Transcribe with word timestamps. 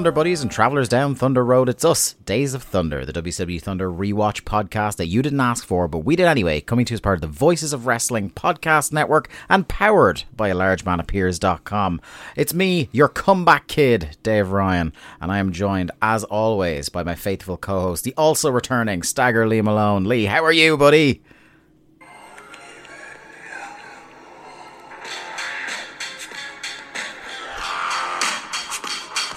Thunder 0.00 0.12
Buddies 0.12 0.40
and 0.40 0.50
travelers 0.50 0.88
down 0.88 1.14
Thunder 1.14 1.44
Road. 1.44 1.68
It's 1.68 1.84
us, 1.84 2.14
Days 2.24 2.54
of 2.54 2.62
Thunder, 2.62 3.04
the 3.04 3.12
WCW 3.12 3.60
Thunder 3.60 3.90
rewatch 3.90 4.44
podcast 4.44 4.96
that 4.96 5.08
you 5.08 5.20
didn't 5.20 5.42
ask 5.42 5.62
for, 5.62 5.88
but 5.88 6.06
we 6.06 6.16
did 6.16 6.24
anyway, 6.24 6.62
coming 6.62 6.86
to 6.86 6.92
you 6.92 6.94
as 6.94 7.02
part 7.02 7.18
of 7.18 7.20
the 7.20 7.26
Voices 7.26 7.74
of 7.74 7.84
Wrestling 7.84 8.30
podcast 8.30 8.94
network 8.94 9.28
and 9.50 9.68
powered 9.68 10.22
by 10.34 10.48
a 10.48 10.54
largemanappears.com. 10.54 12.00
It's 12.34 12.54
me, 12.54 12.88
your 12.92 13.08
comeback 13.08 13.66
kid, 13.66 14.16
Dave 14.22 14.52
Ryan, 14.52 14.94
and 15.20 15.30
I 15.30 15.36
am 15.36 15.52
joined, 15.52 15.90
as 16.00 16.24
always, 16.24 16.88
by 16.88 17.02
my 17.02 17.14
faithful 17.14 17.58
co 17.58 17.80
host, 17.82 18.04
the 18.04 18.14
also 18.16 18.50
returning 18.50 19.02
Stagger 19.02 19.46
Lee 19.46 19.60
Malone. 19.60 20.04
Lee, 20.04 20.24
how 20.24 20.42
are 20.42 20.50
you, 20.50 20.78
buddy? 20.78 21.22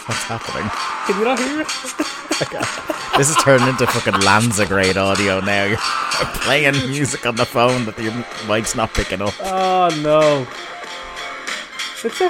What's 0.08 0.24
happening? 0.24 0.70
Can 1.08 1.18
you 1.18 1.26
not 1.26 1.40
hear 1.40 1.62
it? 1.62 1.68
This 3.18 3.30
is 3.30 3.36
turning 3.38 3.68
into 3.68 3.86
fucking 3.86 4.20
Lanza 4.22 4.66
grade 4.66 4.98
audio 4.98 5.40
now. 5.40 5.66
You're 5.66 5.78
playing 6.42 6.74
music 6.90 7.28
on 7.28 7.36
the 7.36 7.46
phone 7.46 7.86
that 7.86 7.98
your 8.00 8.12
mic's 8.48 8.76
not 8.76 8.92
picking 8.94 9.22
up. 9.22 9.36
Oh 9.40 9.90
no. 10.02 10.48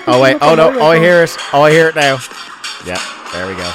Oh 0.05 0.21
wait, 0.21 0.37
oh 0.41 0.55
no, 0.55 0.77
oh 0.77 0.87
I 0.91 0.99
hear 0.99 1.23
it. 1.23 1.35
Oh 1.53 1.61
I 1.61 1.71
hear 1.71 1.87
it 1.87 1.95
now. 1.95 2.19
Yeah, 2.85 3.01
there 3.31 3.47
we 3.47 3.55
go. 3.55 3.71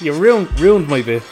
You 0.00 0.12
ruined 0.14 0.60
ruined 0.60 0.88
my 0.88 1.02
bit. 1.02 1.22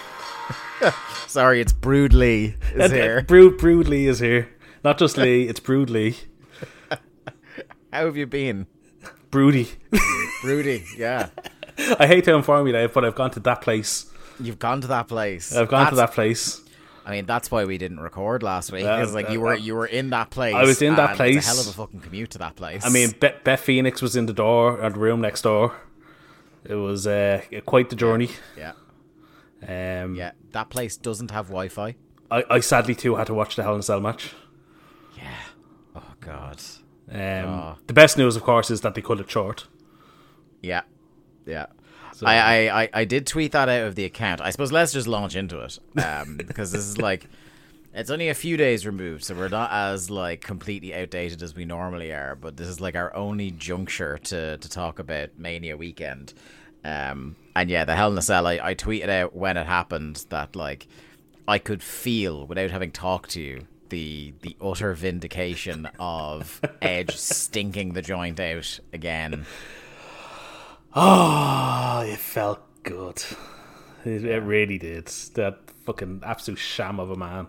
Sorry, 1.26 1.60
it's 1.60 1.72
Brood 1.72 2.14
Lee 2.14 2.54
is 2.72 2.92
here. 2.92 3.22
Brood 3.22 3.58
Brood 3.58 3.88
Lee 3.88 4.06
is 4.06 4.20
here. 4.20 4.48
Not 4.84 4.96
just 4.96 5.18
Lee, 5.18 5.48
it's 5.48 5.60
Brood 5.60 5.90
Lee. 5.90 6.16
How 7.92 8.06
have 8.06 8.16
you 8.16 8.26
been? 8.26 8.68
Broody. 9.30 9.68
Broody, 10.42 10.84
yeah. 10.96 11.28
I 11.98 12.06
hate 12.06 12.24
to 12.24 12.34
inform 12.34 12.66
you, 12.66 12.72
Dave, 12.72 12.92
but 12.92 13.04
I've 13.04 13.14
gone 13.14 13.30
to 13.32 13.40
that 13.40 13.60
place. 13.60 14.06
You've 14.40 14.58
gone 14.58 14.80
to 14.82 14.86
that 14.88 15.08
place. 15.08 15.54
I've 15.54 15.68
gone 15.68 15.90
to 15.90 15.96
that 15.96 16.12
place. 16.12 16.60
I 17.04 17.12
mean, 17.12 17.26
that's 17.26 17.50
why 17.50 17.64
we 17.64 17.78
didn't 17.78 18.00
record 18.00 18.42
last 18.42 18.70
week. 18.70 18.84
Uh, 18.84 18.98
Because 18.98 19.14
like 19.14 19.30
you 19.30 19.40
uh, 19.40 19.42
were 19.44 19.52
uh, 19.54 19.56
you 19.56 19.74
were 19.74 19.86
in 19.86 20.10
that 20.10 20.30
place. 20.30 20.54
I 20.54 20.64
was 20.64 20.82
in 20.82 20.94
that 20.96 21.16
place. 21.16 21.36
It's 21.38 21.46
a 21.46 21.50
hell 21.50 21.60
of 21.60 21.68
a 21.68 21.72
fucking 21.72 22.00
commute 22.00 22.30
to 22.32 22.38
that 22.38 22.54
place. 22.56 22.84
I 22.84 22.90
mean, 22.90 23.12
Be- 23.18 23.30
Beth 23.44 23.60
Phoenix 23.60 24.02
was 24.02 24.14
in 24.16 24.26
the 24.26 24.32
door, 24.34 24.78
or 24.80 24.90
the 24.90 24.98
room 24.98 25.20
next 25.20 25.42
door. 25.42 25.74
It 26.64 26.74
was 26.74 27.06
uh, 27.06 27.42
quite 27.64 27.88
the 27.90 27.96
journey. 27.96 28.30
yeah, 28.56 28.72
Um, 29.66 30.14
yeah. 30.16 30.32
That 30.52 30.68
place 30.70 30.96
doesn't 30.96 31.30
have 31.30 31.46
Wi-Fi. 31.46 31.94
I, 32.30 32.44
I 32.50 32.60
sadly 32.60 32.94
too 32.94 33.14
had 33.16 33.26
to 33.28 33.34
watch 33.34 33.56
the 33.56 33.62
Hell 33.62 33.74
in 33.74 33.80
a 33.80 33.82
Cell 33.82 34.00
match. 34.00 34.34
Yeah. 35.16 35.32
Oh 35.96 36.12
god. 36.20 36.60
Um, 37.10 37.18
Oh. 37.18 37.76
The 37.86 37.94
best 37.94 38.18
news, 38.18 38.36
of 38.36 38.42
course, 38.42 38.70
is 38.70 38.80
that 38.82 38.94
they 38.94 39.02
cut 39.02 39.20
it 39.20 39.30
short. 39.30 39.66
Yeah, 40.62 40.82
yeah. 41.46 41.66
I, 42.24 42.36
I, 42.38 42.82
I, 42.82 42.88
I 42.94 43.04
did 43.04 43.26
tweet 43.26 43.52
that 43.52 43.68
out 43.68 43.84
of 43.86 43.94
the 43.94 44.04
account. 44.04 44.40
I 44.40 44.50
suppose 44.50 44.72
let's 44.72 44.92
just 44.92 45.06
launch 45.06 45.36
into 45.36 45.60
it 45.60 45.78
um, 46.02 46.36
because 46.46 46.72
this 46.72 46.82
is 46.82 46.98
like 46.98 47.28
it's 47.94 48.10
only 48.10 48.28
a 48.28 48.34
few 48.34 48.56
days 48.56 48.84
removed, 48.86 49.24
so 49.24 49.34
we're 49.34 49.48
not 49.48 49.70
as 49.72 50.10
like 50.10 50.40
completely 50.40 50.94
outdated 50.94 51.42
as 51.42 51.54
we 51.54 51.64
normally 51.64 52.12
are. 52.12 52.34
But 52.34 52.56
this 52.56 52.68
is 52.68 52.80
like 52.80 52.96
our 52.96 53.14
only 53.14 53.52
juncture 53.52 54.18
to 54.18 54.56
to 54.58 54.68
talk 54.68 54.98
about 54.98 55.38
Mania 55.38 55.76
weekend. 55.76 56.34
Um, 56.84 57.36
and 57.54 57.70
yeah, 57.70 57.84
the 57.84 57.94
Hell 57.94 58.10
in 58.12 58.18
a 58.18 58.22
Cell. 58.22 58.46
I, 58.46 58.58
I 58.62 58.74
tweeted 58.74 59.08
out 59.08 59.34
when 59.34 59.56
it 59.56 59.66
happened 59.66 60.24
that 60.30 60.56
like 60.56 60.88
I 61.46 61.58
could 61.58 61.82
feel 61.82 62.46
without 62.46 62.70
having 62.70 62.90
talked 62.90 63.30
to 63.30 63.40
you 63.40 63.66
the 63.90 64.34
the 64.42 64.56
utter 64.60 64.94
vindication 64.94 65.88
of 65.98 66.60
Edge 66.82 67.16
stinking 67.16 67.92
the 67.92 68.02
joint 68.02 68.40
out 68.40 68.80
again. 68.92 69.46
Oh, 70.94 72.02
it 72.06 72.18
felt 72.18 72.60
good. 72.82 73.22
It, 74.04 74.24
it 74.24 74.42
really 74.42 74.78
did. 74.78 75.06
That 75.34 75.58
fucking 75.84 76.22
absolute 76.24 76.58
sham 76.58 76.98
of 77.00 77.10
a 77.10 77.16
man. 77.16 77.48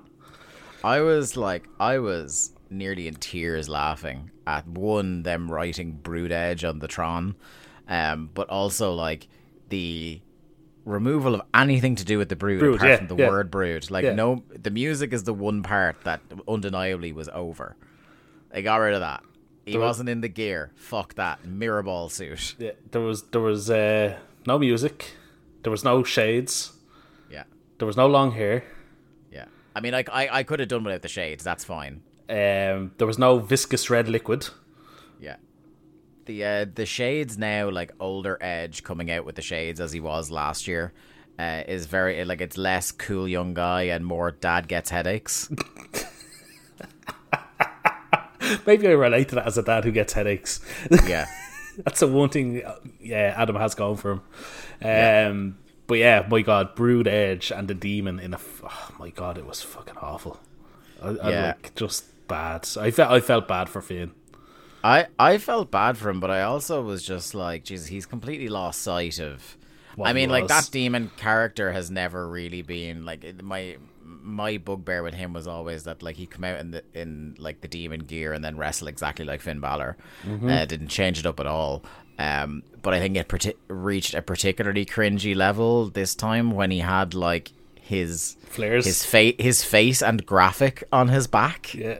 I 0.83 1.01
was 1.01 1.35
like, 1.35 1.67
I 1.79 1.99
was 1.99 2.53
nearly 2.69 3.07
in 3.07 3.15
tears 3.15 3.67
laughing 3.67 4.31
at 4.45 4.67
one 4.67 5.23
them 5.23 5.51
writing 5.51 5.91
Brood 5.91 6.31
Edge 6.31 6.63
on 6.63 6.79
the 6.79 6.87
Tron, 6.87 7.35
um, 7.87 8.29
but 8.33 8.49
also 8.49 8.93
like 8.93 9.27
the 9.69 10.21
removal 10.89 11.35
of 11.35 11.41
anything 11.53 11.95
to 11.95 12.03
do 12.05 12.17
with 12.17 12.29
the 12.29 12.35
brood, 12.35 12.59
Brood, 12.59 12.75
apart 12.75 12.89
yeah, 12.89 12.97
from 12.97 13.07
the 13.07 13.15
yeah. 13.15 13.29
word 13.29 13.51
brood. 13.51 13.89
Like 13.91 14.03
Yeah. 14.03 14.13
no, 14.13 14.43
the 14.61 14.71
music 14.71 15.13
is 15.13 15.23
the 15.23 15.33
one 15.33 15.63
part 15.63 16.01
that 16.03 16.21
undeniably 16.47 17.11
was 17.13 17.29
over. 17.29 17.75
They 18.51 18.61
got 18.61 18.77
rid 18.77 18.93
of 18.95 19.01
that. 19.01 19.23
He 19.65 19.73
There 19.73 19.81
was- 19.81 19.89
wasn't 19.89 20.09
in 20.09 20.21
the 20.21 20.27
gear. 20.29 20.71
Fuck 20.75 21.13
that 21.15 21.45
mirror 21.45 21.83
ball 21.83 22.09
suit. 22.09 22.55
Yeah, 22.57 22.71
there 22.91 23.01
was 23.01 23.23
there 23.31 23.41
was 23.41 23.69
uh, 23.69 24.17
no 24.47 24.57
music. 24.57 25.11
There 25.63 25.71
was 25.71 25.83
no 25.83 26.03
shades. 26.03 26.73
Yeah, 27.29 27.43
There 27.77 27.85
was 27.85 27.97
no 27.97 28.07
long 28.07 28.31
hair. 28.31 28.63
yeah. 29.31 29.45
I 29.75 29.81
mean, 29.81 29.91
like 29.93 30.09
I, 30.11 30.27
I 30.39 30.43
could 30.43 30.59
have 30.59 30.69
done 30.69 30.83
without 30.83 31.01
the 31.03 31.07
shades. 31.09 31.43
That's 31.43 31.63
fine. 31.63 32.01
Um, 32.29 32.91
there 32.97 33.07
was 33.07 33.17
no 33.19 33.39
viscous 33.39 33.89
red 33.89 34.07
liquid. 34.09 34.47
The 36.29 36.45
uh, 36.45 36.65
the 36.75 36.85
shades 36.85 37.39
now, 37.39 37.71
like 37.71 37.91
older 37.99 38.37
Edge 38.39 38.83
coming 38.83 39.09
out 39.09 39.25
with 39.25 39.33
the 39.35 39.41
shades 39.41 39.79
as 39.81 39.91
he 39.91 39.99
was 39.99 40.29
last 40.29 40.67
year, 40.67 40.93
uh, 41.39 41.63
is 41.67 41.87
very 41.87 42.23
like 42.23 42.39
it's 42.39 42.55
less 42.55 42.91
cool 42.91 43.27
young 43.27 43.55
guy 43.55 43.81
and 43.89 44.05
more 44.05 44.29
dad 44.29 44.67
gets 44.67 44.91
headaches. 44.91 45.49
Maybe 48.67 48.87
I 48.87 48.91
relate 48.91 49.29
to 49.29 49.35
that 49.35 49.47
as 49.47 49.57
a 49.57 49.63
dad 49.63 49.85
who 49.85 49.91
gets 49.91 50.13
headaches. 50.13 50.59
Yeah, 51.07 51.25
That's 51.83 51.99
the 51.99 52.07
one 52.07 52.29
thing. 52.29 52.63
uh, 52.63 52.75
Yeah, 53.01 53.33
Adam 53.35 53.55
has 53.55 53.73
gone 53.73 53.97
for 53.97 54.11
him. 54.11 54.19
Um, 54.19 54.25
Yeah. 54.83 55.33
but 55.87 55.95
yeah, 55.95 56.27
my 56.29 56.43
God, 56.43 56.75
Brood 56.75 57.07
Edge 57.07 57.51
and 57.51 57.67
the 57.67 57.73
Demon 57.73 58.19
in 58.19 58.35
a. 58.35 58.39
Oh 58.63 58.89
my 58.99 59.09
God, 59.09 59.39
it 59.39 59.47
was 59.47 59.63
fucking 59.63 59.97
awful. 59.97 60.39
I, 61.01 61.07
I 61.09 61.29
Yeah. 61.31 61.41
like 61.47 61.73
just 61.73 62.05
bad. 62.27 62.67
I 62.79 62.91
felt 62.91 63.11
I 63.11 63.19
felt 63.19 63.47
bad 63.47 63.67
for 63.67 63.81
Finn. 63.81 64.11
I 64.83 65.07
I 65.17 65.37
felt 65.37 65.71
bad 65.71 65.97
for 65.97 66.09
him, 66.09 66.19
but 66.19 66.31
I 66.31 66.43
also 66.43 66.81
was 66.81 67.03
just 67.03 67.35
like, 67.35 67.63
Jesus, 67.63 67.87
he's 67.87 68.05
completely 68.05 68.47
lost 68.47 68.81
sight 68.81 69.19
of. 69.19 69.57
What 69.95 70.07
I 70.07 70.13
mean, 70.13 70.29
like 70.29 70.47
that 70.47 70.69
demon 70.71 71.11
character 71.17 71.71
has 71.73 71.91
never 71.91 72.27
really 72.27 72.61
been 72.61 73.05
like 73.05 73.41
my 73.43 73.77
my 74.03 74.57
bugbear 74.57 75.03
with 75.03 75.13
him 75.13 75.33
was 75.33 75.47
always 75.47 75.83
that 75.83 76.01
like 76.01 76.15
he 76.15 76.25
come 76.25 76.43
out 76.43 76.59
in 76.59 76.71
the 76.71 76.83
in 76.93 77.35
like 77.37 77.61
the 77.61 77.67
demon 77.67 78.01
gear 78.01 78.33
and 78.33 78.43
then 78.43 78.57
wrestle 78.57 78.87
exactly 78.87 79.25
like 79.25 79.41
Finn 79.41 79.59
Balor. 79.59 79.97
Mm-hmm. 80.25 80.49
Uh, 80.49 80.65
didn't 80.65 80.87
change 80.87 81.19
it 81.19 81.25
up 81.25 81.39
at 81.39 81.47
all. 81.47 81.83
Um, 82.17 82.63
but 82.81 82.93
I 82.93 82.99
think 82.99 83.15
it 83.17 83.27
parti- 83.27 83.55
reached 83.67 84.13
a 84.13 84.21
particularly 84.21 84.85
cringy 84.85 85.35
level 85.35 85.89
this 85.89 86.15
time 86.15 86.51
when 86.51 86.69
he 86.71 86.79
had 86.79 87.13
like 87.13 87.51
his 87.79 88.37
Flares. 88.45 88.85
his 88.85 89.05
face, 89.05 89.35
his 89.39 89.63
face 89.63 90.01
and 90.03 90.25
graphic 90.25 90.83
on 90.91 91.07
his 91.07 91.27
back, 91.27 91.73
Yeah. 91.73 91.99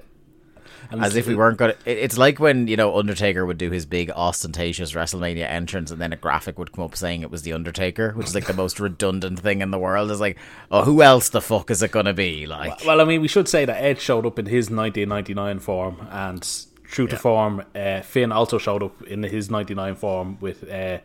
As 0.92 1.16
if 1.16 1.28
we 1.28 1.36
weren't 1.36 1.58
gonna. 1.58 1.76
It, 1.86 1.98
it's 2.00 2.18
like 2.18 2.40
when 2.40 2.68
you 2.68 2.76
know 2.76 2.98
Undertaker 2.98 3.46
would 3.46 3.58
do 3.58 3.70
his 3.70 3.86
big 3.86 4.10
ostentatious 4.12 4.94
WrestleMania 4.94 5.48
entrance, 5.48 5.92
and 5.92 6.02
then 6.02 6.14
a 6.14 6.16
graphic 6.16 6.58
would 6.58 6.72
come 6.72 6.84
up 6.84 6.96
saying 6.96 7.22
it 7.22 7.30
was 7.30 7.44
the 7.44 7.54
Undertaker, 7.54 8.12
which 8.14 8.28
is 8.28 8.36
like 8.36 8.48
the 8.48 8.54
most 8.54 8.80
redundant 8.80 9.40
thing 9.40 9.62
in 9.62 9.72
the 9.72 9.80
world. 9.80 10.10
Is 10.10 10.20
like, 10.20 10.38
oh, 10.72 10.84
who 10.84 11.02
else 11.02 11.30
the 11.30 11.42
fuck 11.42 11.70
is 11.70 11.84
it 11.84 11.92
gonna 11.92 12.14
be? 12.14 12.48
Like, 12.48 12.86
Well, 12.86 13.02
I 13.02 13.04
mean, 13.04 13.22
we 13.22 13.28
should 13.28 13.48
say 13.48 13.66
that 13.66 13.84
Edge 13.84 14.00
showed 14.00 14.26
up 14.26 14.40
in 14.40 14.48
his 14.48 14.70
1999 14.70 15.60
form, 15.60 16.08
and 16.10 16.66
true 16.84 17.08
to 17.08 17.18
form, 17.18 17.64
uh, 17.76 18.02
Finn 18.02 18.32
also 18.32 18.58
showed 18.58 18.84
up 18.84 19.02
in 19.04 19.24
his 19.24 19.50
99 19.50 19.96
form 19.96 20.38
with 20.42 20.70
uh, 20.70 21.00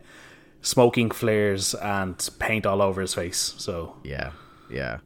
smoking 0.62 1.10
flares 1.10 1.74
and 1.74 2.28
paint 2.38 2.66
all 2.66 2.80
over 2.82 3.00
his 3.00 3.14
face. 3.14 3.54
So 3.58 3.96
Yeah, 4.02 4.32
yeah. 4.70 4.98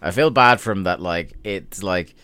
I 0.00 0.10
feel 0.10 0.30
bad 0.30 0.60
for 0.60 0.72
him 0.72 0.82
that 0.84 1.00
like 1.00 1.34
it's 1.44 1.82
like 1.82 2.14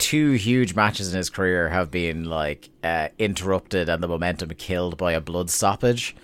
two 0.00 0.32
huge 0.32 0.74
matches 0.74 1.12
in 1.12 1.16
his 1.16 1.30
career 1.30 1.68
have 1.68 1.90
been 1.90 2.24
like 2.24 2.70
uh, 2.82 3.08
interrupted 3.18 3.88
and 3.88 4.02
the 4.02 4.08
momentum 4.08 4.50
killed 4.50 4.96
by 4.96 5.12
a 5.12 5.20
blood 5.20 5.50
stoppage. 5.50 6.16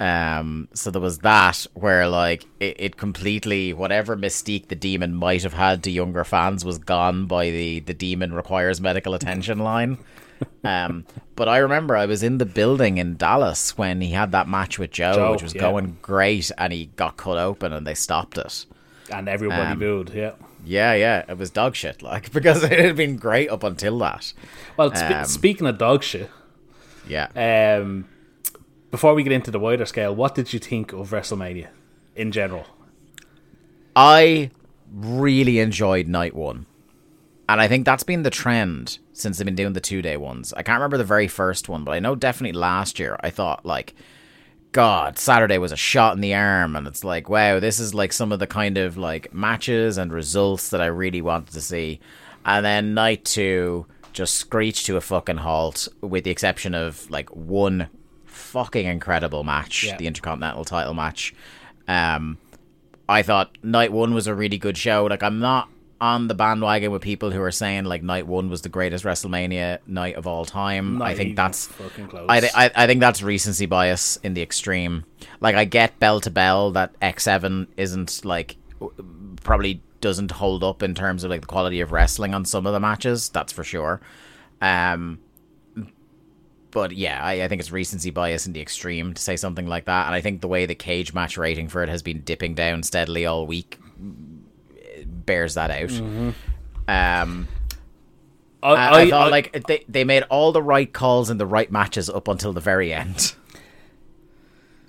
Um, 0.00 0.68
so 0.72 0.90
there 0.90 1.00
was 1.00 1.18
that 1.18 1.66
where 1.74 2.08
like 2.08 2.46
it, 2.58 2.76
it 2.78 2.96
completely 2.96 3.72
whatever 3.74 4.16
mystique 4.16 4.68
the 4.68 4.74
demon 4.74 5.14
might 5.14 5.42
have 5.42 5.52
had 5.52 5.82
to 5.84 5.90
younger 5.90 6.24
fans 6.24 6.64
was 6.64 6.78
gone 6.78 7.26
by 7.26 7.50
the 7.50 7.80
the 7.80 7.92
demon 7.94 8.32
requires 8.32 8.80
medical 8.80 9.14
attention 9.14 9.58
line. 9.58 9.98
Um, 10.64 11.04
but 11.36 11.48
I 11.50 11.58
remember 11.58 11.96
I 11.98 12.06
was 12.06 12.22
in 12.22 12.38
the 12.38 12.46
building 12.46 12.96
in 12.96 13.16
Dallas 13.18 13.76
when 13.76 14.00
he 14.00 14.12
had 14.12 14.32
that 14.32 14.48
match 14.48 14.78
with 14.78 14.90
Joe, 14.90 15.12
Joe, 15.14 15.32
which 15.32 15.42
was 15.42 15.54
yeah. 15.54 15.60
going 15.60 15.98
great, 16.00 16.50
and 16.56 16.72
he 16.72 16.86
got 16.96 17.18
cut 17.18 17.36
open 17.36 17.74
and 17.74 17.86
they 17.86 17.92
stopped 17.94 18.38
it. 18.38 18.64
and 19.12 19.28
everybody 19.28 19.72
Um, 19.72 19.78
booed. 19.78 20.10
Yeah. 20.14 20.32
Yeah, 20.64 20.92
yeah, 20.94 21.24
it 21.28 21.38
was 21.38 21.50
dog 21.50 21.74
shit, 21.74 22.02
like 22.02 22.32
because 22.38 22.62
it 22.62 22.78
had 22.78 22.96
been 22.96 23.16
great 23.16 23.48
up 23.50 23.62
until 23.64 23.98
that. 23.98 24.32
Well, 24.76 24.94
spe- 24.94 25.10
Um, 25.10 25.24
speaking 25.24 25.66
of 25.66 25.78
dog 25.78 26.02
shit, 26.02 26.30
Yeah, 27.08 27.28
um, 27.80 28.06
before 28.90 29.14
we 29.14 29.22
get 29.22 29.32
into 29.32 29.50
the 29.50 29.58
wider 29.58 29.86
scale, 29.86 30.14
what 30.14 30.34
did 30.34 30.52
you 30.52 30.58
think 30.58 30.92
of 30.92 31.10
WrestleMania 31.10 31.68
in 32.16 32.30
general? 32.32 32.66
I 33.96 34.50
really 34.92 35.58
enjoyed 35.58 36.08
night 36.08 36.34
one, 36.34 36.66
and 37.48 37.60
I 37.60 37.68
think 37.68 37.84
that's 37.84 38.02
been 38.02 38.22
the 38.22 38.30
trend 38.30 38.98
since 39.12 39.38
they've 39.38 39.44
been 39.44 39.54
doing 39.54 39.72
the 39.72 39.80
two 39.80 40.02
day 40.02 40.16
ones. 40.16 40.52
I 40.56 40.62
can't 40.62 40.76
remember 40.78 40.96
the 40.98 41.04
very 41.04 41.28
first 41.28 41.68
one, 41.68 41.84
but 41.84 41.92
I 41.92 41.98
know 42.00 42.14
definitely 42.14 42.58
last 42.58 42.98
year 42.98 43.16
I 43.20 43.30
thought 43.30 43.66
like, 43.66 43.94
God, 44.72 45.18
Saturday 45.18 45.58
was 45.58 45.72
a 45.72 45.76
shot 45.76 46.14
in 46.14 46.20
the 46.20 46.34
arm, 46.34 46.76
and 46.76 46.86
it's 46.86 47.02
like, 47.02 47.28
wow, 47.28 47.58
this 47.58 47.80
is 47.80 47.92
like 47.94 48.12
some 48.12 48.30
of 48.30 48.38
the 48.38 48.46
kind 48.46 48.78
of 48.78 48.96
like 48.96 49.34
matches 49.34 49.98
and 49.98 50.12
results 50.12 50.70
that 50.70 50.80
I 50.80 50.86
really 50.86 51.20
wanted 51.22 51.52
to 51.54 51.60
see, 51.60 51.98
and 52.44 52.64
then 52.64 52.94
night 52.94 53.24
two 53.24 53.86
just 54.12 54.34
screeched 54.34 54.86
to 54.86 54.96
a 54.96 55.00
fucking 55.00 55.38
halt, 55.38 55.88
with 56.00 56.24
the 56.24 56.30
exception 56.30 56.74
of 56.74 57.08
like 57.10 57.28
one 57.30 57.88
fucking 58.26 58.86
incredible 58.86 59.44
match, 59.44 59.84
Yeah. 59.84 59.96
the 59.96 60.06
Intercontinental 60.06 60.64
title 60.64 60.94
match. 60.94 61.34
Um, 61.88 62.38
I 63.08 63.22
thought 63.22 63.56
night 63.64 63.92
one 63.92 64.14
was 64.14 64.26
a 64.28 64.34
really 64.34 64.58
good 64.58 64.76
show. 64.78 65.04
Like 65.06 65.22
I'm 65.22 65.40
not 65.40 65.68
on 66.00 66.28
the 66.28 66.34
bandwagon 66.34 66.90
with 66.90 67.02
people 67.02 67.30
who 67.30 67.42
are 67.42 67.50
saying 67.50 67.84
like 67.84 68.02
night 68.02 68.26
one 68.26 68.48
was 68.48 68.62
the 68.62 68.68
greatest 68.68 69.04
WrestleMania 69.04 69.78
night 69.86 70.14
of 70.14 70.26
all 70.26 70.44
time. 70.44 70.98
Not 70.98 71.08
I 71.08 71.14
think 71.14 71.36
that's 71.36 71.66
fucking 71.66 72.08
close. 72.08 72.26
I, 72.28 72.40
th- 72.40 72.52
I 72.54 72.70
I 72.74 72.86
think 72.86 73.00
that's 73.00 73.22
recency 73.22 73.66
bias 73.66 74.16
in 74.18 74.34
the 74.34 74.42
extreme. 74.42 75.04
Like 75.40 75.56
I 75.56 75.64
get 75.64 75.98
bell 75.98 76.20
to 76.20 76.30
bell 76.30 76.70
that 76.72 76.94
X 77.02 77.24
seven 77.24 77.68
isn't 77.76 78.24
like 78.24 78.56
probably 79.42 79.82
doesn't 80.00 80.30
hold 80.30 80.64
up 80.64 80.82
in 80.82 80.94
terms 80.94 81.24
of 81.24 81.30
like 81.30 81.42
the 81.42 81.46
quality 81.46 81.80
of 81.80 81.92
wrestling 81.92 82.34
on 82.34 82.44
some 82.44 82.66
of 82.66 82.72
the 82.72 82.80
matches. 82.80 83.28
That's 83.28 83.52
for 83.52 83.64
sure. 83.64 84.00
Um, 84.62 85.18
but 86.70 86.92
yeah, 86.92 87.22
I, 87.22 87.42
I 87.42 87.48
think 87.48 87.60
it's 87.60 87.72
recency 87.72 88.10
bias 88.10 88.46
in 88.46 88.52
the 88.52 88.60
extreme 88.60 89.12
to 89.14 89.20
say 89.20 89.36
something 89.36 89.66
like 89.66 89.84
that. 89.86 90.06
And 90.06 90.14
I 90.14 90.20
think 90.20 90.40
the 90.40 90.48
way 90.48 90.66
the 90.66 90.74
cage 90.74 91.12
match 91.12 91.36
rating 91.36 91.68
for 91.68 91.82
it 91.82 91.88
has 91.88 92.02
been 92.02 92.20
dipping 92.20 92.54
down 92.54 92.82
steadily 92.82 93.26
all 93.26 93.46
week 93.46 93.78
bears 95.30 95.54
that 95.54 95.70
out. 95.70 95.92
Um, 96.88 97.46
I, 98.62 98.72
I, 98.74 99.00
I 99.02 99.10
thought 99.10 99.28
I- 99.28 99.30
like 99.30 99.64
they 99.66 99.84
they 99.88 100.04
made 100.04 100.24
all 100.24 100.52
the 100.52 100.62
right 100.62 100.92
calls 100.92 101.30
in 101.30 101.38
the 101.38 101.46
right 101.46 101.70
matches 101.70 102.10
up 102.10 102.28
until 102.28 102.52
the 102.52 102.60
very 102.60 102.92
end. 102.92 103.34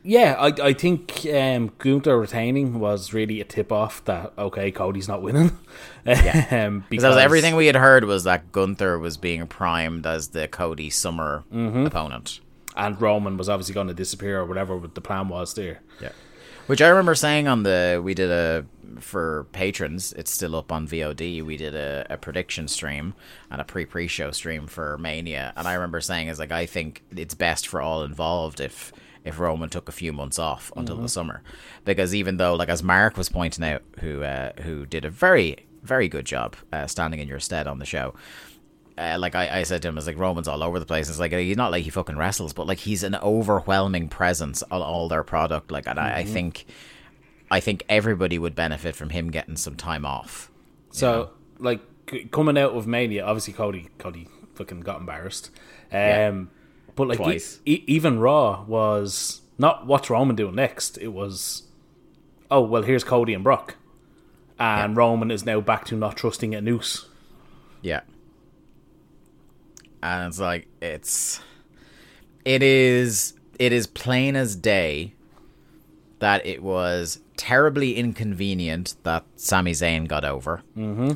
Yeah, 0.04 0.36
I 0.40 0.48
I 0.70 0.74
think 0.74 1.28
um, 1.32 1.72
Gunther 1.78 2.18
retaining 2.20 2.80
was 2.80 3.14
really 3.14 3.40
a 3.40 3.44
tip 3.44 3.72
off 3.72 4.04
that 4.06 4.34
okay, 4.38 4.72
Cody's 4.72 5.08
not 5.08 5.22
winning. 5.22 5.58
Yeah, 6.04 6.66
um, 6.66 6.84
Because 6.90 7.16
everything 7.18 7.56
we 7.56 7.68
had 7.68 7.76
heard 7.76 8.06
was 8.06 8.24
that 8.24 8.52
Gunther 8.52 8.98
was 8.98 9.18
being 9.18 9.46
primed 9.46 10.08
as 10.08 10.30
the 10.30 10.48
Cody 10.48 10.90
Summer 10.90 11.44
opponent. 11.52 12.40
and 12.76 13.00
Roman 13.00 13.38
was 13.38 13.48
obviously 13.48 13.76
going 13.76 13.88
to 13.90 13.94
disappear 13.94 14.40
or 14.40 14.46
whatever 14.46 14.80
the 14.92 15.02
plan 15.02 15.28
was 15.30 15.54
there. 15.54 15.82
Yeah. 16.02 16.10
Which 16.72 16.82
I 16.82 16.88
remember 16.88 17.16
saying 17.16 17.50
on 17.50 17.64
the 17.64 18.00
we 18.02 18.14
did 18.14 18.32
a 18.32 18.66
for 19.02 19.46
patrons, 19.52 20.14
it's 20.14 20.32
still 20.32 20.56
up 20.56 20.72
on 20.72 20.88
VOD. 20.88 21.44
We 21.44 21.58
did 21.58 21.76
a, 21.76 22.08
a 22.10 22.16
prediction 22.16 22.70
stream 22.70 23.14
and 23.50 23.60
a 23.60 23.66
pre 23.66 23.84
pre 23.84 24.08
show 24.08 24.32
stream 24.32 24.68
for 24.68 24.98
Mania, 24.98 25.52
and 25.58 25.68
I 25.68 25.74
remember 25.74 26.00
saying 26.00 26.30
is 26.30 26.40
like 26.40 26.54
I 26.54 26.66
think 26.66 27.04
it's 27.14 27.36
best 27.36 27.68
for 27.68 27.82
all 27.82 28.04
involved 28.04 28.62
if 28.62 28.94
if 29.26 29.38
Roman 29.38 29.68
took 29.68 29.90
a 29.90 29.92
few 29.92 30.14
months 30.14 30.40
off 30.40 30.72
until 30.78 30.96
the 30.96 31.10
summer, 31.10 31.44
because 31.84 32.16
even 32.16 32.38
though 32.38 32.56
like 32.56 32.70
as 32.70 32.82
Mark 32.82 33.18
was 33.18 33.28
pointing 33.28 33.66
out, 33.66 33.82
who 34.00 34.24
uh, 34.24 34.54
who 34.62 34.86
did 34.86 35.04
a 35.04 35.10
very 35.10 35.66
very 35.84 36.08
good 36.08 36.26
job 36.26 36.56
uh, 36.72 36.88
standing 36.88 37.20
in 37.20 37.28
your 37.28 37.42
stead 37.42 37.68
on 37.68 37.80
the 37.80 37.86
show. 37.86 38.14
Uh, 38.98 39.18
like 39.20 39.36
I, 39.36 39.60
I 39.60 39.64
said 39.64 39.82
to 39.84 39.88
him, 39.88 39.98
it's 39.98 40.06
like 40.08 40.18
Roman's 40.18 40.48
all 40.48 40.62
over 40.64 40.80
the 40.80 40.86
place. 40.86 41.10
It's 41.10 41.20
like 41.20 41.32
he's 41.34 41.58
not 41.58 41.72
like 41.72 41.84
he 41.84 41.90
fucking 41.90 42.18
wrestles, 42.18 42.54
but 42.54 42.68
like 42.68 42.80
he's 42.80 43.04
an 43.04 43.16
overwhelming 43.16 44.10
presence 44.10 44.62
on 44.64 44.82
all 44.82 45.08
their 45.08 45.24
product. 45.24 45.72
Like, 45.72 45.88
and 45.88 46.00
I, 46.00 46.18
I 46.20 46.24
think, 46.26 46.66
I 47.50 47.60
think 47.60 47.84
everybody 47.90 48.38
would 48.38 48.54
benefit 48.56 48.96
from 48.96 49.10
him 49.10 49.32
getting 49.32 49.56
some 49.56 49.76
time 49.76 50.06
off. 50.06 50.52
So 50.92 51.32
like 51.58 51.80
c- 52.10 52.26
coming 52.26 52.58
out 52.58 52.74
of 52.74 52.86
Mania, 52.88 53.24
obviously 53.26 53.54
Cody 53.54 53.90
Cody 53.98 54.28
fucking 54.56 54.82
got 54.82 55.00
embarrassed. 55.00 55.50
Um, 55.92 55.98
Yeah. 56.00 56.42
but 56.96 57.08
like 57.08 57.20
e- 57.20 57.24
e- 57.66 57.84
even 57.88 58.20
Raw 58.20 58.64
was 58.66 59.42
not 59.58 59.88
what's 59.88 60.10
Roman 60.10 60.36
doing 60.36 60.56
next. 60.56 60.98
It 60.98 61.10
was 61.10 61.64
oh 62.50 62.62
well, 62.62 62.82
here's 62.84 63.04
Cody 63.06 63.34
and 63.34 63.44
Brock, 63.44 63.76
and 64.60 64.96
Roman 64.98 65.32
is 65.32 65.46
now 65.46 65.62
back 65.62 65.86
to 65.86 65.96
not 65.96 66.18
trusting 66.18 66.54
an 66.54 66.68
Uso. 66.68 67.08
Yeah. 67.82 68.02
And 70.04 70.28
it's 70.28 70.40
like 70.40 70.68
it's 70.82 71.42
it 72.46 72.64
is 72.64 73.34
it 73.60 73.72
is 73.72 73.88
plain 73.88 74.36
as 74.36 74.56
day 74.56 75.14
that 76.20 76.46
it 76.46 76.62
was 76.64 77.20
terribly 77.38 77.96
inconvenient 77.96 78.96
that 79.04 79.26
Sami 79.36 79.72
Zayn 79.72 80.08
got 80.08 80.24
over. 80.26 80.62
Mm-hmm. 80.78 81.14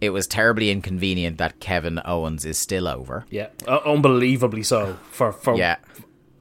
It 0.00 0.10
was 0.10 0.26
terribly 0.26 0.70
inconvenient 0.70 1.38
that 1.38 1.58
Kevin 1.60 2.00
Owens 2.04 2.44
is 2.44 2.58
still 2.58 2.86
over. 2.86 3.24
Yeah, 3.30 3.48
uh, 3.66 3.78
unbelievably 3.86 4.62
so 4.62 4.98
for 5.10 5.32
for 5.32 5.56
Yeah. 5.56 5.76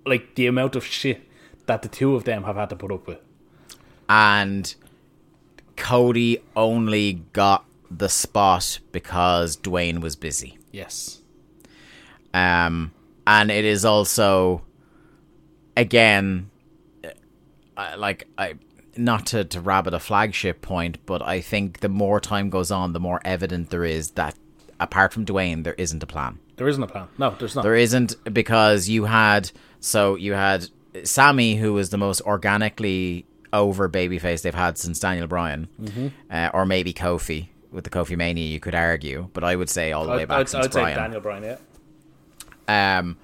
like 0.06 0.36
the 0.36 0.48
amount 0.48 0.76
of 0.76 0.86
shit 0.86 1.22
that 1.66 1.82
the 1.82 1.88
two 1.88 2.16
of 2.16 2.26
them 2.26 2.44
have 2.44 2.58
had 2.58 2.70
to 2.70 2.76
put 2.76 2.92
up 2.92 3.08
with. 3.08 3.20
And 4.08 4.74
Cody 5.78 6.40
only 6.56 7.24
got 7.34 7.66
the 7.90 8.10
spot 8.10 8.80
because 8.92 9.58
Dwayne 9.58 10.00
was 10.00 10.16
busy. 10.16 10.58
Yes. 10.72 11.22
Um, 12.36 12.92
and 13.26 13.50
it 13.50 13.66
is 13.66 13.86
also 13.86 14.64
again 15.78 16.50
uh, 17.78 17.96
like 17.98 18.28
I 18.38 18.56
not 18.98 19.26
to, 19.28 19.44
to 19.44 19.60
rabbit 19.62 19.94
a 19.94 20.00
flagship 20.00 20.62
point, 20.62 21.06
but 21.06 21.22
I 21.22 21.42
think 21.42 21.80
the 21.82 21.90
more 21.90 22.20
time 22.20 22.50
goes 22.50 22.72
on, 22.72 22.94
the 22.94 23.00
more 23.00 23.20
evident 23.26 23.70
there 23.70 23.84
is 23.84 24.12
that 24.12 24.36
apart 24.80 25.12
from 25.14 25.26
Dwayne, 25.26 25.64
there 25.64 25.74
isn't 25.74 26.02
a 26.02 26.08
plan. 26.08 26.40
There 26.56 26.68
isn't 26.68 26.82
a 26.82 26.88
plan. 26.88 27.08
No, 27.18 27.36
there's 27.38 27.56
not. 27.56 27.64
There 27.64 27.76
isn't 27.76 28.16
because 28.34 28.88
you 28.88 29.06
had 29.06 29.52
so 29.80 30.16
you 30.16 30.34
had 30.34 30.68
Sami, 31.04 31.56
who 31.56 31.74
was 31.74 31.90
the 31.90 31.98
most 31.98 32.22
organically 32.22 33.26
over 33.52 33.90
babyface 33.90 34.42
they've 34.42 34.54
had 34.54 34.78
since 34.78 35.00
Daniel 35.00 35.28
Bryan, 35.28 35.68
uh, 36.30 36.50
or 36.54 36.66
maybe 36.66 36.94
Kofi 36.94 37.50
with 37.72 37.84
the 37.84 37.90
Kofi 37.90 38.18
Mania. 38.18 38.46
You 38.46 38.60
could 38.60 38.76
argue, 38.76 39.30
but 39.34 39.44
I 39.44 39.56
would 39.56 39.70
say 39.70 39.92
all 39.92 40.06
the 40.06 40.12
way 40.12 40.22
I'd, 40.24 40.28
back 40.28 40.40
I'd, 40.40 40.50
since 40.50 40.66
I'd 40.66 40.74
say 40.74 40.82
Bryan 40.82 40.98
Daniel 40.98 41.22
Bryan. 41.22 41.44
Yeah. 41.44 41.58
Um, 42.68 43.18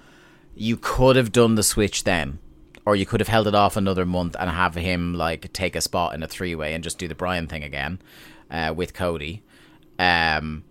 you 0.55 0.77
could 0.77 1.15
have 1.15 1.31
done 1.31 1.55
the 1.55 1.63
switch 1.63 2.03
then, 2.03 2.39
or 2.85 2.95
you 2.95 3.05
could 3.05 3.19
have 3.19 3.27
held 3.27 3.47
it 3.47 3.55
off 3.55 3.77
another 3.77 4.05
month 4.05 4.35
and 4.39 4.49
have 4.49 4.75
him 4.75 5.13
like 5.13 5.51
take 5.53 5.75
a 5.75 5.81
spot 5.81 6.13
in 6.13 6.23
a 6.23 6.27
three 6.27 6.55
way 6.55 6.73
and 6.73 6.83
just 6.83 6.97
do 6.97 7.07
the 7.07 7.15
Bryan 7.15 7.47
thing 7.47 7.63
again 7.63 7.99
uh, 8.49 8.73
with 8.75 8.93
Cody. 8.93 9.43
Um, 9.97 10.63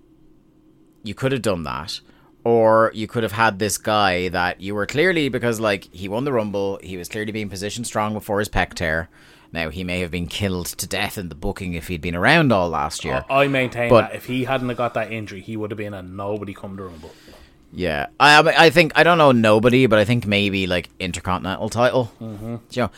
you 1.03 1.15
could 1.15 1.33
have 1.33 1.43
done 1.43 1.63
that, 1.65 2.01
or 2.45 2.91
you 2.95 3.07
could 3.07 3.23
have 3.23 3.33
had 3.33 3.59
this 3.59 3.79
guy 3.79 4.29
that 4.29 4.61
you 4.61 4.75
were 4.75 4.87
clearly 4.87 5.29
because 5.29 5.61
like 5.61 5.93
he 5.93 6.09
won 6.09 6.25
the 6.25 6.33
Rumble, 6.33 6.79
he 6.83 6.97
was 6.97 7.09
clearly 7.09 7.33
being 7.33 7.49
positioned 7.49 7.87
strong 7.87 8.13
before 8.13 8.39
his 8.39 8.49
pec 8.49 8.75
tear. 8.75 9.09
Now 9.53 9.71
he 9.71 9.83
may 9.83 10.01
have 10.01 10.11
been 10.13 10.29
killed 10.29 10.67
to 10.67 10.87
death 10.87 11.19
in 11.19 11.29
the 11.29 11.35
booking 11.35 11.75
if 11.75 11.89
he'd 11.89 12.01
been 12.01 12.15
around 12.15 12.53
all 12.53 12.69
last 12.69 13.05
year. 13.05 13.25
I 13.29 13.49
maintain 13.49 13.89
But- 13.89 14.11
that 14.11 14.15
if 14.15 14.27
he 14.27 14.45
hadn't 14.45 14.73
got 14.77 14.95
that 14.95 15.11
injury, 15.11 15.41
he 15.41 15.57
would 15.57 15.71
have 15.71 15.79
been 15.79 15.95
a 15.95 16.03
nobody 16.03 16.55
come 16.55 16.77
to 16.77 16.85
Rumble. 16.85 17.11
Yeah, 17.73 18.07
I 18.19 18.41
I 18.67 18.71
think 18.71 18.93
I 18.97 19.03
don't 19.05 19.19
know 19.19 19.33
nobody, 19.33 19.87
but 19.87 19.99
I 19.99 20.05
think 20.05 20.27
maybe 20.27 20.67
like 20.67 20.89
intercontinental 20.99 21.69
title. 21.69 22.11
Mm-hmm. 22.21 22.57
You 22.73 22.83
know, 22.83 22.91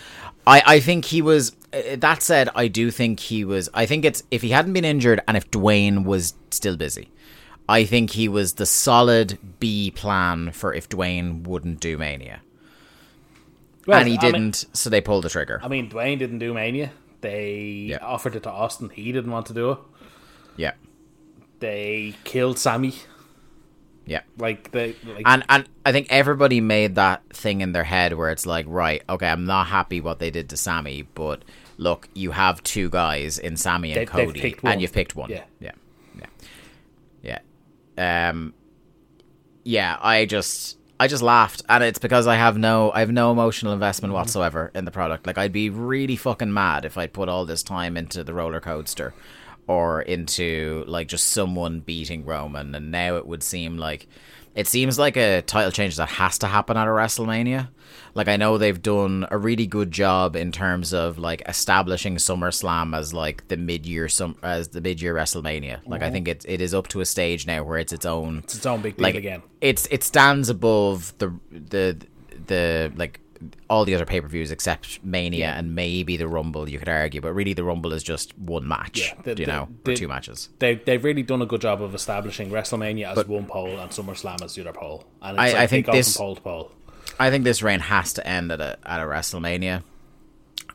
I 0.47 0.62
I 0.67 0.81
think 0.81 1.05
he 1.05 1.21
was. 1.21 1.52
uh, 1.75 1.97
That 1.97 2.23
said, 2.23 2.49
I 2.55 2.69
do 2.69 2.91
think 2.91 3.21
he 3.21 3.45
was. 3.45 3.69
I 3.75 3.85
think 3.87 4.05
it's 4.05 4.23
if 4.31 4.41
he 4.43 4.49
hadn't 4.50 4.73
been 4.73 4.85
injured 4.87 5.21
and 5.29 5.37
if 5.37 5.50
Dwayne 5.50 6.05
was 6.05 6.33
still 6.50 6.76
busy, 6.79 7.11
I 7.69 7.85
think 7.85 8.12
he 8.12 8.29
was 8.29 8.55
the 8.55 8.64
solid 8.67 9.38
B 9.61 9.91
plan 9.91 10.52
for 10.52 10.73
if 10.73 10.88
Dwayne 10.88 11.47
wouldn't 11.47 11.79
do 11.81 11.99
Mania, 11.99 12.41
Well, 13.87 13.99
and 13.99 14.09
he 14.09 14.17
I 14.19 14.23
mean- 14.23 14.33
didn't, 14.33 14.64
so 14.73 14.88
they 14.88 15.00
pulled 15.02 15.25
the 15.25 15.29
trigger. 15.31 15.61
I 15.62 15.69
mean, 15.69 15.91
Dwayne 15.91 16.19
didn't 16.19 16.38
do 16.38 16.55
Mania. 16.55 16.93
They 17.21 17.88
Yeah. 17.91 17.99
offered 18.00 18.37
it 18.37 18.43
to 18.45 18.50
Austin. 18.50 18.88
He 18.88 19.12
didn't 19.12 19.31
want 19.31 19.47
to 19.47 19.52
do 19.55 19.71
it. 19.73 19.79
yeah, 20.57 20.73
They 21.61 22.14
killed 22.25 22.59
Sami. 22.59 22.95
Yeah. 24.07 24.23
Like 24.37 24.71
they, 24.73 24.97
like, 25.07 25.23
And 25.25 25.45
and 25.49 25.69
I 25.87 25.93
think 25.93 26.09
everybody 26.11 26.61
made 26.61 26.97
that 26.97 27.23
thing 27.31 27.61
in 27.61 27.73
their 27.73 27.85
head 27.85 28.15
where 28.15 28.31
it's 28.31 28.47
like, 28.47 28.67
right, 28.69 29.03
okay, 29.09 29.29
I'm 29.29 29.45
not 29.45 29.69
happy 29.69 30.01
what 30.01 30.19
they 30.19 30.31
did 30.31 30.49
to 30.51 30.57
Sami, 30.57 31.03
but 31.15 31.43
look, 31.77 32.09
you 32.15 32.33
have 32.33 32.63
two 32.63 32.91
guys 32.91 33.39
in 33.39 33.57
Sami 33.57 33.93
and 33.93 34.01
They- 34.01 34.07
Cody, 34.07 34.57
and 34.65 34.83
you've 34.83 34.93
picked 34.93 35.15
one. 35.15 35.31
Yeah. 35.31 35.45
yeah, 35.61 35.73
yeah, 37.23 37.39
yeah. 37.99 38.31
Um, 38.31 38.55
yeah. 39.63 39.97
I 40.01 40.27
just 40.27 40.79
I 40.99 41.07
just 41.07 41.23
laughed, 41.23 41.63
and 41.69 41.83
it's 41.85 41.99
because 41.99 42.27
I 42.27 42.37
have 42.37 42.59
no 42.59 42.91
I 42.93 43.01
have 43.01 43.13
no 43.13 43.31
emotional 43.31 43.73
investment 43.73 44.15
whatsoever 44.15 44.71
in 44.75 44.85
the 44.85 44.91
product. 44.91 45.27
Like 45.27 45.39
I'd 45.39 45.53
be 45.53 45.71
really 45.71 46.17
fucking 46.17 46.53
mad 46.53 46.85
if 46.85 46.99
I'd 46.99 47.13
put 47.13 47.29
all 47.29 47.45
this 47.45 47.63
time 47.63 47.97
into 47.97 48.25
the 48.25 48.35
roller 48.35 48.61
coaster 48.61 49.15
or 49.66 50.02
into 50.02 50.85
like 50.87 51.09
just 51.09 51.31
someone 51.31 51.81
beating 51.81 52.25
Roman, 52.25 52.75
and 52.75 52.90
now 52.90 53.16
it 53.16 53.26
would 53.26 53.42
seem 53.42 53.78
like 53.78 54.09
it 54.54 54.66
seems 54.66 54.99
like 54.99 55.16
a 55.16 55.42
title 55.42 55.71
change 55.71 55.97
that 55.97 56.09
has 56.11 56.38
to 56.38 56.47
happen 56.47 56.76
at 56.76 56.87
a 56.87 56.90
WrestleMania. 56.90 57.69
Like 58.14 58.28
I 58.28 58.37
know 58.37 58.59
they've 58.59 58.81
done 58.81 59.26
a 59.31 59.38
really 59.38 59.66
good 59.66 59.90
job 59.90 60.37
in 60.37 60.52
terms 60.52 60.92
of 60.92 61.19
like 61.19 61.42
establishing 61.49 62.16
SummerSlam 62.16 62.97
as 62.97 63.14
like 63.14 63.49
the 63.49 63.57
mid-year 63.57 64.09
some 64.09 64.37
as 64.42 64.69
the 64.69 64.81
mid-year 64.81 65.14
WrestleMania. 65.14 65.81
Like 65.87 66.02
I 66.02 66.07
mm-hmm. 66.07 66.12
think 66.12 66.28
it 66.28 66.45
it 66.47 66.61
is 66.61 66.75
up 66.75 66.88
to 66.88 67.00
a 67.00 67.07
stage 67.07 67.47
now 67.47 67.62
where 67.62 67.78
it's 67.78 67.92
its 67.92 68.04
own 68.04 68.38
it's 68.38 68.57
its 68.57 68.66
own 68.66 68.83
big 68.83 68.97
deal 68.97 69.04
like 69.04 69.14
again. 69.14 69.42
it's 69.61 69.87
it 69.90 70.04
stands 70.04 70.50
above 70.50 71.14
the 71.19 71.33
the 71.50 71.97
the 72.47 72.92
like 72.97 73.21
all 73.71 73.85
the 73.85 73.95
other 73.95 74.05
pay 74.07 74.21
per 74.21 74.29
views 74.29 74.51
except 74.51 75.03
Mania 75.05 75.49
and 75.57 75.75
maybe 75.75 76.17
the 76.17 76.29
Rumble. 76.29 76.69
You 76.69 76.79
could 76.79 76.89
argue, 76.89 77.21
but 77.21 77.33
really 77.33 77.53
the 77.53 77.65
Rumble 77.65 77.93
is 77.93 78.03
just 78.03 78.37
one 78.39 78.67
match. 78.67 79.01
Yeah, 79.01 79.15
the- 79.23 79.31
you 79.31 79.47
the- 79.47 79.53
know, 79.53 79.69
the- 79.85 79.93
or 79.93 79.97
two 79.97 80.09
matches. 80.09 80.49
They 80.59 80.75
they've 80.77 81.03
really 81.03 81.23
done 81.23 81.43
a 81.43 81.47
good 81.47 81.61
job 81.61 81.83
of 81.83 81.95
establishing 81.95 82.51
WrestleMania 82.51 83.17
as 83.17 83.27
one 83.27 83.47
pole 83.47 83.79
and 83.79 83.91
SummerSlam 83.91 84.43
as 84.43 84.55
the 84.55 84.63
other 84.63 84.73
pole. 84.73 85.05
And 85.21 85.37
it's 85.37 85.41
I- 85.41 85.47
like 85.49 85.57
I 85.57 85.67
think 85.67 85.87
this- 85.87 86.17
pole 86.17 86.37
to 86.37 86.41
pole. 86.41 86.73
I 87.21 87.31
think 87.31 87.45
this 87.45 87.63
reign 87.63 87.81
has 87.81 88.13
to 88.15 88.27
end 88.27 88.51
at 88.53 88.61
a 88.61 88.79
at 88.85 89.01
a 89.01 89.05
WrestleMania, 89.05 89.83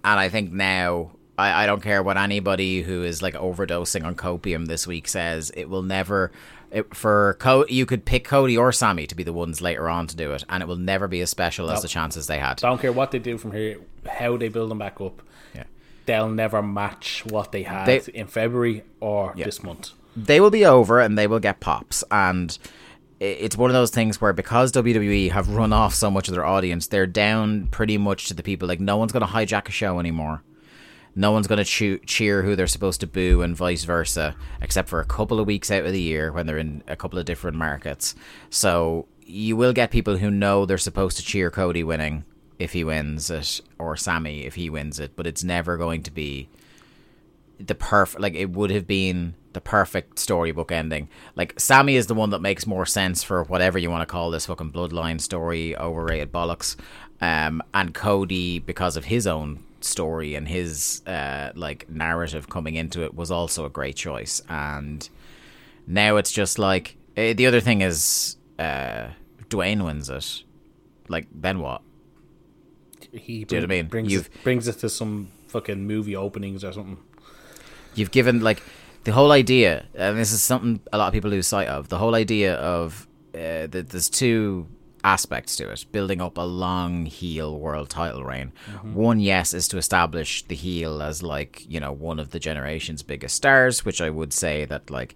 and 0.03 0.19
I 0.19 0.29
think 0.29 0.51
now. 0.51 1.11
I, 1.39 1.63
I 1.63 1.65
don't 1.67 1.83
care 1.83 2.01
what 2.01 2.17
anybody 2.17 2.81
who 2.81 3.03
is 3.03 3.21
like 3.21 3.35
overdosing 3.35 4.03
on 4.03 4.15
copium 4.15 4.65
this 4.65 4.87
week 4.87 5.07
says. 5.07 5.51
It 5.55 5.69
will 5.69 5.83
never, 5.83 6.31
it, 6.71 6.93
for 6.95 7.35
Co- 7.39 7.65
you 7.67 7.85
could 7.85 8.05
pick 8.05 8.23
Cody 8.25 8.57
or 8.57 8.71
Sami 8.71 9.07
to 9.07 9.15
be 9.15 9.23
the 9.23 9.33
ones 9.33 9.61
later 9.61 9.87
on 9.89 10.07
to 10.07 10.15
do 10.15 10.33
it, 10.33 10.43
and 10.49 10.61
it 10.61 10.65
will 10.67 10.75
never 10.77 11.07
be 11.07 11.21
as 11.21 11.29
special 11.29 11.69
as 11.71 11.81
the 11.81 11.87
chances 11.87 12.27
they 12.27 12.39
had. 12.39 12.63
I 12.63 12.69
don't 12.69 12.81
care 12.81 12.91
what 12.91 13.11
they 13.11 13.19
do 13.19 13.37
from 13.37 13.51
here, 13.53 13.77
how 14.09 14.37
they 14.37 14.49
build 14.49 14.71
them 14.71 14.79
back 14.79 14.99
up. 15.01 15.21
Yeah. 15.55 15.63
They'll 16.05 16.29
never 16.29 16.61
match 16.61 17.23
what 17.25 17.51
they 17.51 17.63
had 17.63 17.85
They- 17.85 18.11
in 18.13 18.27
February 18.27 18.83
or 18.99 19.33
this 19.37 19.63
month. 19.63 19.91
they 20.15 20.39
will 20.41 20.49
be 20.51 20.65
over 20.65 20.99
and 20.99 21.17
they 21.17 21.27
will 21.27 21.39
get 21.39 21.59
pops 21.59 22.03
and 22.11 22.57
it's 23.19 23.57
one 23.57 23.69
of 23.69 23.73
those 23.73 23.89
things 23.89 24.21
where 24.21 24.31
because 24.33 24.71
WWE 24.73 25.31
have 25.31 25.49
run 25.49 25.73
off 25.73 25.93
so 25.95 26.09
much 26.11 26.27
of 26.27 26.33
their 26.35 26.45
audience 26.45 26.87
they're 26.87 27.07
down 27.07 27.67
pretty 27.67 27.97
much 27.97 28.27
to 28.27 28.33
the 28.35 28.43
people 28.43 28.67
like 28.67 28.79
no 28.79 28.95
one's 28.97 29.11
going 29.11 29.25
to 29.25 29.31
hijack 29.31 29.67
a 29.67 29.71
show 29.71 29.99
anymore 29.99 30.43
no 31.17 31.31
one's 31.31 31.47
going 31.47 31.63
to 31.63 31.99
cheer 32.05 32.43
who 32.43 32.55
they're 32.55 32.67
supposed 32.67 33.01
to 33.01 33.07
boo 33.07 33.41
and 33.41 33.57
vice 33.57 33.83
versa 33.83 34.35
except 34.61 34.87
for 34.87 34.99
a 34.99 35.05
couple 35.05 35.39
of 35.39 35.47
weeks 35.47 35.71
out 35.71 35.83
of 35.83 35.91
the 35.91 36.01
year 36.01 36.31
when 36.31 36.45
they're 36.45 36.57
in 36.57 36.83
a 36.87 36.95
couple 36.95 37.19
of 37.19 37.25
different 37.25 37.57
markets 37.57 38.15
so 38.49 39.07
you 39.25 39.57
will 39.57 39.73
get 39.73 39.91
people 39.91 40.17
who 40.17 40.31
know 40.31 40.65
they're 40.65 40.77
supposed 40.77 41.17
to 41.17 41.23
cheer 41.23 41.51
Cody 41.51 41.83
winning 41.83 42.23
if 42.59 42.71
he 42.71 42.83
wins 42.83 43.29
it 43.29 43.59
or 43.77 43.97
Sami 43.97 44.45
if 44.45 44.55
he 44.55 44.69
wins 44.69 44.99
it 44.99 45.15
but 45.15 45.27
it's 45.27 45.43
never 45.43 45.75
going 45.75 46.03
to 46.03 46.11
be 46.11 46.47
the 47.59 47.75
perfect 47.75 48.21
like 48.21 48.35
it 48.35 48.51
would 48.51 48.69
have 48.69 48.85
been 48.85 49.33
the 49.53 49.61
perfect 49.61 50.19
storybook 50.19 50.71
ending. 50.71 51.09
Like 51.35 51.59
Sami 51.59 51.95
is 51.95 52.05
the 52.05 52.13
one 52.13 52.29
that 52.29 52.41
makes 52.41 52.67
more 52.67 52.85
sense 52.85 53.23
for 53.23 53.43
whatever 53.45 53.79
you 53.79 53.89
want 53.89 54.01
to 54.01 54.05
call 54.05 54.29
this 54.29 54.45
fucking 54.45 54.71
bloodline 54.71 55.19
story, 55.19 55.75
overrated 55.75 56.31
bollocks. 56.31 56.75
Um, 57.21 57.63
and 57.73 57.91
Cody, 57.91 58.59
because 58.59 58.95
of 58.95 59.05
his 59.05 59.25
own 59.25 59.63
story 59.81 60.35
and 60.35 60.47
his 60.47 61.01
uh 61.07 61.51
like 61.55 61.89
narrative 61.89 62.49
coming 62.49 62.75
into 62.75 63.03
it, 63.03 63.13
was 63.15 63.31
also 63.31 63.65
a 63.65 63.69
great 63.69 63.95
choice. 63.95 64.41
And 64.49 65.07
now 65.85 66.17
it's 66.17 66.31
just 66.31 66.57
like 66.59 66.97
eh, 67.15 67.33
the 67.33 67.45
other 67.47 67.59
thing 67.61 67.81
is 67.81 68.37
uh 68.59 69.09
Dwayne 69.49 69.83
wins 69.85 70.09
it. 70.09 70.43
Like 71.09 71.27
then 71.33 71.59
what? 71.59 71.81
He 73.11 73.45
Do 73.45 73.55
you 73.55 73.61
know 73.61 73.65
what 73.67 73.71
I 73.73 73.75
mean? 73.77 73.87
brings, 73.87 74.11
You've- 74.11 74.29
it, 74.33 74.43
brings 74.43 74.67
it 74.67 74.79
to 74.79 74.89
some 74.89 75.29
fucking 75.47 75.85
movie 75.87 76.15
openings 76.15 76.63
or 76.63 76.73
something. 76.73 76.97
you've 77.95 78.11
given 78.11 78.41
like 78.41 78.61
the 79.05 79.13
whole 79.13 79.31
idea 79.31 79.85
and 79.95 80.17
this 80.17 80.33
is 80.33 80.41
something 80.43 80.81
a 80.91 80.97
lot 80.97 81.07
of 81.07 81.13
people 81.13 81.29
lose 81.31 81.47
sight 81.47 81.67
of 81.69 81.87
the 81.87 81.97
whole 81.97 82.13
idea 82.15 82.55
of 82.55 83.07
uh, 83.33 83.65
that 83.67 83.89
there's 83.91 84.09
two 84.09 84.67
aspects 85.13 85.55
to 85.55 85.69
it 85.73 85.85
building 85.91 86.19
up 86.27 86.37
a 86.37 86.41
long 86.65 87.05
heel 87.05 87.51
world 87.65 87.89
title 87.89 88.23
reign 88.31 88.51
one 88.93 89.19
yes 89.19 89.53
is 89.53 89.67
to 89.67 89.77
establish 89.77 90.31
the 90.49 90.55
heel 90.55 91.01
as 91.09 91.21
like 91.23 91.53
you 91.73 91.79
know 91.83 91.91
one 92.09 92.19
of 92.19 92.31
the 92.31 92.39
generation's 92.49 93.03
biggest 93.03 93.35
stars 93.35 93.85
which 93.85 94.01
i 94.01 94.09
would 94.09 94.33
say 94.33 94.65
that 94.65 94.89
like 94.89 95.15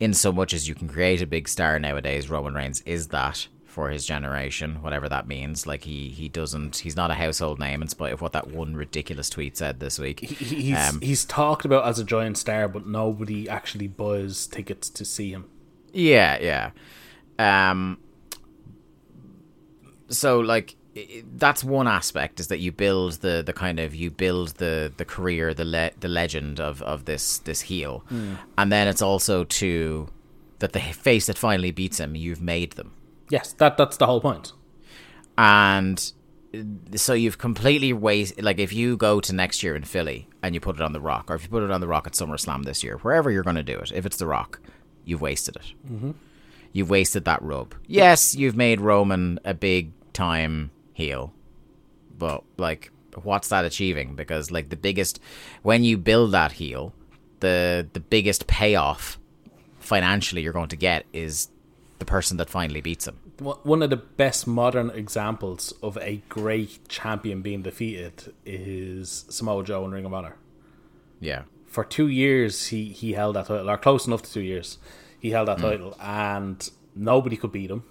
in 0.00 0.12
so 0.14 0.30
much 0.32 0.52
as 0.54 0.68
you 0.68 0.74
can 0.74 0.88
create 0.88 1.22
a 1.22 1.26
big 1.36 1.46
star 1.48 1.78
nowadays 1.78 2.28
roman 2.30 2.54
reigns 2.54 2.80
is 2.82 3.08
that 3.08 3.48
for 3.78 3.90
his 3.90 4.04
generation, 4.06 4.82
whatever 4.82 5.08
that 5.08 5.28
means. 5.28 5.64
Like 5.64 5.84
he 5.84 6.08
he 6.08 6.28
doesn't 6.28 6.78
he's 6.78 6.96
not 6.96 7.12
a 7.12 7.14
household 7.24 7.60
name 7.60 7.80
in 7.82 7.86
spite 7.88 8.12
of 8.14 8.20
what 8.20 8.32
that 8.32 8.48
one 8.50 8.74
ridiculous 8.74 9.30
tweet 9.30 9.56
said 9.56 9.78
this 9.78 9.98
week. 10.00 10.18
He- 10.20 10.62
He's, 10.72 10.88
Um, 10.88 11.00
he's 11.00 11.24
talked 11.24 11.64
about 11.64 11.86
as 11.86 11.98
a 12.00 12.04
giant 12.14 12.38
star, 12.38 12.66
but 12.66 12.86
nobody 12.88 13.48
actually 13.48 13.86
buys 13.86 14.48
tickets 14.48 14.90
to 14.90 15.04
see 15.04 15.30
him. 15.30 15.44
Yeah, 15.92 16.38
yeah. 16.40 16.70
Um 17.38 17.98
so 20.08 20.40
like 20.40 20.76
that's 21.36 21.62
one 21.62 21.86
aspect 21.86 22.40
is 22.40 22.48
that 22.48 22.58
you 22.58 22.72
build 22.72 23.12
the 23.14 23.42
the 23.44 23.52
kind 23.52 23.78
of 23.78 23.94
you 23.94 24.10
build 24.10 24.48
the 24.56 24.92
the 24.96 25.04
career 25.04 25.54
the 25.54 25.64
le- 25.64 25.92
the 26.00 26.08
legend 26.08 26.60
of 26.60 26.82
of 26.82 27.04
this 27.04 27.38
this 27.38 27.60
heel. 27.60 28.04
And 28.56 28.72
then 28.72 28.88
it's 28.88 29.02
also 29.02 29.44
to 29.44 30.08
that 30.58 30.72
the 30.72 30.80
face 30.80 31.26
that 31.26 31.38
finally 31.38 31.70
beats 31.70 32.00
him 32.00 32.16
you've 32.16 32.42
made 32.42 32.72
them. 32.72 32.92
Yes, 33.30 33.52
that 33.54 33.76
that's 33.76 33.96
the 33.96 34.06
whole 34.06 34.20
point. 34.20 34.52
and 35.36 36.12
uh, 36.54 36.96
so 36.96 37.12
you've 37.12 37.38
completely 37.38 37.92
wasted 37.92 38.42
like 38.44 38.58
if 38.58 38.72
you 38.72 38.96
go 38.96 39.20
to 39.20 39.32
next 39.32 39.62
year 39.62 39.76
in 39.76 39.84
Philly 39.84 40.26
and 40.42 40.54
you 40.54 40.60
put 40.60 40.76
it 40.76 40.82
on 40.82 40.92
the 40.92 41.00
rock 41.00 41.30
or 41.30 41.34
if 41.34 41.42
you 41.42 41.48
put 41.48 41.62
it 41.62 41.70
on 41.70 41.80
the 41.80 41.86
rock 41.86 42.06
at 42.06 42.14
SummerSlam 42.14 42.64
this 42.64 42.82
year 42.82 42.96
wherever 42.98 43.30
you're 43.30 43.44
going 43.44 43.56
to 43.56 43.62
do 43.62 43.78
it 43.78 43.92
if 43.92 44.06
it's 44.06 44.16
the 44.16 44.26
rock 44.26 44.60
you've 45.04 45.20
wasted 45.20 45.56
it 45.56 45.74
mm-hmm. 45.86 46.12
you've 46.72 46.90
wasted 46.90 47.24
that 47.26 47.42
rub 47.42 47.74
yes 47.86 48.34
you've 48.34 48.56
made 48.56 48.80
Roman 48.80 49.38
a 49.44 49.54
big 49.54 49.92
time 50.26 50.70
heel. 50.92 51.32
but 52.18 52.42
like 52.56 52.90
what's 53.22 53.48
that 53.48 53.64
achieving 53.64 54.14
because 54.14 54.50
like 54.50 54.68
the 54.68 54.80
biggest 54.88 55.20
when 55.62 55.80
you 55.88 55.96
build 55.96 56.32
that 56.32 56.52
heel 56.52 56.92
the 57.40 57.86
the 57.92 58.00
biggest 58.00 58.46
payoff 58.46 59.18
financially 59.78 60.42
you're 60.42 60.58
going 60.60 60.68
to 60.76 60.76
get 60.90 61.00
is 61.12 61.48
the 62.00 62.04
person 62.04 62.36
that 62.36 62.48
finally 62.50 62.80
beats 62.80 63.06
him 63.08 63.16
One 63.74 63.82
of 63.82 63.90
the 63.90 64.02
best 64.22 64.46
modern 64.46 64.90
examples 64.90 65.62
of 65.88 65.96
a 65.98 66.14
great 66.28 66.88
champion 66.88 67.38
being 67.48 67.62
defeated 67.62 68.34
is 68.44 69.24
Samoa 69.28 69.62
Joe 69.64 69.84
in 69.86 69.92
Ring 69.92 70.06
of 70.08 70.14
Honor. 70.18 70.36
yeah 71.30 71.42
For 71.66 71.84
two 71.84 72.08
years, 72.08 72.54
he, 72.72 72.82
he 73.00 73.08
held 73.20 73.32
that 73.36 73.46
title, 73.46 73.70
or 73.70 73.78
close 73.78 74.06
enough 74.08 74.22
to 74.26 74.30
two 74.36 74.46
years. 74.52 74.78
He 75.24 75.30
held 75.36 75.46
that 75.50 75.58
mm. 75.58 75.66
title, 75.68 75.92
and 76.00 76.58
nobody 76.94 77.36
could 77.40 77.52
beat 77.58 77.70
him. 77.74 77.82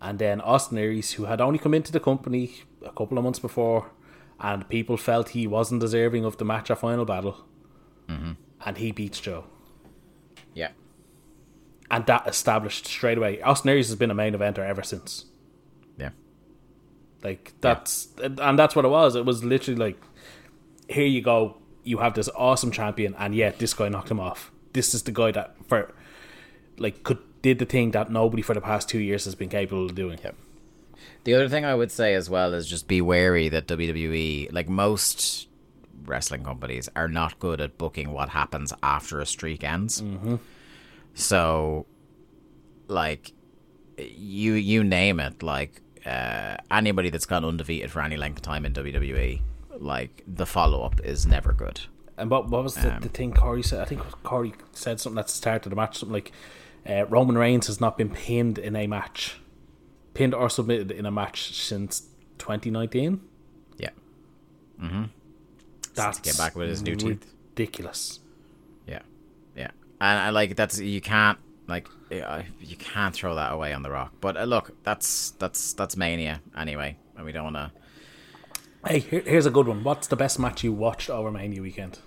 And 0.00 0.18
then 0.18 0.40
Austin 0.40 0.78
Aries, 0.78 1.12
who 1.12 1.24
had 1.24 1.40
only 1.40 1.58
come 1.58 1.74
into 1.74 1.90
the 1.92 2.00
company 2.00 2.52
a 2.84 2.90
couple 2.92 3.16
of 3.18 3.24
months 3.24 3.38
before, 3.38 3.90
and 4.38 4.68
people 4.68 4.96
felt 4.96 5.30
he 5.30 5.46
wasn't 5.46 5.80
deserving 5.80 6.24
of 6.24 6.36
the 6.36 6.44
match 6.44 6.70
at 6.70 6.78
Final 6.78 7.04
Battle, 7.04 7.44
Mm-hmm. 8.08 8.32
and 8.64 8.78
he 8.78 8.92
beats 8.92 9.18
Joe. 9.20 9.44
yeah 10.54 10.70
And 11.90 12.06
that 12.06 12.26
established 12.28 12.86
straight 12.86 13.18
away. 13.18 13.40
Austin 13.42 13.70
Aries 13.70 13.88
has 13.88 13.96
been 13.96 14.10
a 14.10 14.14
main 14.14 14.34
eventer 14.34 14.58
ever 14.58 14.82
since. 14.82 15.24
yeah 15.98 16.10
Like 17.24 17.52
that's 17.60 18.08
and 18.18 18.56
that's 18.58 18.76
what 18.76 18.84
it 18.84 18.88
was. 18.88 19.16
It 19.16 19.24
was 19.24 19.42
literally 19.42 19.78
like 19.80 20.00
here 20.88 21.06
you 21.06 21.22
go. 21.22 21.56
You 21.82 21.98
have 21.98 22.14
this 22.14 22.28
awesome 22.36 22.70
champion, 22.70 23.14
and 23.18 23.34
yet 23.34 23.58
this 23.58 23.74
guy 23.74 23.88
knocked 23.88 24.10
him 24.10 24.20
off. 24.20 24.52
This 24.72 24.94
is 24.94 25.02
the 25.04 25.12
guy 25.12 25.30
that 25.32 25.56
for 25.68 25.90
like 26.78 27.02
could 27.02 27.18
did 27.46 27.58
the 27.60 27.64
thing 27.64 27.92
that 27.92 28.10
nobody 28.10 28.42
for 28.42 28.54
the 28.54 28.60
past 28.60 28.88
two 28.88 28.98
years 28.98 29.24
has 29.24 29.36
been 29.36 29.48
capable 29.48 29.86
of 29.86 29.94
doing. 29.94 30.18
Yep. 30.22 30.34
The 31.22 31.34
other 31.34 31.48
thing 31.48 31.64
I 31.64 31.76
would 31.76 31.92
say 31.92 32.14
as 32.14 32.28
well 32.28 32.54
is 32.54 32.66
just 32.66 32.88
be 32.88 33.00
wary 33.00 33.48
that 33.50 33.68
WWE, 33.68 34.52
like 34.52 34.68
most 34.68 35.48
wrestling 36.04 36.42
companies, 36.42 36.88
are 36.96 37.08
not 37.08 37.38
good 37.38 37.60
at 37.60 37.78
booking 37.78 38.10
what 38.12 38.30
happens 38.30 38.72
after 38.82 39.20
a 39.20 39.26
streak 39.26 39.62
ends. 39.62 40.02
Mm-hmm. 40.02 40.36
So, 41.14 41.86
like, 42.88 43.32
you 43.96 44.54
you 44.54 44.82
name 44.82 45.20
it, 45.20 45.42
like 45.42 45.80
uh, 46.04 46.56
anybody 46.70 47.10
that's 47.10 47.26
gone 47.26 47.44
undefeated 47.44 47.90
for 47.92 48.02
any 48.02 48.16
length 48.16 48.38
of 48.38 48.42
time 48.42 48.66
in 48.66 48.72
WWE, 48.72 49.40
like 49.78 50.24
the 50.26 50.46
follow 50.46 50.82
up 50.82 51.00
is 51.00 51.26
never 51.26 51.52
good. 51.52 51.80
And 52.18 52.28
what 52.30 52.48
what 52.48 52.62
was 52.64 52.74
the, 52.74 52.94
Um, 52.94 53.00
the 53.00 53.08
thing 53.08 53.32
Corey 53.32 53.62
said? 53.62 53.80
I 53.80 53.84
think 53.84 54.00
Corey 54.22 54.52
said 54.72 55.00
something 55.00 55.18
at 55.18 55.26
the 55.26 55.32
start 55.32 55.66
of 55.66 55.70
the 55.70 55.76
match, 55.76 55.98
something 55.98 56.12
like 56.12 56.32
uh, 56.88 57.06
Roman 57.06 57.36
Reigns 57.38 57.66
has 57.68 57.80
not 57.80 57.96
been 57.98 58.10
pinned 58.10 58.58
in 58.58 58.76
a 58.76 58.86
match, 58.86 59.36
pinned 60.14 60.34
or 60.34 60.48
submitted 60.48 60.90
in 60.90 61.06
a 61.06 61.10
match 61.10 61.54
since 61.54 62.00
2019. 62.38 63.20
Yeah, 63.78 63.90
Mm-hmm. 64.80 65.04
That's 65.94 66.18
came 66.18 66.34
back 66.36 66.54
with 66.56 66.68
his 66.68 66.82
new 66.82 66.94
teeth. 66.96 67.26
Ridiculous. 67.50 68.20
yeah, 68.86 69.00
yeah, 69.56 69.70
and 70.00 70.18
I 70.18 70.30
like 70.30 70.54
that's 70.56 70.78
you 70.78 71.00
can't 71.00 71.38
like 71.66 71.88
you 72.10 72.76
can't 72.78 73.14
throw 73.14 73.34
that 73.34 73.52
away 73.52 73.72
on 73.72 73.82
the 73.82 73.90
rock. 73.90 74.12
But 74.20 74.36
uh, 74.36 74.44
look, 74.44 74.72
that's 74.82 75.30
that's 75.32 75.72
that's 75.72 75.96
mania 75.96 76.42
anyway, 76.56 76.98
and 77.16 77.24
we 77.24 77.32
don't 77.32 77.54
want 77.54 77.56
to. 77.56 77.72
Hey, 78.86 78.98
here, 79.00 79.22
here's 79.22 79.46
a 79.46 79.50
good 79.50 79.66
one. 79.66 79.82
What's 79.82 80.06
the 80.06 80.16
best 80.16 80.38
match 80.38 80.62
you 80.62 80.72
watched 80.72 81.10
over 81.10 81.30
Mania 81.32 81.62
weekend? 81.62 81.98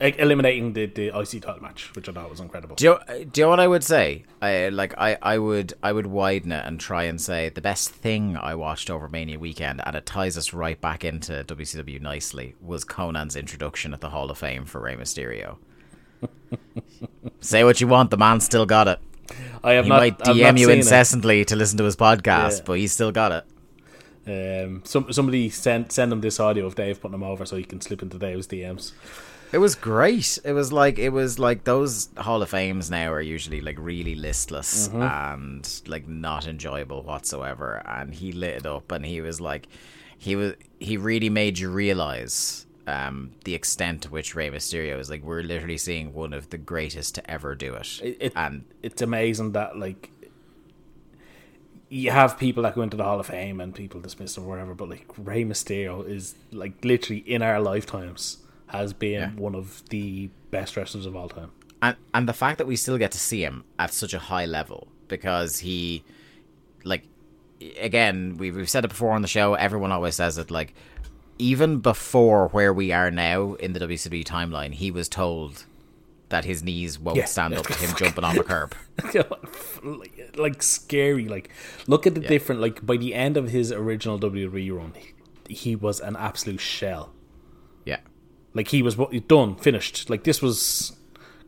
Eliminating 0.00 0.72
the, 0.72 0.86
the 0.86 1.08
IC 1.08 1.42
title 1.42 1.60
match, 1.60 1.94
which 1.94 2.08
I 2.08 2.12
thought 2.12 2.30
was 2.30 2.40
incredible. 2.40 2.74
Do 2.76 2.84
you, 2.86 3.24
do 3.26 3.40
you 3.40 3.44
know 3.44 3.50
what 3.50 3.60
I 3.60 3.68
would 3.68 3.84
say? 3.84 4.24
I 4.40 4.70
like 4.70 4.94
I, 4.96 5.18
I 5.20 5.36
would 5.36 5.74
I 5.82 5.92
would 5.92 6.06
widen 6.06 6.52
it 6.52 6.64
and 6.64 6.80
try 6.80 7.04
and 7.04 7.20
say 7.20 7.50
the 7.50 7.60
best 7.60 7.90
thing 7.90 8.36
I 8.36 8.54
watched 8.54 8.88
over 8.88 9.08
Mania 9.10 9.38
weekend, 9.38 9.82
and 9.84 9.94
it 9.94 10.06
ties 10.06 10.38
us 10.38 10.54
right 10.54 10.80
back 10.80 11.04
into 11.04 11.44
WCW 11.46 12.00
nicely, 12.00 12.54
was 12.62 12.84
Konnan's 12.84 13.36
introduction 13.36 13.92
at 13.92 14.00
the 14.00 14.08
Hall 14.08 14.30
of 14.30 14.38
Fame 14.38 14.64
for 14.64 14.80
Rey 14.80 14.96
Mysterio. 14.96 15.58
say 17.40 17.64
what 17.64 17.80
you 17.80 17.86
want, 17.86 18.10
the 18.10 18.16
man 18.16 18.40
still 18.40 18.66
got 18.66 18.88
it. 18.88 18.98
I 19.62 19.72
have 19.72 19.84
He 19.84 19.88
not, 19.90 19.98
might 20.00 20.18
DM 20.18 20.58
you 20.58 20.66
seen 20.66 20.70
it. 20.74 20.78
incessantly 20.78 21.44
to 21.44 21.56
listen 21.56 21.78
to 21.78 21.84
his 21.84 21.96
podcast, 21.96 22.58
Yeah. 22.58 22.64
but 22.66 22.78
he's 22.78 22.92
still 22.92 23.12
got 23.12 23.32
it. 23.32 23.44
Um, 24.66 24.82
some 24.84 25.12
somebody 25.12 25.48
send 25.50 25.90
send 25.92 26.12
him 26.12 26.20
this 26.20 26.38
audio 26.38 26.66
of 26.66 26.74
Dave 26.74 27.00
putting 27.00 27.14
him 27.14 27.22
over 27.22 27.46
so 27.46 27.56
he 27.56 27.64
can 27.64 27.80
slip 27.80 28.02
into 28.02 28.18
Dave's 28.18 28.46
DMs. 28.46 28.92
It 29.52 29.58
was 29.58 29.74
great. 29.74 30.38
It 30.44 30.52
was 30.52 30.72
like 30.72 30.98
it 30.98 31.08
was 31.10 31.38
like 31.38 31.64
those 31.64 32.08
Hall 32.16 32.40
of 32.42 32.50
Fames 32.50 32.90
now 32.90 33.10
are 33.12 33.20
usually 33.20 33.60
like 33.60 33.76
really 33.80 34.14
listless 34.14 34.88
and 35.02 35.82
like 35.86 36.06
not 36.08 36.46
enjoyable 36.46 37.02
whatsoever. 37.02 37.82
And 37.84 38.14
he 38.14 38.30
lit 38.32 38.54
it 38.58 38.66
up, 38.66 38.92
and 38.92 39.04
he 39.04 39.20
was 39.20 39.40
like, 39.40 39.66
he 40.18 40.36
was 40.36 40.54
he 40.78 40.96
really 40.96 41.30
made 41.30 41.58
you 41.58 41.68
realize 41.70 42.64
um, 42.86 43.32
the 43.44 43.54
extent 43.56 44.02
to 44.02 44.10
which 44.10 44.34
Rey 44.36 44.50
Mysterio 44.50 44.98
is 45.00 45.10
like. 45.10 45.24
We're 45.24 45.42
literally 45.42 45.78
seeing 45.78 46.14
one 46.14 46.32
of 46.32 46.50
the 46.50 46.58
greatest 46.58 47.16
to 47.16 47.30
ever 47.30 47.54
do 47.56 47.74
it, 47.74 48.00
It, 48.02 48.16
it- 48.20 48.32
and 48.36 48.64
it's 48.84 49.02
amazing 49.02 49.52
that 49.52 49.76
like 49.76 50.10
you 51.88 52.12
have 52.12 52.38
people 52.38 52.62
that 52.62 52.76
go 52.76 52.82
into 52.82 52.96
the 52.96 53.02
Hall 53.02 53.18
of 53.18 53.26
Fame 53.26 53.60
and 53.60 53.74
people 53.74 54.00
dismiss 54.00 54.36
them 54.36 54.44
or 54.44 54.48
whatever, 54.50 54.74
but 54.74 54.88
like 54.88 55.06
Rey 55.18 55.44
Mysterio 55.44 56.08
is 56.08 56.36
like 56.52 56.84
literally 56.84 57.18
in 57.26 57.42
our 57.42 57.60
lifetimes 57.60 58.38
has 58.70 58.92
been 58.92 59.12
Yeah. 59.20 59.30
one 59.30 59.54
of 59.54 59.82
the 59.90 60.30
best 60.50 60.76
wrestlers 60.76 61.06
of 61.06 61.14
all 61.16 61.28
time. 61.28 61.50
and 61.82 61.96
and 62.14 62.28
the 62.28 62.32
fact 62.32 62.58
that 62.58 62.66
we 62.66 62.76
still 62.76 62.98
get 62.98 63.10
to 63.12 63.18
see 63.18 63.42
him 63.42 63.64
at 63.78 63.92
such 63.92 64.12
a 64.14 64.18
high 64.18 64.46
level 64.46 64.88
because 65.08 65.58
he 65.60 66.02
like 66.84 67.04
again 67.80 68.36
we've, 68.38 68.56
we've 68.56 68.68
said 68.70 68.84
it 68.84 68.88
before 68.88 69.12
on 69.12 69.22
the 69.22 69.28
show 69.28 69.54
everyone 69.54 69.92
always 69.92 70.14
says 70.14 70.38
it 70.38 70.50
like 70.50 70.74
even 71.38 71.78
before 71.78 72.48
where 72.48 72.72
we 72.72 72.92
are 72.92 73.10
now 73.10 73.54
in 73.54 73.72
the 73.72 73.80
WCW 73.80 74.24
timeline 74.24 74.72
he 74.74 74.90
was 74.90 75.08
told 75.08 75.64
that 76.28 76.44
his 76.44 76.62
knees 76.62 76.98
won't 76.98 77.16
Yeah. 77.18 77.24
stand 77.24 77.54
up 77.54 77.66
to 77.66 77.74
him 77.74 77.94
jumping 77.98 78.24
on 78.24 78.36
the 78.36 78.44
curb 78.44 78.74
like, 79.82 80.36
like 80.36 80.62
scary. 80.62 81.26
Like 81.28 81.50
look 81.86 82.06
at 82.06 82.14
the 82.14 82.20
different. 82.20 82.60
Like 82.60 82.84
by 82.84 82.96
the 82.98 83.14
end 83.14 83.36
of 83.36 83.48
his 83.50 83.72
original 83.72 84.18
WWE 84.18 84.76
run, 84.76 84.92
he, 85.48 85.54
he 85.54 85.76
was 85.76 86.00
an 86.00 86.16
absolute 86.16 86.60
shell. 86.60 87.12
yeah 87.84 87.98
Like 88.54 88.68
he 88.68 88.82
was 88.82 88.96
what 88.96 89.12
done, 89.28 89.56
finished. 89.56 90.10
Like 90.10 90.24
this 90.24 90.42
was, 90.42 90.96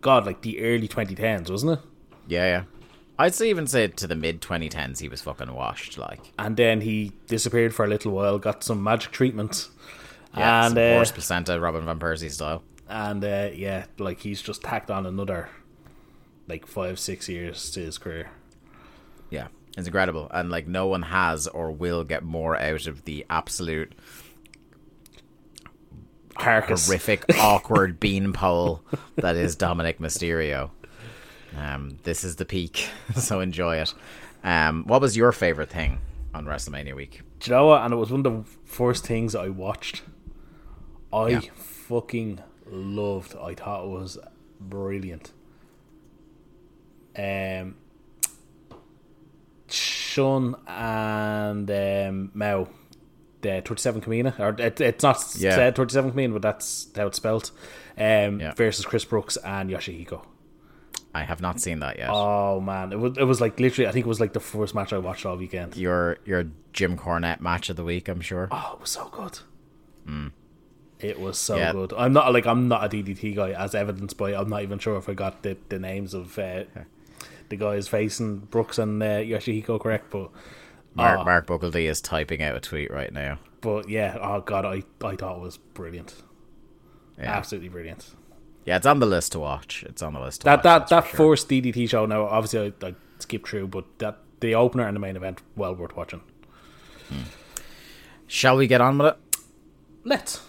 God, 0.01 0.27
like 0.27 0.43
the 0.43 0.61
early 0.61 0.89
2010s, 0.89 1.51
wasn't 1.51 1.79
it? 1.79 1.85
yeah 2.29 2.45
yeah 2.45 2.63
I'd 3.19 3.35
say 3.35 3.51
even 3.51 3.67
say 3.67 3.89
to 3.89 4.07
the 4.07 4.15
mid 4.15 4.41
2010s 4.41 5.01
he 5.01 5.09
was 5.09 5.21
fucking 5.21 5.53
washed 5.53 5.99
like 5.99 6.33
And 6.39 6.57
then 6.57 6.81
he 6.83 7.13
disappeared 7.27 7.75
for 7.75 7.85
a 7.85 7.89
little 7.89 8.13
while, 8.13 8.39
got 8.39 8.63
some 8.63 8.83
magic 8.83 9.11
treatment, 9.11 9.69
yeah 10.37 10.67
and 10.67 10.75
some 10.75 10.83
uh, 10.83 10.95
horse 10.95 11.11
placenta 11.11 11.59
Robin 11.59 11.85
van 11.85 11.99
Persie 11.99 12.31
style 12.31 12.63
and 12.89 13.25
uh, 13.25 13.49
yeah, 13.55 13.87
like 13.99 14.21
he's 14.21 14.43
just 14.43 14.63
tacked 14.63 14.91
on 14.91 15.07
another 15.07 15.49
like 16.47 16.67
five, 16.67 16.99
six 16.99 17.29
years 17.29 17.71
to 17.71 17.81
his 17.81 17.97
career. 17.97 18.31
Yeah, 19.31 19.49
it's 19.77 19.87
incredible, 19.87 20.29
and 20.31 20.51
like 20.51 20.67
no 20.69 20.87
one 20.87 21.03
has 21.03 21.47
or 21.49 21.71
will 21.71 22.05
get 22.05 22.23
more 22.23 22.57
out 22.57 22.87
of 22.87 23.05
the 23.05 23.25
absolute 23.31 23.93
Carcass. 26.39 26.87
horrific, 26.87 27.25
awkward 27.39 28.01
beanpole 28.01 28.83
that 29.17 29.37
is 29.37 29.57
Dominic 29.57 29.99
Mysterio. 29.99 30.71
Um, 31.57 31.99
this 32.05 32.25
is 32.25 32.37
the 32.37 32.45
peak, 32.45 32.89
so 33.15 33.41
enjoy 33.41 33.77
it. 33.77 33.93
Um, 34.45 34.85
what 34.87 35.01
was 35.01 35.17
your 35.17 35.33
favorite 35.33 35.71
thing 35.71 35.99
on 36.35 36.47
WrestleMania 36.47 36.95
week? 36.97 37.21
Do 37.41 37.51
you 37.51 37.57
know 37.57 37.67
what? 37.67 37.83
And 37.83 37.93
it 37.93 37.97
was 37.97 38.11
one 38.11 38.25
of 38.25 38.33
the 38.45 38.51
first 38.65 39.07
things 39.07 39.35
I 39.35 39.49
watched. 39.49 40.03
I 41.13 41.29
Yeah. 41.29 41.41
fucking 41.55 42.41
loved. 42.67 43.37
I 43.37 43.55
thought 43.55 43.85
it 43.85 43.89
was 43.91 44.19
brilliant. 44.59 45.33
Um, 47.17 47.75
Sean 49.69 50.57
and 50.67 51.71
um, 51.71 52.31
Mao, 52.35 52.69
the 53.43 53.61
twenty-seven 53.63 54.01
Kamina, 54.01 54.39
or 54.41 54.57
it, 54.61 54.81
it's 54.81 55.03
not 55.03 55.23
Yeah. 55.37 55.55
said 55.55 55.77
twenty-seven 55.77 56.13
Kamina, 56.13 56.33
but 56.33 56.43
that's 56.43 56.89
how 56.97 57.07
it's 57.09 57.19
spelled. 57.19 57.51
Um, 57.99 58.41
Yeah. 58.41 58.55
versus 58.55 58.85
Chris 58.87 59.05
Brooks 59.05 59.37
and 59.39 59.69
Yoshihiko. 59.71 60.25
I 61.15 61.25
have 61.25 61.43
not 61.43 61.61
seen 61.61 61.81
that 61.81 61.99
yet. 61.99 62.09
Oh 62.11 62.59
man, 62.61 62.91
it 62.93 62.99
was 62.99 63.19
it 63.19 63.25
was 63.25 63.39
like 63.41 63.61
literally. 63.61 63.87
I 63.87 63.93
think 63.93 64.07
it 64.07 64.09
was 64.09 64.19
like 64.21 64.33
the 64.33 64.41
first 64.41 64.75
match 64.75 64.93
I 64.95 64.99
watched 64.99 65.27
all 65.27 65.37
weekend. 65.37 65.77
your 65.77 66.17
your 66.25 66.45
Jim 66.73 66.97
Cornette 66.97 67.41
match 67.43 67.69
of 67.69 67.77
the 67.77 67.85
week, 67.85 68.09
I'm 68.09 68.23
sure. 68.23 68.49
Oh, 68.51 68.73
it 68.77 68.81
was 68.81 68.91
so 68.91 69.09
good. 69.13 69.39
It 71.01 71.19
was 71.21 71.37
so 71.37 71.57
Yeah. 71.57 71.73
good. 71.73 71.93
I'm 71.97 72.13
not 72.13 72.33
like 72.33 72.47
I'm 72.47 72.69
not 72.69 72.85
a 72.85 72.89
DDT 72.89 73.35
guy, 73.35 73.51
as 73.51 73.75
evidenced 73.75 74.17
by 74.17 74.35
I'm 74.35 74.49
not 74.49 74.63
even 74.63 74.79
sure 74.79 74.97
if 74.97 75.09
I 75.09 75.15
got 75.15 75.43
the, 75.43 75.57
the 75.69 75.79
names 75.81 76.15
of 76.15 76.39
uh, 76.39 76.63
the 77.49 77.57
guys 77.57 77.89
facing 77.89 78.39
Brooks 78.39 78.79
and 78.79 79.03
uh, 79.03 79.07
Yoshihiko 79.19 79.81
correct, 79.81 80.11
but 80.11 80.31
Mark 80.95 81.21
oh, 81.21 81.25
Mark 81.25 81.47
Buckledy 81.47 81.89
is 81.89 82.01
typing 82.01 82.43
out 82.43 82.55
a 82.57 82.61
tweet 82.61 82.91
right 82.91 83.13
now. 83.13 83.39
but 83.61 83.89
yeah, 83.89 84.19
oh 84.21 84.41
god, 84.41 84.65
I 84.65 84.83
I 85.07 85.17
thought 85.17 85.37
it 85.37 85.41
was 85.43 85.57
brilliant, 85.59 86.15
Yeah, 87.19 87.33
absolutely 87.33 87.69
brilliant. 87.71 88.15
yeah, 88.65 88.77
it's 88.77 88.87
on 88.87 89.01
the 89.01 89.07
list 89.07 89.33
to 89.33 89.39
watch. 89.39 89.85
It's 89.89 90.03
on 90.03 90.13
the 90.15 90.21
list. 90.21 90.43
To 90.43 90.45
That 90.47 90.57
watch, 90.65 90.65
that 90.65 90.89
that 90.89 91.07
sure. 91.09 91.17
first 91.17 91.49
DDT 91.49 91.89
show. 91.89 92.07
Now, 92.07 92.25
obviously, 92.27 92.73
I, 92.83 92.87
I 92.89 92.95
skipped 93.19 93.49
through, 93.49 93.69
but 93.69 93.85
that 93.99 94.19
the 94.41 94.55
opener 94.55 94.87
and 94.87 94.95
the 94.97 95.01
main 95.01 95.17
event 95.17 95.41
well 95.57 95.75
worth 95.75 95.97
watching. 95.97 96.21
Hmm. 97.09 97.23
Shall 98.27 98.57
we 98.57 98.67
get 98.67 98.81
on 98.81 98.99
with 98.99 99.09
it? 99.15 99.17
Let's. 100.05 100.41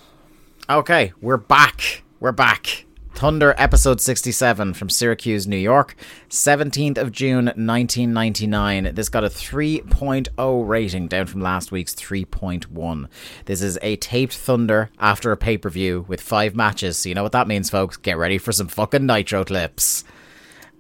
Okay, 0.70 1.14
we're 1.22 1.38
back. 1.38 2.04
We're 2.20 2.32
back. 2.32 2.86
Thunder 3.14 3.54
episode 3.58 4.02
67 4.02 4.74
from 4.74 4.90
Syracuse, 4.90 5.48
New 5.48 5.56
York, 5.58 5.96
17th 6.30 6.98
of 6.98 7.12
June 7.12 7.46
1999. 7.46 8.96
This 8.96 9.08
got 9.08 9.24
a 9.24 9.30
3.0 9.30 10.68
rating 10.68 11.08
down 11.08 11.28
from 11.28 11.40
last 11.40 11.72
week's 11.72 11.94
3.1. 11.96 13.08
This 13.46 13.62
is 13.62 13.78
a 13.82 13.96
taped 13.98 14.36
Thunder 14.36 14.90
after 15.00 15.32
a 15.32 15.38
pay-per-view 15.38 16.06
with 16.08 16.20
5 16.22 16.56
matches. 16.56 16.98
So 16.98 17.10
you 17.10 17.16
know 17.16 17.24
what 17.24 17.32
that 17.34 17.48
means, 17.48 17.70
folks. 17.70 17.98
Get 17.98 18.18
ready 18.18 18.38
for 18.40 18.52
some 18.52 18.68
fucking 18.68 19.06
nitro 19.06 19.46
clips. 19.46 20.04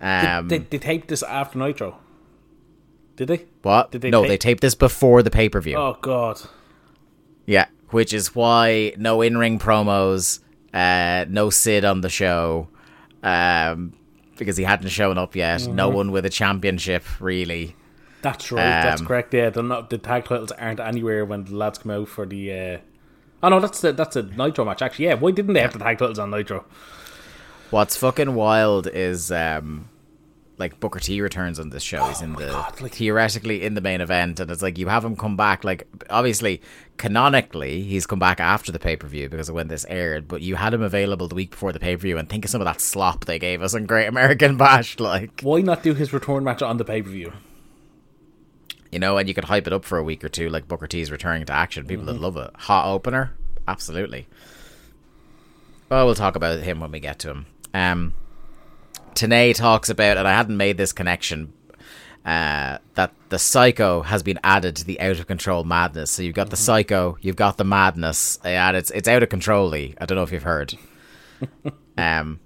Um 0.01 0.49
They, 0.49 0.57
they 0.57 0.79
taped 0.79 1.07
this 1.09 1.23
after 1.23 1.57
Nitro. 1.59 1.97
Did 3.15 3.27
they? 3.27 3.45
what? 3.61 3.91
did 3.91 4.01
they 4.01 4.09
no, 4.09 4.21
tape- 4.23 4.27
they 4.29 4.37
taped 4.37 4.61
this 4.61 4.75
before 4.75 5.21
the 5.23 5.29
pay-per-view. 5.31 5.77
Oh 5.77 5.97
god. 6.01 6.41
Yeah, 7.45 7.67
which 7.91 8.11
is 8.11 8.33
why 8.35 8.93
no 8.97 9.21
in-ring 9.21 9.59
promos, 9.59 10.39
uh, 10.73 11.25
no 11.29 11.49
Sid 11.49 11.85
on 11.85 12.01
the 12.01 12.09
show, 12.09 12.67
um, 13.21 13.93
because 14.37 14.57
he 14.57 14.63
hadn't 14.63 14.89
shown 14.89 15.17
up 15.17 15.35
yet. 15.35 15.67
No 15.67 15.87
Mm-hmm. 15.87 15.95
one 15.97 16.11
with 16.11 16.25
a 16.25 16.29
championship, 16.29 17.03
really. 17.21 17.75
That's 18.21 18.51
right. 18.51 18.61
that's 18.63 19.01
Um, 19.01 19.07
correct. 19.07 19.33
Yeah, 19.33 19.49
they're 19.49 19.63
not, 19.63 19.89
the 19.89 19.97
tag 19.97 20.25
titles 20.25 20.51
aren't 20.53 20.79
anywhere 20.79 21.25
when 21.25 21.43
the 21.43 21.55
lads 21.55 21.79
come 21.79 21.91
out 21.91 22.07
for 22.07 22.25
the. 22.25 22.53
Uh, 22.53 22.77
Oh 23.45 23.49
no, 23.49 23.59
that's 23.59 23.81
the 23.81 23.91
that's 23.91 24.15
a 24.15 24.23
Nitro 24.23 24.63
match. 24.63 24.81
Actually, 24.81 25.05
yeah. 25.05 25.15
Why 25.15 25.31
didn't 25.31 25.53
they 25.53 25.59
have 25.59 25.73
the 25.73 25.79
tag 25.79 25.97
titles 25.97 26.17
on 26.17 26.31
Nitro? 26.31 26.63
What's 27.71 27.97
fucking 27.97 28.35
wild 28.35 28.87
is 28.87 29.31
um 29.33 29.89
like 30.57 30.79
Booker 30.79 30.99
T 30.99 31.19
returns 31.21 31.59
on 31.59 31.69
this 31.69 31.81
show. 31.83 32.05
He's 32.07 32.21
in 32.21 32.33
the 32.33 32.45
God, 32.47 32.79
like- 32.81 32.93
theoretically 32.93 33.63
in 33.63 33.73
the 33.73 33.81
main 33.81 34.01
event, 34.01 34.39
and 34.39 34.49
it's 34.51 34.61
like 34.61 34.77
you 34.77 34.87
have 34.87 35.03
him 35.03 35.15
come 35.15 35.35
back. 35.35 35.63
Like 35.63 35.87
obviously, 36.09 36.61
canonically, 36.97 37.81
he's 37.81 38.05
come 38.05 38.19
back 38.19 38.39
after 38.39 38.71
the 38.71 38.79
pay 38.79 38.95
per 38.95 39.07
view 39.07 39.29
because 39.29 39.49
of 39.49 39.55
when 39.55 39.67
this 39.67 39.85
aired. 39.89 40.27
But 40.27 40.41
you 40.41 40.55
had 40.55 40.73
him 40.73 40.81
available 40.83 41.27
the 41.27 41.35
week 41.35 41.51
before 41.51 41.71
the 41.71 41.79
pay 41.79 41.95
per 41.95 42.01
view, 42.01 42.17
and 42.17 42.29
think 42.29 42.45
of 42.45 42.51
some 42.51 42.61
of 42.61 42.65
that 42.65 42.81
slop 42.81 43.25
they 43.25 43.39
gave 43.39 43.61
us 43.61 43.73
in 43.73 43.85
Great 43.85 44.07
American 44.07 44.55
Bash. 44.57 44.99
Like 44.99 45.41
Why 45.41 45.61
not 45.61 45.81
do 45.83 45.93
his 45.93 46.13
return 46.13 46.43
match 46.43 46.61
on 46.61 46.77
the 46.77 46.85
pay 46.85 47.01
per 47.01 47.09
view? 47.09 47.33
you 48.91 48.99
know, 48.99 49.17
and 49.17 49.27
you 49.27 49.33
could 49.33 49.45
hype 49.45 49.65
it 49.65 49.73
up 49.73 49.83
for 49.83 49.97
a 49.97 50.03
week 50.03 50.23
or 50.23 50.29
two, 50.29 50.49
like 50.49 50.67
Booker 50.67 50.85
T's 50.85 51.09
returning 51.09 51.47
to 51.47 51.53
action. 51.53 51.87
People 51.87 52.05
would 52.05 52.19
love 52.19 52.37
it. 52.37 52.51
Hot 52.55 52.85
opener, 52.93 53.35
absolutely. 53.67 54.27
Well, 55.89 56.05
we'll 56.05 56.13
talk 56.13 56.35
about 56.35 56.59
him 56.59 56.79
when 56.79 56.91
we 56.91 56.99
get 56.99 57.17
to 57.19 57.31
him. 57.31 57.45
Um, 57.73 58.13
Tanay 59.15 59.55
talks 59.55 59.89
about, 59.89 60.17
and 60.17 60.27
I 60.27 60.33
hadn't 60.33 60.57
made 60.57 60.77
this 60.77 60.93
connection, 60.93 61.53
uh, 62.25 62.77
that 62.95 63.13
the 63.29 63.39
psycho 63.39 64.01
has 64.01 64.23
been 64.23 64.39
added 64.43 64.75
to 64.77 64.85
the 64.85 64.99
out 65.01 65.19
of 65.19 65.27
control 65.27 65.63
madness. 65.63 66.11
So 66.11 66.21
you've 66.21 66.35
got 66.35 66.49
the 66.49 66.55
psycho, 66.55 67.17
you've 67.21 67.35
got 67.35 67.57
the 67.57 67.65
madness, 67.65 68.39
and 68.43 68.77
it's 68.77 68.91
it's 68.91 69.07
out 69.07 69.23
of 69.23 69.29
control. 69.29 69.67
Lee. 69.67 69.95
I 69.99 70.05
don't 70.05 70.15
know 70.15 70.23
if 70.23 70.31
you've 70.31 70.43
heard. 70.43 70.73
um, 71.97 72.39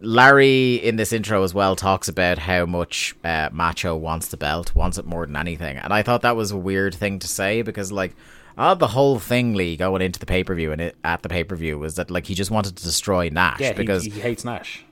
Larry 0.00 0.74
in 0.74 0.96
this 0.96 1.12
intro 1.12 1.42
as 1.42 1.54
well 1.54 1.74
talks 1.74 2.08
about 2.08 2.38
how 2.38 2.66
much 2.66 3.16
uh, 3.24 3.48
Macho 3.52 3.96
wants 3.96 4.28
the 4.28 4.36
belt, 4.36 4.74
wants 4.74 4.98
it 4.98 5.06
more 5.06 5.26
than 5.26 5.36
anything, 5.36 5.76
and 5.76 5.92
I 5.92 6.02
thought 6.02 6.22
that 6.22 6.36
was 6.36 6.50
a 6.50 6.56
weird 6.58 6.94
thing 6.94 7.18
to 7.20 7.28
say 7.28 7.62
because 7.62 7.90
like. 7.92 8.14
Uh, 8.56 8.72
the 8.72 8.86
whole 8.86 9.18
thing, 9.18 9.54
Lee, 9.54 9.76
going 9.76 10.00
into 10.00 10.20
the 10.20 10.26
pay 10.26 10.44
per 10.44 10.54
view 10.54 10.70
and 10.70 10.80
it, 10.80 10.96
at 11.02 11.22
the 11.22 11.28
pay 11.28 11.42
per 11.42 11.56
view 11.56 11.76
was 11.76 11.96
that 11.96 12.08
like 12.08 12.24
he 12.24 12.36
just 12.36 12.52
wanted 12.52 12.76
to 12.76 12.84
destroy 12.84 13.28
Nash 13.28 13.58
Yeah, 13.58 13.72
because 13.72 14.04
he, 14.04 14.10
he 14.10 14.20
hates 14.20 14.44
Nash. 14.44 14.84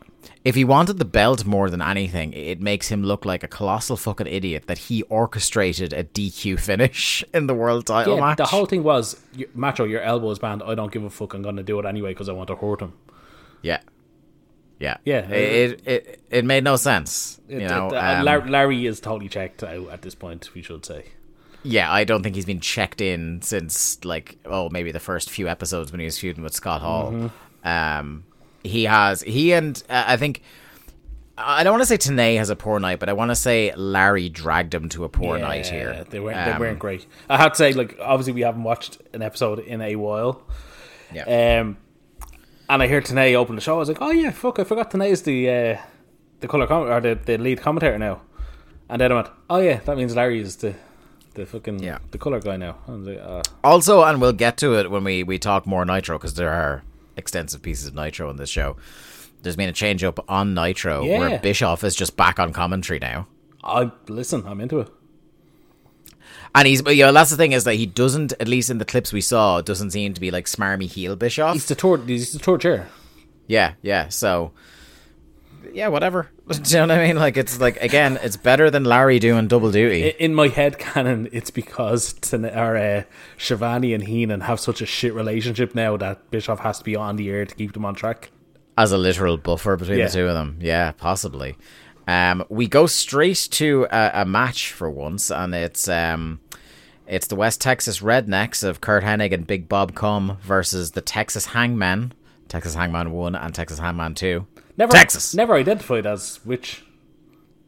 If 0.44 0.54
he 0.54 0.64
wanted 0.64 0.98
the 0.98 1.04
belt 1.04 1.44
more 1.44 1.68
than 1.70 1.80
anything, 1.82 2.32
it 2.32 2.60
makes 2.60 2.88
him 2.88 3.02
look 3.02 3.24
like 3.24 3.42
a 3.42 3.48
colossal 3.48 3.96
fucking 3.96 4.26
idiot 4.26 4.64
that 4.66 4.78
he 4.78 5.02
orchestrated 5.04 5.92
a 5.92 6.04
DQ 6.04 6.58
finish 6.68 7.24
in 7.34 7.46
the 7.46 7.54
world 7.54 7.86
title 7.86 8.14
Yeah, 8.16 8.20
match. 8.20 8.36
the 8.38 8.44
whole 8.46 8.66
thing 8.66 8.82
was 8.82 9.20
Macho, 9.54 9.84
your 9.84 10.00
elbow 10.02 10.30
is 10.30 10.38
banned. 10.38 10.62
I 10.62 10.74
don't 10.74 10.92
give 10.92 11.04
a 11.04 11.10
fuck. 11.10 11.34
I'm 11.34 11.42
gonna 11.42 11.62
do 11.62 11.78
it 11.78 11.86
anyway 11.86 12.10
because 12.10 12.28
I 12.28 12.32
want 12.32 12.48
to 12.48 12.56
hurt 12.56 12.80
him. 12.80 12.92
yeah, 13.62 13.80
yeah, 14.78 14.96
Yeah. 15.04 15.28
It 15.28 15.82
it, 15.86 16.20
it 16.30 16.44
made 16.44 16.64
no 16.64 16.76
sense. 16.76 17.40
You 17.48 17.60
know, 17.68 17.88
it- 17.88 17.94
uh, 17.94 18.18
um, 18.20 18.50
Larry 18.50 18.86
is 18.86 19.00
totally 19.00 19.28
checked 19.28 19.62
out 19.62 19.88
at 19.90 20.02
this 20.02 20.14
point. 20.14 20.50
We 20.54 20.62
should 20.62 20.84
say. 20.84 21.06
yeah, 21.62 21.92
I 21.92 22.02
don't 22.04 22.22
think 22.24 22.34
he's 22.34 22.44
been 22.46 22.58
checked 22.60 23.00
in 23.00 23.40
since 23.42 24.04
like 24.04 24.38
oh 24.46 24.68
maybe 24.70 24.90
the 24.90 24.98
first 25.00 25.30
few 25.30 25.48
episodes 25.48 25.92
when 25.92 26.00
he 26.00 26.04
was 26.06 26.18
feuding 26.18 26.42
with 26.42 26.54
Scott 26.54 26.80
Hall. 26.80 27.12
Mm-hmm. 27.12 27.68
Um, 27.68 28.24
he 28.62 28.84
has 28.84 29.22
he 29.22 29.52
and 29.52 29.82
uh, 29.88 30.04
I 30.06 30.16
think. 30.16 30.42
I 31.38 31.64
don't 31.64 31.72
want 31.72 31.82
to 31.82 31.86
say 31.86 31.96
Tanay 31.96 32.36
has 32.36 32.50
a 32.50 32.56
poor 32.56 32.78
night, 32.78 33.00
but 33.00 33.08
I 33.08 33.14
want 33.14 33.30
to 33.30 33.34
say 33.34 33.72
Larry 33.74 34.28
dragged 34.28 34.74
him 34.74 34.90
to 34.90 35.04
a 35.04 35.08
poor 35.08 35.38
night 35.38 35.66
here. 35.66 36.04
They 36.10 36.20
weren't. 36.20 36.44
They 36.44 36.52
Um, 36.52 36.60
weren't 36.60 36.78
great. 36.78 37.06
I 37.28 37.38
had 37.38 37.48
to 37.50 37.54
say, 37.56 37.72
like, 37.72 37.96
obviously 38.00 38.34
we 38.34 38.42
haven't 38.42 38.62
watched 38.64 38.98
an 39.14 39.22
episode 39.22 39.58
in 39.60 39.80
a 39.80 39.96
while. 39.96 40.42
Yeah. 41.12 41.22
Um, 41.60 41.78
and 42.68 42.82
I 42.82 42.86
hear 42.86 43.00
Tanay 43.00 43.34
open 43.34 43.54
the 43.56 43.62
show. 43.62 43.76
I 43.76 43.78
was 43.78 43.88
like, 43.88 44.02
oh 44.02 44.10
yeah, 44.10 44.30
fuck, 44.30 44.58
I 44.58 44.64
forgot 44.64 44.90
Tanay's 44.90 45.22
the 45.22 45.48
uh, 45.50 45.78
the 46.40 46.48
color 46.48 46.66
com- 46.66 46.86
or 46.86 47.00
the, 47.00 47.14
the 47.24 47.38
lead 47.38 47.60
commentator 47.62 47.98
now. 47.98 48.20
And 48.90 49.00
then 49.00 49.10
I 49.10 49.14
went, 49.14 49.28
oh 49.48 49.58
yeah, 49.58 49.80
that 49.86 49.96
means 49.96 50.14
Larry 50.14 50.38
is 50.40 50.56
the 50.56 50.74
the 51.34 51.46
fucking 51.46 51.82
Yeah. 51.82 51.98
the 52.10 52.18
color 52.18 52.40
guy 52.40 52.58
now. 52.58 52.76
Like, 52.86 53.18
uh, 53.18 53.42
Also, 53.64 54.02
and 54.04 54.20
we'll 54.20 54.34
get 54.34 54.58
to 54.58 54.78
it 54.78 54.90
when 54.90 55.02
we, 55.02 55.22
we 55.22 55.38
talk 55.38 55.66
more 55.66 55.84
Nitro 55.86 56.18
because 56.18 56.34
there 56.34 56.50
are 56.52 56.82
extensive 57.16 57.62
pieces 57.62 57.86
of 57.86 57.94
Nitro 57.94 58.30
in 58.30 58.36
this 58.36 58.50
show. 58.50 58.76
There's 59.42 59.56
been 59.56 59.68
a 59.68 59.72
change 59.72 60.04
up 60.04 60.24
on 60.28 60.54
Nitro 60.54 61.02
Yeah. 61.04 61.18
where 61.18 61.38
Bischoff 61.38 61.82
is 61.84 61.94
just 61.96 62.16
back 62.16 62.38
on 62.38 62.52
commentary 62.52 62.98
now. 62.98 63.26
I 63.64 63.90
listen, 64.08 64.44
I'm 64.46 64.60
into 64.60 64.80
it. 64.80 64.88
And 66.54 66.68
he's, 66.68 66.82
but, 66.82 66.96
you 66.96 67.04
know, 67.04 67.12
that's 67.12 67.30
the 67.30 67.36
thing 67.36 67.52
is 67.52 67.64
that 67.64 67.74
he 67.74 67.86
doesn't, 67.86 68.34
at 68.38 68.46
least 68.46 68.68
in 68.70 68.78
the 68.78 68.84
clips 68.84 69.12
we 69.12 69.20
saw, 69.22 69.60
doesn't 69.62 69.90
seem 69.92 70.12
to 70.14 70.20
be 70.20 70.30
like 70.30 70.44
smarmy 70.46 70.86
heel 70.86 71.16
Bischoff. 71.16 71.54
He's 71.54 71.66
the 71.66 71.74
tour. 71.74 71.98
He's 71.98 72.32
the 72.32 72.38
torture. 72.38 72.88
Yeah, 73.46 73.72
yeah. 73.82 74.08
So, 74.08 74.52
yeah, 75.74 75.88
whatever. 75.88 76.28
Do 76.48 76.56
you 76.56 76.76
know 76.86 76.94
what 76.94 76.98
I 77.02 77.06
mean? 77.06 77.16
Like, 77.16 77.36
it's 77.36 77.60
like, 77.60 77.76
again, 77.82 78.18
it's 78.22 78.36
better 78.36 78.70
than 78.70 78.84
Larry 78.84 79.18
doing 79.18 79.48
double 79.48 79.70
duty. 79.70 80.08
In 80.18 80.34
my 80.34 80.48
head 80.48 80.78
canon, 80.78 81.28
it's 81.32 81.50
because 81.50 82.14
or, 82.32 82.76
uh, 82.76 83.02
Schiavone 83.38 83.94
and 83.94 84.04
Heenan 84.04 84.42
have 84.42 84.60
such 84.60 84.80
a 84.82 84.86
shit 84.86 85.14
relationship 85.14 85.74
now 85.74 85.96
that 85.96 86.30
Bischoff 86.30 86.60
has 86.60 86.78
to 86.78 86.84
be 86.84 86.96
on 86.96 87.16
the 87.16 87.30
air 87.30 87.44
to 87.44 87.54
keep 87.54 87.72
them 87.72 87.84
on 87.84 87.94
track. 87.94 88.30
as 88.78 88.90
a 88.92 88.98
literal 88.98 89.36
buffer 89.36 89.76
between 89.76 89.98
Yeah. 89.98 90.06
the 90.06 90.12
two 90.12 90.26
of 90.26 90.34
them. 90.34 90.56
Yeah, 90.60 90.92
possibly. 90.92 91.56
Um, 92.08 92.44
we 92.48 92.66
go 92.66 92.86
straight 92.86 93.48
to 93.52 93.86
a, 93.90 94.22
a 94.22 94.24
match 94.24 94.72
for 94.72 94.90
once, 94.90 95.30
and 95.30 95.54
it's 95.54 95.88
um, 95.88 96.40
it's 97.06 97.26
the 97.28 97.36
West 97.36 97.60
Texas 97.60 98.00
Rednecks 98.00 98.64
of 98.64 98.80
Curt 98.80 99.04
Hennig 99.04 99.32
and 99.32 99.46
Big 99.46 99.68
Bob 99.68 99.94
Cum 99.94 100.38
versus 100.42 100.92
the 100.92 101.00
Texas 101.02 101.46
Hangman. 101.46 102.12
Texas 102.48 102.74
Hangman 102.74 103.12
one 103.12 103.34
and 103.34 103.54
Texas 103.54 103.78
Hangman 103.78 104.14
two. 104.14 104.46
Never, 104.76 104.92
Texas. 104.92 105.34
never 105.34 105.54
identified 105.54 106.06
as 106.06 106.40
which. 106.44 106.84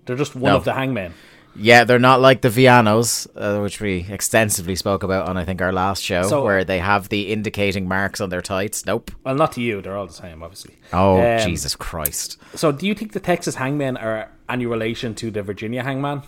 They're 0.06 0.16
just 0.16 0.34
one 0.34 0.52
No. 0.52 0.56
of 0.56 0.64
the 0.64 0.74
hangmen. 0.74 1.14
Yeah, 1.56 1.84
they're 1.84 2.00
not 2.00 2.20
like 2.20 2.40
the 2.40 2.48
Villanos, 2.50 3.28
uh, 3.36 3.60
which 3.62 3.80
we 3.80 4.04
extensively 4.10 4.74
spoke 4.74 5.02
about 5.04 5.28
on 5.28 5.36
I 5.36 5.44
think 5.44 5.62
our 5.62 5.72
last 5.72 6.02
show, 6.02 6.24
So- 6.24 6.42
where 6.44 6.64
they 6.64 6.80
have 6.80 7.08
the 7.10 7.30
indicating 7.32 7.86
marks 7.86 8.20
on 8.20 8.28
their 8.28 8.42
tights. 8.42 8.84
Nope. 8.86 9.12
Well, 9.24 9.34
not 9.36 9.52
to 9.52 9.60
you. 9.62 9.80
They're 9.80 9.96
all 9.96 10.06
the 10.08 10.12
same, 10.12 10.42
obviously. 10.42 10.76
Oh 10.92 11.20
Um, 11.20 11.38
Jesus 11.46 11.76
Christ! 11.76 12.38
So, 12.54 12.72
do 12.72 12.86
you 12.86 12.94
think 12.94 13.12
the 13.12 13.20
Texas 13.20 13.54
hangmen 13.54 13.96
are 13.96 14.28
any 14.48 14.66
relation 14.66 15.14
to 15.14 15.30
the 15.30 15.42
Virginia 15.42 15.82
hangman? 15.84 16.22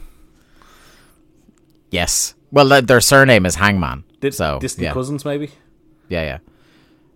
Yes. 1.91 2.35
Well, 2.51 2.69
th- 2.69 2.85
their 2.87 3.01
surname 3.01 3.47
is 3.47 3.57
Hangman. 3.57 4.05
Did, 4.21 4.35
so 4.35 4.59
distant 4.61 4.85
yeah. 4.85 4.93
cousins, 4.93 5.25
maybe? 5.25 5.51
Yeah, 6.09 6.23
yeah. 6.23 6.39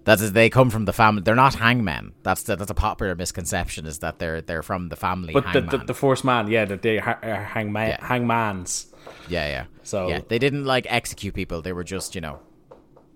That 0.04 0.20
is, 0.20 0.32
they 0.32 0.48
come 0.48 0.70
from 0.70 0.86
the 0.86 0.92
family. 0.92 1.22
They're 1.22 1.34
not 1.34 1.54
hangmen. 1.56 2.12
That's 2.22 2.42
the, 2.44 2.56
that's 2.56 2.70
a 2.70 2.74
popular 2.74 3.14
misconception. 3.14 3.84
Is 3.86 3.98
that 3.98 4.18
they're 4.18 4.40
they're 4.40 4.62
from 4.62 4.88
the 4.88 4.96
family 4.96 5.32
But 5.34 5.52
the, 5.52 5.60
the, 5.60 5.78
the 5.78 5.94
first 5.94 6.24
man, 6.24 6.48
yeah, 6.48 6.64
that 6.64 6.80
they 6.82 6.98
are 6.98 7.44
hangman, 7.52 7.90
Yeah. 7.90 7.98
hangmans. 8.00 8.86
yeah, 9.28 9.46
yeah. 9.48 9.64
So- 9.82 10.08
yeah, 10.08 10.20
they 10.26 10.38
didn't 10.38 10.64
like 10.64 10.86
execute 10.88 11.34
people. 11.34 11.60
They 11.62 11.72
were 11.72 11.84
just 11.84 12.14
you 12.14 12.20
know 12.22 12.38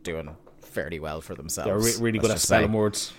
doing 0.03 0.37
fairly 0.61 1.01
well 1.01 1.21
for 1.23 1.35
themselves. 1.35 1.67
They're 1.69 1.95
re- 2.01 2.03
really 2.05 2.19
good 2.19 2.31
at 2.33 2.41
spelling 2.41 2.69
say. 2.69 2.73
words. 2.73 3.13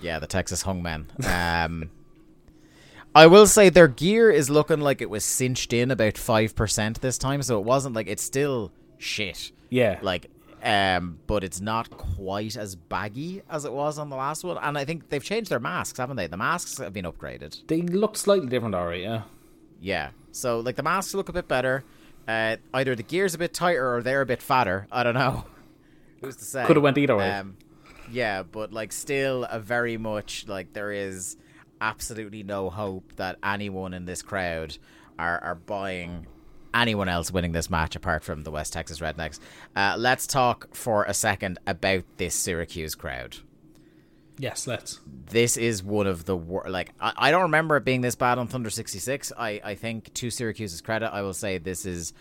Yeah, 0.00 0.20
the 0.20 0.26
Texas 0.28 0.62
hungmen. 0.62 1.06
Um, 1.26 1.90
I 3.14 3.26
will 3.26 3.46
say 3.46 3.68
their 3.68 3.88
gear 3.88 4.30
is 4.30 4.48
looking 4.48 4.80
like 4.80 5.00
it 5.02 5.10
was 5.10 5.24
cinched 5.24 5.72
in 5.72 5.90
about 5.90 6.16
five 6.16 6.54
percent 6.54 7.00
this 7.00 7.18
time, 7.18 7.42
so 7.42 7.58
it 7.58 7.64
wasn't 7.64 7.94
like 7.96 8.06
it's 8.06 8.22
still 8.22 8.70
shit. 8.98 9.50
Yeah. 9.70 9.98
like 10.02 10.30
um 10.62 11.18
but 11.26 11.44
it's 11.44 11.60
not 11.60 11.90
quite 11.90 12.56
as 12.56 12.74
baggy 12.74 13.42
as 13.48 13.64
it 13.64 13.72
was 13.72 13.98
on 13.98 14.10
the 14.10 14.16
last 14.16 14.44
one. 14.44 14.58
And 14.58 14.76
i 14.76 14.84
think 14.84 15.08
they've 15.08 15.22
changed 15.22 15.50
their 15.50 15.60
masks 15.60 15.98
haven't 15.98 16.16
they? 16.16 16.26
The 16.26 16.36
masks 16.36 16.78
have 16.78 16.92
been 16.92 17.04
upgraded. 17.04 17.66
They 17.68 17.82
look 17.82 18.16
slightly 18.16 18.48
different, 18.48 18.74
already, 18.74 19.02
yeah. 19.02 19.22
yeah. 19.80 20.10
So 20.32 20.60
like 20.60 20.76
the 20.76 20.82
masks 20.82 21.14
look 21.14 21.28
a 21.28 21.32
bit 21.32 21.48
better. 21.48 21.84
Uh 22.26 22.56
either 22.74 22.94
the 22.94 23.02
gear's 23.02 23.34
a 23.34 23.38
bit 23.38 23.54
tighter 23.54 23.94
or 23.96 24.02
they're 24.02 24.20
a 24.22 24.26
bit 24.26 24.42
fatter. 24.42 24.86
I 24.90 25.02
don't 25.02 25.14
know. 25.14 25.44
Who's 26.20 26.36
to 26.36 26.44
say? 26.44 26.64
Coulda 26.64 26.80
went 26.80 26.98
either 26.98 27.16
way. 27.16 27.30
um 27.30 27.56
yeah 28.10 28.42
but 28.42 28.72
like 28.72 28.90
still 28.90 29.44
a 29.44 29.60
very 29.60 29.96
much 29.98 30.46
like 30.48 30.72
there 30.72 30.90
is 30.92 31.36
absolutely 31.80 32.42
no 32.42 32.70
hope 32.70 33.12
that 33.16 33.36
anyone 33.44 33.92
in 33.94 34.04
this 34.06 34.22
crowd 34.22 34.76
are 35.18 35.38
are 35.40 35.54
buying 35.54 36.26
anyone 36.80 37.08
else 37.08 37.30
winning 37.30 37.52
this 37.52 37.70
match 37.70 37.96
apart 37.96 38.24
from 38.24 38.42
the 38.42 38.50
West 38.50 38.72
Texas 38.72 39.00
Rednecks. 39.00 39.38
Uh, 39.76 39.96
let's 39.98 40.26
talk 40.26 40.74
for 40.74 41.04
a 41.04 41.14
second 41.14 41.58
about 41.66 42.04
this 42.16 42.34
Syracuse 42.34 42.94
crowd. 42.94 43.36
Yes, 44.38 44.66
let's. 44.66 45.00
This 45.30 45.56
is 45.56 45.82
one 45.82 46.06
of 46.06 46.24
the 46.24 46.36
wor- 46.36 46.68
like 46.68 46.92
I, 47.00 47.12
I 47.16 47.30
don't 47.30 47.42
remember 47.42 47.76
it 47.76 47.84
being 47.84 48.02
this 48.02 48.14
bad 48.14 48.38
on 48.38 48.46
Thunder 48.46 48.70
sixty 48.70 49.00
six. 49.00 49.32
I 49.36 49.60
I 49.64 49.74
think 49.74 50.14
to 50.14 50.30
Syracuse's 50.30 50.80
credit, 50.80 51.12
I 51.12 51.22
will 51.22 51.34
say 51.34 51.58
this 51.58 51.84
is 51.84 52.12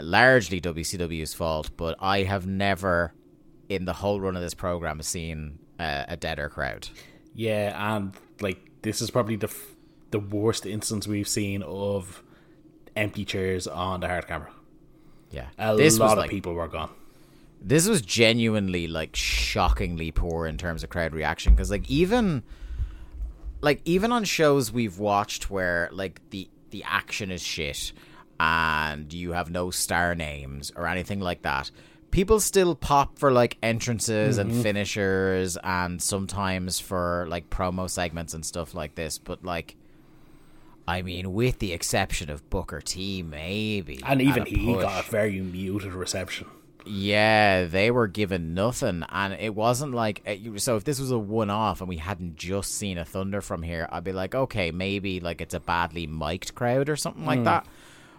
largely 0.00 0.60
WCW's 0.60 1.34
fault, 1.34 1.70
but 1.76 1.96
I 2.00 2.22
have 2.22 2.46
never 2.46 3.12
in 3.68 3.84
the 3.84 3.92
whole 3.92 4.20
run 4.20 4.36
of 4.36 4.42
this 4.42 4.54
program 4.54 5.02
seen 5.02 5.58
uh, 5.78 6.04
a 6.08 6.16
deader 6.16 6.48
crowd. 6.48 6.88
Yeah, 7.34 7.96
and 7.96 8.14
like 8.40 8.58
this 8.82 9.02
is 9.02 9.10
probably 9.10 9.36
the 9.36 9.48
f- 9.48 9.76
the 10.12 10.20
worst 10.20 10.64
instance 10.64 11.06
we've 11.06 11.28
seen 11.28 11.62
of 11.62 12.22
empty 12.96 13.24
chairs 13.24 13.66
on 13.66 14.00
the 14.00 14.08
hard 14.08 14.26
camera. 14.26 14.50
Yeah, 15.30 15.46
A 15.58 15.76
this 15.76 15.98
lot 15.98 16.12
of 16.12 16.18
like, 16.18 16.30
people 16.30 16.54
were 16.54 16.68
gone. 16.68 16.90
this 17.60 17.88
was 17.88 18.00
genuinely 18.02 18.86
like 18.86 19.16
shockingly 19.16 20.10
poor 20.12 20.46
in 20.46 20.56
terms 20.58 20.84
of 20.84 20.90
crowd 20.90 21.12
reaction 21.14 21.54
because 21.54 21.70
like 21.70 21.90
even 21.90 22.42
like 23.60 23.80
even 23.84 24.12
on 24.12 24.24
shows 24.24 24.70
we've 24.72 24.98
watched 24.98 25.50
where 25.50 25.88
like 25.92 26.20
the 26.30 26.48
the 26.70 26.84
action 26.84 27.30
is 27.30 27.42
shit 27.42 27.92
and 28.38 29.12
you 29.12 29.32
have 29.32 29.50
no 29.50 29.70
star 29.70 30.14
names 30.14 30.70
or 30.76 30.86
anything 30.86 31.20
like 31.20 31.42
that 31.42 31.70
people 32.10 32.38
still 32.38 32.74
pop 32.74 33.18
for 33.18 33.32
like 33.32 33.56
entrances 33.62 34.38
Mm-hmm. 34.38 34.50
and 34.50 34.62
finishers 34.62 35.56
and 35.64 36.00
sometimes 36.02 36.78
for 36.80 37.26
like 37.28 37.48
promo 37.50 37.88
segments 37.88 38.34
and 38.34 38.44
stuff 38.44 38.74
like 38.74 38.94
this 38.94 39.18
but 39.18 39.44
like 39.44 39.76
I 40.86 41.02
mean 41.02 41.32
with 41.32 41.58
the 41.60 41.72
exception 41.72 42.28
of 42.30 42.48
Booker 42.50 42.80
T 42.80 43.22
maybe 43.22 44.00
And 44.04 44.20
even 44.20 44.44
he 44.46 44.66
push. 44.74 44.82
got 44.82 45.06
a 45.06 45.10
very 45.10 45.40
muted 45.40 45.92
reception. 45.94 46.46
Yeah, 46.86 47.64
they 47.64 47.90
were 47.90 48.06
given 48.08 48.52
nothing, 48.52 49.04
and 49.08 49.32
it 49.32 49.54
wasn't 49.54 49.94
like 49.94 50.20
uh, 50.26 50.58
so. 50.58 50.76
If 50.76 50.84
this 50.84 51.00
was 51.00 51.10
a 51.10 51.18
one-off 51.18 51.80
and 51.80 51.88
we 51.88 51.96
hadn't 51.96 52.36
just 52.36 52.74
seen 52.74 52.98
a 52.98 53.06
Thunder 53.06 53.40
from 53.40 53.62
here, 53.62 53.88
I'd 53.90 54.04
be 54.04 54.12
like, 54.12 54.34
okay, 54.34 54.70
maybe 54.70 55.18
like 55.18 55.40
it's 55.40 55.54
a 55.54 55.60
badly 55.60 56.06
mic'd 56.06 56.54
crowd 56.54 56.90
or 56.90 56.96
something 56.96 57.22
Hmm. 57.22 57.28
like 57.28 57.44
that. 57.44 57.66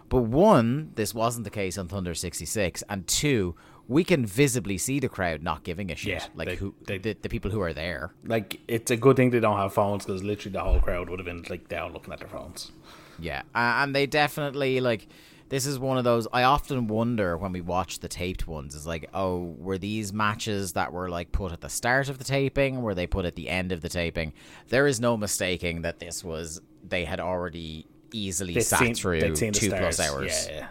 But 0.08 0.22
one, 0.22 0.90
this 0.96 1.14
wasn't 1.14 1.44
the 1.44 1.50
case 1.50 1.78
on 1.78 1.86
Thunder 1.86 2.12
'66, 2.12 2.82
and 2.88 3.06
two, 3.06 3.54
we 3.88 4.02
can 4.04 4.26
visibly 4.26 4.78
see 4.78 4.98
the 5.00 5.08
crowd 5.08 5.42
not 5.42 5.62
giving 5.62 5.90
a 5.90 5.96
shit. 5.96 6.08
Yeah, 6.22 6.26
like 6.34 6.48
they- 6.48 6.56
who 6.56 6.74
they- 6.86 6.98
the, 6.98 7.16
the 7.22 7.28
people 7.28 7.50
who 7.50 7.60
are 7.60 7.72
there. 7.72 8.12
Like 8.24 8.60
it's 8.68 8.90
a 8.90 8.96
good 8.96 9.16
thing 9.16 9.30
they 9.30 9.40
don't 9.40 9.56
have 9.58 9.72
phones 9.72 10.04
because 10.04 10.22
literally 10.22 10.52
the 10.54 10.60
whole 10.62 10.80
crowd 10.80 11.08
would 11.10 11.18
have 11.20 11.26
been 11.26 11.44
like 11.48 11.68
down 11.68 11.92
looking 11.92 12.12
at 12.12 12.18
their 12.20 12.28
phones. 12.28 12.72
Yeah, 13.18 13.42
and 13.54 13.94
they 13.94 14.06
definitely 14.06 14.80
like. 14.80 15.08
This 15.48 15.64
is 15.64 15.78
one 15.78 15.96
of 15.96 16.02
those. 16.02 16.26
I 16.32 16.42
often 16.42 16.88
wonder 16.88 17.38
when 17.38 17.52
we 17.52 17.60
watch 17.60 18.00
the 18.00 18.08
taped 18.08 18.48
ones. 18.48 18.74
Is 18.74 18.84
like, 18.84 19.08
oh, 19.14 19.54
were 19.58 19.78
these 19.78 20.12
matches 20.12 20.72
that 20.72 20.92
were 20.92 21.08
like 21.08 21.30
put 21.30 21.52
at 21.52 21.60
the 21.60 21.68
start 21.68 22.08
of 22.08 22.18
the 22.18 22.24
taping? 22.24 22.82
Were 22.82 22.96
they 22.96 23.06
put 23.06 23.24
at 23.24 23.36
the 23.36 23.48
end 23.48 23.70
of 23.70 23.80
the 23.80 23.88
taping? 23.88 24.32
There 24.70 24.88
is 24.88 24.98
no 24.98 25.16
mistaking 25.16 25.82
that 25.82 26.00
this 26.00 26.24
was. 26.24 26.60
They 26.82 27.04
had 27.04 27.20
already 27.20 27.86
easily 28.12 28.54
They'd 28.54 28.62
sat 28.62 28.80
seen- 28.80 28.94
through 28.96 29.20
they'd 29.20 29.38
seen 29.38 29.52
the 29.52 29.58
two 29.60 29.70
plus 29.70 30.00
hours. 30.00 30.48
Yeah, 30.50 30.56
yeah. 30.56 30.66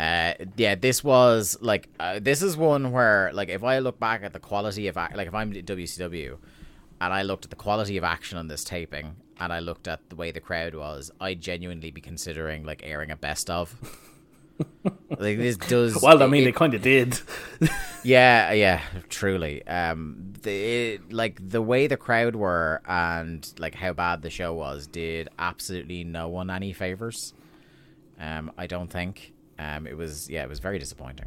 Yeah. 0.00 0.34
Uh, 0.40 0.44
yeah, 0.56 0.74
this 0.74 1.04
was 1.04 1.56
like 1.60 1.88
uh, 2.00 2.18
this 2.20 2.42
is 2.42 2.56
one 2.56 2.92
where 2.92 3.30
like 3.32 3.48
if 3.48 3.62
I 3.64 3.78
look 3.80 3.98
back 3.98 4.22
at 4.22 4.32
the 4.32 4.40
quality 4.40 4.88
of 4.88 4.96
like 4.96 5.26
if 5.26 5.34
I'm 5.34 5.52
WCW 5.52 6.38
and 7.00 7.12
I 7.12 7.22
looked 7.22 7.44
at 7.44 7.50
the 7.50 7.56
quality 7.56 7.96
of 7.96 8.04
action 8.04 8.38
on 8.38 8.48
this 8.48 8.64
taping 8.64 9.16
and 9.38 9.52
I 9.52 9.60
looked 9.60 9.88
at 9.88 10.08
the 10.10 10.16
way 10.16 10.30
the 10.30 10.40
crowd 10.40 10.74
was, 10.74 11.10
I'd 11.20 11.40
genuinely 11.40 11.90
be 11.90 12.00
considering 12.00 12.64
like 12.64 12.82
airing 12.84 13.10
a 13.10 13.16
best 13.16 13.50
of. 13.50 13.74
like 15.18 15.38
this 15.38 15.56
does. 15.56 15.98
Well, 16.02 16.22
I 16.22 16.26
mean, 16.26 16.42
it- 16.42 16.44
they 16.46 16.52
kind 16.52 16.74
of 16.74 16.82
did. 16.82 17.18
yeah, 18.04 18.52
yeah, 18.52 18.82
truly. 19.08 19.66
Um, 19.66 20.32
the 20.42 20.50
it, 20.94 21.12
like 21.12 21.40
the 21.46 21.62
way 21.62 21.86
the 21.86 21.96
crowd 21.96 22.36
were 22.36 22.80
and 22.86 23.46
like 23.58 23.74
how 23.74 23.92
bad 23.92 24.22
the 24.22 24.30
show 24.30 24.52
was 24.54 24.86
did 24.86 25.28
absolutely 25.38 26.04
no 26.04 26.28
one 26.28 26.50
any 26.50 26.72
favors. 26.72 27.32
Um, 28.18 28.52
I 28.58 28.66
don't 28.66 28.90
think. 28.90 29.32
Um, 29.60 29.86
it 29.86 29.96
was 29.96 30.30
yeah, 30.30 30.42
it 30.42 30.48
was 30.48 30.58
very 30.58 30.78
disappointing. 30.78 31.26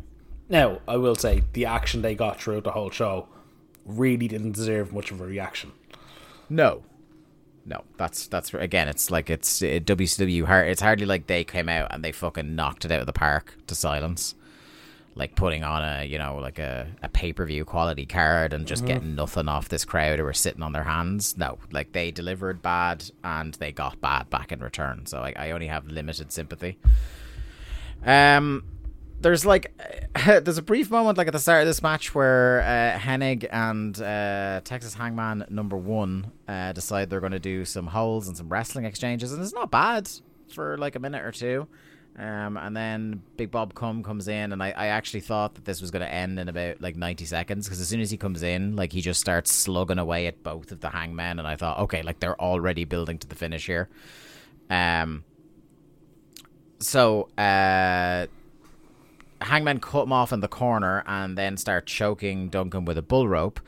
now, 0.50 0.80
I 0.88 0.98
will 0.98 1.16
say 1.16 1.44
the 1.54 1.66
action 1.66 2.02
they 2.02 2.16
got 2.16 2.42
throughout 2.42 2.64
the 2.64 2.72
whole 2.72 2.90
show 2.90 3.28
really 3.86 4.28
didn't 4.28 4.54
deserve 4.54 4.92
much 4.92 5.12
of 5.12 5.22
a 5.22 5.26
reaction. 5.26 5.72
No, 6.50 6.84
no, 7.66 7.84
that's 7.98 8.28
that's 8.28 8.54
again. 8.54 8.88
It's 8.88 9.12
like 9.12 9.30
it's 9.30 9.62
uh, 9.62 9.80
WCW. 9.84 10.46
Hard, 10.46 10.68
it's 10.68 10.82
hardly 10.82 11.06
like 11.06 11.28
they 11.28 11.44
came 11.44 11.70
out 11.70 11.94
and 11.94 12.04
they 12.04 12.12
fucking 12.12 12.56
knocked 12.56 12.86
it 12.86 12.92
out 12.92 13.02
of 13.02 13.06
the 13.06 13.14
park 13.14 13.56
to 13.68 13.76
silence. 13.76 14.36
Like 15.16 15.36
putting 15.36 15.64
on 15.64 15.84
a 15.84 16.04
you 16.06 16.18
know 16.18 16.38
like 16.38 16.58
a, 16.58 16.88
a 17.04 17.10
pay 17.10 17.34
per 17.34 17.46
view 17.46 17.66
quality 17.66 18.08
card 18.08 18.52
and 18.52 18.66
just 18.66 18.84
getting 18.84 19.14
nothing 19.14 19.48
off 19.48 19.70
this 19.70 19.86
crowd 19.86 20.18
who 20.18 20.26
were 20.26 20.34
sitting 20.34 20.64
on 20.64 20.72
their 20.72 20.84
hands. 20.86 21.38
No, 21.38 21.60
like 21.72 21.92
they 21.92 22.10
delivered 22.10 22.64
bad 22.64 23.12
and 23.24 23.54
they 23.56 23.72
got 23.72 24.02
bad 24.02 24.32
back 24.32 24.52
in 24.52 24.60
return. 24.60 25.06
So 25.06 25.20
I, 25.20 25.34
I 25.38 25.52
only 25.52 25.68
have 25.68 25.86
limited 25.86 26.32
sympathy. 26.32 26.80
Um, 28.06 28.66
there's 29.22 29.46
like 29.46 29.74
there's 30.26 30.58
a 30.58 30.62
brief 30.62 30.92
moment 30.92 31.18
like 31.18 31.28
at 31.28 31.34
the 31.34 31.40
start 31.40 31.62
of 31.62 31.68
this 31.68 31.82
match 31.82 32.14
where 32.14 32.62
uh, 32.62 33.00
Hennig 33.00 33.48
and 33.52 34.00
uh, 34.00 34.62
Texas 34.64 34.94
Hangman 34.94 35.46
number 35.50 35.78
one 35.78 36.32
uh, 36.48 36.74
decide 36.74 37.10
they're 37.10 37.20
going 37.20 37.32
to 37.32 37.40
do 37.40 37.66
some 37.66 37.88
holds 37.88 38.28
and 38.28 38.38
some 38.38 38.50
wrestling 38.50 38.86
exchanges, 38.86 39.34
and 39.34 39.42
it's 39.42 39.54
not 39.54 39.72
bad 39.72 40.10
for 40.50 40.78
like 40.78 40.96
a 40.96 41.00
minute 41.00 41.24
or 41.24 41.32
two. 41.32 41.68
Um, 42.16 42.58
and 42.58 42.78
then 42.78 43.24
Big 43.38 43.50
Bob 43.50 43.74
Cum 43.74 44.04
comes 44.04 44.28
in, 44.28 44.54
and 44.54 44.62
I, 44.62 44.68
I 44.70 44.88
actually 44.88 45.22
thought 45.22 45.56
that 45.56 45.66
this 45.66 45.82
was 45.82 45.90
going 45.90 46.04
to 46.04 46.14
end 46.14 46.38
in 46.38 46.48
about 46.48 46.80
like 46.80 46.96
90 46.96 47.26
seconds 47.26 47.66
because 47.66 47.82
as 47.82 47.88
soon 47.88 48.02
as 48.02 48.12
he 48.12 48.18
comes 48.18 48.44
in, 48.44 48.76
like 48.76 48.92
he 48.94 49.02
just 49.02 49.20
starts 49.20 49.52
slugging 49.52 49.98
away 49.98 50.28
at 50.28 50.44
both 50.44 50.72
of 50.72 50.80
the 50.80 50.90
hangmen, 50.90 51.40
and 51.40 51.48
I 51.48 51.56
thought, 51.56 51.80
okay, 51.80 52.04
like 52.04 52.20
they're 52.20 52.40
already 52.40 52.84
building 52.84 53.18
to 53.18 53.28
the 53.28 53.36
finish 53.36 53.66
here. 53.66 53.90
Um, 54.70 55.24
so 56.84 57.30
uh, 57.38 58.28
Hangman 59.42 59.80
cut 59.80 60.04
him 60.04 60.14
off 60.14 60.34
in 60.34 60.40
the 60.40 60.48
corner 60.48 61.04
and 61.06 61.38
then 61.38 61.58
start 61.58 61.86
choking 61.86 62.50
Duncan 62.50 62.86
with 62.86 62.98
a 62.98 63.02
bull 63.02 63.28
rope. 63.28 63.60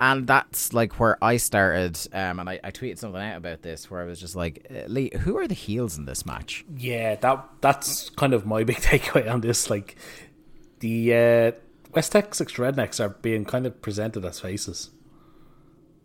And 0.00 0.26
that's 0.26 0.72
like 0.72 0.98
where 0.98 1.22
I 1.22 1.36
started. 1.36 1.98
Um, 2.12 2.40
and 2.40 2.48
I, 2.48 2.58
I 2.64 2.70
tweeted 2.70 2.98
something 2.98 3.20
out 3.20 3.36
about 3.36 3.62
this 3.62 3.90
where 3.90 4.00
I 4.00 4.04
was 4.04 4.18
just 4.18 4.34
like, 4.34 4.66
uh, 4.70 4.86
Lee, 4.88 5.10
who 5.20 5.38
are 5.38 5.46
the 5.46 5.54
heels 5.54 5.96
in 5.96 6.06
this 6.06 6.26
match? 6.26 6.64
Yeah, 6.76 7.14
that 7.16 7.48
that's 7.60 8.10
kind 8.10 8.34
of 8.34 8.46
my 8.46 8.64
big 8.64 8.78
takeaway 8.78 9.30
on 9.30 9.42
this. 9.42 9.70
Like 9.70 9.96
the 10.80 11.14
uh, 11.14 11.52
West 11.94 12.12
Texas 12.12 12.52
Rednecks 12.52 13.00
are 13.00 13.10
being 13.10 13.44
kind 13.44 13.66
of 13.66 13.80
presented 13.82 14.24
as 14.24 14.40
faces. 14.40 14.90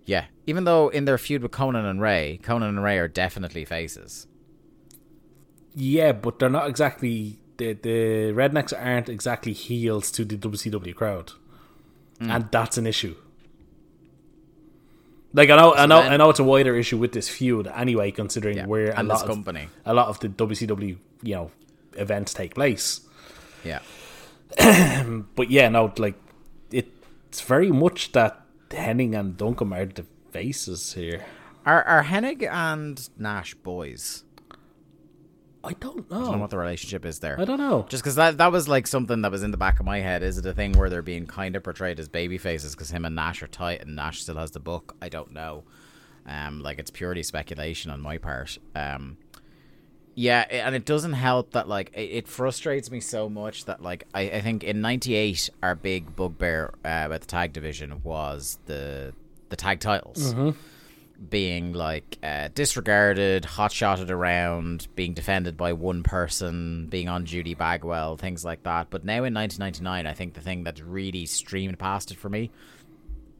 Yeah. 0.06 0.26
Even 0.46 0.64
though 0.64 0.90
in 0.90 1.06
their 1.06 1.18
feud 1.18 1.42
with 1.42 1.52
Konnan 1.52 1.90
and 1.90 2.02
Rey, 2.02 2.40
Konnan 2.44 2.70
and 2.70 2.84
Rey 2.84 2.98
are 2.98 3.08
definitely 3.08 3.66
faces. 3.66 4.28
Yeah, 5.80 6.12
but 6.12 6.40
they're 6.40 6.50
not 6.50 6.68
exactly 6.68 7.38
the 7.58 7.74
the 7.74 8.34
Rednecks 8.34 8.74
aren't 8.74 9.10
exactly 9.10 9.54
heels 9.54 10.10
to 10.12 10.26
the 10.26 10.36
WCW 10.36 10.96
crowd, 10.96 11.34
hmm. 12.20 12.32
and 12.32 12.50
that's 12.52 12.78
an 12.80 12.88
issue. 12.88 13.16
Like 15.34 15.50
I 15.52 15.56
know, 15.58 15.76
I 15.76 15.86
know, 15.86 16.02
then- 16.02 16.14
I 16.14 16.18
know 16.18 16.30
it's 16.32 16.40
a 16.40 16.44
wider 16.44 16.76
issue 16.76 16.98
with 16.98 17.12
this 17.12 17.30
feud 17.30 17.68
anyway, 17.68 18.10
considering 18.12 18.58
Yeah, 18.58 18.66
where 18.66 18.90
a 18.92 18.96
and 19.00 19.08
lot 19.08 19.16
this 19.16 19.24
of 19.24 19.30
company. 19.30 19.70
a 19.86 19.94
lot 19.94 20.08
of 20.08 20.20
the 20.20 20.30
WCW 20.30 20.98
you 21.22 21.36
know 21.36 21.52
events 21.94 22.34
take 22.34 22.56
place. 22.56 23.02
Yeah. 23.64 23.80
But 25.36 25.52
yeah, 25.52 25.70
no, 25.70 25.94
like 25.98 26.16
it's 26.72 27.42
very 27.42 27.72
much 27.72 28.14
that 28.14 28.42
Hennig 28.70 29.14
and 29.20 29.38
Duncan 29.38 29.74
are 29.74 29.86
the 29.86 30.06
faces 30.32 30.94
here. 30.94 31.24
Are, 31.66 31.84
are 31.84 32.04
Hennig 32.04 32.42
and 32.50 33.08
Nash 33.20 33.54
boys? 33.56 34.24
I 35.64 35.74
don't 35.74 36.10
know. 36.10 36.18
I 36.18 36.24
don't 36.24 36.32
know 36.34 36.38
what 36.38 36.50
the 36.52 36.58
relationship 36.58 37.06
is 37.06 37.20
there. 37.20 37.40
I 37.40 37.44
don't 37.46 37.58
know. 37.58 37.86
Just 37.90 38.04
because 38.04 38.16
that 38.16 38.38
that 38.38 38.52
was 38.52 38.68
like 38.68 38.88
something 38.88 39.22
that 39.22 39.32
was 39.32 39.44
in 39.44 39.52
the 39.52 39.58
back 39.58 39.80
of 39.80 39.86
my 39.86 40.00
head. 40.00 40.24
Is 40.24 40.38
it 40.38 40.46
a 40.46 40.54
thing 40.54 40.74
where 40.74 40.90
they're 40.90 41.02
being 41.02 41.26
kind 41.26 41.56
of 41.56 41.64
portrayed 41.64 42.00
as 42.00 42.08
baby 42.08 42.38
faces 42.38 42.74
because 42.76 42.90
him 42.92 43.04
and 43.06 43.16
Nash 43.16 43.42
are 43.44 43.48
tight 43.48 43.82
and 43.82 43.96
Nash 43.96 44.22
still 44.22 44.38
has 44.38 44.52
the 44.52 44.60
book? 44.60 44.96
I 45.02 45.10
don't 45.10 45.34
know. 45.34 45.64
Um, 46.26 46.62
like 46.62 46.78
it's 46.80 46.92
purely 46.92 47.24
speculation 47.24 47.90
on 47.92 48.02
my 48.02 48.18
part. 48.18 48.58
Um, 48.76 49.18
yeah, 50.14 50.46
i- 50.50 50.56
and 50.56 50.74
it 50.76 50.86
doesn't 50.86 51.14
help 51.14 51.52
that 51.52 51.68
like 51.68 51.92
it, 51.94 52.02
it 52.12 52.28
frustrates 52.28 52.90
me 52.92 53.00
so 53.00 53.30
much 53.30 53.66
that 53.66 53.82
like 53.82 54.06
I, 54.14 54.22
I 54.22 54.42
think 54.42 54.64
in 54.64 54.82
'98 54.82 55.50
our 55.64 55.76
big 55.76 56.16
bugbear 56.16 56.74
uh, 56.86 57.04
about 57.06 57.22
the 57.22 57.28
tag 57.28 57.54
division 57.54 58.02
was 58.04 58.58
the 58.66 59.14
the 59.50 59.56
tag 59.56 59.80
titles 59.80 60.34
being 61.30 61.74
like 61.74 62.18
uh, 62.22 62.50
disregarded, 62.54 63.46
hot 63.46 63.72
shotted 63.72 64.12
around, 64.12 64.88
being 64.96 65.14
defended 65.14 65.58
by 65.58 65.74
one 65.74 66.04
person, 66.04 66.88
being 66.88 67.10
on 67.10 67.26
Judy 67.26 67.54
Bagwell, 67.54 68.18
things 68.18 68.46
like 68.46 68.64
that. 68.64 68.90
But 68.90 69.04
now 69.04 69.24
in 69.24 69.34
1999, 69.34 70.06
I 70.06 70.14
think 70.14 70.34
the 70.34 70.42
thing 70.42 70.64
that's 70.64 70.82
really 70.82 71.26
streamed 71.26 71.80
past 71.80 72.12
it 72.12 72.18
for 72.18 72.30
me, 72.30 72.52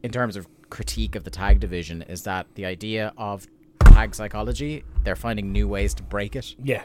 in 0.02 0.10
terms 0.10 0.36
of 0.36 0.48
critique 0.70 1.14
of 1.14 1.24
the 1.24 1.30
tag 1.30 1.60
division, 1.60 2.02
is 2.02 2.24
that 2.24 2.46
the 2.54 2.66
idea 2.66 3.12
of 3.16 3.46
tag 3.84 4.14
psychology, 4.14 4.84
they're 5.04 5.16
finding 5.16 5.52
new 5.52 5.68
ways 5.68 5.94
to 5.94 6.02
break 6.02 6.36
it 6.36 6.54
Yeah, 6.62 6.82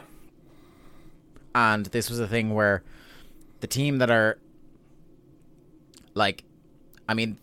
and 1.54 1.86
this 1.86 2.10
was 2.10 2.20
a 2.20 2.26
thing 2.26 2.52
where 2.54 2.82
the 3.60 3.66
team 3.66 3.98
that 3.98 4.10
are 4.10 4.38
like 6.14 6.44
i 7.08 7.14
mean 7.14 7.38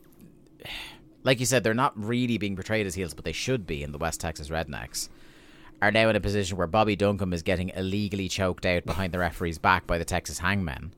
like 1.23 1.39
you 1.39 1.45
said 1.45 1.63
they're 1.63 1.73
not 1.73 1.93
really 1.97 2.37
being 2.37 2.55
portrayed 2.55 2.85
as 2.85 2.95
heels 2.95 3.13
but 3.13 3.25
they 3.25 3.31
should 3.31 3.65
be 3.67 3.83
in 3.83 3.91
the 3.91 3.97
west 3.97 4.19
texas 4.21 4.49
rednecks 4.49 5.09
are 5.81 5.91
now 5.91 6.09
in 6.09 6.15
a 6.15 6.19
position 6.19 6.57
where 6.57 6.67
bobby 6.67 6.95
duncan 6.95 7.31
is 7.33 7.41
getting 7.41 7.69
illegally 7.69 8.27
choked 8.27 8.65
out 8.65 8.85
behind 8.85 9.13
the 9.13 9.19
referee's 9.19 9.57
back 9.57 9.85
by 9.87 9.97
the 9.97 10.05
texas 10.05 10.39
hangmen 10.39 10.91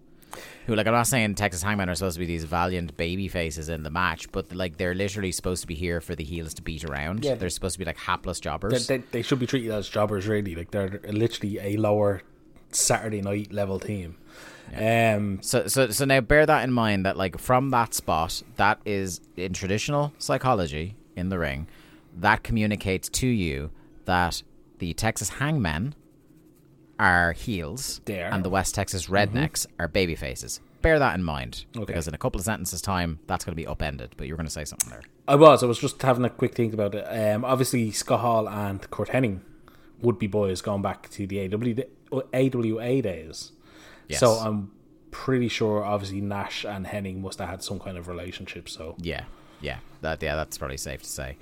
who 0.66 0.76
like 0.76 0.88
i'm 0.88 0.94
not 0.94 1.08
saying 1.08 1.36
texas 1.36 1.62
hangmen 1.62 1.90
are 1.90 1.96
supposed 1.96 2.16
to 2.16 2.20
be 2.20 2.26
these 2.26 2.44
valiant 2.44 2.96
baby 2.98 3.28
faces 3.28 3.70
in 3.70 3.84
the 3.84 3.90
match 3.90 4.32
but 4.32 4.54
like 4.54 4.78
they're 4.78 4.96
literally 4.96 5.32
supposed 5.32 5.62
to 5.62 5.68
be 5.68 5.76
here 5.76 6.02
for 6.02 6.16
the 6.16 6.24
heels 6.24 6.54
to 6.54 6.62
beat 6.62 6.84
around 6.84 7.24
Yeah. 7.24 7.36
they're 7.36 7.50
supposed 7.50 7.74
to 7.76 7.80
be 7.80 7.86
like 7.86 7.98
hapless 7.98 8.40
they, 8.40 8.44
jobbers 8.44 8.88
they, 8.88 8.98
they 8.98 9.22
should 9.22 9.40
be 9.40 9.46
treated 9.46 9.72
as 9.72 9.88
jobbers. 9.88 10.26
Really, 10.28 10.56
like 10.56 10.72
they're 10.72 11.00
literally 11.08 11.60
a 11.60 11.78
lower 11.78 12.22
Saturday 12.72 13.22
night 13.22 13.54
level 13.54 13.80
team. 13.80 14.18
Um, 14.76 15.40
So, 15.42 15.68
so, 15.68 15.90
so 15.90 16.06
now 16.06 16.22
bear 16.22 16.46
that 16.46 16.64
in 16.64 16.72
mind 16.72 17.06
that 17.06 17.18
like 17.18 17.38
from 17.38 17.70
that 17.72 17.94
spot, 17.94 18.42
that 18.56 18.80
is 18.86 19.22
in 19.38 19.54
traditional 19.54 20.14
psychology 20.18 20.96
in 21.16 21.30
the 21.30 21.38
ring, 21.40 21.68
that 22.18 22.44
communicates 22.44 23.10
to 23.10 23.28
you 23.28 23.72
that 24.06 24.42
the 24.80 24.94
Texas 24.94 25.30
Hangmen 25.30 25.94
are 27.00 27.34
heels 27.34 28.02
and 28.08 28.46
the 28.46 28.50
West 28.50 28.76
Texas 28.76 29.08
Rednecks 29.08 29.66
are 29.80 29.88
baby 29.88 30.16
faces. 30.16 30.60
bear 30.82 31.00
that 31.00 31.16
in 31.16 31.24
mind 31.24 31.66
because 31.86 32.08
in 32.08 32.14
a 32.14 32.18
couple 32.18 32.40
of 32.40 32.46
sentences' 32.46 32.82
time, 32.82 33.20
that's 33.28 33.46
going 33.46 33.54
to 33.54 33.62
be 33.62 33.66
upended. 33.68 34.12
But 34.18 34.28
you're 34.28 34.38
going 34.38 34.48
to 34.48 34.52
say 34.52 34.66
something 34.66 34.90
there. 34.90 35.02
I 35.28 35.36
was. 35.36 35.64
I 35.64 35.66
was 35.66 35.80
just 35.80 36.02
having 36.02 36.26
a 36.26 36.30
quick 36.30 36.54
think 36.56 36.74
about 36.74 36.94
it. 36.96 37.04
Um, 37.06 37.46
obviously, 37.46 37.92
Scott 37.92 38.20
Hall 38.20 38.48
and 38.50 38.90
Curt 38.92 39.10
Hennig 39.10 39.40
would 40.02 40.20
be 40.20 40.28
boys 40.28 40.62
going 40.62 40.82
back 40.82 41.10
to 41.12 41.26
the 41.26 41.40
AW, 42.12 42.22
AWA 42.34 43.02
days. 43.02 43.54
Yes. 44.14 44.20
So 44.20 44.34
I'm 44.34 44.72
pretty 45.12 45.48
sure, 45.48 45.84
obviously, 45.84 46.22
Nash 46.22 46.66
and 46.66 46.86
Hennig 46.86 47.20
must 47.20 47.40
have 47.40 47.50
had 47.50 47.64
some 47.64 47.80
kind 47.80 47.98
of 47.98 48.08
relationship. 48.08 48.70
So 48.70 48.96
Yeah, 48.98 49.26
yeah, 49.62 49.80
that 50.02 50.22
yeah, 50.22 50.36
that's 50.36 50.58
probably 50.58 50.78
safe 50.78 51.04
to 51.04 51.10
say. 51.10 51.38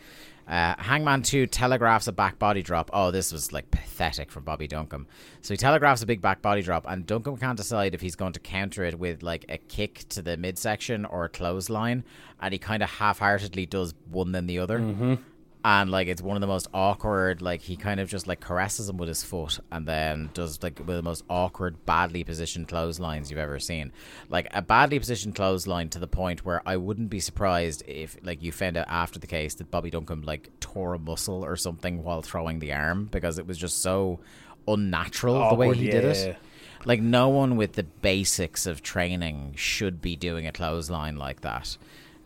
Uh, 0.48 0.76
Hangman 0.80 1.22
2 1.22 1.48
telegraphs 1.48 2.08
a 2.08 2.12
back 2.12 2.38
body 2.38 2.62
drop. 2.62 2.90
Oh, 2.92 3.12
this 3.12 3.32
was 3.32 3.54
like 3.54 3.72
pathetic 3.72 4.32
from 4.32 4.44
Bobby 4.44 4.68
Duncum. 4.68 5.06
So 5.42 5.54
he 5.54 5.58
telegraphs 5.58 6.02
a 6.02 6.06
big 6.06 6.20
back 6.22 6.42
body 6.42 6.62
drop, 6.62 6.86
and 6.90 7.06
Duncum 7.06 7.40
can't 7.40 7.56
decide 7.56 7.94
if 7.94 8.02
he's 8.02 8.16
going 8.16 8.34
to 8.34 8.40
counter 8.40 8.84
it 8.84 9.00
with 9.00 9.24
like 9.24 9.46
a 9.48 9.58
kick 9.58 10.06
to 10.10 10.22
the 10.22 10.36
midsection 10.38 11.06
or 11.06 11.26
a 11.26 11.30
clothesline, 11.30 12.04
and 12.42 12.52
he 12.54 12.60
kind 12.60 12.84
of 12.84 12.90
half 12.90 13.20
heartedly 13.20 13.66
does 13.66 13.94
one 14.10 14.32
then 14.32 14.48
the 14.48 14.60
other. 14.60 14.80
Mm-hmm. 14.80 15.16
And 15.64 15.92
like 15.92 16.08
it's 16.08 16.24
one 16.24 16.36
of 16.36 16.42
the 16.42 16.48
most 16.48 16.68
awkward. 16.74 17.42
Like 17.42 17.62
he 17.62 17.76
kind 17.76 18.00
of 18.00 18.10
just 18.10 18.26
like 18.26 18.40
caresses 18.40 18.90
him 18.90 18.98
with 18.98 19.08
his 19.08 19.24
foot, 19.24 19.60
and 19.72 19.86
then 19.86 20.32
does 20.34 20.62
like 20.64 20.80
with 20.80 20.88
the 20.88 21.04
most 21.04 21.24
awkward, 21.30 21.86
badly 21.86 22.24
positioned 22.24 22.68
clotheslines 22.68 23.30
you've 23.30 23.40
ever 23.40 23.60
seen. 23.60 23.92
Like 24.30 24.48
a 24.52 24.64
badly 24.64 24.98
positioned 24.98 25.36
clothesline 25.36 25.90
to 25.90 26.00
the 26.00 26.08
point 26.08 26.44
where 26.44 26.64
I 26.66 26.78
wouldn't 26.78 27.12
be 27.12 27.20
surprised 27.20 27.84
if 27.88 28.18
like 28.24 28.42
you 28.42 28.52
found 28.52 28.76
out 28.76 28.88
after 28.90 29.20
the 29.20 29.28
case 29.28 29.54
that 29.56 29.70
Bobby 29.70 29.92
Duncum 29.92 30.26
like 30.26 30.50
tore 30.60 30.96
a 30.96 31.00
muscle 31.00 31.46
or 31.46 31.56
something 31.56 32.04
while 32.04 32.24
throwing 32.24 32.58
the 32.58 32.74
arm 32.74 33.06
because 33.12 33.38
it 33.38 33.46
was 33.46 33.60
just 33.60 33.84
so 33.84 34.20
unnatural 34.68 35.36
the 35.50 35.56
way 35.56 35.68
Awkward, 35.68 35.78
he 35.78 35.92
did 35.92 36.06
it. 36.06 36.38
Like 36.86 37.02
no 37.02 37.30
one 37.30 37.56
with 37.56 37.74
the 37.74 37.84
basics 37.84 38.66
of 38.66 38.82
training 38.82 39.54
should 39.58 40.02
be 40.02 40.16
doing 40.16 40.48
a 40.48 40.52
clothesline 40.52 41.18
like 41.18 41.42
that. 41.42 41.78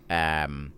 Um. 0.10 0.72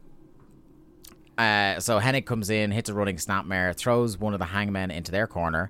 Uh, 1.38 1.80
so 1.80 2.00
Hennig 2.00 2.26
comes 2.26 2.50
in, 2.50 2.72
hits 2.72 2.90
a 2.90 2.94
running 2.94 3.18
snapmare, 3.18 3.76
throws 3.76 4.18
one 4.18 4.34
of 4.34 4.40
the 4.40 4.46
hangmen 4.46 4.90
into 4.92 5.12
their 5.12 5.28
corner, 5.28 5.70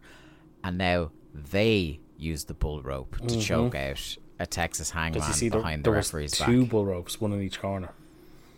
and 0.63 0.77
now 0.77 1.11
they 1.33 1.99
use 2.17 2.45
the 2.45 2.53
bull 2.53 2.81
rope 2.81 3.17
to 3.27 3.39
choke 3.39 3.75
out 3.75 4.17
a 4.39 4.45
Texas 4.47 4.91
hangman 4.91 5.13
Because 5.13 5.27
you 5.27 5.33
see, 5.33 5.49
there, 5.49 5.59
behind 5.59 5.83
there 5.83 5.93
the 5.93 5.97
was 5.97 6.07
referee's 6.13 6.31
two 6.31 6.61
back. 6.61 6.69
bull 6.71 6.85
ropes, 6.85 7.19
one 7.19 7.33
in 7.33 7.41
each 7.41 7.59
corner. 7.59 7.89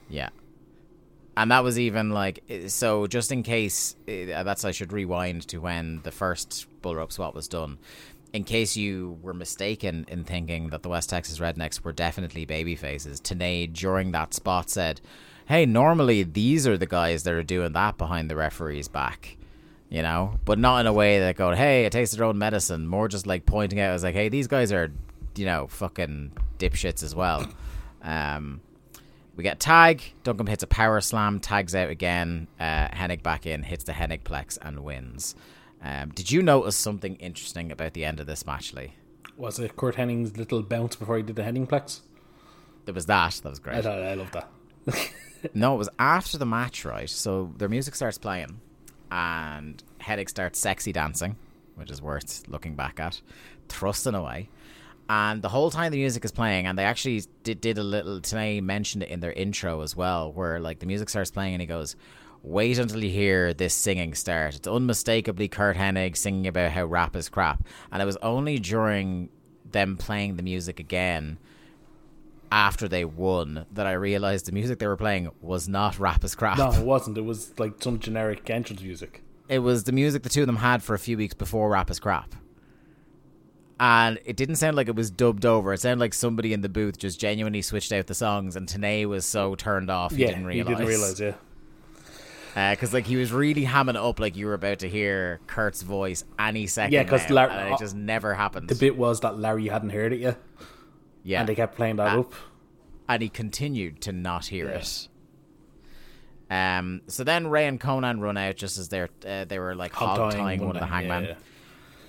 Yeah. 0.09 0.29
And 1.37 1.51
that 1.51 1.63
was 1.63 1.79
even 1.79 2.09
like 2.09 2.43
so. 2.67 3.07
Just 3.07 3.31
in 3.31 3.43
case, 3.43 3.95
uh, 4.07 4.43
that's 4.43 4.65
I 4.65 4.71
should 4.71 4.91
rewind 4.91 5.47
to 5.47 5.59
when 5.59 6.01
the 6.03 6.11
first 6.11 6.67
bull 6.81 6.95
rope 6.95 7.13
swap 7.13 7.33
was 7.33 7.47
done. 7.47 7.77
In 8.33 8.43
case 8.43 8.75
you 8.75 9.17
were 9.21 9.33
mistaken 9.33 10.05
in 10.09 10.25
thinking 10.25 10.69
that 10.69 10.83
the 10.83 10.89
West 10.89 11.09
Texas 11.09 11.39
Rednecks 11.39 11.81
were 11.83 11.93
definitely 11.93 12.45
baby 12.45 12.75
faces, 12.75 13.21
Tenay 13.21 13.71
during 13.73 14.11
that 14.11 14.33
spot 14.33 14.69
said, 14.69 14.99
"Hey, 15.49 15.65
normally 15.65 16.23
these 16.23 16.65
are 16.65 16.77
the 16.77 16.85
guys 16.85 17.23
that 17.23 17.33
are 17.33 17.43
doing 17.43 17.73
that 17.73 17.97
behind 17.97 18.29
the 18.29 18.37
referee's 18.37 18.87
back." 18.87 19.35
You 19.89 20.03
know, 20.03 20.39
but 20.45 20.59
not 20.59 20.79
in 20.81 20.87
a 20.87 20.93
way 20.93 21.19
that 21.19 21.35
go, 21.35 21.51
"Hey, 21.53 21.83
it 21.85 21.91
tastes 21.91 22.15
their 22.15 22.23
own 22.25 22.37
medicine." 22.37 22.87
More 22.87 23.07
just 23.07 23.27
like 23.27 23.45
pointing 23.45 23.79
out 23.79 23.93
as 23.93 24.03
like, 24.03 24.15
"Hey, 24.15 24.29
these 24.29 24.47
guys 24.47 24.71
are, 24.71 24.91
you 25.35 25.45
know, 25.45 25.67
fucking 25.67 26.31
dipshits 26.59 27.03
as 27.03 27.13
well." 27.15 27.51
Um, 28.03 28.61
we 29.35 29.43
get 29.43 29.59
tag. 29.59 30.03
Duncan 30.23 30.47
hits 30.47 30.63
a 30.63 30.67
power 30.67 31.01
slam, 31.01 31.39
tags 31.39 31.73
out 31.73 31.89
again. 31.89 32.47
Uh, 32.59 32.89
Hennig 32.89 33.23
back 33.23 33.45
in, 33.45 33.63
hits 33.63 33.83
the 33.85 33.93
Hennig 33.93 34.23
plex 34.23 34.57
and 34.61 34.81
wins. 34.81 35.33
Um, 35.81 36.09
did 36.09 36.29
you 36.29 36.41
notice 36.41 36.75
something 36.75 37.15
interesting 37.15 37.71
about 37.71 37.93
the 37.93 38.03
end 38.05 38.19
of 38.19 38.27
this 38.27 38.45
match, 38.45 38.73
Lee? 38.73 38.93
Was 39.37 39.57
it 39.57 39.77
Curt 39.77 39.95
Hennig's 39.95 40.35
little 40.37 40.61
bounce 40.61 40.97
before 40.97 41.15
he 41.17 41.23
did 41.23 41.37
the 41.37 41.43
Henning 41.43 41.65
plex? 41.65 42.01
There 42.83 42.93
was 42.93 43.05
that. 43.05 43.39
That 43.41 43.49
was 43.49 43.59
great. 43.59 43.81
thought 43.81 44.03
I 44.03 44.13
love 44.13 44.31
that. 44.31 44.49
No, 45.53 45.75
it 45.75 45.77
was 45.77 45.89
after 45.97 46.37
the 46.37 46.45
match, 46.45 46.85
right? 46.85 47.09
So 47.09 47.53
their 47.57 47.69
music 47.69 47.95
starts 47.95 48.17
playing, 48.17 48.59
and 49.11 49.83
Hennig 50.01 50.29
starts 50.29 50.59
sexy 50.59 50.91
dancing, 50.91 51.35
which 51.75 51.91
is 51.91 52.01
worth 52.01 52.43
looking 52.47 52.75
back 52.75 52.99
at, 52.99 53.21
thrusting 53.67 54.15
away. 54.15 54.49
And 55.09 55.41
the 55.41 55.49
whole 55.49 55.71
time 55.71 55.91
the 55.91 55.97
music 55.97 56.23
is 56.23 56.31
playing, 56.31 56.67
and 56.67 56.77
they 56.77 56.83
actually 56.83 57.23
did, 57.43 57.61
did 57.61 57.77
a 57.77 57.83
little. 57.83 58.19
Tenay 58.19 58.61
mentioned 58.61 59.03
it 59.03 59.09
in 59.09 59.21
their 59.21 59.31
intro 59.31 59.81
as 59.81 59.95
well, 59.95 60.31
where 60.31 60.59
like 60.59 60.79
the 60.79 60.85
music 60.85 61.09
starts 61.09 61.31
playing, 61.31 61.55
and 61.55 61.61
he 61.61 61.67
goes, 61.67 61.95
"Wait 62.43 62.77
until 62.77 63.03
you 63.03 63.09
hear 63.09 63.53
this 63.53 63.73
singing 63.73 64.13
start. 64.13 64.55
It's 64.55 64.67
unmistakably 64.67 65.47
Curt 65.47 65.77
Hennig 65.77 66.15
singing 66.15 66.45
about 66.45 66.71
how 66.71 66.85
rap 66.85 67.15
is 67.15 67.27
crap." 67.27 67.63
And 67.91 68.01
it 68.01 68.05
was 68.05 68.17
only 68.17 68.59
during 68.59 69.29
them 69.71 69.97
playing 69.97 70.35
the 70.35 70.43
music 70.43 70.79
again 70.79 71.39
after 72.51 72.87
they 72.87 73.05
won 73.05 73.65
that 73.71 73.85
I 73.85 73.93
realized 73.93 74.45
the 74.45 74.51
music 74.51 74.79
they 74.79 74.87
were 74.87 74.97
playing 74.97 75.29
was 75.41 75.67
not 75.67 75.99
rap 75.99 76.23
as 76.23 76.35
crap. 76.35 76.57
No, 76.57 76.71
it 76.71 76.79
wasn't. 76.83 77.17
It 77.17 77.25
was 77.25 77.57
like 77.59 77.81
some 77.81 77.99
generic 77.99 78.49
entrance 78.49 78.81
music. 78.81 79.23
It 79.47 79.59
was 79.59 79.83
the 79.83 79.91
music 79.91 80.23
the 80.23 80.29
two 80.29 80.41
of 80.41 80.47
them 80.47 80.57
had 80.57 80.83
for 80.83 80.93
a 80.93 80.99
few 80.99 81.17
weeks 81.17 81.33
before 81.33 81.69
rap 81.69 81.89
is 81.89 81.99
crap. 81.99 82.35
And 83.79 84.19
it 84.25 84.35
didn't 84.35 84.57
sound 84.57 84.75
like 84.75 84.89
it 84.89 84.95
was 84.95 85.09
dubbed 85.09 85.45
over. 85.45 85.73
It 85.73 85.79
sounded 85.79 86.01
like 86.01 86.13
somebody 86.13 86.51
in 86.51 86.61
the 86.61 86.67
booth 86.67 86.97
just 86.97 87.19
genuinely 87.19 87.61
switched 87.61 87.93
out 87.93 88.07
the 88.07 88.13
songs, 88.13 88.57
and 88.57 88.67
Tenay 88.67 89.05
was 89.05 89.25
so 89.25 89.55
turned 89.55 89.89
off 89.89 90.11
he 90.11 90.23
yeah, 90.23 90.27
didn't 90.27 90.45
realize. 90.45 90.67
he 90.67 90.75
didn't 90.75 90.87
realize. 90.87 91.19
Yeah, 91.19 91.33
uh, 92.55 92.71
because 92.71 92.93
like 92.93 93.05
he 93.05 93.15
was 93.15 93.31
really 93.31 93.63
hamming 93.63 93.95
up, 93.95 94.19
like 94.19 94.35
you 94.35 94.45
were 94.47 94.53
about 94.53 94.79
to 94.79 94.89
hear 94.89 95.39
Curt's 95.47 95.81
voice 95.81 96.23
any 96.37 96.67
second. 96.67 96.93
Yeah, 96.93 97.03
because 97.03 97.29
Larry, 97.29 97.53
it 97.53 97.73
uh, 97.73 97.77
just 97.77 97.95
never 97.95 98.33
happened. 98.33 98.67
the 98.67 98.75
bit 98.75 98.97
was 98.97 99.21
that 99.21 99.37
Larry 99.37 99.67
hadn't 99.67 99.91
heard 99.91 100.13
it 100.13 100.19
yet, 100.19 100.37
yeah, 101.23 101.39
and 101.39 101.49
they 101.49 101.55
kept 101.55 101.75
playing 101.75 101.97
that 101.97 102.15
Ah. 102.15 102.19
up. 102.21 102.33
and 103.07 103.21
he 103.21 103.29
continued 103.29 104.01
to 104.01 104.11
not 104.11 104.45
hear 104.47 104.67
Yeah. 104.69 104.77
it. 104.79 105.07
Um. 106.51 107.01
So 107.07 107.23
then 107.23 107.47
Rey 107.47 107.67
and 107.67 107.79
Konnan 107.79 108.19
run 108.21 108.37
out 108.37 108.55
just 108.55 108.77
as 108.77 108.89
they're 108.89 109.09
uh, 109.27 109.45
they 109.45 109.59
were 109.59 109.75
like 109.75 109.93
hog 109.93 110.31
tying 110.33 110.65
one 110.65 110.75
of 110.75 110.81
the 110.81 110.87
yeah, 110.87 110.93
hangman. 110.93 111.23
yeah. 111.25 111.35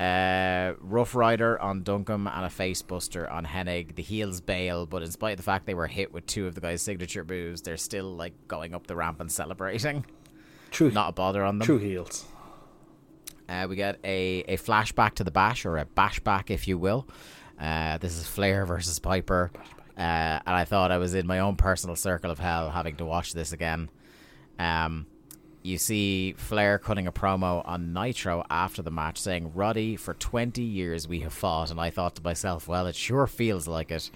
Uh, 0.00 0.76
Rough 0.80 1.14
Rider 1.14 1.60
on 1.60 1.82
Duncum 1.84 2.26
and 2.34 2.46
a 2.46 2.48
face 2.48 2.80
buster 2.80 3.28
on 3.28 3.44
Hennig. 3.44 3.96
The 3.96 4.02
heels 4.02 4.40
bail, 4.40 4.86
but 4.86 5.02
in 5.02 5.10
spite 5.10 5.32
of 5.32 5.36
the 5.36 5.42
fact 5.42 5.66
they 5.66 5.74
were 5.74 5.88
hit 5.88 6.10
with 6.10 6.24
two 6.24 6.46
of 6.46 6.54
the 6.54 6.62
guys' 6.62 6.80
signature 6.80 7.22
moves, 7.22 7.60
they're 7.60 7.76
still 7.76 8.16
like 8.16 8.32
going 8.48 8.74
up 8.74 8.86
the 8.86 8.96
ramp 8.96 9.20
and 9.20 9.30
celebrating. 9.30 10.06
True, 10.70 10.90
Not 10.90 11.10
a 11.10 11.12
bother 11.12 11.44
on 11.44 11.58
them. 11.58 11.66
true 11.66 11.76
heels. 11.78 12.24
Uh, 13.46 13.66
we 13.68 13.76
get 13.76 13.98
a, 14.04 14.42
a 14.48 14.56
flashback 14.56 15.14
to 15.16 15.24
the 15.24 15.30
bash, 15.32 15.66
or 15.66 15.76
a 15.76 15.84
bashback, 15.84 16.48
if 16.48 16.66
you 16.66 16.78
will. 16.78 17.06
Uh, 17.60 17.98
this 17.98 18.16
is 18.16 18.26
Flair 18.26 18.64
versus 18.64 18.98
Piper. 18.98 19.50
Uh, 19.96 20.40
and 20.46 20.56
I 20.56 20.64
thought 20.64 20.90
I 20.90 20.98
was 20.98 21.14
in 21.14 21.26
my 21.26 21.40
own 21.40 21.56
personal 21.56 21.94
circle 21.94 22.30
of 22.30 22.38
hell 22.38 22.70
having 22.70 22.96
to 22.96 23.04
watch 23.04 23.34
this 23.34 23.52
again. 23.52 23.90
Um, 24.58 25.06
you 25.62 25.76
see 25.76 26.32
Flair 26.32 26.78
cutting 26.78 27.06
a 27.06 27.12
promo 27.12 27.66
on 27.68 27.92
Nitro 27.92 28.44
after 28.48 28.80
the 28.80 28.90
match 28.90 29.18
saying, 29.18 29.52
Roddy, 29.54 29.96
for 29.96 30.14
20 30.14 30.62
years 30.62 31.06
we 31.06 31.20
have 31.20 31.34
fought. 31.34 31.70
And 31.70 31.78
I 31.78 31.90
thought 31.90 32.16
to 32.16 32.22
myself, 32.22 32.66
well, 32.66 32.86
it 32.86 32.96
sure 32.96 33.26
feels 33.26 33.68
like 33.68 33.90
it. 33.90 34.10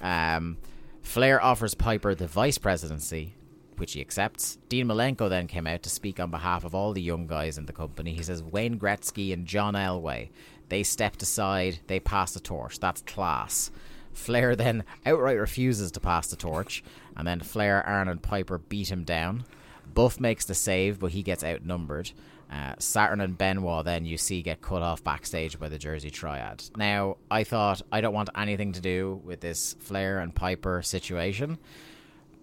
Um, 0.00 0.56
Flair 1.02 1.42
offers 1.42 1.74
Piper 1.74 2.14
the 2.14 2.28
vice 2.28 2.58
presidency, 2.58 3.34
which 3.76 3.94
he 3.94 4.00
accepts. 4.00 4.58
Dean 4.68 4.86
Malenko 4.86 5.28
then 5.28 5.48
came 5.48 5.66
out 5.66 5.82
to 5.82 5.90
speak 5.90 6.20
on 6.20 6.30
behalf 6.30 6.64
of 6.64 6.74
all 6.76 6.92
the 6.92 7.02
young 7.02 7.26
guys 7.26 7.58
in 7.58 7.66
the 7.66 7.72
company. 7.72 8.14
He 8.14 8.22
says 8.22 8.42
Wayne 8.42 8.78
Gretzky 8.78 9.32
and 9.32 9.46
John 9.46 9.74
Elway, 9.74 10.28
they 10.68 10.82
stepped 10.82 11.22
aside, 11.22 11.80
they 11.86 12.00
passed 12.00 12.34
the 12.34 12.40
torch. 12.40 12.80
That's 12.80 13.02
class. 13.02 13.70
Flair 14.12 14.56
then 14.56 14.84
outright 15.04 15.38
refuses 15.38 15.90
to 15.92 16.00
pass 16.00 16.28
the 16.28 16.36
torch, 16.36 16.82
and 17.16 17.26
then 17.26 17.40
Flair, 17.40 17.86
Arn, 17.86 18.08
and 18.08 18.22
Piper 18.22 18.58
beat 18.58 18.90
him 18.90 19.04
down. 19.04 19.44
Buff 19.92 20.18
makes 20.18 20.44
the 20.44 20.54
save, 20.54 20.98
but 20.98 21.12
he 21.12 21.22
gets 21.22 21.44
outnumbered. 21.44 22.10
Uh, 22.50 22.74
Saturn 22.78 23.20
and 23.20 23.36
Benoit 23.38 23.84
then 23.84 24.04
you 24.04 24.16
see 24.16 24.42
get 24.42 24.60
cut 24.60 24.82
off 24.82 25.02
backstage 25.02 25.58
by 25.58 25.68
the 25.68 25.78
Jersey 25.78 26.10
Triad. 26.10 26.62
Now, 26.76 27.16
I 27.30 27.42
thought 27.42 27.82
I 27.90 28.00
don't 28.00 28.14
want 28.14 28.28
anything 28.36 28.72
to 28.72 28.80
do 28.80 29.20
with 29.24 29.40
this 29.40 29.74
Flair 29.80 30.20
and 30.20 30.34
Piper 30.34 30.82
situation, 30.82 31.58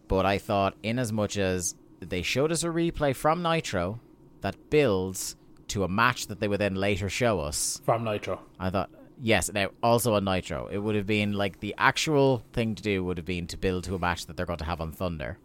but 0.08 0.26
I 0.26 0.38
thought 0.38 0.76
in 0.84 1.00
as 1.00 1.14
much 1.14 1.38
as 1.38 1.76
they 2.00 2.24
showed 2.24 2.52
us 2.52 2.64
a 2.64 2.68
replay 2.68 3.16
from 3.16 3.42
Nitro 3.44 4.00
that 4.42 4.70
builds 4.70 5.36
to 5.72 5.84
a 5.84 5.88
match 5.88 6.28
that 6.28 6.40
they 6.40 6.48
would 6.48 6.60
then 6.60 6.76
later 6.76 7.10
show 7.10 7.40
us, 7.40 7.82
From 7.86 8.04
Nitro. 8.04 8.40
I 8.60 8.70
thought, 8.70 8.90
yes, 9.22 9.52
now 9.54 9.70
also 9.84 10.14
on 10.16 10.24
Nitro, 10.26 10.68
it 10.68 10.78
would 10.78 10.96
have 10.96 11.08
been 11.08 11.34
like 11.34 11.60
the 11.60 11.76
actual 11.78 12.44
thing 12.54 12.76
to 12.76 12.84
do 12.84 13.04
would 13.04 13.18
have 13.18 13.26
been 13.26 13.48
to 13.48 13.58
build 13.58 13.84
to 13.86 13.96
a 13.96 14.00
match 14.00 14.26
that 14.28 14.38
they're 14.38 14.46
going 14.46 14.60
to 14.60 14.66
have 14.66 14.80
on 14.82 14.92
Thunder. 14.92 15.38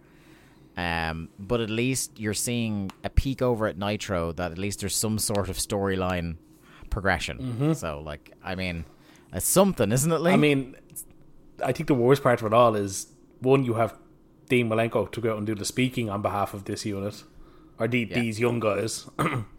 Um, 0.77 1.31
but 1.39 1.61
at 1.61 1.70
least 1.70 2.18
you're 2.20 2.35
seeing 2.35 2.91
a 3.03 3.09
peek 3.09 3.41
over 3.41 3.66
at 3.66 3.79
Nitro 3.79 4.33
that 4.33 4.53
at 4.53 4.59
least 4.59 4.81
there's 4.81 4.95
some 4.95 5.18
sort 5.18 5.49
of 5.49 5.57
storyline 5.57 6.37
progression. 6.91 7.74
So, 7.74 8.01
like, 8.05 8.33
I 8.45 8.55
mean, 8.55 8.85
it's 9.33 9.49
something, 9.49 9.91
isn't 9.91 10.12
it, 10.12 10.20
Lee? 10.20 10.33
I 10.33 10.37
mean, 10.37 10.77
I 11.64 11.72
think 11.72 11.87
the 11.87 11.95
worst 11.95 12.22
part 12.22 12.41
of 12.41 12.47
it 12.47 12.53
all 12.53 12.74
is 12.74 13.07
one, 13.41 13.64
you 13.64 13.74
have 13.74 13.97
Dean 14.51 14.68
Malenko 14.68 15.11
to 15.12 15.20
go 15.20 15.33
out 15.33 15.39
and 15.39 15.47
do 15.47 15.55
the 15.55 15.64
speaking 15.64 16.11
on 16.11 16.20
behalf 16.20 16.53
of 16.53 16.64
this 16.64 16.85
unit, 16.85 17.24
or 17.79 17.89
the, 17.89 18.01
Yeah. 18.11 18.20
these 18.20 18.39
young 18.39 18.61
guys, 18.61 19.09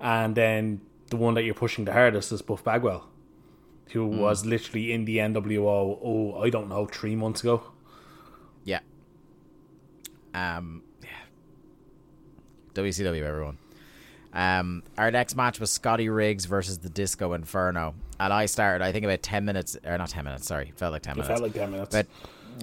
and 0.00 0.34
then 0.34 0.80
the 1.10 1.16
one 1.16 1.34
that 1.34 1.42
you're 1.44 1.54
pushing 1.54 1.84
the 1.84 1.92
hardest 1.92 2.32
is 2.32 2.42
Buff 2.42 2.64
Bagwell. 2.64 3.06
who 3.92 4.06
was 4.06 4.46
literally 4.46 4.92
in 4.92 5.04
the 5.04 5.16
NWO. 5.18 5.98
Oh, 6.02 6.40
I 6.40 6.48
don't 6.50 6.68
know, 6.68 6.86
three 6.86 7.16
months 7.16 7.40
ago. 7.42 7.62
Yeah. 8.64 8.80
Um. 10.34 10.82
Yeah. 11.02 11.08
WCW, 12.74 13.22
everyone. 13.22 13.58
Um, 14.32 14.84
our 14.96 15.10
next 15.10 15.34
match 15.34 15.58
was 15.58 15.72
Scotty 15.72 16.08
Riggs 16.08 16.44
versus 16.44 16.78
the 16.78 16.88
Disco 16.88 17.32
Inferno, 17.32 17.94
and 18.20 18.32
I 18.32 18.46
started. 18.46 18.84
I 18.84 18.92
think 18.92 19.04
about 19.04 19.22
ten 19.22 19.44
minutes, 19.44 19.76
or 19.84 19.98
not 19.98 20.08
ten 20.10 20.24
minutes. 20.24 20.46
Sorry, 20.46 20.72
felt 20.76 20.92
like 20.92 21.02
ten 21.02 21.12
It 21.14 21.22
minutes. 21.22 21.28
felt 21.28 21.42
like 21.42 21.52
ten 21.54 21.72
minutes. 21.72 21.90
But 21.92 22.06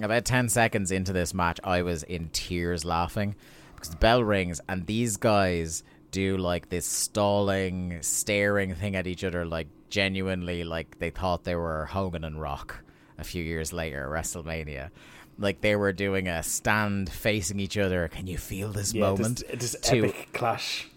about 0.02 0.24
10 0.24 0.48
seconds 0.48 0.92
into 0.92 1.12
this 1.12 1.34
match, 1.34 1.58
I 1.64 1.82
was 1.82 2.04
in 2.04 2.28
tears 2.32 2.84
laughing 2.84 3.34
because 3.74 3.90
the 3.90 3.96
bell 3.96 4.22
rings 4.22 4.60
and 4.68 4.86
these 4.86 5.16
guys 5.16 5.82
do 6.10 6.36
like 6.36 6.68
this 6.68 6.86
stalling, 6.86 7.98
staring 8.02 8.74
thing 8.74 8.96
at 8.96 9.06
each 9.06 9.24
other, 9.24 9.44
like 9.44 9.68
genuinely 9.90 10.64
like 10.64 10.98
they 10.98 11.10
thought 11.10 11.44
they 11.44 11.54
were 11.54 11.86
Hogan 11.86 12.24
and 12.24 12.40
Rock 12.40 12.82
a 13.16 13.24
few 13.24 13.42
years 13.42 13.72
later 13.72 14.08
WrestleMania. 14.08 14.90
Like 15.38 15.60
they 15.60 15.76
were 15.76 15.92
doing 15.92 16.26
a 16.28 16.42
stand 16.42 17.10
facing 17.10 17.60
each 17.60 17.78
other. 17.78 18.08
Can 18.08 18.26
you 18.26 18.38
feel 18.38 18.70
this 18.70 18.92
yeah, 18.92 19.02
moment? 19.02 19.42
this, 19.50 19.72
this 19.72 19.80
to- 19.82 20.08
epic 20.08 20.28
clash. 20.32 20.88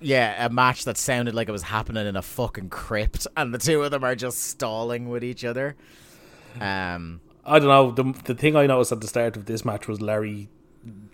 yeah, 0.00 0.44
a 0.44 0.50
match 0.50 0.84
that 0.84 0.98
sounded 0.98 1.34
like 1.34 1.48
it 1.48 1.52
was 1.52 1.62
happening 1.62 2.06
in 2.06 2.16
a 2.16 2.22
fucking 2.22 2.68
crypt, 2.68 3.26
and 3.36 3.54
the 3.54 3.58
two 3.58 3.82
of 3.82 3.90
them 3.90 4.04
are 4.04 4.14
just 4.14 4.38
stalling 4.38 5.08
with 5.08 5.24
each 5.24 5.44
other. 5.44 5.76
Um, 6.60 7.20
I 7.44 7.58
don't 7.58 7.68
know. 7.68 7.90
The 7.90 8.20
the 8.24 8.34
thing 8.34 8.56
I 8.56 8.66
noticed 8.66 8.92
at 8.92 9.00
the 9.00 9.08
start 9.08 9.36
of 9.36 9.46
this 9.46 9.64
match 9.64 9.88
was 9.88 10.00
Larry 10.00 10.48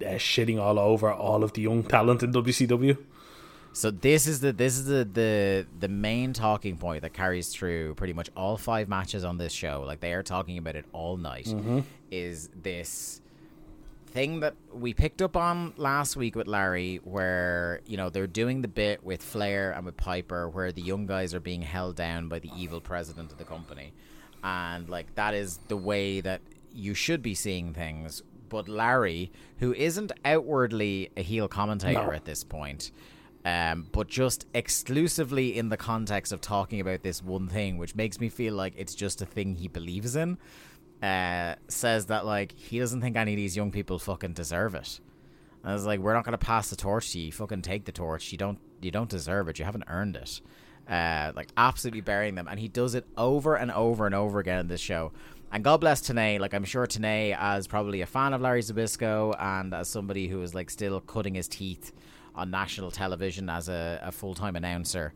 uh, 0.00 0.14
shitting 0.14 0.60
all 0.60 0.78
over 0.78 1.12
all 1.12 1.44
of 1.44 1.52
the 1.52 1.62
young 1.62 1.82
talent 1.84 2.22
in 2.22 2.32
WCW. 2.32 2.96
So 3.74 3.90
this 3.90 4.26
is 4.26 4.40
the 4.40 4.52
this 4.52 4.76
is 4.76 4.84
the, 4.84 5.08
the 5.10 5.66
the 5.80 5.88
main 5.88 6.32
talking 6.32 6.76
point 6.76 7.02
that 7.02 7.14
carries 7.14 7.48
through 7.48 7.94
pretty 7.94 8.12
much 8.12 8.30
all 8.36 8.56
five 8.58 8.88
matches 8.88 9.24
on 9.24 9.38
this 9.38 9.52
show. 9.52 9.82
Like 9.86 10.00
they 10.00 10.12
are 10.12 10.22
talking 10.22 10.58
about 10.58 10.76
it 10.76 10.84
all 10.92 11.16
night. 11.16 11.46
Mm-hmm. 11.46 11.80
Is 12.10 12.50
this 12.62 13.22
thing 14.08 14.40
that 14.40 14.54
we 14.72 14.92
picked 14.92 15.22
up 15.22 15.38
on 15.38 15.72
last 15.78 16.16
week 16.16 16.36
with 16.36 16.46
Larry, 16.46 17.00
where 17.04 17.80
you 17.86 17.96
know 17.96 18.10
they're 18.10 18.26
doing 18.26 18.60
the 18.60 18.68
bit 18.68 19.02
with 19.02 19.22
Flair 19.22 19.72
and 19.72 19.86
with 19.86 19.96
Piper, 19.96 20.48
where 20.50 20.70
the 20.70 20.82
young 20.82 21.06
guys 21.06 21.32
are 21.34 21.40
being 21.40 21.62
held 21.62 21.96
down 21.96 22.28
by 22.28 22.38
the 22.38 22.50
evil 22.56 22.80
president 22.80 23.32
of 23.32 23.38
the 23.38 23.44
company, 23.44 23.94
and 24.44 24.88
like 24.90 25.14
that 25.14 25.32
is 25.32 25.58
the 25.68 25.76
way 25.78 26.20
that 26.20 26.42
you 26.74 26.92
should 26.92 27.22
be 27.22 27.34
seeing 27.34 27.72
things. 27.72 28.22
But 28.50 28.68
Larry, 28.68 29.32
who 29.60 29.72
isn't 29.72 30.12
outwardly 30.26 31.10
a 31.16 31.22
heel 31.22 31.48
commentator 31.48 32.08
No. 32.08 32.12
at 32.12 32.26
this 32.26 32.44
point, 32.44 32.90
um, 33.44 33.88
but 33.90 34.06
just 34.06 34.46
exclusively 34.54 35.58
in 35.58 35.68
the 35.68 35.76
context 35.76 36.32
of 36.32 36.40
talking 36.40 36.80
about 36.80 37.02
this 37.02 37.22
one 37.22 37.48
thing, 37.48 37.76
which 37.76 37.94
makes 37.94 38.20
me 38.20 38.28
feel 38.28 38.54
like 38.54 38.74
it's 38.76 38.94
just 38.94 39.20
a 39.20 39.26
thing 39.26 39.56
he 39.56 39.66
believes 39.66 40.14
in, 40.14 40.38
uh, 41.02 41.56
says 41.66 42.06
that 42.06 42.24
like 42.24 42.52
he 42.56 42.78
doesn't 42.78 43.00
think 43.00 43.16
any 43.16 43.32
of 43.32 43.36
these 43.36 43.56
young 43.56 43.72
people 43.72 43.98
fucking 43.98 44.34
deserve 44.34 44.74
it. 44.76 45.00
And 45.62 45.70
I 45.70 45.74
was 45.74 45.84
like, 45.84 45.98
we're 45.98 46.14
not 46.14 46.24
gonna 46.24 46.38
pass 46.38 46.70
the 46.70 46.76
torch 46.76 47.12
to 47.12 47.18
you. 47.18 47.26
You 47.26 47.32
Fucking 47.32 47.62
take 47.62 47.84
the 47.84 47.92
torch. 47.92 48.30
You 48.30 48.38
don't. 48.38 48.58
You 48.80 48.90
don't 48.90 49.10
deserve 49.10 49.48
it. 49.48 49.58
You 49.58 49.64
haven't 49.64 49.84
earned 49.88 50.16
it. 50.16 50.40
Uh, 50.88 51.32
like 51.36 51.48
absolutely 51.56 52.00
burying 52.00 52.34
them, 52.34 52.48
and 52.48 52.58
he 52.58 52.68
does 52.68 52.94
it 52.94 53.06
over 53.16 53.56
and 53.56 53.70
over 53.70 54.06
and 54.06 54.14
over 54.14 54.38
again 54.38 54.58
in 54.58 54.68
this 54.68 54.80
show. 54.80 55.12
And 55.52 55.62
God 55.62 55.80
bless 55.80 56.00
Tenay. 56.00 56.38
Like 56.38 56.54
I'm 56.54 56.64
sure 56.64 56.86
Tenay, 56.86 57.36
as 57.38 57.66
probably 57.66 58.00
a 58.02 58.06
fan 58.06 58.34
of 58.34 58.40
Larry 58.40 58.62
Zbyszko, 58.62 59.36
and 59.40 59.74
as 59.74 59.88
somebody 59.88 60.28
who 60.28 60.42
is 60.42 60.54
like 60.54 60.70
still 60.70 61.00
cutting 61.00 61.34
his 61.34 61.48
teeth 61.48 61.92
on 62.34 62.50
national 62.50 62.90
television 62.90 63.48
as 63.48 63.68
a, 63.68 64.00
a 64.02 64.12
full 64.12 64.34
time 64.34 64.56
announcer, 64.56 65.12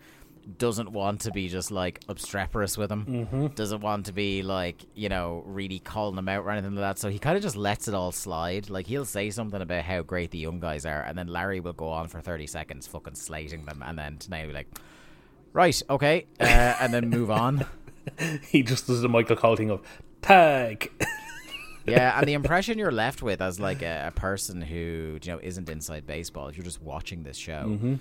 doesn't 0.58 0.92
want 0.92 1.22
to 1.22 1.32
be 1.32 1.48
just 1.48 1.70
like 1.70 2.00
obstreperous 2.08 2.78
with 2.78 2.90
him. 2.90 3.04
Mm-hmm. 3.06 3.46
Doesn't 3.48 3.80
want 3.80 4.06
to 4.06 4.12
be 4.12 4.42
like 4.42 4.84
you 4.94 5.08
know 5.08 5.42
really 5.46 5.78
calling 5.78 6.16
him 6.16 6.28
out 6.28 6.44
or 6.44 6.50
anything 6.50 6.74
like 6.74 6.82
that. 6.82 6.98
So 6.98 7.08
he 7.08 7.18
kind 7.18 7.36
of 7.36 7.42
just 7.42 7.56
lets 7.56 7.88
it 7.88 7.94
all 7.94 8.12
slide. 8.12 8.70
Like 8.70 8.86
he'll 8.86 9.04
say 9.04 9.30
something 9.30 9.60
about 9.60 9.84
how 9.84 10.02
great 10.02 10.30
the 10.30 10.38
young 10.38 10.60
guys 10.60 10.86
are, 10.86 11.02
and 11.02 11.18
then 11.18 11.26
Larry 11.26 11.60
will 11.60 11.72
go 11.72 11.88
on 11.88 12.08
for 12.08 12.20
thirty 12.20 12.46
seconds 12.46 12.86
fucking 12.86 13.14
slating 13.16 13.64
them, 13.64 13.82
and 13.84 13.98
then 13.98 14.18
Tenay 14.18 14.42
will 14.42 14.48
be 14.48 14.54
like, 14.54 14.68
right, 15.52 15.82
okay, 15.90 16.26
uh, 16.40 16.44
and 16.80 16.94
then 16.94 17.08
move 17.08 17.30
on. 17.30 17.66
He 18.48 18.62
just 18.62 18.86
does 18.86 19.00
the 19.00 19.08
Michael 19.08 19.34
Cole 19.34 19.56
thing 19.56 19.68
of 19.68 19.80
tag. 20.22 20.92
yeah, 21.86 22.16
and 22.18 22.26
the 22.28 22.34
impression 22.34 22.78
you're 22.78 22.92
left 22.92 23.22
with 23.22 23.40
as 23.40 23.60
like 23.60 23.82
a, 23.82 24.08
a 24.08 24.10
person 24.10 24.60
who 24.60 25.18
you 25.22 25.32
know 25.32 25.40
isn't 25.42 25.68
inside 25.68 26.06
baseball, 26.06 26.48
if 26.48 26.56
you're 26.56 26.64
just 26.64 26.82
watching 26.82 27.22
this 27.22 27.36
show, 27.36 27.64
mm-hmm. 27.66 27.94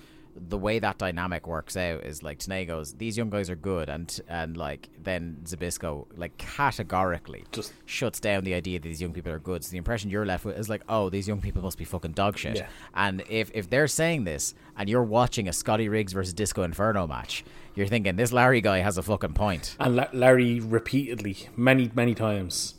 the 0.48 0.58
way 0.58 0.78
that 0.78 0.98
dynamic 0.98 1.46
works 1.46 1.76
out 1.76 2.04
is 2.04 2.22
like 2.22 2.38
Tenay 2.38 2.66
goes, 2.66 2.94
"These 2.94 3.16
young 3.16 3.30
guys 3.30 3.50
are 3.50 3.56
good," 3.56 3.88
and 3.88 4.20
and 4.28 4.56
like 4.56 4.88
then 5.02 5.38
Zbyszko 5.44 6.06
like 6.16 6.36
categorically 6.36 7.44
Just- 7.52 7.72
shuts 7.84 8.20
down 8.20 8.44
the 8.44 8.54
idea 8.54 8.78
that 8.78 8.88
these 8.88 9.00
young 9.00 9.12
people 9.12 9.32
are 9.32 9.38
good. 9.38 9.64
So 9.64 9.70
the 9.70 9.78
impression 9.78 10.10
you're 10.10 10.26
left 10.26 10.44
with 10.44 10.58
is 10.58 10.68
like, 10.68 10.82
"Oh, 10.88 11.10
these 11.10 11.28
young 11.28 11.40
people 11.40 11.62
must 11.62 11.78
be 11.78 11.84
fucking 11.84 12.12
dog 12.12 12.38
shit." 12.38 12.56
Yeah. 12.56 12.68
And 12.94 13.22
if 13.28 13.50
if 13.54 13.70
they're 13.70 13.88
saying 13.88 14.24
this, 14.24 14.54
and 14.76 14.88
you're 14.88 15.02
watching 15.02 15.48
a 15.48 15.52
Scotty 15.52 15.88
Riggs 15.88 16.12
versus 16.12 16.32
Disco 16.32 16.62
Inferno 16.62 17.06
match, 17.06 17.44
you're 17.74 17.86
thinking 17.86 18.16
this 18.16 18.32
Larry 18.32 18.60
guy 18.60 18.78
has 18.78 18.98
a 18.98 19.02
fucking 19.02 19.34
point. 19.34 19.76
And 19.78 19.96
La- 19.96 20.08
Larry 20.12 20.60
repeatedly, 20.60 21.36
many 21.56 21.90
many 21.94 22.14
times, 22.14 22.74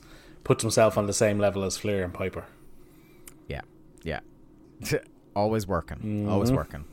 puts 0.48 0.64
himself 0.64 0.98
on 0.98 1.06
the 1.08 1.14
same 1.14 1.38
level 1.40 1.64
as 1.64 1.78
Flair 1.78 2.04
and 2.04 2.14
Piper. 2.14 2.46
Yeah, 3.48 3.62
yeah. 4.04 4.22
always 5.36 5.68
working, 5.68 6.28
always 6.30 6.52
working. 6.52 6.86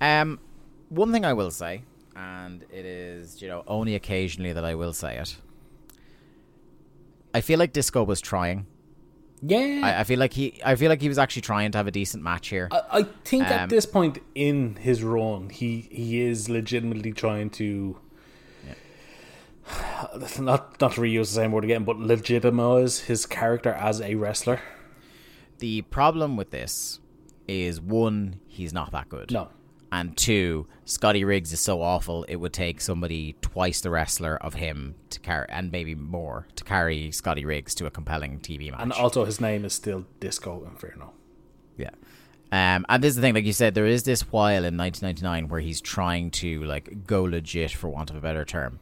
Um, 0.00 0.40
one 0.88 1.12
thing 1.12 1.24
I 1.24 1.34
will 1.34 1.50
say, 1.50 1.82
and 2.16 2.64
it 2.72 2.86
is 2.86 3.42
you 3.42 3.48
know 3.48 3.62
only 3.66 3.94
occasionally 3.94 4.52
that 4.54 4.64
I 4.64 4.74
will 4.74 4.92
say 4.94 5.18
it. 5.18 5.36
I 7.34 7.40
feel 7.42 7.58
like 7.58 7.72
Disco 7.74 8.02
was 8.04 8.20
trying. 8.20 8.66
Yeah, 9.42 9.82
I, 9.84 10.00
I 10.00 10.04
feel 10.04 10.18
like 10.18 10.32
he, 10.32 10.58
I 10.64 10.74
feel 10.74 10.88
like 10.88 11.00
he 11.02 11.08
was 11.08 11.18
actually 11.18 11.42
trying 11.42 11.70
to 11.72 11.78
have 11.78 11.86
a 11.86 11.92
decent 11.92 12.22
match 12.24 12.48
here. 12.48 12.68
I, 12.72 12.80
I 12.90 13.02
think 13.24 13.46
Um, 13.46 13.52
at 13.52 13.68
this 13.68 13.86
point 13.86 14.18
in 14.34 14.76
his 14.76 15.02
run, 15.04 15.50
he 15.50 15.88
he 15.92 16.20
is 16.22 16.48
legitimately 16.48 17.12
trying 17.12 17.50
to. 17.50 17.98
Not 20.38 20.80
not 20.80 20.92
to 20.92 21.00
reuse 21.00 21.20
the 21.20 21.40
same 21.40 21.52
word 21.52 21.64
again, 21.64 21.84
but 21.84 21.98
legitimize 21.98 23.00
his 23.00 23.26
character 23.26 23.70
as 23.70 24.00
a 24.00 24.14
wrestler. 24.14 24.60
the 25.58 25.82
problem 25.82 26.36
with 26.36 26.50
this 26.50 27.00
is 27.46 27.80
one, 27.80 28.40
he's 28.46 28.72
not 28.72 28.92
that 28.92 29.08
good. 29.08 29.30
No, 29.32 29.48
And 29.90 30.16
two, 30.16 30.66
Scotty 30.84 31.24
Riggs 31.24 31.52
is 31.52 31.60
so 31.60 31.80
awful 31.82 32.24
it 32.24 32.36
would 32.36 32.52
take 32.52 32.80
somebody 32.80 33.36
twice 33.40 33.80
the 33.80 33.90
wrestler 33.90 34.36
of 34.36 34.54
him 34.54 34.94
to 35.10 35.18
carry, 35.20 35.46
and 35.48 35.72
maybe 35.72 35.94
more 35.94 36.46
to 36.56 36.64
carry 36.64 37.10
Scotty 37.10 37.44
Riggs 37.44 37.74
to 37.76 37.86
a 37.86 37.90
compelling 37.90 38.38
TV 38.40 38.70
match. 38.70 38.80
and 38.80 38.92
also 38.92 39.24
his 39.24 39.40
name 39.40 39.64
is 39.64 39.72
still 39.72 40.04
Disco 40.20 40.64
Inferno. 40.70 41.12
Yeah. 41.76 41.90
Um, 42.50 42.86
and 42.88 43.02
this 43.02 43.10
is 43.10 43.16
the 43.16 43.22
thing, 43.22 43.34
like 43.34 43.44
you 43.44 43.52
said, 43.52 43.74
there 43.74 43.86
is 43.86 44.04
this 44.04 44.22
while 44.32 44.64
in 44.64 44.76
1999 44.76 45.48
where 45.48 45.60
he's 45.60 45.80
trying 45.80 46.30
to 46.32 46.64
like 46.64 47.06
go 47.06 47.24
legit, 47.24 47.70
for 47.72 47.88
want 47.88 48.10
of 48.10 48.16
a 48.16 48.20
better 48.20 48.44
term. 48.44 48.78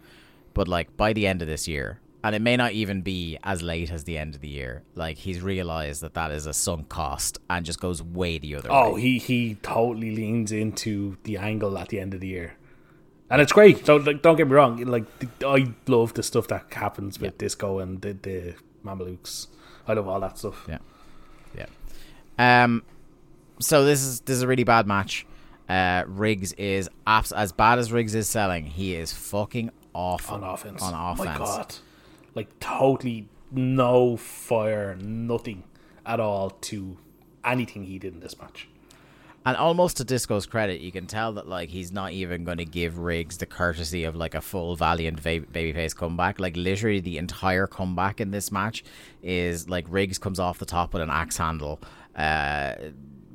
But 0.56 0.66
like 0.68 0.96
by 0.96 1.12
the 1.12 1.26
end 1.26 1.42
of 1.42 1.48
this 1.48 1.68
year, 1.68 2.00
and 2.24 2.34
it 2.34 2.40
may 2.42 2.56
not 2.56 2.72
even 2.72 3.02
be 3.02 3.38
as 3.44 3.62
late 3.62 3.92
as 3.92 4.04
the 4.04 4.16
end 4.18 4.34
of 4.34 4.40
the 4.40 4.48
year, 4.48 4.82
like 4.94 5.18
he's 5.18 5.40
realized 5.42 6.00
that 6.00 6.14
that 6.14 6.30
is 6.32 6.46
a 6.46 6.52
sunk 6.54 6.88
cost 6.88 7.38
and 7.50 7.64
just 7.64 7.78
goes 7.78 8.02
way 8.02 8.38
the 8.38 8.54
other 8.56 8.68
Oh, 8.72 8.94
way. 8.94 9.00
he 9.02 9.18
he 9.18 9.54
totally 9.62 10.10
leans 10.16 10.50
into 10.50 11.18
the 11.24 11.36
angle 11.36 11.76
at 11.78 11.88
the 11.90 12.00
end 12.00 12.14
of 12.14 12.20
the 12.20 12.28
year, 12.28 12.56
and 13.30 13.40
it's 13.42 13.52
great. 13.52 13.84
Don't 13.84 14.04
like, 14.06 14.22
don't 14.22 14.36
get 14.36 14.48
me 14.48 14.54
wrong. 14.54 14.82
Like 14.84 15.04
I 15.44 15.72
love 15.86 16.14
the 16.14 16.22
stuff 16.22 16.48
that 16.48 16.72
happens 16.72 17.20
with 17.20 17.36
Disco 17.38 17.78
and 17.78 18.00
the 18.00 18.14
the 18.14 18.54
Mamalukes. 18.84 19.48
I 19.86 19.92
love 19.92 20.08
all 20.08 20.20
that 20.20 20.38
stuff. 20.38 20.66
Yeah, 20.68 20.78
yeah. 21.56 21.66
Um, 22.64 22.82
so 23.60 23.84
this 23.84 24.02
is 24.02 24.20
this 24.22 24.36
is 24.36 24.42
a 24.42 24.46
really 24.48 24.64
bad 24.64 24.86
match. 24.86 25.26
Uh, 25.68 26.04
Riggs 26.06 26.52
is 26.54 26.88
abs- 27.06 27.32
as 27.32 27.52
bad 27.52 27.78
as 27.78 27.92
Riggs 27.92 28.14
is 28.14 28.28
selling. 28.28 28.66
He 28.66 28.94
is 28.94 29.12
fucking 29.12 29.70
awful 29.96 30.36
on 30.36 30.44
offense. 30.44 30.82
On 30.82 31.12
offense, 31.12 31.38
my 31.38 31.38
God, 31.38 31.74
like 32.34 32.58
totally 32.60 33.28
no 33.50 34.16
fire, 34.16 34.96
nothing 34.96 35.64
at 36.04 36.20
all 36.20 36.50
to 36.50 36.98
anything 37.44 37.84
he 37.84 37.98
did 37.98 38.14
in 38.14 38.20
this 38.20 38.38
match. 38.38 38.68
And 39.46 39.56
almost 39.56 39.98
to 39.98 40.04
Disco's 40.04 40.44
credit, 40.44 40.80
you 40.80 40.90
can 40.90 41.06
tell 41.06 41.32
that 41.34 41.48
like 41.48 41.68
he's 41.68 41.92
not 41.92 42.10
even 42.10 42.42
going 42.42 42.58
to 42.58 42.64
give 42.64 42.98
Riggs 42.98 43.38
the 43.38 43.46
courtesy 43.46 44.02
of 44.02 44.16
like 44.16 44.34
a 44.34 44.40
full 44.40 44.74
valiant 44.74 45.20
va- 45.20 45.40
babyface 45.40 45.94
comeback. 45.94 46.40
Like 46.40 46.56
literally, 46.56 46.98
the 46.98 47.16
entire 47.16 47.68
comeback 47.68 48.20
in 48.20 48.32
this 48.32 48.50
match 48.50 48.82
is 49.22 49.68
like 49.68 49.86
Riggs 49.88 50.18
comes 50.18 50.40
off 50.40 50.58
the 50.58 50.66
top 50.66 50.92
with 50.92 51.00
an 51.02 51.10
axe 51.10 51.36
handle. 51.36 51.80
Uh, 52.16 52.74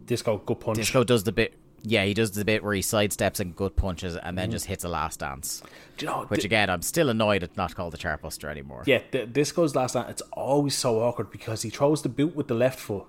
Disco 0.05 0.37
good 0.39 0.59
punch. 0.59 0.77
Disco 0.77 1.05
does 1.05 1.23
the 1.23 1.31
bit. 1.31 1.53
Yeah, 1.83 2.05
he 2.05 2.13
does 2.13 2.31
the 2.31 2.45
bit 2.45 2.63
where 2.63 2.73
he 2.73 2.81
sidesteps 2.81 3.39
and 3.39 3.55
gut 3.55 3.75
punches 3.75 4.15
and 4.15 4.23
Mm-hmm. 4.23 4.35
then 4.35 4.51
just 4.51 4.65
hits 4.67 4.83
a 4.83 4.87
last 4.89 5.19
dance. 5.21 5.63
Do 5.97 6.05
you 6.05 6.11
know, 6.11 6.25
Which 6.27 6.41
di- 6.41 6.45
again, 6.45 6.69
I'm 6.69 6.83
still 6.83 7.09
annoyed 7.09 7.41
it's 7.43 7.57
not 7.57 7.73
called 7.75 7.93
the 7.93 7.97
Chartbuster 7.97 8.49
anymore. 8.49 8.83
yeah, 8.85 9.01
the, 9.11 9.25
Disco's 9.25 9.75
last 9.75 9.95
night. 9.95 10.09
It's 10.09 10.21
always 10.33 10.75
so 10.75 11.01
awkward 11.01 11.31
because 11.31 11.63
he 11.63 11.69
throws 11.71 12.03
the 12.03 12.09
boot 12.09 12.35
with 12.35 12.47
the 12.47 12.53
left 12.53 12.79
foot, 12.79 13.05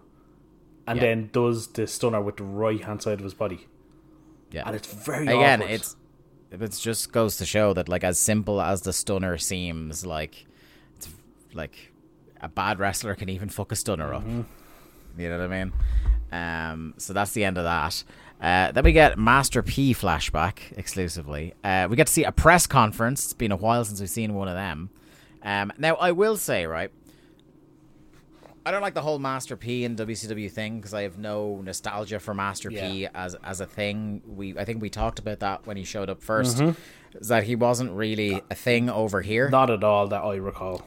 and 0.87 0.97
Yeah. 0.97 1.05
then 1.05 1.31
does 1.33 1.67
the 1.69 1.87
stunner 1.87 2.23
with 2.23 2.39
the 2.39 2.45
right 2.45 2.83
hand 2.83 3.03
side 3.03 3.19
of 3.19 3.25
his 3.25 3.35
body, 3.35 3.67
yeah. 4.51 4.63
and 4.67 4.75
it's 4.75 4.91
very 4.93 5.27
again, 5.27 5.61
awkward. 5.63 5.75
it's 5.75 5.97
it 6.51 6.71
just 6.81 7.13
goes 7.13 7.37
to 7.39 7.47
show 7.47 7.73
that 7.75 7.89
like 7.89 8.05
as 8.05 8.19
simple 8.19 8.61
as 8.61 8.83
the 8.83 8.93
stunner 8.93 9.37
seems, 9.39 10.05
like 10.07 10.47
it's 10.97 11.09
like 11.55 11.93
a 12.41 12.49
bad 12.49 12.79
wrestler 12.79 13.15
can 13.15 13.29
even 13.29 13.49
fuck 13.49 13.71
a 13.73 13.77
stunner 13.77 14.13
up. 14.15 14.25
You 14.27 15.29
know 15.29 15.39
what 15.39 15.53
I 15.53 15.65
mean? 15.65 15.73
Um, 16.33 16.95
so 16.99 17.13
that's 17.13 17.33
the 17.33 17.45
end 17.45 17.59
of 17.59 17.65
that. 17.65 18.03
Uh, 18.43 18.73
then 18.73 18.83
we 18.83 18.91
get 18.93 19.17
Master 19.17 19.63
P 19.63 19.95
flashback 19.95 20.77
exclusively. 20.77 21.55
Uh, 21.63 21.87
we 21.89 21.95
get 21.97 22.09
to 22.09 22.13
see 22.13 22.25
a 22.25 22.33
press 22.33 22.67
conference. 22.67 23.25
It's 23.25 23.33
been 23.35 23.53
a 23.53 23.57
while 23.57 23.85
since 23.85 24.01
we've 24.01 24.11
seen 24.11 24.35
one 24.35 24.49
of 24.49 24.55
them. 24.55 24.91
Um, 25.45 25.73
now 25.79 25.95
I 25.95 26.11
will 26.11 26.37
say, 26.37 26.67
right, 26.67 26.91
I 28.65 28.71
don't 28.71 28.83
like 28.83 28.95
the 28.95 29.03
whole 29.03 29.19
Master 29.19 29.57
P 29.57 29.85
and 29.85 29.97
WCW 29.97 30.51
thing 30.51 30.77
because 30.77 30.93
I 30.95 31.03
have 31.03 31.19
no 31.19 31.61
nostalgia 31.65 32.19
for 32.21 32.35
Master 32.35 32.71
P 32.71 33.07
as 33.15 33.35
as 33.45 33.61
a 33.61 33.67
thing. 33.67 34.23
We 34.27 34.57
I 34.59 34.65
think 34.65 34.83
we 34.83 34.91
talked 34.91 35.19
about 35.19 35.41
that 35.41 35.67
when 35.67 35.77
he 35.77 35.85
showed 35.85 36.09
up 36.11 36.21
1st 36.21 36.77
Is 37.21 37.29
that 37.29 37.45
he 37.45 37.57
wasn't 37.57 37.93
really 37.93 38.41
a 38.51 38.55
thing 38.55 38.89
over 38.89 39.21
here. 39.21 39.51
Not 39.51 39.71
at 39.71 39.83
all 39.85 40.07
that 40.09 40.23
I 40.23 40.37
recall. 40.37 40.83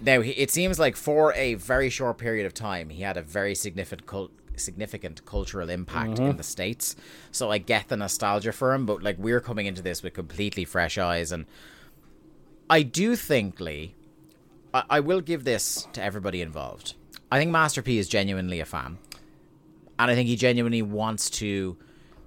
Now 0.00 0.20
it 0.20 0.50
seems 0.50 0.78
like 0.78 0.96
for 0.96 1.32
a 1.34 1.54
very 1.54 1.90
short 1.90 2.18
period 2.18 2.46
of 2.46 2.54
time, 2.54 2.88
he 2.90 3.02
had 3.02 3.16
a 3.16 3.22
very 3.22 3.54
significant 3.54 4.06
cul- 4.06 4.30
significant 4.58 5.24
cultural 5.24 5.70
impact 5.70 6.12
mm-hmm. 6.12 6.30
in 6.30 6.36
the 6.36 6.42
states. 6.42 6.96
So 7.30 7.50
I 7.50 7.58
get 7.58 7.88
the 7.88 7.96
nostalgia 7.96 8.52
for 8.52 8.74
him, 8.74 8.86
but 8.86 9.02
like 9.02 9.16
we're 9.18 9.40
coming 9.40 9.66
into 9.66 9.82
this 9.82 10.02
with 10.02 10.14
completely 10.14 10.64
fresh 10.64 10.98
eyes, 10.98 11.32
and 11.32 11.46
I 12.70 12.82
do 12.82 13.16
think 13.16 13.60
Lee, 13.60 13.94
I, 14.74 14.84
I 14.90 15.00
will 15.00 15.20
give 15.20 15.44
this 15.44 15.86
to 15.92 16.02
everybody 16.02 16.42
involved. 16.42 16.94
I 17.30 17.38
think 17.38 17.50
Master 17.50 17.82
P 17.82 17.98
is 17.98 18.08
genuinely 18.08 18.60
a 18.60 18.64
fan, 18.64 18.98
and 19.98 20.10
I 20.10 20.14
think 20.14 20.28
he 20.28 20.36
genuinely 20.36 20.82
wants 20.82 21.30
to 21.30 21.76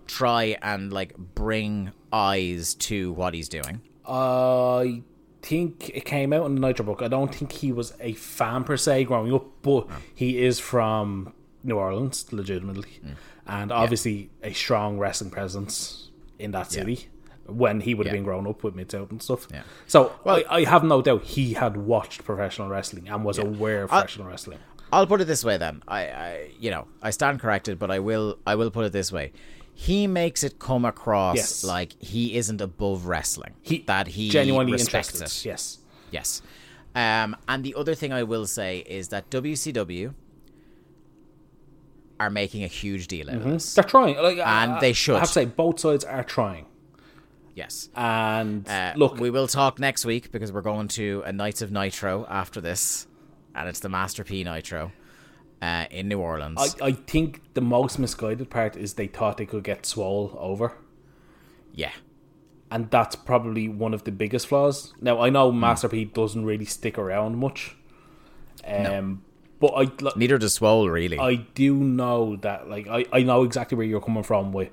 try 0.08 0.58
and 0.62 0.92
like 0.92 1.16
bring 1.18 1.92
eyes 2.12 2.76
to 2.76 3.14
what 3.14 3.34
he's 3.34 3.50
doing. 3.50 3.82
I 4.06 5.04
think 5.42 5.90
it 5.90 6.06
came 6.06 6.34
out 6.34 6.46
in 6.46 6.56
the 6.56 6.62
Nitro 6.62 6.86
book. 6.86 7.02
I 7.02 7.08
don't 7.08 7.34
think 7.34 7.52
he 7.52 7.72
was 7.72 7.94
a 8.00 8.14
fan 8.14 8.64
per 8.64 8.78
se 8.78 9.06
growing 9.06 9.34
up, 9.34 9.46
but 9.62 9.88
he 10.14 10.44
is 10.44 10.60
from 10.60 11.34
New 11.64 11.76
Orleans, 11.78 12.26
legitimately, 12.32 12.99
and 13.47 13.72
obviously 13.72 14.30
a 14.43 14.53
strong 14.53 14.97
wrestling 14.97 15.32
presence 15.32 16.09
in 16.39 16.51
that 16.51 16.72
city. 16.72 17.07
When 17.47 17.82
he 17.82 17.95
would 17.95 18.05
have 18.07 18.14
Yeah. 18.14 18.20
been 18.20 18.24
grown 18.24 18.47
up 18.47 18.64
with 18.64 18.76
Mid 18.76 18.91
South 18.91 19.12
and 19.12 19.22
stuff, 19.22 19.47
Yeah. 19.51 19.64
so 19.86 20.14
I, 20.26 20.45
I 20.49 20.64
have 20.64 20.84
no 20.84 21.01
doubt 21.01 21.24
he 21.24 21.53
had 21.53 21.76
watched 21.76 22.24
professional 22.24 22.70
wrestling 22.70 23.09
and 23.09 23.26
was 23.26 23.38
aware 23.39 23.84
of 23.84 23.91
I- 23.91 24.01
professional 24.01 24.28
wrestling. 24.28 24.59
I'll 24.93 25.07
put 25.07 25.22
it 25.22 25.26
this 25.26 25.43
way 25.43 25.57
then. 25.57 25.84
I, 25.88 26.01
I 26.03 26.49
you 26.59 26.70
know, 26.72 26.88
I 27.01 27.09
stand 27.09 27.39
corrected, 27.41 27.78
but 27.80 27.89
I 27.91 27.99
will 27.99 28.38
I 28.45 28.55
will 28.55 28.72
put 28.72 28.86
it 28.86 28.91
this 28.93 29.12
way. 29.12 29.34
He 29.74 30.05
makes 30.07 30.43
it 30.43 30.59
come 30.59 30.86
across 30.86 31.36
Yes. 31.38 31.64
like 31.64 31.93
he 32.01 32.36
isn't 32.38 32.62
above 32.62 33.05
wrestling. 33.07 33.53
He 33.62 33.80
that 33.88 34.07
he 34.07 34.30
genuinely 34.30 34.74
respects 34.74 35.09
interested. 35.16 35.47
it. 35.49 35.51
Yes, 35.51 35.80
Yes. 36.12 36.41
Um, 36.93 37.36
and 37.47 37.64
the 37.64 37.74
other 37.76 37.95
thing 37.95 38.12
I 38.14 38.24
will 38.24 38.45
say 38.45 38.80
is 38.80 39.07
that 39.09 39.30
WCW 39.30 40.14
are 42.22 42.30
making 42.30 42.63
a 42.63 42.67
huge 42.67 43.07
deal 43.07 43.30
out 43.30 43.38
of 43.38 43.43
this. 43.43 43.74
they're 43.76 43.84
trying, 43.84 44.15
like, 44.17 44.38
And 44.38 44.74
I- 44.74 44.80
they 44.80 44.93
should. 44.93 45.15
I 45.15 45.19
have 45.19 45.28
to 45.28 45.34
say, 45.34 45.45
both 45.45 45.80
sides 45.80 46.03
are 46.03 46.24
trying. 46.24 46.65
Yes. 47.55 47.89
And 47.95 48.67
Uh, 48.67 48.93
look, 48.95 49.19
we 49.19 49.30
will 49.30 49.47
talk 49.47 49.78
next 49.80 50.05
week 50.05 50.32
because 50.32 50.51
we're 50.51 50.61
going 50.61 50.88
to 50.89 51.22
a 51.26 51.34
Nights 51.34 51.61
of 51.61 51.72
Nitro 51.72 52.26
after 52.30 52.61
this, 52.61 53.07
and 53.53 53.67
it's 53.67 53.80
the 53.82 53.89
Master 53.89 54.24
P 54.24 54.43
Nitro 54.43 54.91
uh, 55.61 55.86
in 55.91 56.07
New 56.07 56.19
Orleans. 56.19 56.76
I, 56.82 56.88
I 56.88 56.91
think 56.93 57.41
the 57.53 57.61
most 57.61 57.99
misguided 57.99 58.49
part 58.49 58.76
is 58.78 58.93
they 58.93 59.07
thought 59.07 59.38
they 59.38 59.45
could 59.45 59.63
get 59.63 59.84
Swoll 59.84 60.36
over. 60.39 60.74
yeah. 61.74 61.91
and 62.74 62.89
that's 62.89 63.17
probably 63.17 63.67
one 63.67 63.93
of 63.93 64.05
the 64.05 64.11
biggest 64.13 64.47
flaws. 64.47 64.93
Now 65.01 65.19
I 65.19 65.30
know 65.30 65.51
Master 65.51 65.89
P 65.89 66.05
doesn't 66.05 66.45
really 66.45 66.63
stick 66.65 66.97
around 66.97 67.36
much, 67.38 67.76
um, 68.65 69.24
but 69.62 69.68
I 69.76 69.84
like, 70.01 70.18
Neither 70.18 70.38
does 70.38 70.59
Swoll 70.59 70.91
really. 70.91 71.18
I 71.18 71.36
do 71.55 71.76
know 71.76 72.36
that 72.38 72.70
like 72.70 72.88
I, 72.88 73.05
I 73.14 73.24
know 73.24 73.43
exactly 73.43 73.78
where 73.78 73.88
you're 73.88 74.01
coming 74.01 74.24
from 74.24 74.51
with 74.51 74.70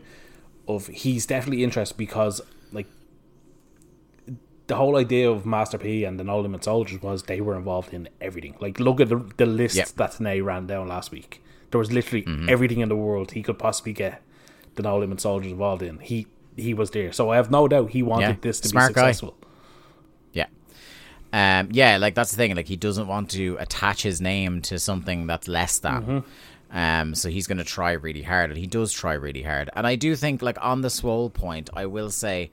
of 0.66 0.89
he's 0.89 1.24
definitely 1.26 1.62
interested 1.62 1.97
because 1.97 2.41
like 2.72 2.86
the 4.66 4.76
whole 4.76 4.97
idea 4.97 5.30
of 5.30 5.47
Master 5.47 5.78
P 5.78 6.05
and 6.05 6.18
the 6.20 6.24
No 6.24 6.41
Limit 6.41 6.64
Soldiers 6.64 7.01
was 7.01 7.22
they 7.22 7.41
were 7.41 7.57
involved 7.57 7.95
in 7.95 8.09
everything. 8.20 8.55
Like 8.61 8.78
look 8.80 9.01
at 9.01 9.09
the 9.09 9.16
the 9.36 9.47
list 9.47 9.76
Yep. 9.76 9.89
that 9.97 10.11
Tenay 10.12 10.45
ran 10.45 10.66
down 10.66 10.89
last 10.89 11.11
week. 11.11 11.43
There 11.70 11.78
was 11.78 11.93
literally 11.93 12.24
Mm-hmm. 12.24 12.49
everything 12.49 12.80
in 12.80 12.89
the 12.89 12.97
world 12.97 13.32
he 13.32 13.43
could 13.43 13.59
possibly 13.59 13.93
get 13.93 14.22
the 14.74 14.82
No 14.82 14.99
Limit 14.99 15.20
Soldiers 15.20 15.53
involved 15.53 15.82
in. 15.82 15.99
He 16.01 16.26
he 16.57 16.74
was 16.74 16.91
there. 16.91 17.12
So 17.12 17.30
I 17.30 17.36
have 17.36 17.51
no 17.51 17.68
doubt 17.68 17.91
he 17.91 18.03
wanted 18.03 18.28
Yeah, 18.28 18.36
this 18.41 18.61
to 18.61 18.68
smart 18.68 18.89
be 18.95 19.01
successful. 19.01 19.36
Yeah. 19.41 19.47
Um, 21.33 21.68
yeah, 21.72 21.99
like 21.99 22.14
that's 22.14 22.31
the 22.31 22.37
thing. 22.37 22.57
Like 22.57 22.68
he 22.68 22.76
doesn't 22.76 23.07
want 23.07 23.31
to 23.31 23.57
attach 23.61 24.03
his 24.03 24.20
name 24.20 24.62
to 24.62 24.79
something 24.79 25.26
that's 25.26 25.49
less 25.49 25.79
than. 25.79 26.03
Mm-hmm. 26.03 26.18
Um, 26.70 27.14
so 27.14 27.31
he's 27.31 27.47
going 27.47 27.59
to 27.59 27.64
try 27.64 27.93
really 27.93 28.22
hard, 28.22 28.51
and 28.51 28.59
he 28.59 28.66
does 28.66 28.93
try 28.93 29.14
really 29.14 29.43
hard. 29.43 29.70
And 29.74 29.87
I 29.87 29.97
do 29.97 30.14
think, 30.16 30.43
like 30.43 30.59
on 30.62 30.83
the 30.83 30.89
Swoll 30.89 31.33
point, 31.33 31.70
I 31.74 31.87
will 31.87 32.11
say, 32.11 32.51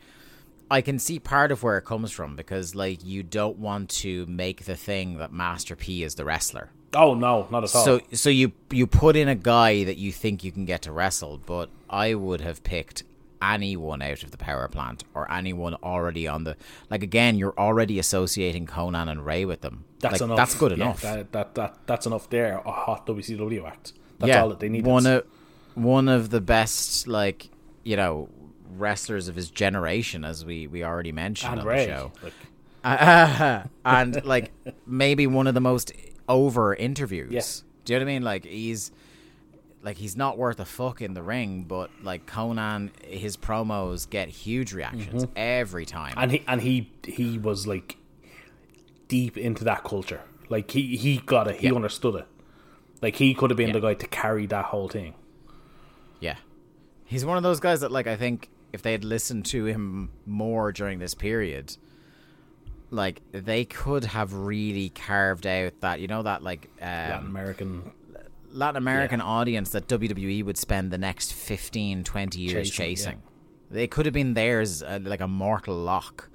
I 0.72 0.82
can 0.82 1.00
see 1.00 1.20
part 1.20 1.52
of 1.52 1.64
where 1.64 1.78
it 1.78 1.84
comes 1.84 2.12
from 2.12 2.36
because, 2.36 2.76
like, 2.76 3.04
you 3.04 3.24
don't 3.24 3.58
want 3.60 3.90
to 3.90 4.26
make 4.28 4.66
the 4.66 4.76
thing 4.76 5.18
that 5.18 5.32
Master 5.32 5.76
P 5.76 6.04
is 6.04 6.16
the 6.16 6.26
wrestler. 6.26 6.70
Oh 6.94 7.14
no, 7.14 7.48
not 7.52 7.66
at 7.66 7.76
all. 7.76 7.84
So, 7.84 8.00
so 8.14 8.30
you 8.30 8.54
you 8.72 8.88
put 8.88 9.18
in 9.18 9.28
a 9.28 9.36
guy 9.36 9.84
that 9.84 9.98
you 9.98 10.14
think 10.14 10.44
you 10.44 10.52
can 10.52 10.66
get 10.66 10.84
to 10.84 10.94
wrestle, 10.94 11.42
but 11.46 11.70
I 11.90 12.14
would 12.14 12.40
have 12.42 12.64
picked 12.64 13.04
anyone 13.54 14.02
out 14.02 14.24
of 14.24 14.32
the 14.32 14.38
power 14.38 14.68
plant 14.68 15.04
or 15.14 15.32
anyone 15.32 15.76
already 15.76 16.28
on 16.28 16.44
the 16.44 16.56
like. 16.90 17.04
Again, 17.04 17.38
you're 17.38 17.54
already 17.58 18.00
associating 18.00 18.66
Konnan 18.66 19.10
and 19.10 19.26
Rey 19.26 19.46
with 19.46 19.62
them. 19.62 19.86
that's 20.00 20.14
Like, 20.14 20.22
enough. 20.22 20.38
That's 20.38 20.56
good 20.56 20.72
Yeah, 20.78 20.84
enough. 20.86 21.02
that, 21.02 21.32
that 21.32 21.56
that 21.56 21.78
that's 21.86 22.06
enough 22.06 22.30
there. 22.30 22.62
A 22.66 22.72
hot 22.72 23.06
WCW 23.08 23.66
act. 23.68 23.94
That's 24.20 24.30
yeah, 24.30 24.42
all 24.42 24.50
that 24.50 24.60
they 24.60 24.70
need. 24.70 24.86
One 24.86 25.06
of 25.06 25.26
one 25.76 26.08
of 26.08 26.30
the 26.30 26.42
best, 26.42 27.08
like 27.08 27.50
you 27.84 27.96
know, 27.98 28.30
wrestlers 28.78 29.28
of 29.28 29.36
his 29.36 29.50
generation, 29.52 30.24
as 30.26 30.46
we 30.46 30.68
we 30.68 30.84
already 30.84 31.12
mentioned 31.12 31.52
and 31.54 31.62
on 31.62 31.68
Rey. 31.68 31.86
the 31.86 31.92
show. 31.92 32.12
Like, 32.24 32.34
and 33.86 34.24
like 34.26 34.52
maybe 34.86 35.28
one 35.28 35.48
of 35.48 35.54
the 35.54 35.62
most 35.62 35.92
over 36.30 36.74
interviews. 36.76 37.32
Yes. 37.32 37.64
Do 37.84 37.94
you 37.94 38.00
know 38.00 38.06
what 38.06 38.10
I 38.12 38.14
mean? 38.14 38.22
Like 38.24 38.46
he's 38.46 38.92
like 39.86 39.98
he's 39.98 40.18
not 40.18 40.38
worth 40.38 40.60
a 40.60 40.66
fuck 40.66 41.02
in 41.02 41.14
the 41.14 41.22
ring, 41.24 41.64
but 41.64 41.90
like 42.04 42.26
Konnan, 42.26 42.90
his 43.06 43.38
promos 43.38 44.10
get 44.10 44.28
huge 44.28 44.74
reactions 44.74 45.26
every 45.36 45.86
time. 45.86 46.16
and 46.18 46.32
he 46.32 46.44
and 46.48 46.60
he 46.62 46.92
he 47.06 47.38
was 47.38 47.66
like 47.68 47.96
deep 49.08 49.38
into 49.38 49.64
that 49.64 49.84
culture. 49.84 50.22
Like 50.50 50.72
he 50.72 50.98
he 50.98 51.18
got 51.18 51.48
it. 51.48 51.58
He 51.58 51.68
Yeah. 51.68 51.74
understood 51.76 52.16
it. 52.16 52.28
Like 53.02 53.16
he 53.18 53.34
could 53.36 53.52
have 53.52 53.58
been 53.58 53.68
Yeah. 53.68 53.74
the 53.74 53.80
guy 53.82 53.94
to 53.94 54.08
carry 54.08 54.46
that 54.48 54.66
whole 54.66 54.90
thing. 54.90 55.14
yeah, 56.20 56.38
he's 57.06 57.24
one 57.24 57.38
of 57.38 57.44
those 57.44 57.60
guys 57.60 57.82
that 57.82 57.92
like 57.92 58.08
I 58.08 58.16
think 58.16 58.50
if 58.74 58.82
they 58.82 58.92
had 58.92 59.04
listened 59.06 59.46
to 59.46 59.66
him 59.66 60.10
more 60.26 60.72
during 60.72 60.98
this 61.00 61.14
period. 61.14 61.78
Like 62.92 63.22
they 63.32 63.66
could 63.66 64.06
have 64.06 64.34
really 64.34 64.90
carved 64.90 65.46
out 65.48 65.74
that 65.82 66.00
you 66.00 66.08
know 66.08 66.24
that 66.24 66.44
like 66.44 66.70
um, 66.82 66.88
Latin 66.88 67.28
American. 67.28 67.92
Latin 68.56 68.78
American 68.78 69.22
audience 69.22 69.72
that 69.72 69.88
WWE 69.88 70.44
would 70.46 70.58
spend 70.58 70.92
the 70.92 70.98
next 70.98 71.34
15, 71.34 72.04
20 72.04 72.40
years 72.40 72.70
Chasing, 72.70 72.86
chasing. 72.86 73.22
They 73.70 73.88
could 73.88 74.06
have 74.06 74.14
been 74.14 74.34
theirs 74.34 74.82
uh, 74.82 75.00
like 75.04 75.20
a 75.20 75.28
mortal 75.28 75.76
lock 75.76 76.30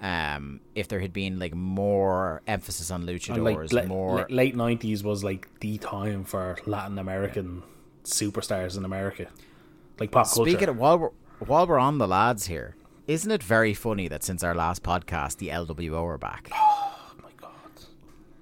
um, 0.00 0.60
if 0.74 0.88
there 0.88 1.00
had 1.00 1.12
been 1.12 1.38
like 1.38 1.54
more 1.54 2.42
emphasis 2.46 2.90
on 2.90 3.04
luchadors, 3.04 3.72
like 3.72 3.86
more. 3.86 4.20
la- 4.20 4.26
late 4.30 4.56
nineties 4.56 5.04
was 5.04 5.22
like 5.22 5.48
the 5.60 5.78
time 5.78 6.24
for 6.24 6.56
Latin 6.66 6.98
American 6.98 7.62
superstars 8.04 8.78
in 8.78 8.84
America, 8.84 9.26
like 9.98 10.10
pop 10.10 10.26
culture. 10.26 10.50
Speaking 10.50 10.70
of 10.70 10.78
while 10.78 10.98
we're 10.98 11.10
while 11.40 11.66
we're 11.66 11.78
on 11.78 11.98
the 11.98 12.08
lads 12.08 12.46
here, 12.46 12.76
isn't 13.06 13.30
it 13.30 13.42
very 13.42 13.74
funny 13.74 14.08
that 14.08 14.24
since 14.24 14.42
our 14.42 14.54
last 14.54 14.82
podcast, 14.82 15.36
the 15.36 15.48
LWO 15.48 16.02
are 16.02 16.18
back 16.18 16.50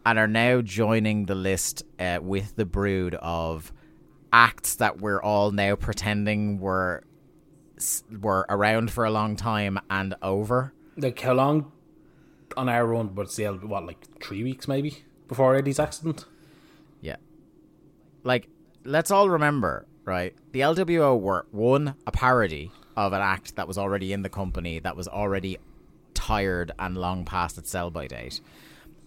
and 0.05 0.19
are 0.19 0.29
now 0.29 0.61
joining 0.61 1.27
the 1.27 1.35
list 1.35 1.83
uh, 1.99 2.19
with 2.23 2.57
the 2.57 2.65
brood 2.65 3.15
of 3.17 3.73
acts 4.33 4.77
that 4.77 5.01
we're 5.01 5.23
all 5.23 5.51
now 5.51 5.75
pretending 5.75 6.59
were 6.59 7.03
were 8.21 8.45
around 8.49 8.91
for 8.91 9.05
a 9.05 9.11
long 9.11 9.37
time 9.37 9.79
and 9.89 10.15
over. 10.23 10.73
like 10.97 11.21
how 11.21 11.33
long 11.33 11.73
on 12.57 12.69
our 12.69 12.87
run? 12.87 13.09
But 13.09 13.27
it's 13.27 13.39
what 13.39 13.87
like 13.87 14.05
three 14.23 14.43
weeks 14.43 14.67
maybe 14.67 15.05
before 15.29 15.55
Eddie's 15.55 15.79
accident. 15.79 16.25
Yeah. 17.01 17.17
Like, 18.25 18.49
let's 18.85 19.11
all 19.11 19.29
remember, 19.29 19.87
right? 20.05 20.35
The 20.53 20.61
LWO 20.61 21.21
were 21.21 21.47
one, 21.53 21.95
a 22.07 22.11
parody 22.11 22.73
of 22.97 23.13
an 23.13 23.21
act 23.21 23.57
that 23.57 23.69
was 23.69 23.79
already 23.79 24.13
in 24.13 24.23
the 24.23 24.29
company, 24.29 24.81
that 24.81 24.97
was 24.97 25.07
already 25.07 25.59
tired 26.15 26.73
and 26.79 26.97
long 26.97 27.25
past 27.25 27.59
its 27.59 27.71
sell 27.71 27.91
by 27.91 28.09
date. 28.09 28.41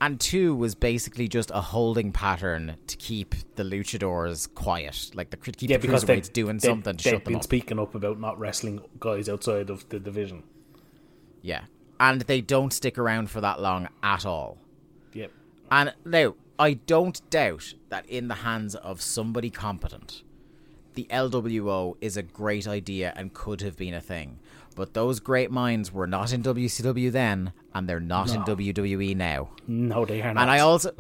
And 0.01 0.19
two 0.19 0.55
was 0.55 0.73
basically 0.73 1.27
just 1.27 1.51
a 1.51 1.61
holding 1.61 2.11
pattern 2.11 2.75
to 2.87 2.97
keep 2.97 3.35
the 3.55 3.61
luchadors 3.63 4.51
quiet, 4.53 5.11
like 5.13 5.29
the 5.29 5.37
keep 5.37 5.69
Yeah, 5.69 5.77
the 5.77 5.81
because 5.87 6.03
they 6.05 6.19
doing 6.21 6.57
they- 6.57 6.67
something 6.67 6.97
to 6.97 7.03
they've 7.03 7.13
shut 7.13 7.23
them 7.23 7.33
been 7.33 7.35
up. 7.37 7.43
speaking 7.43 7.77
up 7.79 7.93
about 7.93 8.19
not 8.19 8.39
wrestling 8.39 8.81
guys 8.99 9.29
outside 9.29 9.69
of 9.69 9.87
the 9.89 9.99
division. 9.99 10.41
Yeah. 11.43 11.65
And 11.99 12.21
they 12.21 12.41
don't 12.41 12.73
stick 12.73 12.97
around 12.97 13.29
for 13.29 13.41
that 13.41 13.61
long 13.61 13.87
at 14.01 14.25
all. 14.25 14.57
Yep. 15.13 15.31
And 15.69 15.93
now, 16.03 16.33
I 16.57 16.73
don't 16.73 17.21
doubt 17.29 17.75
that 17.89 18.07
in 18.07 18.27
the 18.27 18.35
hands 18.35 18.73
of 18.73 19.01
somebody 19.01 19.51
competent, 19.51 20.23
the 20.95 21.05
LWO 21.11 21.95
is 22.01 22.17
a 22.17 22.23
great 22.23 22.67
idea 22.67 23.13
and 23.15 23.33
could 23.33 23.61
have 23.61 23.77
been 23.77 23.93
a 23.93 24.01
thing. 24.01 24.39
But 24.75 24.93
those 24.93 25.19
great 25.19 25.51
minds 25.51 25.91
were 25.91 26.07
not 26.07 26.31
in 26.33 26.43
WCW 26.43 27.11
then, 27.11 27.53
and 27.73 27.87
they're 27.87 27.99
not 27.99 28.33
in 28.33 28.41
WWE 28.43 29.15
now. 29.15 29.49
No, 29.67 30.05
they 30.05 30.21
are 30.21 30.33
not. 30.33 30.41
And 30.41 30.49
I 30.51 30.59
also, 30.59 30.93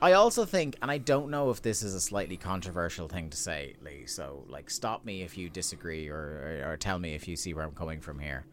I 0.00 0.12
also 0.12 0.44
think, 0.44 0.76
and 0.80 0.90
I 0.90 0.98
don't 0.98 1.30
know 1.30 1.50
if 1.50 1.62
this 1.62 1.82
is 1.82 1.94
a 1.94 2.00
slightly 2.00 2.36
controversial 2.36 3.08
thing 3.08 3.30
to 3.30 3.36
say, 3.36 3.74
Lee. 3.84 4.06
So, 4.06 4.44
like, 4.48 4.70
stop 4.70 5.04
me 5.04 5.22
if 5.22 5.36
you 5.36 5.50
disagree, 5.50 6.08
or 6.08 6.62
or, 6.64 6.72
or 6.72 6.76
tell 6.76 6.98
me 6.98 7.14
if 7.14 7.28
you 7.28 7.36
see 7.36 7.54
where 7.54 7.64
I'm 7.64 7.72
coming 7.72 8.00
from 8.00 8.18
here. 8.18 8.44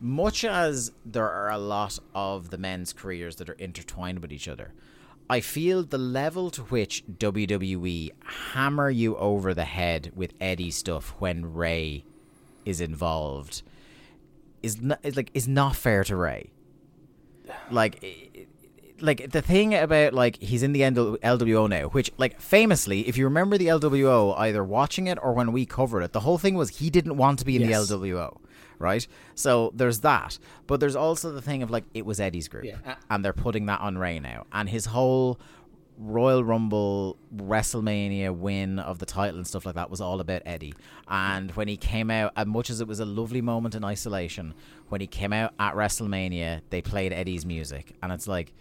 Much 0.00 0.44
as 0.44 0.90
there 1.06 1.30
are 1.30 1.50
a 1.50 1.58
lot 1.58 1.98
of 2.14 2.50
the 2.50 2.58
men's 2.58 2.92
careers 2.92 3.36
that 3.36 3.48
are 3.48 3.54
intertwined 3.54 4.18
with 4.18 4.32
each 4.32 4.48
other, 4.48 4.72
I 5.30 5.40
feel 5.40 5.84
the 5.84 5.98
level 5.98 6.50
to 6.50 6.62
which 6.62 7.04
WWE 7.06 8.10
hammer 8.52 8.90
you 8.90 9.16
over 9.16 9.54
the 9.54 9.64
head 9.64 10.12
with 10.14 10.34
Eddie 10.40 10.72
stuff 10.72 11.14
when 11.18 11.54
Rey 11.54 12.04
is 12.66 12.80
involved 12.80 13.62
is 14.64 14.80
not, 14.80 14.98
is 15.02 15.16
like 15.16 15.30
is 15.34 15.46
not 15.46 15.76
fair 15.76 16.02
to 16.04 16.16
Rey. 16.16 16.50
Like 17.70 18.02
like 19.00 19.30
the 19.32 19.42
thing 19.42 19.74
about 19.74 20.14
like 20.14 20.40
he's 20.42 20.62
in 20.62 20.72
the 20.72 20.80
LWO 20.80 21.68
now, 21.68 21.88
which 21.88 22.10
like 22.16 22.40
famously, 22.40 23.06
if 23.08 23.16
you 23.18 23.24
remember 23.24 23.58
the 23.58 23.66
LWO, 23.66 24.34
either 24.38 24.64
watching 24.64 25.06
it 25.08 25.18
or 25.22 25.32
when 25.32 25.52
we 25.52 25.66
covered 25.66 26.02
it, 26.02 26.12
the 26.12 26.20
whole 26.20 26.38
thing 26.38 26.54
was 26.54 26.78
he 26.78 26.90
didn't 26.90 27.16
want 27.16 27.38
to 27.40 27.44
be 27.44 27.56
in 27.56 27.68
Yes. 27.68 27.88
the 27.88 27.96
LWO, 27.98 28.38
right? 28.78 29.06
So 29.34 29.72
there's 29.74 30.00
that, 30.00 30.38
but 30.66 30.80
there's 30.80 30.96
also 30.96 31.32
the 31.32 31.42
thing 31.42 31.62
of 31.62 31.70
like 31.70 31.84
it 31.92 32.06
was 32.06 32.20
Eddie's 32.20 32.48
group, 32.48 32.64
Yeah. 32.64 32.94
and 33.10 33.24
they're 33.24 33.32
putting 33.32 33.66
that 33.66 33.80
on 33.80 33.98
Rey 33.98 34.20
now, 34.20 34.46
and 34.52 34.68
his 34.68 34.86
whole 34.86 35.38
Royal 35.96 36.42
Rumble, 36.42 37.16
WrestleMania 37.36 38.34
win 38.36 38.78
of 38.78 38.98
the 38.98 39.06
title 39.06 39.36
and 39.36 39.46
stuff 39.46 39.64
like 39.64 39.76
that 39.76 39.90
was 39.90 40.00
all 40.00 40.20
about 40.20 40.42
Eddie. 40.44 40.74
And 41.08 41.50
when 41.52 41.68
he 41.68 41.76
came 41.76 42.10
out, 42.10 42.32
as 42.36 42.46
much 42.46 42.68
as 42.70 42.80
it 42.80 42.88
was 42.88 43.00
a 43.00 43.04
lovely 43.04 43.40
moment 43.40 43.74
in 43.74 43.84
isolation, 43.84 44.54
when 44.88 45.00
he 45.00 45.06
came 45.06 45.32
out 45.32 45.52
at 45.58 45.74
WrestleMania, 45.74 46.62
they 46.70 46.82
played 46.82 47.12
Eddie's 47.12 47.46
music, 47.46 47.94
and 48.02 48.12
it's 48.12 48.26
like. 48.28 48.52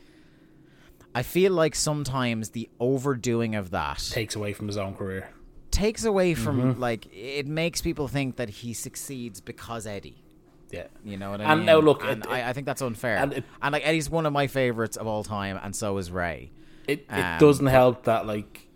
I 1.16 1.22
feel 1.22 1.52
like 1.54 1.76
sometimes 1.76 2.50
the 2.50 2.68
overdoing 2.80 3.54
of 3.54 3.70
that 3.70 4.00
takes 4.12 4.36
away 4.36 4.52
from 4.52 4.66
his 4.66 4.78
own 4.78 4.96
career. 4.96 5.30
takes 5.70 6.06
away 6.06 6.34
mm-hmm. 6.34 6.44
from 6.44 6.80
like 6.80 7.08
it 7.14 7.46
makes 7.46 7.82
people 7.84 8.08
think 8.08 8.38
that 8.38 8.50
he 8.50 8.74
succeeds 8.74 9.40
because 9.40 9.86
Eddie. 9.86 10.24
Yeah. 10.72 10.88
You 11.06 11.18
know 11.18 11.30
what 11.30 11.40
I 11.42 11.44
And 11.44 11.60
mean? 11.60 11.60
And 11.60 11.66
now 11.68 11.80
look, 11.86 12.04
and 12.04 12.26
it- 12.26 12.32
I, 12.32 12.50
I 12.50 12.54
think 12.54 12.66
that's 12.66 12.82
unfair. 12.82 13.18
and 13.18 13.44
And, 13.62 13.72
like 13.72 13.86
Eddie's 13.86 14.10
one 14.10 14.26
of 14.26 14.34
my 14.34 14.48
favorites 14.48 14.98
of 14.98 15.06
all 15.06 15.24
time, 15.24 15.60
and 15.62 15.76
so 15.76 16.00
is 16.00 16.10
Rey. 16.10 16.52
It 16.88 17.00
it 17.10 17.10
Um, 17.10 17.40
doesn't 17.40 17.66
help 17.68 18.04
that 18.04 18.26
like 18.26 18.68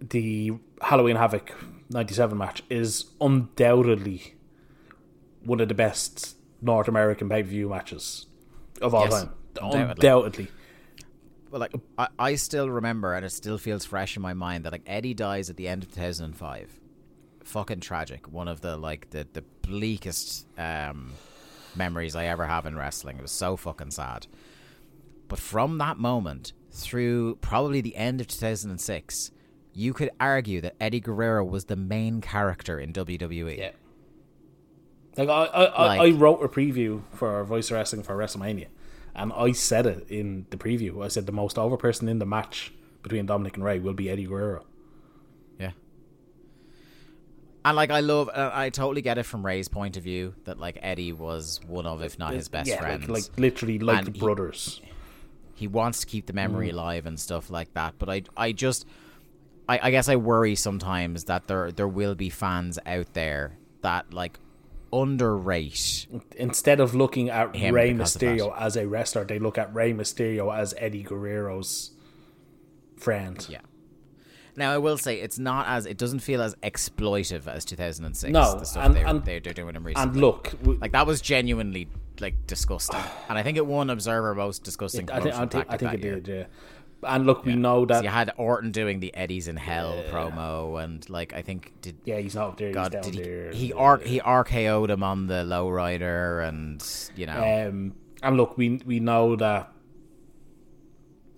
the 0.00 0.52
Halloween 0.80 1.16
Havoc 1.16 1.52
'97 1.90 2.36
match 2.38 2.62
is 2.70 3.06
undoubtedly 3.20 4.34
one 5.44 5.60
of 5.60 5.68
the 5.68 5.74
best 5.74 6.36
North 6.62 6.88
American 6.88 7.28
pay 7.28 7.42
per 7.42 7.48
view 7.48 7.68
matches 7.68 8.26
of 8.80 8.94
all 8.94 9.04
Yes, 9.04 9.22
time. 9.22 9.30
undoubtedly. 9.60 9.90
Undoubtedly. 10.08 10.48
But 11.50 11.60
like 11.60 11.74
I, 11.98 12.08
I 12.18 12.34
still 12.36 12.70
remember, 12.70 13.14
and 13.14 13.24
it 13.26 13.30
still 13.30 13.58
feels 13.58 13.84
fresh 13.84 14.16
in 14.16 14.22
my 14.22 14.34
mind 14.34 14.64
that 14.64 14.72
like 14.72 14.82
Eddie 14.86 15.14
dies 15.14 15.50
at 15.50 15.56
the 15.56 15.66
end 15.68 15.82
of 15.82 15.92
2005. 15.92 16.78
Fucking 17.44 17.80
tragic. 17.80 18.28
One 18.30 18.46
of 18.48 18.60
the 18.60 18.76
like 18.76 19.10
the 19.10 19.26
the 19.32 19.42
bleakest 19.62 20.46
um, 20.58 21.12
memories 21.74 22.14
I 22.14 22.26
ever 22.26 22.46
have 22.46 22.66
in 22.66 22.76
wrestling. 22.76 23.16
It 23.16 23.22
was 23.22 23.32
so 23.32 23.56
fucking 23.56 23.90
sad. 23.90 24.26
But 25.30 25.38
from 25.38 25.78
that 25.78 25.96
moment 25.96 26.52
through 26.72 27.36
probably 27.36 27.80
the 27.80 27.94
end 27.94 28.20
of 28.20 28.26
2006, 28.26 29.30
you 29.72 29.92
could 29.94 30.10
argue 30.18 30.60
that 30.60 30.74
Eddie 30.80 30.98
Guerrero 30.98 31.44
was 31.44 31.66
the 31.66 31.76
main 31.76 32.20
character 32.20 32.80
in 32.80 32.92
WWE. 32.92 33.56
Yeah. 33.56 33.70
Like 35.16 35.28
I, 35.28 35.44
I, 35.44 35.64
I, 35.64 36.06
I 36.06 36.10
wrote 36.10 36.42
a 36.42 36.48
preview 36.48 37.02
for 37.12 37.42
Voice 37.44 37.70
Wrestling 37.70 38.02
for 38.02 38.16
WrestleMania, 38.16 38.66
and 39.14 39.32
I 39.32 39.52
said 39.52 39.86
it 39.86 40.06
in 40.08 40.46
the 40.50 40.56
preview. 40.56 41.04
I 41.04 41.08
said 41.08 41.26
the 41.26 41.32
most 41.32 41.58
over 41.58 41.76
person 41.76 42.08
in 42.08 42.18
the 42.18 42.26
match 42.26 42.72
between 43.02 43.28
Dominik 43.28 43.54
and 43.54 43.64
Rey 43.64 43.78
will 43.78 43.94
be 43.94 44.10
Eddie 44.10 44.26
Guerrero. 44.26 44.64
Yeah. 45.60 45.72
And 47.64 47.76
like 47.76 47.90
I 47.90 48.00
love, 48.00 48.28
uh, 48.30 48.50
I 48.52 48.70
totally 48.70 49.02
get 49.02 49.18
it 49.18 49.24
from 49.24 49.46
Rey's 49.46 49.68
point 49.68 49.96
of 49.96 50.02
view 50.02 50.34
that 50.44 50.58
like 50.58 50.78
Eddie 50.82 51.12
was 51.12 51.60
one 51.66 51.86
of, 51.86 52.02
if 52.02 52.18
not 52.18 52.32
his 52.32 52.48
best 52.48 52.68
yeah, 52.68 52.80
friends. 52.80 53.08
Like, 53.08 53.24
like 53.24 53.38
literally 53.38 53.78
like 53.78 54.06
And 54.06 54.18
brothers. 54.18 54.80
he 54.82 54.90
wants 55.68 56.00
to 56.00 56.06
keep 56.06 56.26
the 56.26 56.32
memory 56.32 56.68
Mm. 56.68 56.72
alive 56.74 57.06
and 57.06 57.18
stuff 57.18 57.50
like 57.50 57.72
that. 57.74 57.94
But 57.98 58.08
I, 58.08 58.22
I 58.36 58.52
just, 58.52 58.86
I, 59.68 59.78
I 59.82 59.90
guess 59.90 60.08
I 60.08 60.16
worry 60.16 60.54
sometimes 60.54 61.24
that 61.24 61.46
there, 61.48 61.70
there 61.72 61.88
will 61.88 62.14
be 62.14 62.30
fans 62.30 62.78
out 62.86 63.12
there 63.14 63.58
that 63.82 64.12
like 64.12 64.38
underrate. 64.92 66.06
Instead 66.36 66.80
of 66.80 66.94
looking 66.94 67.30
at 67.30 67.54
Him 67.54 67.74
Rey 67.74 67.92
Mysterio 67.92 68.54
as 68.58 68.76
a 68.76 68.86
wrestler, 68.86 69.24
they 69.24 69.38
look 69.38 69.58
at 69.58 69.72
Rey 69.74 69.92
Mysterio 69.92 70.54
as 70.56 70.74
Eddie 70.78 71.04
Guerrero's 71.04 71.92
friend. 72.96 73.44
Yeah. 73.48 73.60
Now 74.56 74.72
I 74.72 74.78
will 74.78 74.98
say 74.98 75.20
it's 75.20 75.38
not 75.38 75.66
as 75.68 75.86
it 75.86 75.96
doesn't 75.96 76.18
feel 76.20 76.42
as 76.42 76.54
exploitive 76.56 77.46
as 77.46 77.64
2006. 77.64 78.32
No, 78.32 78.58
the 78.58 78.66
stuff 78.66 78.84
and- 78.84 78.94
they, 78.94 79.02
and- 79.02 79.24
they, 79.24 79.38
they're 79.38 79.52
doing 79.54 79.76
in 79.76 79.84
recently. 79.84 80.10
And 80.10 80.20
look, 80.20 80.52
like 80.64 80.92
that 80.92 81.06
was 81.06 81.20
genuinely 81.20 81.88
like 82.20 82.46
disgusting, 82.46 83.00
and 83.28 83.38
I 83.38 83.42
think 83.42 83.56
it 83.56 83.66
won 83.66 83.90
Observer 83.90 84.34
most 84.34 84.64
disgusting. 84.64 85.10
I 85.10 85.20
think 85.20 85.34
I 85.34 85.46
think, 85.46 85.66
I 85.68 85.76
think 85.76 85.94
it 85.94 86.02
year. 86.02 86.20
did. 86.20 86.28
Yeah. 86.28 86.44
And 87.02 87.24
look, 87.24 87.46
we 87.46 87.54
know 87.56 87.86
that. 87.86 87.98
So 87.98 88.02
you 88.02 88.08
had 88.10 88.30
Orton 88.36 88.72
doing 88.72 89.00
the 89.00 89.14
Eddies 89.16 89.48
in 89.48 89.56
Hell 89.56 90.04
promo, 90.10 90.82
and 90.84 91.08
like 91.08 91.32
I 91.32 91.40
think 91.40 91.72
did 91.80 91.96
yeah, 92.04 92.18
he's 92.18 92.34
not 92.34 92.58
there. 92.58 92.72
God 92.72 92.92
he's 92.92 93.02
down 93.02 93.12
did 93.12 93.14
he 93.14 93.22
there. 93.22 93.52
he 93.52 93.72
R- 93.72 93.98
he 94.04 94.20
RKO'd 94.20 94.90
him 94.90 95.02
on 95.02 95.26
the 95.26 95.42
lowrider, 95.44 96.46
and 96.46 96.84
you 97.16 97.24
know 97.24 97.68
Um, 97.68 97.94
and 98.22 98.36
look, 98.36 98.58
we 98.58 98.82
we 98.84 99.00
know 99.00 99.34
that 99.36 99.72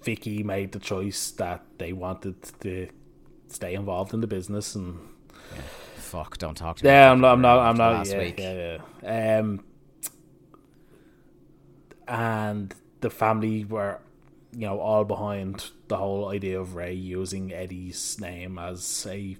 Vickie 0.02 0.44
made 0.44 0.72
the 0.72 0.80
choice 0.80 1.30
that 1.32 1.62
they 1.78 1.92
wanted 1.92 2.42
to 2.62 2.88
stay 3.46 3.74
involved 3.74 4.12
in 4.14 4.20
the 4.20 4.26
business, 4.26 4.74
and 4.74 4.98
fuck, 5.94 6.38
don't 6.38 6.56
talk 6.56 6.78
to 6.78 6.84
me. 6.84 6.90
yeah, 6.90 7.10
I'm 7.12 7.20
not, 7.20 7.34
I'm 7.34 7.40
not, 7.40 7.58
I'm 7.60 7.76
not. 7.76 7.92
last 7.92 8.10
Yeah, 8.10 8.18
week. 8.18 8.34
yeah, 8.38 8.78
yeah. 9.04 9.38
Um, 9.38 9.64
and 12.12 12.74
the 13.00 13.08
family 13.10 13.64
were, 13.64 13.98
you 14.52 14.66
know, 14.66 14.78
all 14.78 15.04
behind 15.04 15.70
the 15.88 15.96
whole 15.96 16.28
idea 16.28 16.60
of 16.60 16.74
Rey 16.76 16.92
using 16.92 17.52
Eddie's 17.52 18.20
name 18.20 18.58
as 18.58 19.06
a 19.10 19.36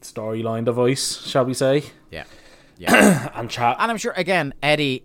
storyline 0.00 0.64
device, 0.64 1.20
shall 1.22 1.44
we 1.44 1.54
say? 1.54 1.84
yeah, 2.10 2.24
yeah. 2.78 3.30
And 3.34 3.48
chat. 3.48 3.76
and 3.78 3.90
I'm 3.90 3.96
sure 3.96 4.12
again 4.16 4.54
Eddie, 4.62 5.04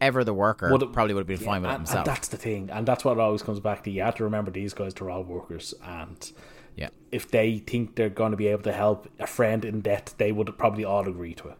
ever 0.00 0.24
the 0.24 0.34
worker, 0.34 0.70
Would- 0.72 0.92
probably 0.92 1.14
would 1.14 1.28
have 1.28 1.38
been 1.38 1.46
fine 1.46 1.62
with 1.62 1.70
it 1.70 1.74
himself. 1.74 1.98
and 1.98 2.06
that's 2.06 2.28
the 2.28 2.36
thing, 2.38 2.70
and 2.72 2.86
that's 2.88 3.04
what 3.04 3.12
it 3.12 3.20
always 3.20 3.42
comes 3.42 3.60
back 3.60 3.84
to. 3.84 3.90
You 3.90 4.02
have 4.02 4.14
to 4.16 4.24
remember 4.24 4.50
these 4.50 4.72
guys 4.74 4.94
are 5.00 5.10
all 5.10 5.22
workers, 5.24 5.74
and 5.84 6.32
yeah, 6.76 6.88
if 7.12 7.30
they 7.30 7.58
think 7.58 7.96
they're 7.96 8.08
going 8.08 8.30
to 8.30 8.36
be 8.36 8.46
able 8.48 8.62
to 8.62 8.72
help 8.72 9.08
a 9.18 9.26
friend 9.26 9.64
in 9.64 9.80
debt, 9.82 10.14
they 10.16 10.32
would 10.32 10.56
probably 10.56 10.84
all 10.84 11.06
agree 11.06 11.34
to 11.34 11.48
it. 11.48 11.58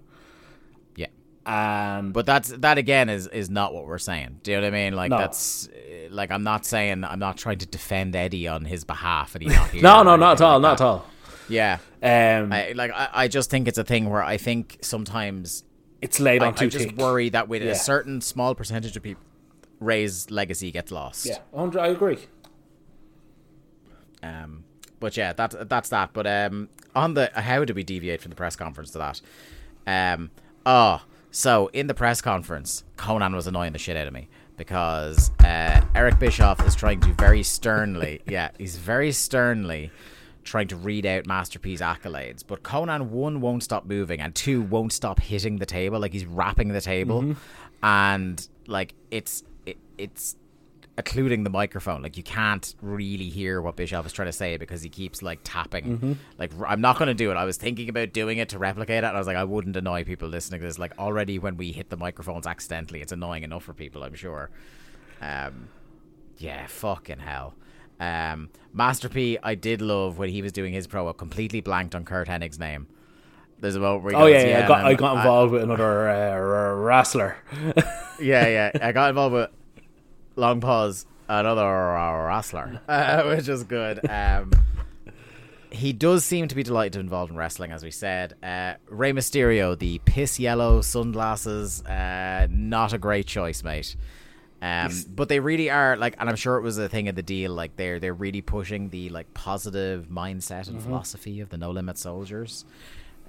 And 1.48 2.12
But 2.12 2.26
that's 2.26 2.48
that 2.50 2.76
again 2.76 3.08
is 3.08 3.26
is 3.26 3.48
not 3.48 3.72
what 3.72 3.86
we're 3.86 3.96
saying. 3.98 4.40
Do 4.42 4.50
you 4.50 4.58
know 4.58 4.64
what 4.64 4.68
I 4.68 4.70
mean? 4.84 4.92
Like 4.94 5.10
No. 5.10 5.16
that's 5.18 5.66
uh, 5.68 6.08
like 6.10 6.30
I'm 6.30 6.42
not 6.42 6.66
saying 6.66 7.04
I'm 7.04 7.18
not 7.18 7.38
trying 7.38 7.56
to 7.58 7.66
defend 7.66 8.14
Eddie 8.14 8.46
on 8.46 8.66
his 8.66 8.84
behalf, 8.84 9.34
and 9.34 9.42
he's 9.42 9.54
not 9.54 9.70
here. 9.72 9.82
no, 9.82 10.02
no, 10.02 10.16
not 10.16 10.32
at 10.40 10.42
all, 10.42 10.58
like 10.60 10.62
not 10.72 10.78
that. 10.78 10.84
at 10.84 10.86
all. 10.86 11.06
Yeah, 11.48 11.78
Um, 12.02 12.52
I, 12.52 12.72
like 12.76 12.90
I, 12.92 13.08
I 13.14 13.28
just 13.28 13.48
think 13.48 13.66
it's 13.66 13.78
a 13.78 13.84
thing 13.84 14.10
where 14.10 14.22
I 14.22 14.36
think 14.36 14.76
sometimes 14.82 15.64
it's 16.02 16.20
laid 16.20 16.42
I, 16.42 16.48
on 16.48 16.54
too 16.54 16.66
I 16.66 16.68
just 16.68 16.88
thick. 16.88 16.96
worry 16.98 17.30
that 17.30 17.48
with 17.48 17.62
Yeah. 17.62 17.70
a 17.70 17.74
certain 17.74 18.20
small 18.20 18.54
percentage 18.54 18.94
of 18.98 19.02
people, 19.02 19.22
Rey's 19.80 20.30
legacy 20.30 20.70
gets 20.70 20.92
lost. 20.92 21.24
Yeah, 21.24 21.38
100, 21.52 21.80
I 21.80 21.86
agree. 21.86 22.18
Um, 24.22 24.64
but 25.00 25.16
yeah, 25.16 25.32
that's 25.32 25.56
that's 25.66 25.88
that. 25.88 26.10
But 26.12 26.26
um, 26.26 26.68
on 26.94 27.14
the 27.14 27.30
how 27.34 27.64
did 27.64 27.74
we 27.76 27.84
deviate 27.84 28.20
from 28.20 28.30
the 28.30 28.36
press 28.36 28.56
conference 28.56 28.90
to 28.90 28.98
that? 28.98 29.20
Um, 29.86 30.30
oh, 30.66 31.00
so 31.38 31.70
in 31.72 31.86
the 31.86 31.94
press 31.94 32.20
conference, 32.20 32.82
Konnan 32.96 33.32
was 33.32 33.46
annoying 33.46 33.72
the 33.72 33.78
shit 33.78 33.96
out 33.96 34.08
of 34.08 34.12
me 34.12 34.28
because 34.56 35.30
uh, 35.44 35.80
Eric 35.94 36.18
Bischoff 36.18 36.66
is 36.66 36.74
trying 36.74 36.98
to 36.98 37.12
very 37.14 37.44
sternly, 37.44 38.20
yeah, 38.26 38.50
he's 38.58 38.76
very 38.76 39.12
sternly 39.12 39.92
trying 40.42 40.66
to 40.66 40.74
read 40.74 41.06
out 41.06 41.26
Master 41.26 41.60
P's 41.60 41.80
accolades. 41.80 42.42
But 42.44 42.64
Konnan 42.64 43.10
one 43.10 43.40
won't 43.40 43.62
stop 43.62 43.86
moving, 43.86 44.20
and 44.20 44.34
two 44.34 44.62
won't 44.62 44.92
stop 44.92 45.20
hitting 45.20 45.58
the 45.58 45.66
table, 45.66 46.00
like 46.00 46.12
he's 46.12 46.26
rapping 46.26 46.70
the 46.70 46.80
table, 46.80 47.36
and 47.84 48.48
like 48.66 48.94
it's 49.12 49.44
it, 49.64 49.76
it's 49.96 50.34
occluding 50.98 51.44
the 51.44 51.50
microphone. 51.50 52.02
Like 52.02 52.16
you 52.16 52.22
can't 52.22 52.74
really 52.82 53.30
hear 53.30 53.62
what 53.62 53.76
Bischoff 53.76 54.04
is 54.04 54.12
trying 54.12 54.28
to 54.28 54.32
say 54.32 54.56
because 54.58 54.82
he 54.82 54.88
keeps 54.90 55.22
like 55.22 55.38
tapping. 55.44 56.18
Like 56.38 56.52
I'm 56.66 56.80
not 56.80 56.98
going 56.98 57.06
to 57.08 57.14
do 57.14 57.30
it. 57.30 57.34
I 57.36 57.44
was 57.44 57.56
thinking 57.56 57.88
about 57.88 58.12
doing 58.12 58.38
it 58.38 58.50
to 58.50 58.58
replicate 58.58 59.04
it, 59.04 59.06
and 59.06 59.16
I 59.16 59.18
was 59.18 59.26
like, 59.26 59.36
I 59.36 59.44
wouldn't 59.44 59.76
annoy 59.76 60.04
people 60.04 60.28
listening 60.28 60.60
to 60.60 60.66
this. 60.66 60.78
Like 60.78 60.92
already 60.98 61.38
when 61.38 61.56
we 61.56 61.72
hit 61.72 61.88
the 61.88 61.96
microphones 61.96 62.46
accidentally, 62.46 63.00
it's 63.00 63.12
annoying 63.12 63.44
enough 63.44 63.62
for 63.64 63.72
people. 63.72 64.02
I'm 64.02 64.14
sure. 64.14 64.50
Um, 65.22 65.68
yeah, 66.36 66.66
fucking 66.66 67.20
hell. 67.20 67.54
Um, 68.00 68.50
Master 68.72 69.08
P, 69.08 69.38
I 69.42 69.54
did 69.54 69.80
love 69.80 70.18
when 70.18 70.28
he 70.28 70.42
was 70.42 70.52
doing 70.52 70.72
his 70.72 70.86
promo, 70.86 71.16
completely 71.16 71.60
blanked 71.60 71.94
on 71.94 72.04
Curt 72.04 72.28
Hennig's 72.28 72.58
name. 72.58 72.86
There's 73.60 73.74
a 73.74 73.80
moment 73.80 74.04
where 74.04 74.12
he 74.12 74.16
Oh 74.16 74.20
goes, 74.20 74.42
yeah, 74.44 74.48
yeah. 74.58 74.64
I 74.64 74.68
got 74.68 74.84
I 74.84 74.94
got 74.94 75.16
involved 75.16 75.52
with 75.52 75.62
another 75.62 76.08
uh, 76.08 76.74
wrestler. 76.76 77.36
yeah, 78.20 78.46
yeah. 78.46 78.70
I 78.80 78.92
got 78.92 79.08
involved 79.08 79.34
with 79.34 79.50
long 80.38 80.60
pause, 80.60 81.06
another 81.28 81.66
wrestler, 82.26 82.80
uh, 82.88 83.24
which 83.24 83.48
is 83.48 83.64
good. 83.64 84.08
Um, 84.08 84.52
he 85.70 85.92
does 85.92 86.24
seem 86.24 86.48
to 86.48 86.54
be 86.54 86.62
delighted 86.62 86.94
to 86.94 86.98
be 87.00 87.04
involved 87.04 87.30
in 87.30 87.36
wrestling, 87.36 87.72
as 87.72 87.84
we 87.84 87.90
said. 87.90 88.34
Uh, 88.42 88.74
Rey 88.88 89.12
Mysterio, 89.12 89.78
the 89.78 90.00
piss 90.04 90.40
yellow 90.40 90.80
sunglasses, 90.80 91.82
uh, 91.84 92.46
not 92.50 92.92
a 92.92 92.98
great 92.98 93.26
choice, 93.26 93.62
mate. 93.62 93.96
Um, 94.60 94.90
but 95.14 95.28
they 95.28 95.38
really 95.38 95.70
are 95.70 95.96
like, 95.96 96.16
and 96.18 96.28
I'm 96.28 96.36
sure 96.36 96.56
it 96.56 96.62
was 96.62 96.78
a 96.78 96.88
thing 96.88 97.08
of 97.08 97.14
the 97.14 97.22
deal. 97.22 97.52
Like 97.52 97.76
they're 97.76 98.00
they're 98.00 98.14
really 98.14 98.40
pushing 98.40 98.88
the 98.88 99.08
like 99.10 99.32
positive 99.32 100.08
mindset 100.10 100.68
and 100.68 100.82
philosophy 100.82 101.40
of 101.40 101.50
the 101.50 101.56
No 101.58 101.70
Limit 101.70 101.96
Soldiers. 101.96 102.64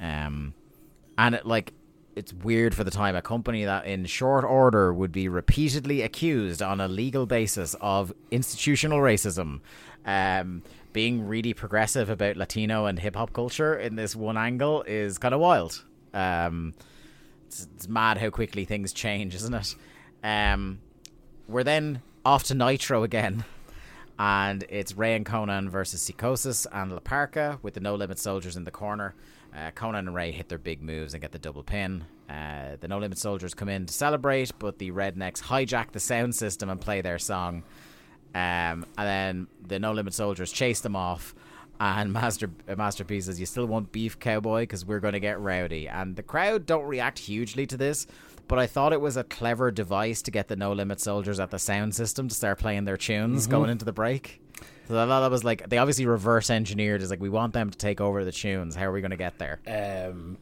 Um, 0.01 0.53
and 1.19 1.35
it 1.35 1.45
like 1.45 1.73
it's 2.19 2.33
weird 2.33 2.75
for 2.75 2.83
the 2.83 2.91
time 2.91 3.15
a 3.15 3.21
company 3.21 3.63
that 3.63 3.85
in 3.85 4.05
short 4.05 4.43
order 4.43 4.93
would 4.93 5.11
be 5.13 5.29
repeatedly 5.29 6.01
accused 6.01 6.61
on 6.61 6.81
a 6.81 6.87
legal 6.87 7.25
basis 7.25 7.77
of 7.79 8.11
institutional 8.29 8.99
racism 8.99 9.61
um 10.05 10.61
being 10.91 11.25
really 11.25 11.53
progressive 11.53 12.09
about 12.09 12.35
latino 12.35 12.85
and 12.85 12.99
hip 12.99 13.15
hop 13.15 13.31
culture 13.31 13.73
in 13.73 13.95
this 13.95 14.17
one 14.17 14.37
angle 14.37 14.83
is 14.83 15.17
kind 15.17 15.33
of 15.33 15.39
wild 15.39 15.85
um 16.13 16.73
it's, 17.47 17.67
it's 17.75 17.87
mad 17.87 18.17
how 18.17 18.29
quickly 18.29 18.65
things 18.65 18.91
change 18.91 19.33
isn't 19.33 19.53
it 19.53 19.75
um 20.21 20.79
we're 21.47 21.63
then 21.63 22.01
off 22.25 22.43
to 22.43 22.53
nitro 22.53 23.03
again 23.03 23.45
and 24.21 24.65
it's 24.67 24.97
Rey 24.97 25.15
and 25.15 25.25
Konnan 25.25 25.69
versus 25.69 26.01
Psychosis 26.01 26.67
and 26.73 26.91
La 26.91 26.99
Parca 26.99 27.57
with 27.61 27.75
the 27.75 27.79
No 27.79 27.95
Limit 27.95 28.19
Soldiers 28.19 28.57
in 28.57 28.65
the 28.65 28.71
corner. 28.71 29.15
Uh, 29.55 29.71
Konnan 29.71 29.99
and 29.99 30.15
Rey 30.15 30.31
hit 30.31 30.49
their 30.49 30.57
big 30.57 30.81
moves 30.81 31.13
and 31.13 31.21
get 31.21 31.31
the 31.31 31.39
double 31.39 31.63
pin. 31.63 32.05
Uh, 32.29 32.77
the 32.79 32.87
No 32.87 32.99
Limit 32.99 33.17
Soldiers 33.17 33.53
come 33.53 33.69
in 33.69 33.85
to 33.87 33.93
celebrate, 33.93 34.51
but 34.59 34.77
the 34.77 34.91
Rednecks 34.91 35.41
hijack 35.41 35.91
the 35.91 35.99
sound 35.99 36.35
system 36.35 36.69
and 36.69 36.79
play 36.79 37.01
their 37.01 37.17
song. 37.17 37.63
Um, 38.35 38.85
and 38.97 38.97
then 38.97 39.47
the 39.67 39.79
No 39.79 39.91
Limit 39.91 40.13
Soldiers 40.13 40.51
chase 40.51 40.81
them 40.81 40.95
off. 40.95 41.33
And 41.79 42.13
Master 42.13 42.51
uh, 42.67 42.75
Masterpiece 42.75 43.25
says, 43.25 43.39
"You 43.39 43.45
still 43.45 43.65
want 43.65 43.91
beef, 43.91 44.19
cowboy? 44.19 44.63
Because 44.63 44.85
we're 44.85 44.99
going 44.99 45.13
to 45.13 45.19
get 45.19 45.39
rowdy." 45.39 45.87
And 45.87 46.15
the 46.15 46.23
crowd 46.23 46.65
don't 46.65 46.85
react 46.85 47.17
hugely 47.19 47.65
to 47.67 47.77
this, 47.77 48.05
but 48.47 48.59
I 48.59 48.67
thought 48.67 48.93
it 48.93 49.01
was 49.01 49.17
a 49.17 49.23
clever 49.23 49.71
device 49.71 50.21
to 50.23 50.31
get 50.31 50.47
the 50.47 50.55
No 50.55 50.73
Limit 50.73 50.99
Soldiers 50.99 51.39
at 51.39 51.49
the 51.49 51.59
sound 51.59 51.95
system 51.95 52.27
to 52.27 52.35
start 52.35 52.59
playing 52.59 52.85
their 52.85 52.97
tunes 52.97 53.47
going 53.47 53.69
into 53.69 53.85
the 53.85 53.93
break. 53.93 54.41
So 54.89 54.95
I 55.01 55.05
thought 55.05 55.21
that 55.21 55.31
was 55.31 55.43
like 55.45 55.69
they 55.69 55.77
obviously 55.77 56.05
reverse 56.05 56.49
engineered. 56.49 57.01
Is 57.01 57.09
like 57.11 57.21
we 57.21 57.29
want 57.29 57.53
them 57.53 57.69
to 57.69 57.77
take 57.77 58.01
over 58.01 58.25
the 58.25 58.31
tunes. 58.31 58.75
How 58.75 58.85
are 58.87 58.91
we 58.91 58.99
going 59.01 59.11
to 59.11 59.17
get 59.17 59.37
there? 59.39 59.59
um, 59.67 60.37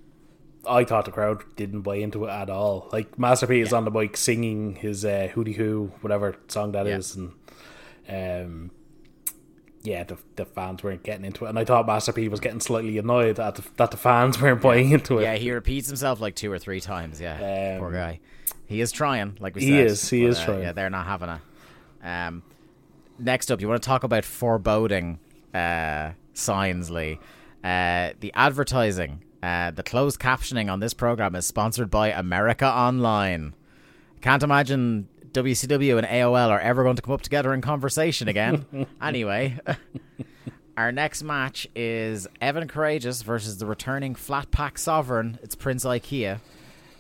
I 0.68 0.84
thought 0.84 1.06
the 1.06 1.12
crowd 1.12 1.44
didn't 1.56 1.82
buy 1.82 1.96
into 1.98 2.26
it 2.26 2.30
at 2.30 2.50
all. 2.50 2.90
Like 2.92 3.18
Master 3.20 3.46
P 3.48 3.60
is 3.62 3.72
on 3.74 3.86
the 3.86 3.92
mic 3.92 4.18
singing 4.18 4.76
his 4.76 5.06
uh, 5.06 5.30
"Hootie 5.34 5.56
Hoo" 5.56 5.92
whatever 6.02 6.36
song 6.48 6.72
that 6.74 6.88
is, 6.88 7.16
Yeah. 7.16 7.28
and 8.08 8.46
um, 8.46 8.72
yeah, 9.84 10.04
the, 10.04 10.18
the 10.36 10.46
fans 10.46 10.84
weren't 10.84 11.04
getting 11.04 11.24
into 11.26 11.46
it. 11.46 11.50
And 11.50 11.60
I 11.60 11.64
thought 11.64 11.86
Master 11.88 12.12
P 12.12 12.28
was 12.28 12.40
getting 12.42 12.60
slightly 12.60 12.98
annoyed 12.98 13.38
that 13.38 13.56
the, 13.56 13.64
that 13.78 13.92
the 13.92 13.98
fans 13.98 14.42
weren't 14.42 14.62
buying 14.62 14.92
into 14.92 15.20
it. 15.20 15.24
Yeah, 15.24 15.36
he 15.36 15.52
repeats 15.52 15.88
himself 15.88 16.20
like 16.20 16.36
two 16.36 16.52
or 16.52 16.60
three 16.60 16.82
times. 16.82 17.22
Yeah, 17.22 17.76
Um, 17.76 17.80
poor 17.82 17.92
guy. 17.94 18.20
He 18.66 18.82
is 18.82 18.92
trying, 18.92 19.38
like 19.40 19.56
we 19.56 19.62
He 19.62 19.72
said. 19.72 19.86
is, 19.88 20.10
he 20.10 20.22
but, 20.24 20.30
is 20.30 20.40
uh, 20.40 20.46
trying. 20.46 20.62
Yeah, 20.64 20.72
they're 20.74 20.90
not 20.90 21.06
having 21.06 21.30
it. 21.30 21.42
Um, 22.06 22.44
next 23.20 23.52
up, 23.52 23.62
you 23.62 23.68
want 23.68 23.82
to 23.82 23.88
talk 23.88 24.04
about 24.04 24.26
foreboding 24.26 25.20
uh, 25.54 26.12
signs, 26.34 26.90
Lee? 26.90 27.20
Uh, 27.64 28.12
the 28.20 28.32
advertising, 28.36 29.24
uh, 29.44 29.72
the 29.72 29.84
closed 29.84 30.20
captioning 30.20 30.72
on 30.72 30.80
this 30.80 30.94
program 30.94 31.36
is 31.36 31.46
sponsored 31.46 31.90
by 31.90 32.10
America 32.10 32.66
Online. 32.66 33.54
Can't 34.22 34.44
imagine 34.44 35.08
WCW 35.32 35.98
and 35.98 36.08
AOL 36.08 36.50
are 36.50 36.60
ever 36.60 36.84
going 36.84 36.96
to 36.96 37.02
come 37.02 37.14
up 37.14 37.22
together 37.22 37.54
in 37.54 37.62
conversation 37.62 38.28
again. 38.28 38.88
anyway, 39.02 39.58
our 40.78 40.92
next 40.92 41.24
match 41.24 41.68
is 41.76 42.28
Evan 42.42 42.68
Karagias 42.68 43.24
versus 43.24 43.58
the 43.58 43.66
returning 43.66 44.16
Flat 44.16 44.52
Pack 44.52 44.78
Sovereign. 44.78 45.38
It's 45.42 45.56
Prince 45.56 45.86
Ikea. 45.86 46.40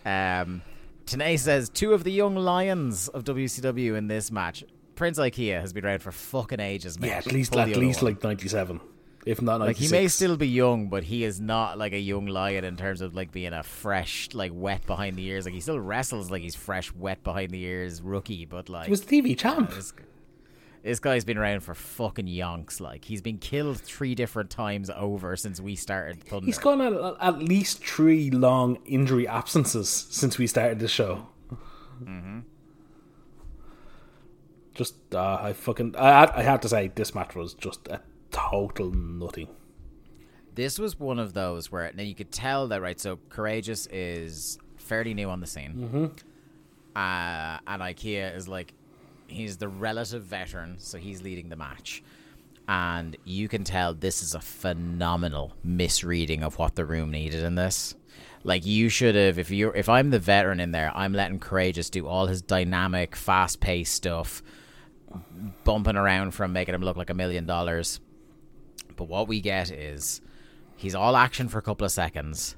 Um, 0.05 0.61
Tenay 1.05 1.39
says 1.39 1.69
two 1.69 1.93
of 1.93 2.03
the 2.03 2.11
young 2.11 2.35
lions 2.35 3.07
of 3.07 3.23
WCW 3.23 3.95
in 3.95 4.07
this 4.07 4.31
match. 4.31 4.63
Prince 4.97 5.19
Ikea 5.19 5.61
has 5.61 5.71
been 5.73 5.85
around 5.85 6.01
for 6.01 6.11
fucking 6.11 6.59
ages, 6.59 6.99
man. 6.99 7.09
yeah, 7.11 7.17
at 7.17 7.31
least 7.31 7.55
at 7.55 7.69
least 7.77 8.01
like 8.01 8.21
ninety 8.23 8.47
seven, 8.49 8.81
if 9.25 9.41
not 9.41 9.59
like 9.59 9.77
he 9.77 9.87
may 9.89 10.07
still 10.07 10.35
be 10.35 10.47
young, 10.47 10.87
but 10.89 11.03
he 11.03 11.23
is 11.23 11.39
not 11.39 11.77
like 11.77 11.93
a 11.93 11.99
young 11.99 12.25
lion 12.25 12.63
in 12.65 12.75
terms 12.75 13.01
of 13.01 13.13
like 13.15 13.31
being 13.31 13.53
a 13.53 13.61
fresh, 13.63 14.29
like 14.33 14.51
wet 14.53 14.85
behind 14.87 15.15
the 15.15 15.25
ears. 15.25 15.45
Like 15.45 15.53
he 15.53 15.61
still 15.61 15.79
wrestles 15.79 16.31
like 16.31 16.41
he's 16.41 16.55
fresh, 16.55 16.91
wet 16.93 17.23
behind 17.23 17.51
the 17.51 17.63
ears, 17.63 18.01
rookie. 18.01 18.45
But 18.45 18.69
like 18.69 18.85
He 18.85 18.91
was 18.91 19.01
the 19.01 19.21
TV 19.21 19.37
champ. 19.37 19.69
this, 19.69 19.93
this 20.83 20.99
guy's 20.99 21.25
been 21.25 21.37
around 21.37 21.59
for 21.61 21.75
fucking 21.75 22.27
yonks. 22.27 22.81
Like 22.81 23.05
he's 23.05 23.21
been 23.21 23.37
killed 23.37 23.77
three 23.79 24.15
different 24.15 24.49
times 24.49 24.89
over 24.89 25.35
since 25.35 25.61
we 25.61 25.75
started 25.75 26.23
Thunder. 26.23 26.45
He's 26.47 26.57
gone 26.57 26.81
at, 26.81 26.93
at 27.21 27.39
least 27.39 27.85
three 27.85 28.31
long 28.31 28.79
injury 28.85 29.27
absences 29.27 29.89
since 30.09 30.39
we 30.39 30.47
started 30.47 30.79
the 30.79 30.87
show. 30.87 31.27
Mm-hmm. 32.03 32.39
Just, 34.77 34.95
uh, 35.13 35.39
I 35.41 35.53
fucking, 35.53 35.95
I, 35.97 36.39
I 36.39 36.43
have 36.43 36.61
to 36.61 36.69
say, 36.69 36.91
this 36.95 37.13
match 37.13 37.35
was 37.35 37.53
just 37.55 37.87
a 37.89 37.99
total 38.31 38.91
nothing. 38.91 39.49
this 40.57 40.79
was 40.79 40.99
one 40.99 41.19
of 41.19 41.33
those 41.33 41.71
where 41.71 41.91
now 41.93 42.01
you 42.01 42.15
could 42.15 42.31
tell 42.31 42.67
that 42.69 42.81
right. 42.81 42.99
So 42.99 43.19
Karagias 43.29 43.87
is 43.91 44.57
fairly 44.77 45.13
new 45.13 45.29
on 45.29 45.39
the 45.39 45.45
scene, 45.47 45.73
mm-hmm. 45.75 46.05
uh, 46.95 47.59
and 47.67 47.81
IKEA 47.81 48.35
is 48.35 48.47
like 48.47 48.73
he's 49.27 49.57
the 49.57 49.67
relative 49.67 50.23
veteran, 50.23 50.77
so 50.79 50.97
he's 50.97 51.21
leading 51.21 51.49
the 51.49 51.55
match, 51.55 52.01
and 52.67 53.15
you 53.23 53.47
can 53.47 53.63
tell 53.63 53.93
this 53.93 54.23
is 54.23 54.33
a 54.33 54.39
phenomenal 54.39 55.53
misreading 55.63 56.43
of 56.43 56.57
what 56.57 56.75
the 56.75 56.85
room 56.85 57.11
needed 57.11 57.43
in 57.43 57.53
this. 57.53 57.93
Like 58.43 58.65
you 58.65 58.89
should 58.89 59.13
have, 59.13 59.37
if 59.37 59.51
you 59.51 59.71
if 59.71 59.87
I'm 59.87 60.09
the 60.09 60.19
veteran 60.19 60.59
in 60.59 60.71
there, 60.71 60.91
I'm 60.95 61.13
letting 61.13 61.39
Karagias 61.39 61.91
do 61.91 62.07
all 62.07 62.25
his 62.25 62.41
dynamic, 62.41 63.15
fast 63.15 63.59
paced 63.59 63.93
stuff, 63.93 64.41
bumping 65.63 65.95
around 65.95 66.31
from 66.31 66.53
making 66.53 66.75
him 66.75 66.81
look 66.81 66.97
like 66.97 67.09
a 67.09 67.13
million 67.13 67.45
dollars. 67.45 67.99
But 68.95 69.05
what 69.05 69.27
we 69.27 69.41
get 69.41 69.71
is 69.71 70.21
he's 70.75 70.95
all 70.95 71.15
action 71.15 71.47
for 71.47 71.57
a 71.59 71.61
couple 71.61 71.85
of 71.85 71.91
seconds, 71.91 72.55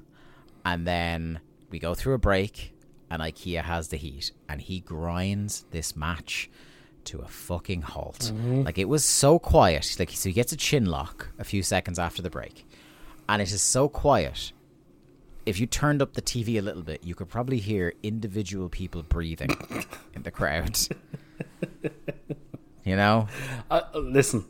and 0.64 0.86
then 0.86 1.40
we 1.70 1.78
go 1.78 1.94
through 1.94 2.14
a 2.14 2.18
break, 2.18 2.74
and 3.10 3.22
IKEA 3.22 3.62
has 3.62 3.88
the 3.88 3.96
heat, 3.96 4.32
and 4.48 4.60
he 4.60 4.80
grinds 4.80 5.64
this 5.70 5.96
match 5.96 6.50
to 7.04 7.20
a 7.20 7.28
fucking 7.28 7.82
halt. 7.82 8.32
Mm-hmm. 8.34 8.62
Like 8.62 8.78
it 8.78 8.88
was 8.88 9.04
so 9.04 9.38
quiet. 9.38 9.96
Like 9.98 10.10
so, 10.10 10.28
he 10.28 10.32
gets 10.32 10.52
a 10.52 10.56
chin 10.56 10.86
lock 10.86 11.28
a 11.38 11.44
few 11.44 11.62
seconds 11.62 11.98
after 11.98 12.22
the 12.22 12.30
break, 12.30 12.66
and 13.28 13.42
it 13.42 13.52
is 13.52 13.62
so 13.62 13.88
quiet. 13.88 14.52
If 15.46 15.58
you 15.58 15.66
turned 15.66 16.02
up 16.02 16.12
the 16.12 16.22
TV 16.22 16.58
a 16.58 16.62
little 16.62 16.82
bit, 16.82 17.02
you 17.02 17.14
could 17.14 17.28
probably 17.28 17.58
hear 17.58 17.94
individual 18.02 18.68
people 18.68 19.02
breathing 19.02 19.50
in 20.14 20.22
the 20.22 20.30
crowd. 20.30 20.78
you 22.84 22.96
know, 22.96 23.28
Uh, 23.70 23.82
listen, 23.94 24.44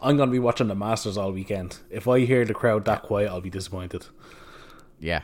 I'm 0.00 0.16
going 0.16 0.28
to 0.28 0.32
be 0.32 0.38
watching 0.38 0.68
the 0.68 0.74
Masters 0.74 1.16
all 1.16 1.32
weekend. 1.32 1.78
If 1.90 2.08
I 2.08 2.20
hear 2.20 2.44
the 2.44 2.54
crowd 2.54 2.84
that 2.86 3.02
quiet, 3.02 3.28
I'll 3.28 3.40
be 3.40 3.50
disappointed. 3.50 4.06
Yeah. 5.00 5.22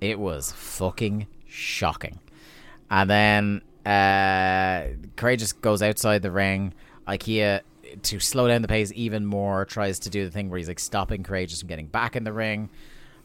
It 0.00 0.18
was 0.18 0.52
fucking 0.52 1.26
shocking. 1.46 2.20
And 2.90 3.08
then 3.10 3.62
uh 3.86 4.94
Karagias 5.16 5.52
goes 5.60 5.82
outside 5.82 6.22
the 6.22 6.30
ring. 6.30 6.74
IKEA 7.08 7.60
to 8.02 8.20
slow 8.20 8.46
down 8.48 8.62
the 8.62 8.68
pace 8.68 8.92
even 8.94 9.26
more 9.26 9.64
tries 9.64 9.98
to 10.00 10.10
do 10.10 10.24
the 10.24 10.30
thing 10.30 10.48
where 10.48 10.58
he's 10.58 10.68
like 10.68 10.78
stopping 10.78 11.22
Karagias 11.22 11.60
from 11.60 11.68
getting 11.68 11.86
back 11.86 12.14
in 12.16 12.24
the 12.24 12.32
ring. 12.32 12.70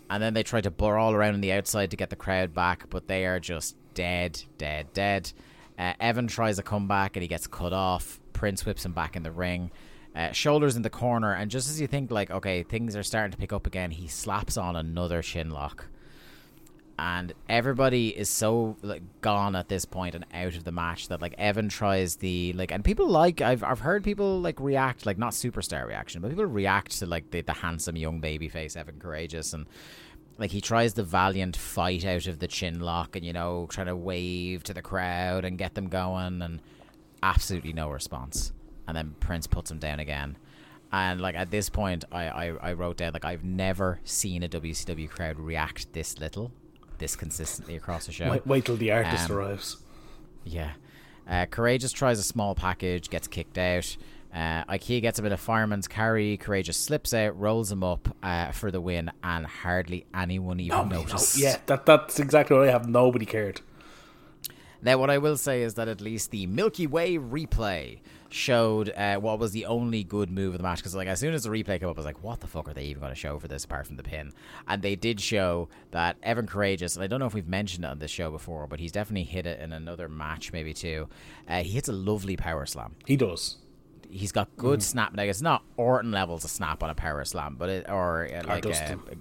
And 0.09 0.21
then 0.21 0.33
they 0.33 0.43
try 0.43 0.61
to 0.61 0.71
brawl 0.71 1.13
around 1.13 1.33
on 1.35 1.41
the 1.41 1.51
outside 1.51 1.91
to 1.91 1.97
get 1.97 2.09
the 2.09 2.15
crowd 2.15 2.53
back, 2.53 2.89
but 2.89 3.07
they 3.07 3.25
are 3.25 3.39
just 3.39 3.75
dead, 3.93 4.41
dead, 4.57 4.93
dead. 4.93 5.31
Uh, 5.79 5.93
Evan 5.99 6.27
tries 6.27 6.59
a 6.59 6.63
comeback 6.63 7.15
and 7.15 7.21
he 7.21 7.27
gets 7.27 7.47
cut 7.47 7.73
off. 7.73 8.19
Prince 8.36 8.65
whips 8.65 8.86
him 8.86 8.91
back 8.91 9.15
in 9.15 9.23
the 9.23 9.31
ring. 9.31 9.71
Uh, 10.15 10.31
shoulders 10.31 10.75
in 10.77 10.81
the 10.81 10.89
corner, 10.89 11.33
and 11.33 11.51
just 11.51 11.69
as 11.69 11.81
you 11.81 11.88
think 11.88 12.09
like, 12.09 12.31
okay, 12.31 12.63
things 12.63 12.95
are 12.95 13.03
starting 13.03 13.31
to 13.31 13.38
pick 13.38 13.51
up 13.51 13.67
again, 13.67 13.91
he 13.91 14.07
slaps 14.07 14.55
on 14.55 14.75
another 14.75 15.21
chin 15.21 15.49
lock 15.49 15.88
and 16.97 17.33
everybody 17.49 18.09
is 18.09 18.29
so 18.29 18.77
like 18.81 19.01
gone 19.21 19.55
at 19.55 19.67
this 19.67 19.83
point 19.83 20.15
and 20.15 20.25
out 20.33 20.55
of 20.55 20.63
the 20.63 20.71
match 20.71 21.09
that 21.09 21.21
like 21.21 21.36
Evan 21.38 21.67
tries 21.67 22.17
the 22.17 22.53
like 22.53 22.71
and 22.71 22.86
people 22.86 23.09
like 23.09 23.41
I've 23.41 23.63
I've 23.63 23.79
heard 23.79 24.03
people 24.03 24.39
like 24.39 24.59
react 24.59 25.05
like 25.05 25.17
not 25.17 25.33
superstar 25.33 25.86
reaction 25.86 26.21
but 26.21 26.29
people 26.29 26.45
react 26.45 26.97
to 26.99 27.05
like 27.05 27.31
the, 27.31 27.41
the 27.41 27.53
handsome 27.53 27.97
young 27.97 28.21
baby 28.21 28.47
face 28.47 28.77
Evan 28.77 28.95
Karagias 28.95 29.53
and 29.53 29.65
like 30.38 30.51
he 30.51 30.61
tries 30.61 30.93
the 30.93 31.03
valiant 31.03 31.57
fight 31.57 32.05
out 32.05 32.27
of 32.27 32.39
the 32.39 32.47
chin 32.47 32.79
lock 32.79 33.15
and 33.15 33.25
you 33.25 33.33
know 33.33 33.67
trying 33.69 33.88
to 33.88 33.95
wave 33.95 34.63
to 34.63 34.73
the 34.73 34.81
crowd 34.81 35.43
and 35.43 35.57
get 35.57 35.73
them 35.73 35.89
going 35.89 36.41
and 36.41 36.61
absolutely 37.30 37.73
no 37.73 37.89
response 37.89 38.53
and 38.88 38.95
then 38.95 39.15
Prince 39.19 39.47
puts 39.47 39.71
him 39.71 39.80
down 39.80 39.99
again 39.99 40.38
and 40.91 41.19
like 41.19 41.36
at 41.36 41.49
this 41.51 41.69
point 41.69 42.05
I, 42.11 42.23
I, 42.28 42.45
I 42.69 42.73
wrote 42.73 42.97
down 42.97 43.13
like 43.13 43.26
I've 43.26 43.43
never 43.43 43.99
seen 44.03 44.43
a 44.43 44.47
WCW 44.47 45.09
crowd 45.09 45.39
react 45.39 45.91
this 45.93 46.19
little 46.19 46.51
this 46.99 47.15
consistently 47.15 47.76
across 47.76 48.05
the 48.05 48.11
show 48.11 48.30
Wait, 48.32 48.45
wait 48.45 48.65
till 48.65 48.78
the 48.78 48.91
artist 48.91 49.30
Um, 49.30 49.36
arrives. 49.38 49.78
yeah. 50.43 50.71
Uh, 51.28 51.45
Karagias 51.47 51.91
tries 51.91 52.19
a 52.19 52.23
small 52.23 52.53
package, 52.53 53.09
gets 53.09 53.28
kicked 53.28 53.57
out. 53.57 53.97
Uh, 54.32 54.63
IKEA 54.65 55.01
gets 55.01 55.17
a 55.17 55.23
bit 55.23 55.32
of 55.32 55.39
fireman's 55.39 55.88
carry. 55.88 56.38
Karagias 56.38 56.76
slips 56.76 57.15
out, 57.15 57.38
rolls 57.39 57.71
him 57.71 57.84
up 57.84 58.15
uh, 58.21 58.51
for 58.51 58.69
the 58.69 58.80
win, 58.80 59.11
and 59.23 59.47
hardly 59.47 60.05
anyone 60.13 60.59
even 60.59 60.88
noticed. 60.89 61.38
Yeah, 61.39 61.57
that 61.65 61.88
that's 61.88 62.19
exactly 62.19 62.55
what 62.55 62.67
I 62.69 62.71
have. 62.71 62.88
Nobody 62.88 63.26
cared. 63.26 63.61
Now, 64.82 64.97
what 64.97 65.09
I 65.09 65.17
will 65.17 65.38
say 65.38 65.61
is 65.61 65.76
that 65.76 65.88
at 65.88 66.01
least 66.01 66.32
the 66.32 66.45
Milky 66.47 66.88
Way 66.88 67.17
replay 67.17 67.99
showed 68.30 68.89
uh, 68.89 69.17
what 69.17 69.39
was 69.39 69.51
the 69.51 69.65
only 69.65 70.03
good 70.03 70.30
move 70.30 70.53
of 70.53 70.59
the 70.59 70.63
match. 70.63 70.80
Because, 70.80 70.95
like, 70.95 71.07
as 71.07 71.19
soon 71.19 71.34
as 71.34 71.43
the 71.43 71.49
replay 71.49 71.80
came 71.80 71.89
up, 71.89 71.95
I 71.95 71.99
was 71.99 72.05
like, 72.05 72.23
"What 72.23 72.41
the 72.41 72.47
fuck 72.47 72.67
are 72.67 72.73
they 72.73 72.86
even 72.86 72.99
going 72.99 73.11
to 73.11 73.19
show 73.19 73.39
for 73.39 73.47
this 73.47 73.65
apart 73.65 73.88
from 73.88 73.95
the 73.95 74.03
pin?" 74.03 74.34
And 74.67 74.82
they 74.82 74.95
did 74.95 75.21
show 75.21 75.69
that 75.91 76.17
Evan 76.21 76.47
Karagias, 76.47 76.95
and 76.95 77.03
I 77.03 77.07
don't 77.07 77.19
know 77.19 77.26
if 77.26 77.34
we've 77.34 77.47
mentioned 77.47 77.86
it 77.86 77.88
on 77.88 77.99
this 77.99 78.11
show 78.11 78.30
before, 78.32 78.67
but 78.67 78.80
he's 78.80 78.91
definitely 78.91 79.23
hit 79.23 79.45
it 79.45 79.59
in 79.59 79.71
another 79.71 80.09
match, 80.09 80.51
maybe 80.51 80.73
too. 80.73 81.07
Uh, 81.47 81.63
he 81.63 81.71
hits 81.71 81.89
a 81.89 81.93
lovely 81.93 82.36
power 82.36 82.65
slam. 82.65 82.95
He 83.05 83.15
does. 83.15 83.57
He's 84.09 84.32
got 84.32 84.55
good 84.55 84.84
snap. 84.84 85.15
Like 85.15 85.30
it's 85.30 85.41
not 85.41 85.63
Orton 85.78 86.11
levels 86.11 86.43
of 86.43 86.51
snap 86.51 86.84
on 86.84 86.89
a 86.89 86.95
power 86.95 87.23
slam, 87.26 87.55
but 87.57 87.69
it 87.69 87.89
or 87.89 88.30
uh, 88.34 88.43
like 88.47 88.63
Dustin. 88.63 89.01
Uh, 89.09 89.15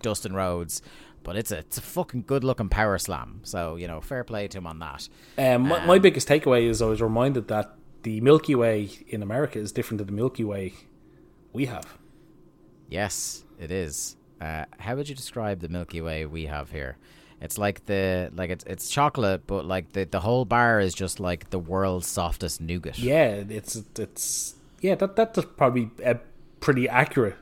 Dustin 0.00 0.34
Rhodes. 0.34 0.82
But 1.24 1.36
it's 1.36 1.50
a 1.50 1.58
it's 1.58 1.78
a 1.78 1.82
fucking 1.82 2.24
good 2.26 2.44
looking 2.44 2.68
power 2.68 2.98
slam. 2.98 3.40
So 3.42 3.74
you 3.74 3.88
know, 3.88 4.00
fair 4.00 4.22
play 4.22 4.46
to 4.46 4.58
him 4.58 4.66
on 4.66 4.78
that. 4.78 5.08
Um, 5.36 5.62
my, 5.68 5.84
my 5.84 5.98
biggest 5.98 6.28
takeaway 6.28 6.68
is 6.68 6.80
I 6.80 6.86
was 6.86 7.02
reminded 7.02 7.48
that 7.48 7.74
the 8.04 8.20
Milky 8.20 8.54
Way 8.54 8.90
in 9.08 9.22
America 9.22 9.58
is 9.58 9.72
different 9.72 9.98
to 9.98 10.04
the 10.04 10.12
Milky 10.12 10.44
Way 10.44 10.74
we 11.52 11.66
have. 11.66 11.98
Yes, 12.88 13.44
it 13.58 13.72
is. 13.72 14.16
Uh, 14.40 14.66
how 14.78 14.94
would 14.94 15.08
you 15.08 15.14
describe 15.14 15.60
the 15.60 15.68
Milky 15.68 16.00
Way 16.00 16.26
we 16.26 16.46
have 16.46 16.70
here? 16.70 16.98
It's 17.40 17.58
like 17.58 17.86
the 17.86 18.30
like 18.34 18.50
it's 18.50 18.64
it's 18.64 18.88
chocolate, 18.88 19.46
but 19.46 19.64
like 19.64 19.92
the 19.92 20.04
the 20.04 20.20
whole 20.20 20.44
bar 20.44 20.80
is 20.80 20.94
just 20.94 21.20
like 21.20 21.50
the 21.50 21.58
world's 21.58 22.06
softest 22.06 22.60
nougat. 22.60 22.98
Yeah, 22.98 23.42
it's 23.48 23.82
it's 23.98 24.54
yeah 24.80 24.94
that 24.96 25.16
that's 25.16 25.44
probably 25.56 25.90
uh, 26.04 26.14
pretty 26.60 26.88
accurate. 26.88 27.36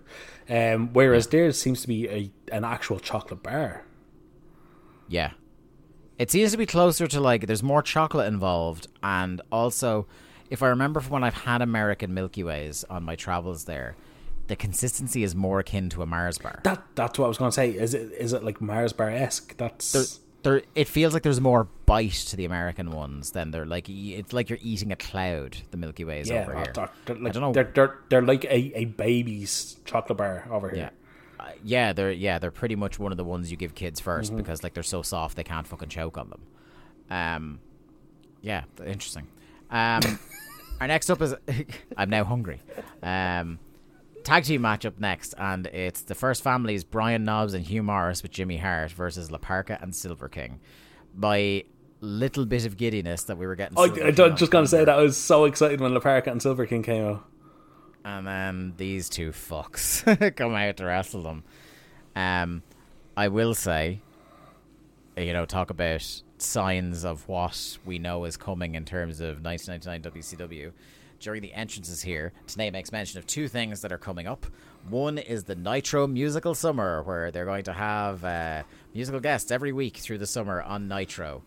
Um, 0.48 0.92
whereas 0.92 1.28
theirs 1.28 1.60
seems 1.60 1.82
to 1.82 1.88
be 1.88 2.08
a 2.08 2.30
an 2.50 2.64
actual 2.64 2.98
chocolate 2.98 3.42
bar. 3.42 3.84
Yeah. 5.08 5.32
It 6.18 6.30
seems 6.30 6.52
to 6.52 6.58
be 6.58 6.66
closer 6.66 7.06
to 7.06 7.20
like 7.20 7.46
there's 7.46 7.62
more 7.62 7.82
chocolate 7.82 8.28
involved 8.28 8.86
and 9.02 9.40
also 9.50 10.06
if 10.50 10.62
I 10.62 10.68
remember 10.68 11.00
from 11.00 11.12
when 11.12 11.24
I've 11.24 11.34
had 11.34 11.62
American 11.62 12.12
Milky 12.12 12.44
Ways 12.44 12.84
on 12.90 13.04
my 13.04 13.16
travels 13.16 13.64
there, 13.64 13.96
the 14.48 14.56
consistency 14.56 15.22
is 15.22 15.34
more 15.34 15.60
akin 15.60 15.88
to 15.90 16.02
a 16.02 16.06
Mars 16.06 16.36
bar. 16.36 16.60
That 16.64 16.82
that's 16.94 17.18
what 17.18 17.24
I 17.24 17.28
was 17.28 17.38
going 17.38 17.50
to 17.50 17.54
say. 17.54 17.70
Is 17.70 17.94
it 17.94 18.12
is 18.12 18.32
it 18.32 18.44
like 18.44 18.60
Mars 18.60 18.92
bar 18.92 19.08
esque? 19.08 19.56
That's 19.56 19.92
There, 19.92 20.02
there, 20.42 20.62
it 20.74 20.88
feels 20.88 21.14
like 21.14 21.22
there's 21.22 21.40
more 21.40 21.68
bite 21.86 22.12
to 22.12 22.36
the 22.36 22.44
American 22.44 22.90
ones 22.90 23.30
than 23.32 23.50
they're 23.50 23.66
like. 23.66 23.88
It's 23.88 24.32
like 24.32 24.50
you're 24.50 24.58
eating 24.62 24.92
a 24.92 24.96
cloud. 24.96 25.56
The 25.70 25.76
Milky 25.76 26.04
Ways 26.04 26.28
yeah. 26.28 26.42
over 26.42 26.52
they're- 26.52 26.62
here. 26.62 26.72
they're- 26.74 26.90
they're 27.06 27.16
like, 27.16 27.30
I 27.30 27.32
don't 27.32 27.42
know. 27.42 27.52
They're, 27.52 27.70
they're 27.74 27.98
they're 28.08 28.22
like 28.22 28.44
a, 28.44 28.78
a 28.78 28.84
baby's 28.86 29.76
chocolate 29.84 30.18
bar 30.18 30.46
over 30.50 30.68
here. 30.70 30.90
Yeah. 31.38 31.44
Uh, 31.44 31.50
yeah, 31.64 31.92
they're 31.92 32.12
yeah, 32.12 32.38
they're 32.38 32.50
pretty 32.50 32.76
much 32.76 32.98
one 32.98 33.12
of 33.12 33.16
the 33.18 33.24
ones 33.24 33.50
you 33.50 33.56
give 33.56 33.74
kids 33.74 34.00
1st 34.00 34.26
Mm-hmm. 34.26 34.36
because 34.36 34.62
like 34.62 34.74
they're 34.74 34.82
so 34.84 35.02
soft 35.02 35.36
they 35.36 35.42
can't 35.44 35.66
fucking 35.66 35.88
choke 35.88 36.16
on 36.18 36.30
them. 36.30 36.42
Um 37.10 37.60
yeah, 38.40 38.62
interesting. 38.78 39.26
Um 39.70 40.00
our 40.80 40.86
next 40.86 41.10
up 41.10 41.20
is 41.22 41.34
I'm 41.96 42.10
now 42.10 42.24
hungry. 42.24 42.60
Um 43.02 43.58
tag 44.22 44.44
team 44.44 44.62
match 44.62 44.86
up 44.86 44.98
next 44.98 45.34
and 45.38 45.66
it's 45.66 46.02
the 46.02 46.14
first 46.14 46.42
families 46.42 46.84
Brian 46.84 47.24
Knobbs 47.24 47.54
and 47.54 47.64
Hugh 47.64 47.82
Morrus 47.82 48.22
with 48.22 48.32
Jimmy 48.32 48.56
Hart 48.58 48.90
versus 48.92 49.30
La 49.30 49.38
Parka 49.38 49.78
and 49.80 49.94
Silver 49.94 50.28
King. 50.28 50.60
My 51.14 51.64
little 52.00 52.44
bit 52.46 52.66
of 52.66 52.76
giddiness 52.76 53.24
that 53.24 53.38
we 53.38 53.46
were 53.46 53.54
getting 53.54 53.78
I, 53.78 53.86
Silver 53.86 54.06
I, 54.06 54.10
King 54.12 54.24
on 54.32 54.36
just 54.36 54.52
going 54.52 54.64
to 54.64 54.68
say 54.68 54.84
that 54.84 54.88
I 54.98 55.02
was 55.02 55.16
so 55.16 55.44
excited 55.44 55.80
when 55.80 55.94
La 55.94 56.00
Parka 56.00 56.30
and 56.30 56.40
Silver 56.42 56.66
King 56.66 56.82
came 56.82 57.04
out. 57.04 57.24
and 58.04 58.26
then 58.26 58.74
these 58.76 59.08
two 59.08 59.30
fucks 59.30 60.04
come 60.36 60.54
out 60.54 60.76
to 60.78 60.84
wrestle 60.84 61.22
them. 61.22 61.44
Um, 62.16 62.62
I 63.16 63.28
will 63.28 63.54
say, 63.54 64.00
you 65.16 65.32
know, 65.32 65.44
talk 65.46 65.70
about 65.70 66.22
signs 66.38 67.04
of 67.04 67.28
what 67.28 67.78
we 67.84 67.98
know 67.98 68.24
is 68.24 68.36
coming 68.36 68.74
in 68.74 68.84
terms 68.84 69.20
of 69.20 69.42
1999 69.44 70.12
WCW. 70.12 70.72
During 71.22 71.40
the 71.40 71.54
entrances 71.54 72.02
here, 72.02 72.32
Tenay 72.48 72.72
makes 72.72 72.90
mention 72.90 73.18
of 73.20 73.26
two 73.28 73.46
things 73.46 73.80
that 73.82 73.92
are 73.92 73.98
coming 73.98 74.26
up. 74.26 74.44
One 74.88 75.18
is 75.18 75.44
the 75.44 75.54
Nitro 75.54 76.08
Musical 76.08 76.52
Summer, 76.52 77.00
where 77.04 77.30
they're 77.30 77.44
going 77.44 77.62
to 77.62 77.72
have 77.72 78.24
uh, 78.24 78.64
musical 78.92 79.20
guests 79.20 79.52
every 79.52 79.70
week 79.72 79.98
through 79.98 80.18
the 80.18 80.26
summer 80.26 80.60
on 80.62 80.88
Nitro, 80.88 81.44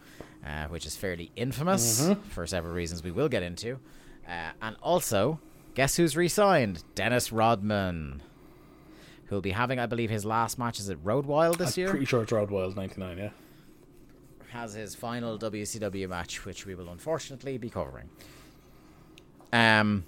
uh, 0.48 0.68
which 0.68 0.86
is 0.86 0.96
fairly 0.96 1.30
infamous 1.36 2.10
for 2.30 2.48
several 2.48 2.74
reasons 2.74 3.04
we 3.04 3.12
will 3.12 3.28
get 3.28 3.44
into. 3.44 3.78
Uh, 4.26 4.52
and 4.62 4.78
also, 4.82 5.42
guess 5.74 5.98
who's 5.98 6.16
re-signed? 6.16 6.82
Dennis 6.96 7.34
Rodman, 7.34 8.22
who'll 9.26 9.42
be 9.42 9.52
having, 9.52 9.78
I 9.78 9.88
believe, 9.88 10.10
his 10.10 10.24
last 10.24 10.58
matches 10.58 10.90
at 10.90 11.04
Road 11.04 11.26
Wild 11.26 11.58
this 11.58 11.78
year. 11.78 11.90
Pretty 11.90 12.06
sure 12.06 12.24
it's 12.24 12.32
Road 12.32 12.50
Wild 12.50 12.78
'99. 12.78 13.18
Yeah. 13.18 13.30
has 14.52 14.74
his 14.74 14.96
final 14.96 15.38
WCW 15.38 16.08
match, 16.08 16.46
which 16.46 16.66
we 16.66 16.76
will 16.76 16.88
unfortunately 16.88 17.58
be 17.58 17.70
covering. 17.70 18.10
Um, 19.56 20.04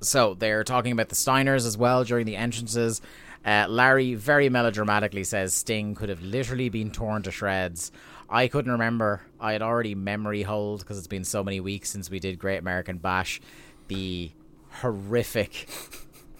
so 0.00 0.34
they're 0.34 0.62
talking 0.62 0.92
about 0.92 1.08
the 1.08 1.14
Steiners 1.14 1.66
as 1.66 1.78
well 1.78 2.04
during 2.04 2.26
the 2.26 2.36
entrances. 2.36 3.00
Uh, 3.46 3.66
Larry 3.68 4.14
very 4.14 4.50
melodramatically 4.50 5.24
says 5.24 5.54
Sting 5.54 5.94
could 5.94 6.10
have 6.10 6.20
literally 6.20 6.68
been 6.68 6.90
torn 6.90 7.22
to 7.22 7.30
shreds. 7.30 7.90
I 8.28 8.48
couldn't 8.48 8.72
remember. 8.72 9.22
I 9.40 9.52
had 9.52 9.62
already 9.62 9.94
memory 9.94 10.42
hold 10.42 10.80
because 10.80 10.98
it's 10.98 11.06
been 11.06 11.24
so 11.24 11.42
many 11.42 11.60
weeks 11.60 11.88
since 11.88 12.10
we 12.10 12.18
did 12.18 12.38
Great 12.38 12.58
American 12.58 12.98
Bash. 12.98 13.40
The 13.88 14.32
horrific 14.68 15.66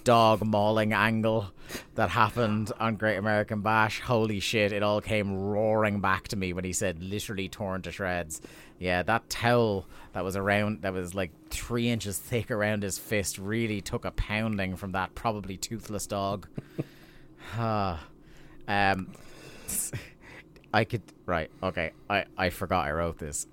dog 0.05 0.45
mauling 0.45 0.93
angle 0.93 1.51
that 1.95 2.11
happened 2.11 2.73
on 2.79 2.97
Great 2.97 3.17
American 3.17 3.63
Bash. 3.63 4.01
Holy 4.01 4.41
shit, 4.41 4.73
it 4.73 4.83
all 4.83 5.01
came 5.01 5.35
roaring 5.35 6.01
back 6.01 6.29
to 6.29 6.37
me 6.37 6.53
when 6.53 6.65
he 6.65 6.73
said 6.73 7.03
literally 7.03 7.49
torn 7.49 7.83
to 7.83 7.93
shreds. 7.93 8.43
Yeah, 8.79 9.03
that 9.05 9.31
towel 9.31 9.87
that 10.17 10.25
was 10.25 10.35
around, 10.35 10.81
that 10.81 10.95
was 10.95 11.15
like 11.15 11.31
three 11.51 11.91
inches 11.91 12.17
thick 12.17 12.51
around 12.51 12.83
his 12.83 12.99
fist, 12.99 13.37
really 13.37 13.83
took 13.83 14.07
a 14.07 14.11
pounding 14.13 14.75
from 14.75 14.93
that 14.93 15.15
probably 15.15 15.59
toothless 15.59 16.07
dog. 16.07 16.49
Ah. 17.59 18.03
um, 18.67 19.13
I 20.75 20.85
could, 20.85 21.03
right, 21.27 21.49
okay, 21.63 21.93
I, 22.11 22.25
I 22.37 22.51
forgot 22.51 22.87
I 22.87 22.93
wrote 22.93 23.19
this. 23.19 23.47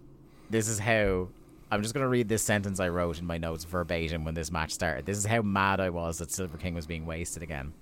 This 0.50 0.68
is 0.68 0.80
how 0.80 1.28
I'm 1.70 1.84
just 1.84 1.94
to 1.94 2.08
read 2.08 2.28
this 2.28 2.42
sentence 2.42 2.80
I 2.80 2.90
wrote 2.90 3.20
in 3.20 3.28
my 3.28 3.38
notes 3.38 3.66
verbatim 3.66 4.26
when 4.26 4.34
this 4.34 4.52
match 4.52 4.72
started. 4.72 5.06
This 5.06 5.18
is 5.18 5.26
how 5.26 5.44
mad 5.44 5.80
I 5.80 5.92
was 5.92 6.18
that 6.18 6.32
Silver 6.32 6.58
King 6.58 6.74
was 6.74 6.88
being 6.88 7.06
wasted 7.06 7.44
again. 7.44 7.74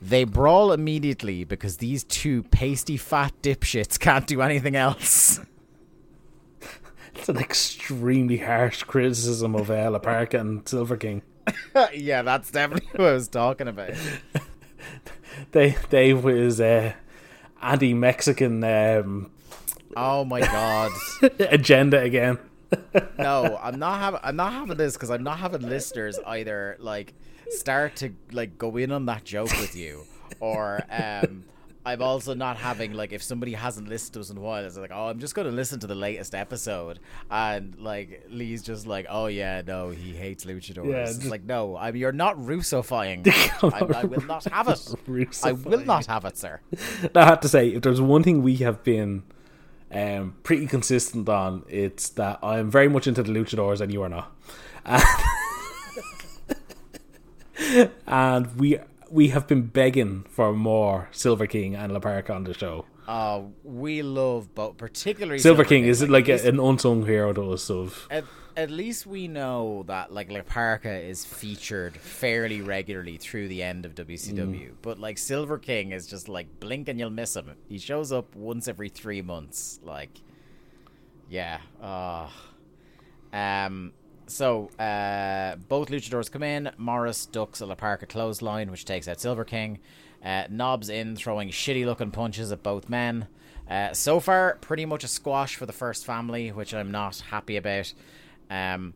They 0.00 0.22
brawl 0.24 0.70
immediately 0.70 1.42
because 1.42 1.78
these 1.78 2.04
two 2.04 2.44
pasty 2.44 2.96
fat 2.96 3.32
dipshits 3.42 3.98
can't 3.98 4.28
do 4.28 4.42
anything 4.42 4.76
else. 4.76 5.40
It's 7.14 7.28
an 7.28 7.38
extremely 7.38 8.38
harsh 8.38 8.82
criticism 8.84 9.54
of 9.54 9.70
Ella 9.70 9.92
La 9.92 9.98
Parka 9.98 10.38
and 10.38 10.66
Silver 10.68 10.96
King. 10.96 11.22
yeah, 11.94 12.22
that's 12.22 12.50
definitely 12.50 12.88
what 12.92 13.08
I 13.08 13.12
was 13.12 13.28
talking 13.28 13.68
about. 13.68 13.92
They 15.52 15.76
they 15.90 16.12
was 16.12 16.60
uh, 16.60 16.92
anti-Mexican 17.62 18.62
um, 18.64 19.30
Oh 19.96 20.24
my 20.24 20.40
god. 20.40 20.92
agenda 21.38 22.00
again. 22.00 22.38
No, 23.18 23.58
I'm 23.62 23.78
not 23.78 23.98
having 23.98 24.20
I'm 24.22 24.36
not 24.36 24.52
having 24.52 24.76
this 24.76 24.94
because 24.94 25.10
I'm 25.10 25.22
not 25.22 25.38
having 25.38 25.62
listeners 25.62 26.18
either 26.26 26.76
like 26.80 27.14
start 27.50 27.96
to 27.96 28.14
like 28.30 28.56
go 28.58 28.76
in 28.76 28.92
on 28.92 29.06
that 29.06 29.24
joke 29.24 29.50
with 29.60 29.76
you 29.76 30.04
or 30.40 30.80
um 30.90 31.44
I'm 31.84 32.00
also 32.00 32.32
not 32.34 32.58
having 32.58 32.92
like 32.92 33.12
if 33.12 33.22
somebody 33.22 33.54
hasn't 33.54 33.88
listened 33.88 34.14
to 34.14 34.20
us 34.20 34.30
in 34.30 34.36
a 34.36 34.40
while, 34.40 34.64
it's 34.64 34.76
like, 34.76 34.92
oh, 34.94 35.08
I'm 35.08 35.18
just 35.18 35.34
going 35.34 35.46
to 35.46 35.52
listen 35.52 35.80
to 35.80 35.86
the 35.88 35.94
latest 35.96 36.32
episode, 36.34 37.00
and 37.30 37.76
like 37.78 38.24
Lee's 38.30 38.62
just 38.62 38.86
like, 38.86 39.06
oh 39.08 39.26
yeah, 39.26 39.62
no, 39.66 39.90
he 39.90 40.14
hates 40.14 40.44
luchadors. 40.44 40.88
Yeah, 40.88 41.02
it's 41.08 41.18
just- 41.18 41.30
like, 41.30 41.42
no, 41.44 41.76
I 41.76 41.90
mean, 41.90 42.00
you're 42.00 42.12
not 42.12 42.36
Russofying. 42.38 43.26
I, 43.62 44.00
I 44.00 44.04
will 44.04 44.24
not 44.26 44.44
have 44.44 44.68
it. 44.68 44.94
I 45.42 45.52
will 45.52 45.84
not 45.84 46.06
have 46.06 46.24
it, 46.24 46.36
sir. 46.38 46.60
I 47.14 47.24
have 47.24 47.40
to 47.40 47.48
say, 47.48 47.68
if 47.70 47.82
there's 47.82 48.00
one 48.00 48.22
thing 48.22 48.42
we 48.42 48.56
have 48.56 48.84
been 48.84 49.24
um, 49.90 50.36
pretty 50.44 50.66
consistent 50.68 51.28
on, 51.28 51.64
it's 51.68 52.10
that 52.10 52.38
I'm 52.44 52.70
very 52.70 52.88
much 52.88 53.08
into 53.08 53.22
the 53.24 53.32
luchadors 53.32 53.80
and 53.80 53.92
you 53.92 54.02
are 54.02 54.08
not. 54.08 54.30
and 58.06 58.56
we 58.56 58.78
we 59.12 59.28
have 59.28 59.46
been 59.46 59.62
begging 59.62 60.24
for 60.28 60.52
more 60.52 61.08
Silver 61.12 61.46
King 61.46 61.76
and 61.76 61.92
La 61.92 62.00
Parca 62.00 62.30
on 62.30 62.44
the 62.44 62.54
show. 62.54 62.86
Oh, 63.06 63.52
we 63.62 64.02
love 64.02 64.54
both, 64.54 64.76
particularly 64.78 65.38
Silver 65.38 65.64
King 65.64 65.84
is 65.84 66.00
like, 66.02 66.28
like 66.28 66.28
a, 66.28 66.48
an 66.48 66.58
unsung 66.58 67.04
hero 67.04 67.32
to 67.32 67.52
us. 67.52 67.68
Of 67.68 68.06
at, 68.10 68.24
at 68.56 68.70
least 68.70 69.06
we 69.06 69.28
know 69.28 69.84
that 69.86 70.12
like 70.12 70.30
La 70.30 70.40
Parca 70.40 71.02
is 71.04 71.24
featured 71.24 71.96
fairly 71.96 72.62
regularly 72.62 73.18
through 73.18 73.48
the 73.48 73.62
end 73.62 73.84
of 73.84 73.94
WCW. 73.94 74.72
But 74.80 74.98
like 74.98 75.18
Silver 75.18 75.58
King 75.58 75.92
is 75.92 76.06
just 76.06 76.28
like 76.28 76.60
blink 76.60 76.88
and 76.88 76.98
you'll 76.98 77.10
miss 77.10 77.36
him. 77.36 77.52
He 77.68 77.78
shows 77.78 78.12
up 78.12 78.34
once 78.34 78.66
every 78.66 78.88
three 78.88 79.20
months. 79.20 79.78
Like, 79.82 80.20
yeah. 81.28 81.58
Uh, 81.82 82.28
um. 83.32 83.92
So 84.32 84.70
uh, 84.78 85.56
both 85.68 85.88
luchadors 85.88 86.30
come 86.30 86.42
in. 86.42 86.70
Morrus 86.78 87.30
ducks 87.30 87.60
a 87.60 87.66
La 87.66 87.74
Parca 87.74 88.08
clothesline, 88.08 88.70
which 88.70 88.84
takes 88.84 89.06
out 89.06 89.20
Silver 89.20 89.44
King. 89.44 89.78
Uh, 90.24 90.44
Knobbs 90.48 90.88
in 90.88 91.16
throwing 91.16 91.50
shitty 91.50 91.84
looking 91.84 92.10
punches 92.10 92.50
at 92.50 92.62
both 92.62 92.88
men. 92.88 93.28
Uh, 93.68 93.92
so 93.92 94.20
far, 94.20 94.56
pretty 94.60 94.86
much 94.86 95.04
a 95.04 95.08
squash 95.08 95.56
for 95.56 95.66
the 95.66 95.72
first 95.72 96.06
family, 96.06 96.50
which 96.50 96.72
I'm 96.72 96.90
not 96.90 97.20
happy 97.20 97.56
about. 97.56 97.92
Um, 98.50 98.94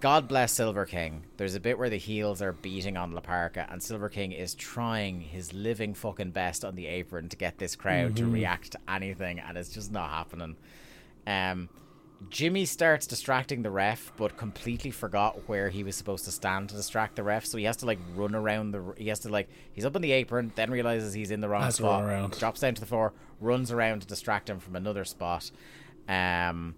God 0.00 0.28
bless 0.28 0.52
Silver 0.52 0.86
King. 0.86 1.24
There's 1.38 1.56
a 1.56 1.60
bit 1.60 1.76
where 1.76 1.90
the 1.90 1.98
heels 1.98 2.40
are 2.40 2.52
beating 2.52 2.96
on 2.96 3.12
La 3.12 3.20
Parca, 3.20 3.70
and 3.72 3.82
Silver 3.82 4.08
King 4.08 4.30
is 4.30 4.54
trying 4.54 5.20
his 5.20 5.52
living 5.52 5.92
fucking 5.92 6.30
best 6.30 6.64
on 6.64 6.76
the 6.76 6.86
apron 6.86 7.28
to 7.30 7.36
get 7.36 7.58
this 7.58 7.74
crowd 7.74 8.16
to 8.16 8.26
react 8.26 8.72
to 8.72 8.78
anything, 8.88 9.40
and 9.40 9.58
it's 9.58 9.70
just 9.70 9.90
not 9.90 10.10
happening. 10.10 10.56
Um, 11.26 11.68
Jimmy 12.30 12.64
starts 12.64 13.06
distracting 13.06 13.62
the 13.62 13.70
ref, 13.70 14.12
but 14.16 14.36
completely 14.36 14.90
forgot 14.90 15.48
where 15.48 15.68
he 15.68 15.84
was 15.84 15.94
supposed 15.94 16.24
to 16.24 16.32
stand 16.32 16.68
to 16.68 16.74
distract 16.74 17.16
the 17.16 17.22
ref. 17.22 17.46
So 17.46 17.58
he 17.58 17.64
has 17.64 17.76
to 17.78 17.86
like 17.86 17.98
run 18.14 18.34
around 18.34 18.72
the. 18.72 18.94
He 18.96 19.08
has 19.08 19.20
to 19.20 19.28
like 19.28 19.48
he's 19.72 19.84
up 19.84 19.94
in 19.94 20.02
the 20.02 20.12
apron, 20.12 20.52
then 20.56 20.70
realizes 20.70 21.14
he's 21.14 21.30
in 21.30 21.40
the 21.40 21.48
wrong 21.48 21.66
to 21.66 21.72
spot, 21.72 22.02
run 22.02 22.10
around. 22.10 22.38
drops 22.38 22.60
down 22.60 22.74
to 22.74 22.80
the 22.80 22.86
floor, 22.86 23.12
runs 23.40 23.70
around 23.70 24.00
to 24.00 24.06
distract 24.06 24.50
him 24.50 24.58
from 24.58 24.74
another 24.74 25.04
spot. 25.04 25.50
Um, 26.08 26.74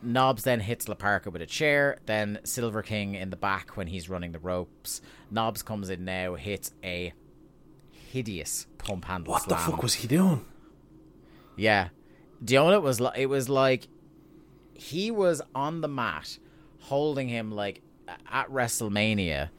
Knobbs 0.00 0.44
then 0.44 0.60
hits 0.60 0.88
La 0.88 0.94
Parca 0.94 1.32
with 1.32 1.42
a 1.42 1.46
chair. 1.46 1.98
Then 2.06 2.38
Silver 2.44 2.82
King 2.82 3.14
in 3.14 3.30
the 3.30 3.36
back 3.36 3.76
when 3.76 3.88
he's 3.88 4.08
running 4.08 4.32
the 4.32 4.38
ropes. 4.38 5.00
Knobbs 5.30 5.62
comes 5.62 5.90
in 5.90 6.04
now, 6.04 6.34
hits 6.34 6.72
a 6.84 7.12
hideous 7.90 8.66
pump 8.78 9.06
handle 9.06 9.32
what 9.32 9.48
the 9.48 9.56
fuck 9.56 9.82
was 9.82 9.94
he 9.94 10.06
doing? 10.06 10.44
Yeah. 11.56 11.88
Do 12.44 12.54
you 12.54 12.60
know 12.60 12.64
what 12.66 12.74
it 12.74 12.82
was 12.82 13.00
like? 13.00 13.18
It 13.18 13.26
was 13.26 13.48
like 13.48 13.88
he 14.82 15.10
was 15.10 15.40
on 15.54 15.80
the 15.80 15.88
mat 15.88 16.38
holding 16.80 17.28
him 17.28 17.50
like 17.50 17.80
at 18.30 18.48
WrestleMania. 18.50 19.50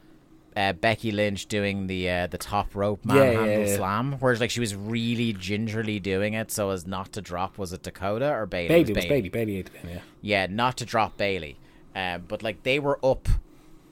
Uh, 0.56 0.72
Becky 0.72 1.10
Lynch 1.10 1.46
doing 1.46 1.88
the 1.88 2.08
uh, 2.08 2.26
the 2.28 2.38
top 2.38 2.76
rope 2.76 3.04
manhandle 3.04 3.46
yeah, 3.46 3.66
yeah. 3.66 3.76
slam, 3.76 4.16
whereas 4.20 4.40
like 4.40 4.50
she 4.50 4.60
was 4.60 4.72
really 4.76 5.32
gingerly 5.32 5.98
doing 5.98 6.34
it 6.34 6.52
so 6.52 6.70
as 6.70 6.86
not 6.86 7.12
to 7.12 7.20
drop. 7.20 7.58
Was 7.58 7.72
it 7.72 7.82
Dakota 7.82 8.30
or 8.32 8.46
Bailey? 8.46 8.68
Bailey, 8.68 8.92
Bailey. 8.94 9.28
Bailey 9.30 9.56
ate 9.56 9.70
the 9.72 9.88
yeah. 9.88 9.98
yeah, 10.20 10.46
not 10.48 10.76
to 10.76 10.84
drop 10.84 11.16
Bailey. 11.16 11.58
Um, 11.96 12.24
but 12.28 12.44
like 12.44 12.62
they 12.62 12.78
were 12.78 13.04
up 13.04 13.28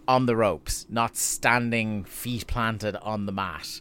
on 0.07 0.27
the 0.27 0.37
ropes, 0.37 0.87
not 0.89 1.17
standing 1.17 2.05
feet 2.05 2.47
planted 2.47 2.97
on 2.97 3.27
the 3.27 3.33
mat. 3.33 3.81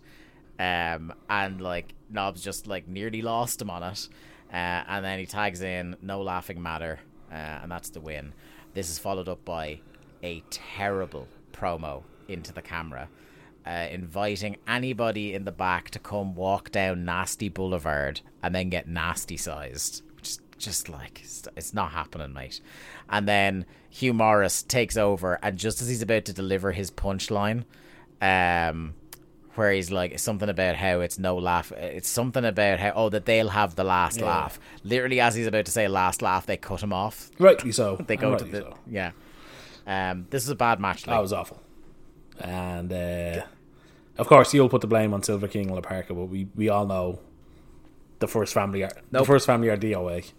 Um, 0.57 1.13
and 1.29 1.61
like 1.61 1.93
Knobbs 2.09 2.43
just 2.43 2.65
like 2.65 2.87
nearly 2.87 3.21
lost 3.21 3.61
him 3.61 3.69
on 3.69 3.83
it. 3.83 4.09
Uh, 4.51 4.83
and 4.87 5.05
then 5.05 5.19
he 5.19 5.25
tags 5.25 5.61
in, 5.61 5.95
no 6.01 6.21
laughing 6.21 6.61
matter, 6.61 6.99
uh, 7.31 7.59
and 7.63 7.71
that's 7.71 7.89
the 7.89 8.01
win. 8.01 8.33
This 8.73 8.89
is 8.89 8.99
followed 8.99 9.29
up 9.29 9.43
by 9.45 9.79
a 10.23 10.43
terrible 10.49 11.27
promo 11.53 12.03
into 12.27 12.53
the 12.53 12.61
camera, 12.61 13.09
uh, 13.65 13.87
inviting 13.91 14.57
anybody 14.67 15.33
in 15.33 15.45
the 15.45 15.51
back 15.51 15.89
to 15.91 15.99
come 15.99 16.35
walk 16.35 16.71
down 16.71 17.05
Nasty 17.05 17.49
Boulevard 17.49 18.21
and 18.41 18.53
then 18.55 18.69
get 18.69 18.87
nasty 18.87 19.37
sized. 19.37 20.03
Just, 20.21 20.41
just 20.57 20.89
like 20.89 21.21
it's- 21.21 21.73
not 21.73 21.91
happening, 21.91 22.33
mate. 22.33 22.61
And 23.09 23.27
then 23.27 23.65
Hugh 23.89 24.13
Morrus 24.13 24.65
takes 24.65 24.95
over, 24.97 25.39
and 25.43 25.57
just 25.57 25.81
as 25.81 25.89
he's 25.89 26.01
about 26.01 26.25
to 26.25 26.33
deliver 26.33 26.71
his 26.71 26.91
punchline, 26.91 27.65
um, 28.21 28.93
where 29.55 29.71
he's 29.71 29.91
like 29.91 30.17
something 30.19 30.49
about 30.49 30.75
how 30.75 31.01
it's 31.01 31.19
no 31.19 31.37
laugh. 31.37 31.71
It's 31.73 32.09
something 32.09 32.45
about 32.45 32.79
how 32.79 32.93
oh 32.95 33.09
that 33.09 33.25
they'll 33.25 33.49
have 33.49 33.75
the 33.75 33.83
last 33.83 34.21
laugh. 34.21 34.59
Literally, 34.83 35.19
as 35.19 35.35
he's 35.35 35.47
about 35.47 35.65
to 35.65 35.71
say 35.71 35.87
last 35.87 36.21
laugh, 36.21 36.45
they 36.45 36.57
cut 36.57 36.81
him 36.81 36.93
off. 36.93 37.29
Rightly 37.39 37.71
so. 37.71 37.97
They 38.07 38.17
go 38.17 38.37
to 38.37 38.43
the 38.43 38.61
so. 38.61 38.77
yeah. 38.87 39.11
Um, 39.87 40.27
this 40.29 40.43
is 40.43 40.49
a 40.49 40.55
bad 40.55 40.79
match. 40.79 41.07
Like, 41.07 41.15
That 41.15 41.21
was 41.21 41.33
awful. 41.33 41.61
And 42.39 42.91
uh, 42.91 43.43
of 44.17 44.27
course, 44.27 44.53
you'll 44.53 44.69
put 44.69 44.81
the 44.81 44.87
blame 44.87 45.13
on 45.13 45.23
Silver 45.23 45.47
King 45.47 45.67
and 45.67 45.75
La 45.75 45.81
Parca, 45.81 46.09
but 46.09 46.25
we, 46.25 46.47
we 46.55 46.69
all 46.69 46.85
know 46.85 47.19
the 48.19 48.27
first 48.27 48.53
family 48.53 48.83
are 48.83 48.91
the 49.11 49.25
first 49.25 49.45
family 49.45 49.69
are 49.69 49.77
DOA. 49.77 50.31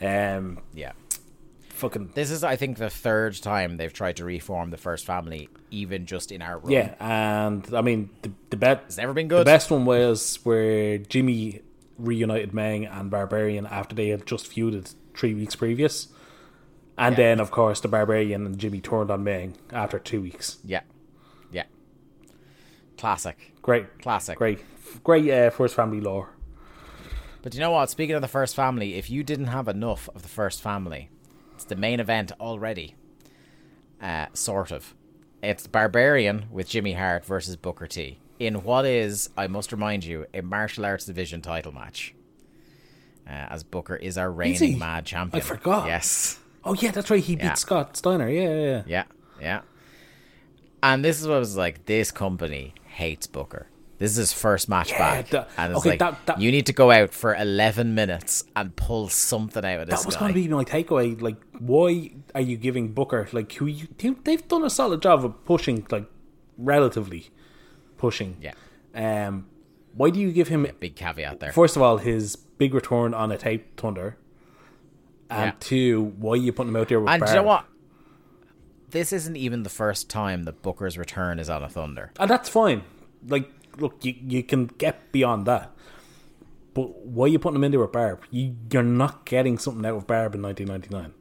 Um, 0.00 0.58
yeah. 0.74 0.92
Fucking 1.82 2.12
This 2.14 2.30
is, 2.30 2.42
I 2.42 2.56
think, 2.56 2.78
the 2.78 2.88
third 2.90 3.34
time 3.42 3.76
they've 3.76 3.92
tried 3.92 4.16
to 4.16 4.24
reform 4.24 4.70
the 4.70 4.76
first 4.78 5.04
family, 5.04 5.48
even 5.70 6.06
just 6.06 6.32
in 6.32 6.40
our 6.40 6.58
run. 6.58 6.70
yeah, 6.72 6.94
and 7.00 7.62
I 7.74 7.82
mean 7.82 8.08
the 8.22 8.30
the 8.50 8.56
bet 8.56 8.84
it's 8.86 8.96
never 8.96 9.12
been 9.12 9.28
good. 9.28 9.40
the 9.40 9.44
best 9.56 9.70
one 9.70 9.84
was 9.84 10.38
where 10.44 10.98
Jimmy 10.98 11.60
reunited 11.98 12.54
Meng 12.54 12.86
and 12.86 13.10
Barbarian 13.10 13.66
after 13.66 13.94
they 13.94 14.08
had 14.08 14.26
just 14.26 14.50
feuded 14.50 14.94
three 15.14 15.34
weeks 15.34 15.54
previous. 15.54 16.08
And 16.98 17.12
Yeah. 17.16 17.24
then, 17.24 17.40
of 17.40 17.50
course, 17.50 17.80
the 17.80 17.88
Barbarian 17.88 18.44
and 18.46 18.58
Jimmy 18.58 18.80
turned 18.80 19.10
on 19.10 19.24
Meng 19.24 19.54
after 19.72 19.98
two 19.98 20.20
weeks. 20.20 20.58
Yeah, 20.64 20.80
yeah. 21.50 21.64
Classic, 22.98 23.52
Great, 23.62 23.98
classic. 24.00 24.36
great, 24.38 24.60
great 25.02 25.28
uh, 25.30 25.50
first 25.50 25.74
family 25.74 26.00
lore. 26.00 26.30
But 27.42 27.54
you 27.54 27.60
know 27.60 27.72
what? 27.72 27.90
Speaking 27.90 28.14
of 28.14 28.22
the 28.22 28.28
first 28.28 28.54
family, 28.54 28.94
if 28.94 29.10
you 29.10 29.24
didn't 29.24 29.46
have 29.46 29.66
enough 29.68 30.08
of 30.14 30.22
the 30.22 30.28
first 30.28 30.62
family, 30.62 31.08
it's 31.62 31.68
the 31.68 31.76
main 31.76 32.00
event 32.00 32.32
already. 32.40 32.96
Uh, 34.00 34.26
sort 34.32 34.72
of. 34.72 34.94
It's 35.44 35.68
Barbarian 35.68 36.46
with 36.50 36.68
Jimmy 36.68 36.94
Hart 36.94 37.24
versus 37.24 37.54
Booker 37.54 37.86
T. 37.86 38.18
In 38.40 38.64
what 38.64 38.84
is, 38.84 39.30
I 39.36 39.46
must 39.46 39.70
remind 39.70 40.04
you, 40.04 40.26
a 40.34 40.40
martial 40.42 40.84
arts 40.84 41.04
division 41.06 41.40
title 41.40 41.70
match. 41.70 42.14
Uh, 43.28 43.30
as 43.30 43.62
Booker 43.62 43.94
is 43.94 44.18
our 44.18 44.30
reigning 44.30 44.72
he? 44.72 44.74
mad 44.76 45.06
champion. 45.06 45.40
I 45.40 45.46
forgot. 45.46 45.86
Yes. 45.86 46.40
Oh 46.64 46.74
yeah, 46.74 46.90
that's 46.90 47.10
right. 47.10 47.22
He 47.22 47.36
beat 47.36 47.44
Yeah. 47.44 47.54
Scott 47.54 47.96
Steiner. 47.96 48.28
Yeah, 48.28 48.48
yeah, 48.54 48.60
yeah. 48.60 48.82
Yeah, 48.86 49.04
yeah. 49.40 49.60
And 50.82 51.04
this 51.04 51.20
is 51.20 51.28
what 51.28 51.36
I 51.36 51.38
was 51.38 51.56
like. 51.56 51.86
This 51.86 52.10
company 52.10 52.74
hates 52.86 53.28
Booker. 53.28 53.68
This 54.02 54.10
is 54.10 54.16
his 54.16 54.32
first 54.32 54.68
match 54.68 54.90
Yeah, 54.90 54.98
back, 54.98 55.28
that- 55.28 55.48
and 55.56 55.70
it's 55.72 55.78
okay, 55.80 55.90
like 55.90 55.98
that- 56.00 56.26
that- 56.26 56.40
you 56.40 56.50
need 56.50 56.66
to 56.66 56.72
go 56.72 56.90
out 56.90 57.10
for 57.10 57.36
eleven 57.36 57.94
minutes 57.94 58.42
and 58.56 58.74
pull 58.74 59.08
something 59.08 59.64
out 59.64 59.78
of 59.78 59.86
this 59.88 60.00
That 60.00 60.06
was 60.06 60.16
going 60.16 60.34
to 60.34 60.34
be 60.34 60.48
my 60.48 60.64
takeaway. 60.64 61.20
Like, 61.22 61.36
why 61.60 62.10
are 62.34 62.40
you 62.40 62.56
giving 62.56 62.88
Booker 62.94 63.28
like 63.32 63.52
who 63.52 63.66
you? 63.66 63.86
they- 63.98 64.16
They've 64.24 64.48
done 64.48 64.64
a 64.64 64.70
solid 64.70 65.02
job 65.02 65.24
of 65.24 65.44
pushing, 65.44 65.86
like, 65.90 66.06
relatively 66.58 67.30
pushing. 67.96 68.38
Yeah. 68.40 68.54
Um, 68.94 69.46
why 69.94 70.10
do 70.10 70.18
you 70.18 70.32
give 70.32 70.48
him? 70.48 70.66
A 70.66 70.72
big 70.72 70.96
caveat 70.96 71.38
there. 71.38 71.52
First 71.52 71.76
of 71.76 71.82
all, 71.82 71.98
his 71.98 72.34
big 72.34 72.74
return 72.74 73.14
on 73.14 73.30
a 73.30 73.38
tape 73.38 73.78
thunder, 73.78 74.16
and 75.30 75.46
Yeah. 75.52 75.52
two, 75.60 76.12
why 76.18 76.32
are 76.32 76.36
you 76.36 76.52
putting 76.52 76.70
him 76.70 76.76
out 76.76 76.88
there 76.88 76.98
with? 76.98 77.08
and 77.08 77.22
do 77.22 77.28
you 77.30 77.36
know 77.36 77.42
what? 77.44 77.66
This 78.90 79.12
isn't 79.12 79.36
even 79.36 79.62
the 79.62 79.70
first 79.70 80.10
time 80.10 80.42
that 80.42 80.60
Booker's 80.60 80.98
return 80.98 81.38
is 81.38 81.48
on 81.48 81.62
a 81.62 81.68
Thunder. 81.68 82.10
And 82.20 82.28
that's 82.28 82.48
fine. 82.48 82.82
Like, 83.26 83.48
look, 83.78 84.04
you 84.04 84.14
you 84.26 84.42
can 84.42 84.66
get 84.66 85.12
beyond 85.12 85.46
that. 85.46 85.70
But 86.74 87.04
why 87.04 87.26
are 87.26 87.28
you 87.28 87.38
putting 87.38 87.56
him 87.56 87.64
into 87.64 87.76
there 87.76 87.84
with 87.84 87.92
Barb? 87.92 88.22
You, 88.30 88.56
you're 88.72 88.82
not 88.82 89.26
getting 89.26 89.58
something 89.58 89.84
out 89.84 89.96
of 89.96 90.06
Barb 90.06 90.34
in 90.34 90.42
1999. 90.42 91.12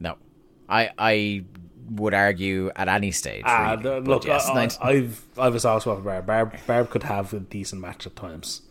No, 0.00 0.16
I 0.68 0.90
I 0.98 1.44
would 1.90 2.14
argue 2.14 2.70
at 2.76 2.88
any 2.88 3.10
stage. 3.10 3.42
Ah, 3.44 3.70
really. 3.72 3.82
the- 3.82 4.00
look, 4.00 4.24
yes, 4.24 4.48
I, 4.48 4.62
I, 4.80 4.90
I've 4.90 5.24
I've 5.36 5.54
a 5.54 5.60
soft 5.60 5.82
spot 5.82 5.98
for 5.98 6.02
Barb. 6.04 6.26
Barb. 6.26 6.54
Barb 6.66 6.90
could 6.90 7.02
have 7.04 7.32
a 7.34 7.40
decent 7.40 7.82
match 7.82 8.06
at 8.06 8.14
times. 8.16 8.62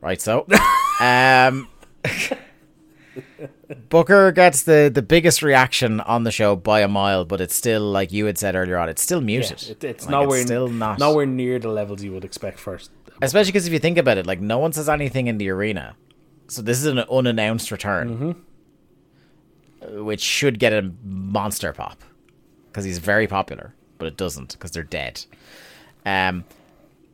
Right, 0.00 0.20
so 0.20 0.46
um, 1.00 1.68
Booker 3.88 4.32
gets 4.32 4.62
the 4.62 4.90
the 4.92 5.02
biggest 5.02 5.42
reaction 5.42 6.00
on 6.00 6.24
the 6.24 6.30
show 6.30 6.56
by 6.56 6.80
a 6.80 6.88
mile, 6.88 7.24
but 7.24 7.40
it's 7.40 7.54
still 7.54 7.82
like 7.82 8.12
you 8.12 8.26
had 8.26 8.38
said 8.38 8.54
earlier 8.54 8.76
on. 8.78 8.88
It's 8.88 9.02
still 9.02 9.20
muted. 9.20 9.62
It, 9.70 9.84
it's 9.84 10.04
Like, 10.04 10.10
nowhere 10.10 10.42
still 10.42 10.68
not. 10.68 10.98
nowhere 10.98 11.26
near 11.26 11.58
the 11.58 11.68
levels 11.68 12.02
you 12.02 12.12
would 12.12 12.24
expect 12.24 12.58
first. 12.58 12.90
Especially 13.22 13.50
because 13.52 13.66
if 13.66 13.72
you 13.72 13.78
think 13.78 13.96
about 13.98 14.18
it, 14.18 14.26
like 14.26 14.40
no 14.40 14.58
one 14.58 14.72
says 14.72 14.88
anything 14.88 15.26
in 15.26 15.38
the 15.38 15.48
arena, 15.48 15.96
so 16.48 16.60
this 16.62 16.78
is 16.78 16.86
an 16.86 16.98
unannounced 16.98 17.70
return, 17.70 18.36
uh, 19.82 20.02
which 20.04 20.20
should 20.20 20.58
get 20.58 20.72
a 20.72 20.92
monster 21.02 21.72
pop 21.72 21.98
because 22.68 22.84
he's 22.84 22.98
very 22.98 23.26
popular, 23.26 23.74
but 23.98 24.06
it 24.06 24.16
doesn't 24.16 24.52
because 24.52 24.70
they're 24.72 24.82
dead. 24.82 25.24
Um, 26.04 26.44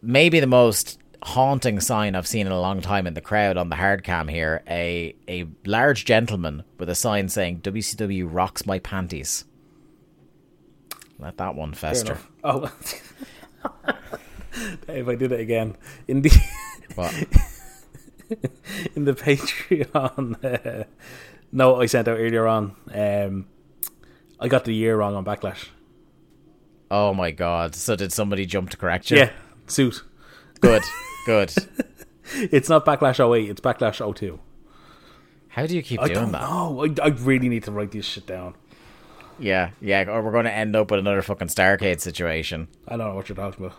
maybe 0.02 0.40
the 0.40 0.46
most 0.48 0.98
haunting 1.22 1.80
sign 1.80 2.14
I've 2.14 2.26
seen 2.26 2.46
in 2.46 2.52
a 2.52 2.60
long 2.60 2.80
time 2.80 3.06
in 3.06 3.14
the 3.14 3.20
crowd 3.20 3.56
on 3.56 3.68
the 3.68 3.76
hard 3.76 4.02
cam 4.02 4.28
here 4.28 4.62
a 4.68 5.14
a 5.28 5.46
large 5.64 6.04
gentleman 6.04 6.64
with 6.78 6.88
a 6.88 6.94
sign 6.94 7.28
saying 7.28 7.60
WCW 7.60 8.28
rocks 8.30 8.66
my 8.66 8.78
panties. 8.78 9.44
Let 11.18 11.36
that 11.38 11.54
one 11.54 11.74
fester. 11.74 12.18
Oh, 12.42 12.72
if 14.88 15.06
I 15.08 15.14
did 15.14 15.30
it 15.32 15.40
again 15.40 15.76
in 16.08 16.22
the 16.22 16.30
What? 16.94 17.14
in 18.94 19.04
the 19.04 19.14
Patreon 19.14 20.44
uh, 20.82 20.84
note 21.52 21.80
I 21.80 21.86
sent 21.86 22.08
out 22.08 22.18
earlier 22.18 22.46
on, 22.46 22.74
um, 22.92 23.46
I 24.40 24.48
got 24.48 24.64
the 24.64 24.74
year 24.74 24.96
wrong 24.96 25.14
on 25.14 25.24
Backlash. 25.24 25.68
Oh 26.90 27.14
my 27.14 27.30
god. 27.30 27.74
So 27.74 27.96
did 27.96 28.12
somebody 28.12 28.44
jump 28.44 28.70
to 28.70 28.76
correct 28.76 29.10
you? 29.10 29.18
Yeah, 29.18 29.30
suit. 29.66 30.02
Good. 30.60 30.82
Good. 31.26 31.52
It's 32.34 32.68
not 32.68 32.86
Backlash 32.86 33.18
08, 33.20 33.50
it's 33.50 33.60
Backlash 33.60 34.16
02. 34.16 34.38
How 35.48 35.66
do 35.66 35.76
you 35.76 35.82
keep 35.82 36.00
I 36.00 36.06
doing 36.06 36.18
don't 36.18 36.32
that? 36.32 36.40
know. 36.40 36.86
I, 36.86 37.06
I 37.06 37.08
really 37.08 37.48
need 37.50 37.64
to 37.64 37.72
write 37.72 37.90
this 37.90 38.06
shit 38.06 38.26
down. 38.26 38.54
Yeah, 39.38 39.70
yeah, 39.80 40.08
or 40.08 40.22
we're 40.22 40.32
going 40.32 40.46
to 40.46 40.52
end 40.52 40.74
up 40.76 40.90
with 40.90 41.00
another 41.00 41.20
fucking 41.20 41.48
Starcade 41.48 42.00
situation. 42.00 42.68
I 42.88 42.96
don't 42.96 43.08
know 43.08 43.14
what 43.16 43.28
you're 43.28 43.36
talking 43.36 43.66
about. 43.66 43.76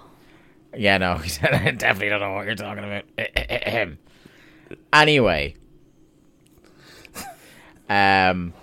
Yeah, 0.78 0.98
no, 1.00 1.14
I 1.42 1.72
definitely 1.72 2.10
don't 2.10 2.20
know 2.20 2.34
what 2.34 2.46
you're 2.46 2.56
talking 2.56 2.84
about. 2.84 3.88
anyway, 4.94 5.56
um, 7.90 8.54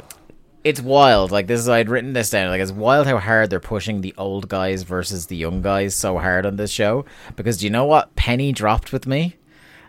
it's 0.65 0.81
wild. 0.81 1.31
Like 1.31 1.47
this 1.47 1.61
is 1.61 1.69
I'd 1.69 1.89
written 1.89 2.13
this 2.13 2.31
down. 2.31 2.51
Like 2.51 2.61
it's 2.61 2.73
wild 2.73 3.07
how 3.07 3.19
hard 3.19 3.51
they're 3.51 3.61
pushing 3.61 4.01
the 4.01 4.15
old 4.19 4.49
guys 4.49 4.83
versus 4.83 5.27
the 5.27 5.37
young 5.37 5.63
guys 5.63 5.95
so 5.95 6.19
hard 6.19 6.45
on 6.47 6.57
this 6.57 6.71
show. 6.71 7.05
Because 7.37 7.59
do 7.59 7.67
you 7.67 7.71
know 7.71 7.85
what 7.85 8.15
Penny 8.17 8.53
dropped 8.53 8.93
with 8.93 9.07
me? 9.07 9.37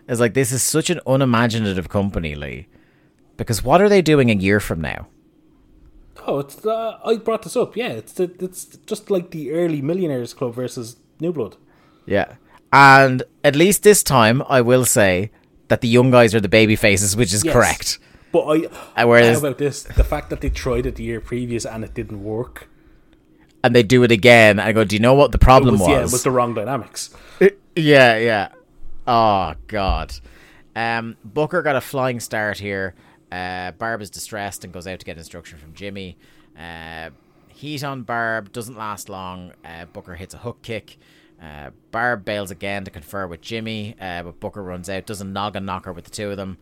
Is 0.08 0.20
like 0.20 0.34
this 0.34 0.50
is 0.52 0.62
such 0.62 0.90
an 0.90 1.00
unimaginative 1.06 1.88
company, 1.88 2.34
Lee. 2.34 2.66
Because 3.36 3.62
what 3.62 3.80
are 3.80 3.88
they 3.88 4.02
doing 4.02 4.30
a 4.30 4.34
year 4.34 4.60
from 4.60 4.80
now? 4.80 5.08
Oh, 6.26 6.38
it's 6.40 6.64
uh, 6.64 6.98
I 7.04 7.16
brought 7.16 7.42
this 7.42 7.56
up. 7.56 7.76
Yeah, 7.76 7.88
it's 7.88 8.12
the, 8.12 8.32
it's 8.38 8.64
just 8.86 9.10
like 9.10 9.30
the 9.30 9.50
early 9.52 9.82
Millionaires 9.82 10.34
Club 10.34 10.54
versus 10.54 10.96
New 11.20 11.32
Blood. 11.32 11.56
Yeah. 12.06 12.34
And 12.72 13.22
at 13.44 13.56
least 13.56 13.82
this 13.82 14.02
time, 14.02 14.42
I 14.48 14.60
will 14.60 14.84
say 14.84 15.30
that 15.68 15.80
the 15.80 15.88
young 15.88 16.10
guys 16.10 16.34
are 16.34 16.40
the 16.40 16.48
baby 16.48 16.76
faces, 16.76 17.16
which 17.16 17.32
is 17.34 17.44
Yes. 17.44 17.52
correct. 17.52 17.98
But 18.32 18.40
I 18.96 19.02
Uh, 19.02 19.06
whereas- 19.06 19.40
how 19.40 19.46
about 19.46 19.58
this? 19.58 19.82
The 19.82 20.04
fact 20.04 20.30
that 20.30 20.40
they 20.40 20.50
tried 20.50 20.86
it 20.86 20.96
the 20.96 21.04
year 21.04 21.20
previous 21.20 21.64
and 21.66 21.84
it 21.84 21.94
didn't 21.94 22.22
work. 22.24 22.68
And 23.64 23.76
they 23.76 23.82
do 23.84 24.02
it 24.02 24.10
again. 24.10 24.58
I 24.58 24.72
go, 24.72 24.82
do 24.84 24.96
you 24.96 25.00
know 25.00 25.14
what 25.14 25.30
the 25.32 25.38
It 25.38 25.42
problem 25.42 25.74
was, 25.74 25.80
was? 25.82 25.88
yeah, 25.88 25.98
it 26.00 26.10
was 26.10 26.22
the 26.24 26.30
wrong 26.32 26.54
dynamics. 26.54 27.10
yeah, 27.76 28.16
yeah. 28.16 28.48
Oh 29.06 29.54
God. 29.68 30.14
Um, 30.74 31.16
Booker 31.24 31.62
got 31.62 31.76
a 31.76 31.80
flying 31.80 32.18
start 32.20 32.58
here. 32.58 32.94
Uh, 33.30 33.72
Barb 33.72 34.02
is 34.02 34.10
distressed 34.10 34.64
and 34.64 34.72
goes 34.72 34.86
out 34.86 34.98
to 34.98 35.06
get 35.06 35.16
instruction 35.18 35.58
from 35.58 35.74
Jimmy. 35.74 36.16
Uh, 36.58 37.10
heat 37.48 37.84
on 37.84 38.02
Barb 38.02 38.52
doesn't 38.52 38.76
last 38.76 39.08
long. 39.08 39.52
Uh, 39.64 39.84
Booker 39.86 40.14
hits 40.14 40.34
a 40.34 40.38
hook 40.38 40.58
kick. 40.62 40.98
Uh, 41.42 41.70
Barb 41.90 42.24
bails 42.24 42.50
again 42.50 42.84
to 42.84 42.90
confer 42.90 43.26
with 43.26 43.40
Jimmy, 43.40 43.96
uh, 44.00 44.22
but 44.22 44.38
Booker 44.40 44.62
runs 44.62 44.88
out, 44.88 45.06
does 45.06 45.20
a 45.20 45.24
noggin 45.24 45.64
knocker 45.64 45.92
with 45.92 46.04
the 46.04 46.10
two 46.10 46.30
of 46.30 46.36
them. 46.36 46.56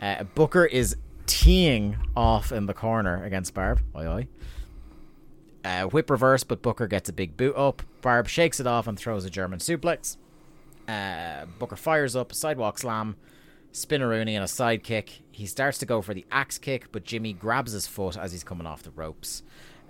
Uh, 0.00 0.24
Booker 0.34 0.64
is 0.66 0.96
teeing 1.26 1.96
off 2.16 2.52
in 2.52 2.66
the 2.66 2.74
corner 2.74 3.24
against 3.24 3.54
Barb. 3.54 3.80
Oi, 3.96 4.06
oi. 4.06 4.28
Uh, 5.64 5.84
whip 5.84 6.08
reverse, 6.10 6.44
but 6.44 6.62
Booker 6.62 6.86
gets 6.86 7.08
a 7.08 7.12
big 7.12 7.36
boot 7.36 7.56
up. 7.56 7.82
Barb 8.00 8.28
shakes 8.28 8.60
it 8.60 8.66
off 8.66 8.86
and 8.86 8.96
throws 8.96 9.24
a 9.24 9.30
German 9.30 9.58
suplex. 9.58 10.16
Uh, 10.86 11.46
Booker 11.58 11.76
fires 11.76 12.14
up, 12.14 12.32
sidewalk 12.32 12.78
slam, 12.78 13.16
spinneroonie, 13.72 14.34
and 14.34 14.44
a 14.44 14.48
side 14.48 14.84
kick. 14.84 15.22
He 15.32 15.46
starts 15.46 15.78
to 15.78 15.86
go 15.86 16.02
for 16.02 16.14
the 16.14 16.24
axe 16.30 16.58
kick, 16.58 16.92
but 16.92 17.04
Jimmy 17.04 17.32
grabs 17.32 17.72
his 17.72 17.86
foot 17.86 18.16
as 18.16 18.30
he's 18.30 18.44
coming 18.44 18.66
off 18.66 18.84
the 18.84 18.92
ropes. 18.92 19.42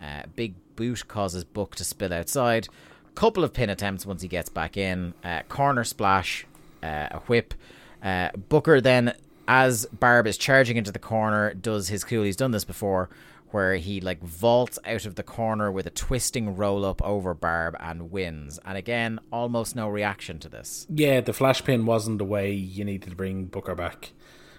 Uh, 0.03 0.23
big 0.35 0.55
boot 0.77 1.07
causes 1.09 1.45
Book 1.45 1.77
to 1.77 1.85
spill 1.85 2.13
outside. 2.13 2.69
Couple 3.15 3.45
of 3.45 3.53
pin 3.53 3.71
attempts 3.71 4.05
once 4.05 4.23
he 4.23 4.29
gets 4.29 4.49
back 4.49 4.77
in. 4.77 5.15
Uh, 5.25 5.43
corner 5.49 5.85
splash, 5.85 6.47
uh, 6.83 7.09
a 7.11 7.21
whip. 7.27 7.55
Uh, 8.03 8.31
Booker 8.49 8.81
then, 8.81 9.15
as 9.49 9.87
Barb 9.87 10.27
is 10.27 10.37
charging 10.37 10.77
into 10.77 10.93
the 10.93 10.99
corner, 10.99 11.55
does 11.55 11.89
his 11.89 12.05
cool. 12.05 12.25
He's 12.25 12.37
done 12.37 12.51
this 12.51 12.65
before, 12.65 13.09
where 13.51 13.77
he 13.77 14.01
like 14.01 14.23
vaults 14.23 14.79
out 14.85 15.07
of 15.07 15.15
the 15.15 15.23
corner 15.23 15.71
with 15.71 15.87
a 15.87 15.91
twisting 15.91 16.57
roll 16.57 16.85
up 16.85 17.03
over 17.03 17.35
Barb 17.35 17.77
and 17.81 18.11
wins. 18.11 18.59
And 18.65 18.77
again, 18.77 19.21
almost 19.33 19.77
no 19.77 19.89
reaction 19.89 20.39
to 20.41 20.49
this. 20.49 20.87
Yeah, 20.89 21.21
the 21.21 21.33
flash 21.33 21.63
pin 21.65 21.87
wasn't 21.87 22.19
the 22.19 22.25
way 22.25 22.53
you 22.53 22.85
needed 22.85 23.11
to 23.11 23.17
bring 23.17 23.47
Booker 23.47 23.75
back. 23.75 24.11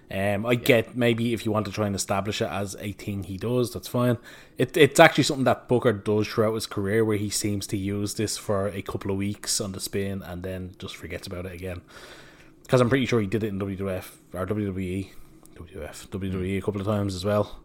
Um, 0.10 0.46
I 0.46 0.56
get 0.56 0.96
maybe 0.96 1.34
if 1.34 1.46
you 1.46 1.52
want 1.52 1.66
to 1.66 1.72
try 1.72 1.86
and 1.86 1.96
establish 1.96 2.42
it 2.42 2.50
as 2.50 2.78
a 2.80 2.94
thing 2.94 3.24
he 3.24 3.36
does, 3.36 3.74
that's 3.74 3.90
fine. 3.90 4.18
It, 4.58 4.78
it's 4.78 5.02
actually 5.02 5.26
something 5.26 5.44
that 5.44 5.68
Booker 5.68 5.92
does 5.92 6.30
throughout 6.30 6.54
his 6.56 6.66
career, 6.66 7.04
where 7.04 7.18
he 7.18 7.30
seems 7.30 7.68
to 7.68 7.78
use 7.78 8.14
this 8.14 8.38
for 8.38 8.70
a 8.70 8.82
couple 8.82 9.12
of 9.12 9.18
weeks 9.18 9.60
on 9.60 9.74
the 9.74 9.82
spin 9.82 10.22
and 10.22 10.44
then 10.44 10.76
just 10.80 10.96
forgets 10.96 11.28
about 11.28 11.46
it 11.46 11.52
again. 11.52 11.82
Because 12.68 12.82
I'm 12.82 12.90
pretty 12.90 13.06
sure 13.06 13.22
he 13.22 13.28
did 13.28 13.44
it 13.46 13.48
in 13.48 13.60
WWF 13.60 14.10
or 14.34 14.46
WWE, 14.46 15.10
WWF, 15.56 16.08
WWE 16.10 16.58
a 16.58 16.62
couple 16.62 16.82
of 16.82 16.86
times 16.88 17.16
as 17.16 17.24
well. 17.24 17.60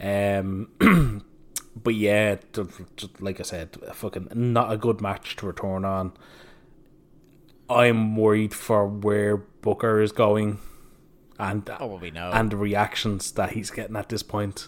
Um, 0.00 0.70
but 1.76 1.94
yeah, 1.94 2.36
like 3.20 3.38
I 3.38 3.44
said, 3.44 3.76
fucking 3.94 4.28
not 4.34 4.72
a 4.72 4.76
good 4.76 5.00
match 5.00 5.36
to 5.36 5.46
return 5.46 5.84
on. 5.84 6.12
I'm 7.68 8.16
worried 8.16 8.52
for 8.52 8.88
where 8.88 9.36
Booker 9.36 10.00
is 10.00 10.10
going, 10.10 10.58
and 11.38 11.70
Oh, 11.78 11.86
well, 11.86 11.98
we 12.00 12.10
know. 12.10 12.32
and 12.32 12.50
the 12.50 12.56
reactions 12.56 13.30
that 13.32 13.52
he's 13.52 13.70
getting 13.70 13.94
at 13.94 14.08
this 14.08 14.24
point. 14.24 14.66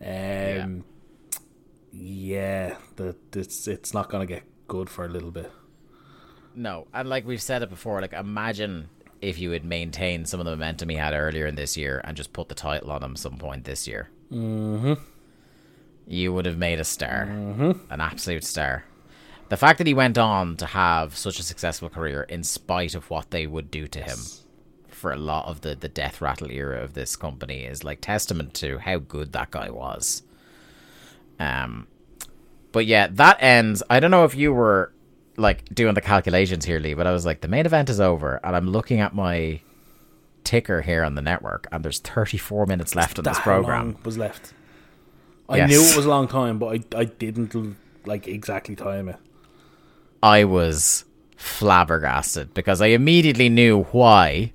Um, 0.00 0.84
yeah, 1.90 2.76
that 2.96 3.16
it's 3.34 3.66
it's 3.66 3.92
not 3.92 4.08
gonna 4.08 4.26
get 4.26 4.44
good 4.68 4.88
for 4.88 5.04
a 5.04 5.08
little 5.08 5.32
bit. 5.32 5.50
No, 6.54 6.86
and 6.92 7.08
like 7.08 7.26
we've 7.26 7.42
said 7.42 7.62
it 7.62 7.70
before, 7.70 8.00
like 8.00 8.12
imagine 8.12 8.88
if 9.20 9.38
you 9.38 9.52
had 9.52 9.64
maintained 9.64 10.28
some 10.28 10.40
of 10.40 10.44
the 10.44 10.50
momentum 10.50 10.88
he 10.88 10.96
had 10.96 11.14
earlier 11.14 11.46
in 11.46 11.54
this 11.54 11.76
year 11.76 12.00
and 12.04 12.16
just 12.16 12.32
put 12.32 12.48
the 12.48 12.54
title 12.54 12.90
on 12.90 13.02
him 13.02 13.16
some 13.16 13.38
point 13.38 13.64
this 13.64 13.86
year. 13.86 14.10
Mm-hmm. 14.32 14.94
You 16.06 16.32
would 16.32 16.46
have 16.46 16.58
made 16.58 16.80
a 16.80 16.84
star, 16.84 17.26
mm-hmm. 17.30 17.72
an 17.90 18.00
absolute 18.00 18.44
star. 18.44 18.84
The 19.48 19.56
fact 19.56 19.78
that 19.78 19.86
he 19.86 19.94
went 19.94 20.18
on 20.18 20.56
to 20.56 20.66
have 20.66 21.16
such 21.16 21.38
a 21.38 21.42
successful 21.42 21.88
career 21.88 22.22
in 22.22 22.42
spite 22.42 22.94
of 22.94 23.10
what 23.10 23.30
they 23.30 23.46
would 23.46 23.70
do 23.70 23.86
to 23.86 24.02
him 24.02 24.18
for 24.88 25.12
a 25.12 25.16
lot 25.16 25.46
of 25.46 25.60
the, 25.60 25.74
the 25.74 25.88
death 25.88 26.20
rattle 26.20 26.50
era 26.50 26.82
of 26.82 26.94
this 26.94 27.16
company 27.16 27.64
is 27.64 27.84
like 27.84 28.00
testament 28.00 28.54
to 28.54 28.78
how 28.78 28.98
good 28.98 29.32
that 29.32 29.50
guy 29.50 29.68
was. 29.68 30.22
Um, 31.38 31.86
but 32.72 32.86
yeah, 32.86 33.08
that 33.10 33.36
ends. 33.40 33.82
I 33.90 34.00
don't 34.00 34.10
know 34.10 34.24
if 34.24 34.34
you 34.34 34.52
were 34.52 34.92
like 35.36 35.64
doing 35.74 35.94
the 35.94 36.00
calculations 36.00 36.64
here, 36.64 36.78
Lee, 36.78 36.94
but 36.94 37.06
I 37.06 37.12
was 37.12 37.24
like, 37.26 37.40
the 37.40 37.48
main 37.48 37.66
event 37.66 37.88
is 37.90 38.00
over, 38.00 38.40
and 38.44 38.54
I'm 38.54 38.68
looking 38.68 39.00
at 39.00 39.14
my 39.14 39.60
ticker 40.44 40.82
here 40.82 41.04
on 41.04 41.14
the 41.14 41.22
network, 41.22 41.66
and 41.72 41.84
there's 41.84 42.00
34 42.00 42.66
minutes 42.66 42.94
left 42.94 43.18
on 43.18 43.24
this 43.24 43.38
program. 43.40 43.96
was 44.04 44.18
left. 44.18 44.52
I 45.48 45.58
Yes. 45.58 45.70
knew 45.70 45.82
it 45.82 45.96
was 45.96 46.06
a 46.06 46.08
long 46.08 46.28
time, 46.28 46.58
but 46.58 46.66
I 46.94 47.00
I 47.00 47.04
didn't 47.04 47.54
like 48.06 48.26
exactly 48.26 48.74
time 48.76 49.08
it. 49.08 49.16
I 50.22 50.44
was 50.44 51.04
flabbergasted 51.36 52.54
because 52.54 52.80
I 52.80 52.86
immediately 52.88 53.48
knew 53.48 53.82
why. 53.92 54.52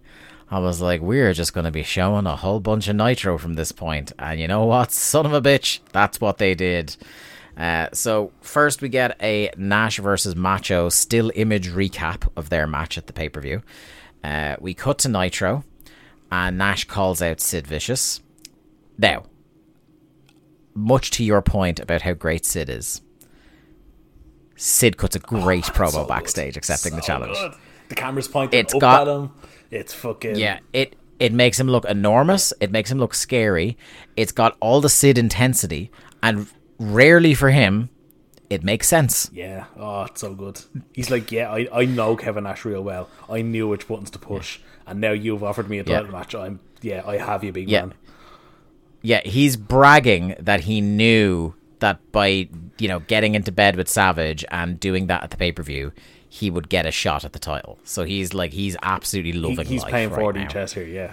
I 0.49 0.60
was 0.60 0.80
like, 0.81 1.02
we're 1.02 1.34
just 1.34 1.53
going 1.53 1.65
to 1.65 1.72
be 1.72 1.84
showing 1.84 2.26
a 2.26 2.38
whole 2.38 2.61
bunch 2.61 2.88
of 2.88 2.95
Nitro 2.95 3.38
from 3.38 3.56
this. 3.56 3.73
And 4.18 4.39
you 4.39 4.47
know 4.47 4.64
what? 4.65 4.91
Son 4.93 5.26
of 5.26 5.34
a 5.34 5.41
bitch. 5.41 5.80
That's 5.91 6.22
what 6.22 6.38
they 6.38 6.56
did. 6.56 6.95
Uh, 7.57 7.88
so, 7.91 8.31
first 8.41 8.81
we 8.84 8.89
get 8.89 9.17
a 9.21 9.49
Nash 9.57 9.97
versus 9.97 10.35
Macho 10.35 10.89
still 10.89 11.31
image 11.35 11.69
recap 11.69 12.29
of 12.38 12.49
their 12.49 12.67
match 12.67 12.97
at 12.97 13.07
the 13.07 13.13
pay 13.13 13.29
per 13.29 13.41
view. 13.41 13.63
Uh, 14.23 14.55
we 14.59 14.73
cut 14.75 14.99
to 14.99 15.09
Nitro, 15.09 15.63
and 16.31 16.57
Nash 16.57 16.84
calls 16.85 17.21
out 17.21 17.39
Sid 17.41 17.65
Vicious. 17.65 18.21
Now, 18.97 19.23
much 20.75 21.09
to 21.11 21.23
your 21.23 21.41
point 21.41 21.79
about 21.79 22.03
how 22.03 22.13
great 22.13 22.45
Sid 22.45 22.69
is, 22.69 23.01
Sid 24.55 24.97
cuts 24.97 25.15
a 25.15 25.19
great 25.19 25.63
promo 25.65 26.07
backstage 26.07 26.57
accepting 26.57 26.95
the 26.95 27.01
challenge. 27.01 27.38
The 27.89 27.95
camera's 27.95 28.27
pointing 28.27 28.59
It's 28.59 28.73
up 28.73 28.81
got- 28.81 29.07
at 29.07 29.15
him. 29.15 29.31
It's 29.71 29.93
fucking 29.93 30.35
Yeah, 30.35 30.59
it 30.73 30.95
it 31.19 31.34
makes 31.34 31.59
him 31.59 31.67
look 31.67 31.85
enormous. 31.85 32.53
It 32.61 32.71
makes 32.71 32.91
him 32.91 32.99
look 32.99 33.15
scary. 33.15 33.77
It's 34.15 34.31
got 34.31 34.55
all 34.59 34.79
the 34.81 34.89
Sid 34.89 35.17
intensity, 35.17 35.89
and 36.21 36.47
rarely 36.80 37.34
for 37.34 37.49
him 37.49 37.90
it 38.49 38.64
makes 38.64 38.88
sense. 38.88 39.30
Yeah. 39.34 39.66
Oh, 39.76 40.04
it's 40.04 40.22
so 40.22 40.34
good. 40.34 40.62
He's 40.94 41.12
like, 41.12 41.34
yeah, 41.34 41.52
I, 41.52 41.68
I 41.74 41.84
know 41.84 42.16
Kevin 42.16 42.45
Nash 42.45 42.64
real 42.64 42.82
well. 42.82 43.10
I 43.30 43.41
knew 43.41 43.68
which 43.68 43.90
buttons 43.90 44.10
to 44.12 44.20
push, 44.20 44.60
and 44.86 45.02
now 45.02 45.12
you've 45.12 45.44
offered 45.44 45.70
me 45.70 45.80
a 45.80 45.84
Yeah. 45.84 45.98
title 45.99 46.14
match. 46.14 46.34
I'm 46.34 46.62
yeah, 46.82 47.02
I 47.06 47.18
have 47.18 47.44
you, 47.44 47.52
big 47.52 47.70
Yeah. 47.70 47.82
man. 47.82 47.94
Yeah, 49.02 49.20
he's 49.26 49.58
bragging 49.58 50.36
that 50.40 50.62
he 50.62 50.80
knew 50.80 51.56
that 51.80 51.99
by 52.14 52.48
you 52.80 52.88
know 52.88 52.99
getting 52.99 53.36
into 53.36 53.52
bed 53.52 53.76
with 53.76 53.90
Savage 53.90 54.45
and 54.49 54.80
doing 54.80 55.08
that 55.08 55.24
at 55.24 55.32
the 55.32 55.38
pay 55.38 55.52
per 55.52 55.62
view, 55.64 55.91
he 56.30 56.49
would 56.49 56.70
get 56.70 56.86
a 56.86 56.91
shot 56.91 57.26
at 57.26 57.34
the 57.34 57.40
title. 57.40 57.80
So 57.84 58.06
he's 58.06 58.34
like 58.34 58.54
he's 58.54 58.78
absolutely 58.82 59.34
He, 59.34 59.40
loving. 59.40 59.68
he's 59.68 59.82
life 59.82 59.91
paying 59.91 60.10
right 60.12 60.20
for 60.22 60.32
the 60.32 60.40
now. 60.40 60.48
chest 60.48 60.74
here. 60.76 60.86
Yeah. 60.86 61.12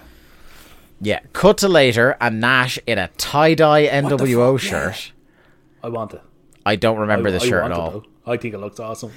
Yeah, 1.00 1.18
cut 1.32 1.58
to 1.58 1.68
later, 1.68 2.16
and 2.20 2.40
Nash 2.40 2.78
in 2.86 2.98
a 2.98 3.08
tie 3.18 3.54
dye 3.54 3.86
NWO 3.88 4.56
shirt. 4.56 5.10
I 5.84 5.90
want 5.90 6.14
it. 6.14 6.22
I 6.64 6.76
don't 6.76 6.98
remember 6.98 7.28
I, 7.28 7.32
the 7.32 7.40
shirt 7.40 7.62
at 7.62 7.72
all. 7.72 7.90
though. 7.90 8.32
I 8.32 8.38
think 8.38 8.54
it 8.54 8.58
looks 8.58 8.80
awesome. 8.80 9.12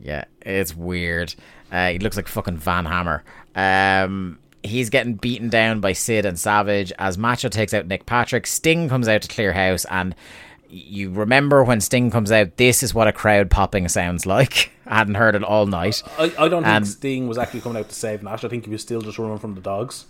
Yeah, 0.00 0.24
it's 0.40 0.74
weird. 0.74 1.34
Uh, 1.70 1.90
he 1.90 1.98
looks 1.98 2.16
like 2.16 2.26
fucking 2.26 2.56
Van 2.56 2.86
Hammer. 2.86 3.22
Um, 3.54 4.38
he's 4.62 4.88
getting 4.88 5.14
beaten 5.14 5.50
down 5.50 5.80
by 5.80 5.92
Sid 5.92 6.24
and 6.24 6.38
Savage 6.38 6.90
as 6.98 7.18
Macho 7.18 7.50
takes 7.50 7.74
out 7.74 7.86
Nick 7.86 8.06
Patrick. 8.06 8.46
Sting 8.46 8.88
comes 8.88 9.08
out 9.08 9.20
to 9.22 9.28
clear 9.28 9.52
house, 9.52 9.84
and 9.90 10.14
you 10.70 11.10
remember 11.10 11.62
when 11.62 11.82
Sting 11.82 12.10
comes 12.10 12.32
out, 12.32 12.56
this 12.56 12.82
is 12.82 12.94
what 12.94 13.08
a 13.08 13.12
crowd 13.12 13.50
popping 13.50 13.88
sounds 13.88 14.24
like. 14.24 14.70
I 14.86 14.96
hadn't 14.96 15.16
heard 15.16 15.34
it 15.34 15.44
all 15.44 15.66
night. 15.66 16.02
I, 16.18 16.32
I 16.38 16.48
don't 16.48 16.64
think 16.64 16.86
Sting 16.86 17.28
was 17.28 17.36
actually 17.36 17.60
coming 17.60 17.78
out 17.78 17.90
to 17.90 17.94
save 17.94 18.22
Nash. 18.22 18.42
I 18.42 18.48
think 18.48 18.64
he 18.64 18.70
was 18.70 18.80
still 18.80 19.02
just 19.02 19.18
running 19.18 19.38
from 19.38 19.54
the 19.54 19.60
dogs. 19.60 20.06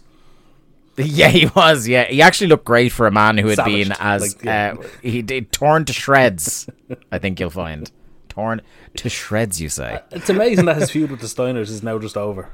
Yeah, 1.05 1.29
he 1.29 1.47
was. 1.47 1.87
Yeah, 1.87 2.05
he 2.05 2.23
actually 2.23 2.47
looked 2.47 2.65
great 2.65 2.91
for 2.91 3.07
a 3.07 3.11
man 3.11 3.37
who 3.37 3.49
had 3.49 3.57
Savaged, 3.57 3.91
been 3.91 3.97
as 4.01 4.35
like, 4.35 4.45
yeah. 4.45 4.75
uh, 4.79 4.87
he 5.03 5.23
did 5.23 5.53
torn 5.53 5.85
to 5.85 5.93
shreds. 5.93 6.71
I 7.13 7.19
think 7.19 7.39
you'll 7.39 7.51
find 7.51 7.91
torn 8.29 8.63
to 8.97 9.09
shreds. 9.09 9.61
You 9.61 9.69
say? 9.69 10.01
It's 10.11 10.31
amazing 10.31 10.65
that 10.65 10.77
his 10.77 10.91
feud 10.91 11.11
with 11.11 11.21
the 11.21 11.27
Steiners 11.27 11.69
is 11.69 11.83
now 11.83 11.99
just 11.99 12.17
over. 12.17 12.51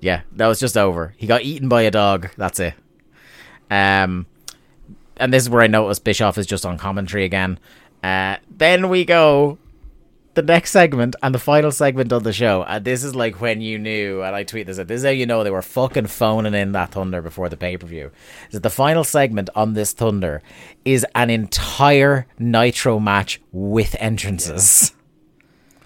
Yeah, 0.00 0.22
that 0.32 0.46
was 0.46 0.60
just 0.60 0.76
over. 0.76 1.14
He 1.16 1.26
got 1.26 1.42
eaten 1.42 1.68
by 1.68 1.82
a 1.82 1.90
dog. 1.90 2.28
That's 2.36 2.60
it. 2.60 2.74
Um, 3.70 4.26
and 5.16 5.32
this 5.32 5.44
is 5.44 5.50
where 5.50 5.62
I 5.62 5.66
noticed 5.66 6.04
Bischoff 6.04 6.36
is 6.36 6.46
just 6.46 6.66
on 6.66 6.76
commentary 6.76 7.24
again. 7.24 7.58
Uh, 8.02 8.36
then 8.50 8.90
we 8.90 9.06
go 9.06 9.58
the 10.34 10.42
next 10.42 10.70
segment 10.72 11.16
and 11.22 11.34
the 11.34 11.38
final 11.38 11.70
segment 11.70 12.12
of 12.12 12.24
the 12.24 12.32
show. 12.32 12.64
And 12.64 12.84
this 12.84 13.04
is 13.04 13.14
like 13.14 13.40
when 13.40 13.60
you 13.60 13.78
knew, 13.78 14.22
and 14.22 14.34
I 14.34 14.42
tweet 14.44 14.66
this 14.66 14.78
out. 14.78 14.88
This 14.88 14.98
is 15.00 15.04
how 15.04 15.10
you 15.10 15.26
know 15.26 15.44
they 15.44 15.50
were 15.50 15.62
fucking 15.62 16.06
phoning 16.06 16.54
in 16.54 16.72
that 16.72 16.92
Thunder 16.92 17.22
before 17.22 17.48
the 17.48 17.56
pay 17.56 17.76
per 17.76 17.86
view. 17.86 18.10
Is 18.48 18.52
that 18.52 18.62
the 18.62 18.70
final 18.70 19.04
segment 19.04 19.50
on 19.54 19.74
this 19.74 19.92
Thunder 19.92 20.42
is 20.84 21.06
an 21.14 21.30
entire 21.30 22.26
Nitro 22.38 22.98
match 22.98 23.40
with 23.52 23.96
entrances. 23.98 24.92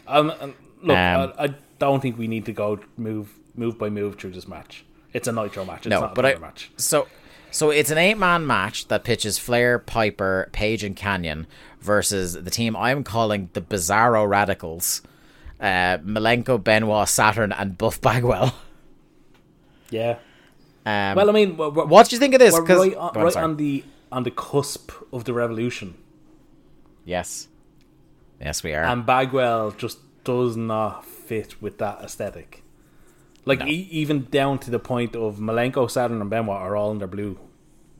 Um, 0.06 0.30
and 0.40 0.54
look, 0.82 0.96
Um, 0.96 1.32
I, 1.38 1.44
I 1.44 1.54
don't 1.78 2.00
think 2.00 2.18
we 2.18 2.26
need 2.28 2.46
to 2.46 2.52
go 2.52 2.80
move 2.96 3.34
move 3.54 3.78
by 3.78 3.90
move 3.90 4.16
through 4.18 4.30
this 4.30 4.48
match. 4.48 4.84
It's 5.12 5.28
a 5.28 5.32
Nitro 5.32 5.64
match. 5.64 5.86
It's 5.86 5.88
no, 5.88 6.00
not 6.00 6.12
a 6.12 6.14
but 6.14 6.24
I 6.26 6.34
match. 6.36 6.70
so 6.76 7.08
so 7.50 7.70
it's 7.70 7.90
an 7.90 7.98
eight 7.98 8.18
man 8.18 8.46
match 8.46 8.88
that 8.88 9.04
pitches 9.04 9.38
Flair, 9.38 9.78
Piper, 9.78 10.48
Page, 10.52 10.84
and 10.84 10.96
Kanyon 10.96 11.46
versus 11.80 12.34
the 12.34 12.50
team 12.50 12.76
I'm 12.76 13.04
calling 13.04 13.50
the 13.52 13.60
Bizarro 13.60 14.28
Radicals, 14.28 15.02
uh, 15.60 15.98
Malenko, 15.98 16.62
Benoit, 16.62 17.08
Saturn, 17.08 17.52
and 17.52 17.76
Buff 17.78 18.00
Bagwell. 18.00 18.54
Yeah. 19.90 20.18
Um, 20.84 21.14
Well, 21.16 21.30
I 21.30 21.32
mean, 21.32 21.56
we're, 21.56 21.70
we're, 21.70 21.86
what 21.86 22.08
do 22.08 22.16
you 22.16 22.20
think 22.20 22.34
of 22.34 22.40
this? 22.40 22.52
we're 22.52 22.62
'Cause- 22.64 22.88
right, 22.88 22.94
on, 22.96 23.16
on, 23.16 23.24
right 23.24 23.36
on 23.36 23.56
the 23.56 23.84
on 24.12 24.22
the 24.24 24.30
cusp 24.30 24.90
of 25.12 25.24
the 25.24 25.32
revolution, 25.32 25.94
yes, 27.04 27.48
yes, 28.40 28.62
we 28.62 28.72
are. 28.74 28.84
and 28.84 29.04
Bagwell 29.06 29.70
just 29.72 29.98
does 30.24 30.56
not 30.56 31.04
fit 31.06 31.60
with 31.62 31.78
that 31.78 32.00
aesthetic. 32.02 32.62
Like 33.44 33.62
e- 33.66 33.88
even 33.90 34.26
down 34.30 34.58
to 34.60 34.70
the 34.70 34.78
point 34.78 35.16
of 35.16 35.36
Malenko, 35.38 35.90
Saturn, 35.90 36.20
and 36.20 36.28
Benoit 36.30 36.56
are 36.60 36.76
all 36.76 36.90
in 36.90 36.98
their 36.98 37.08
blue 37.08 37.38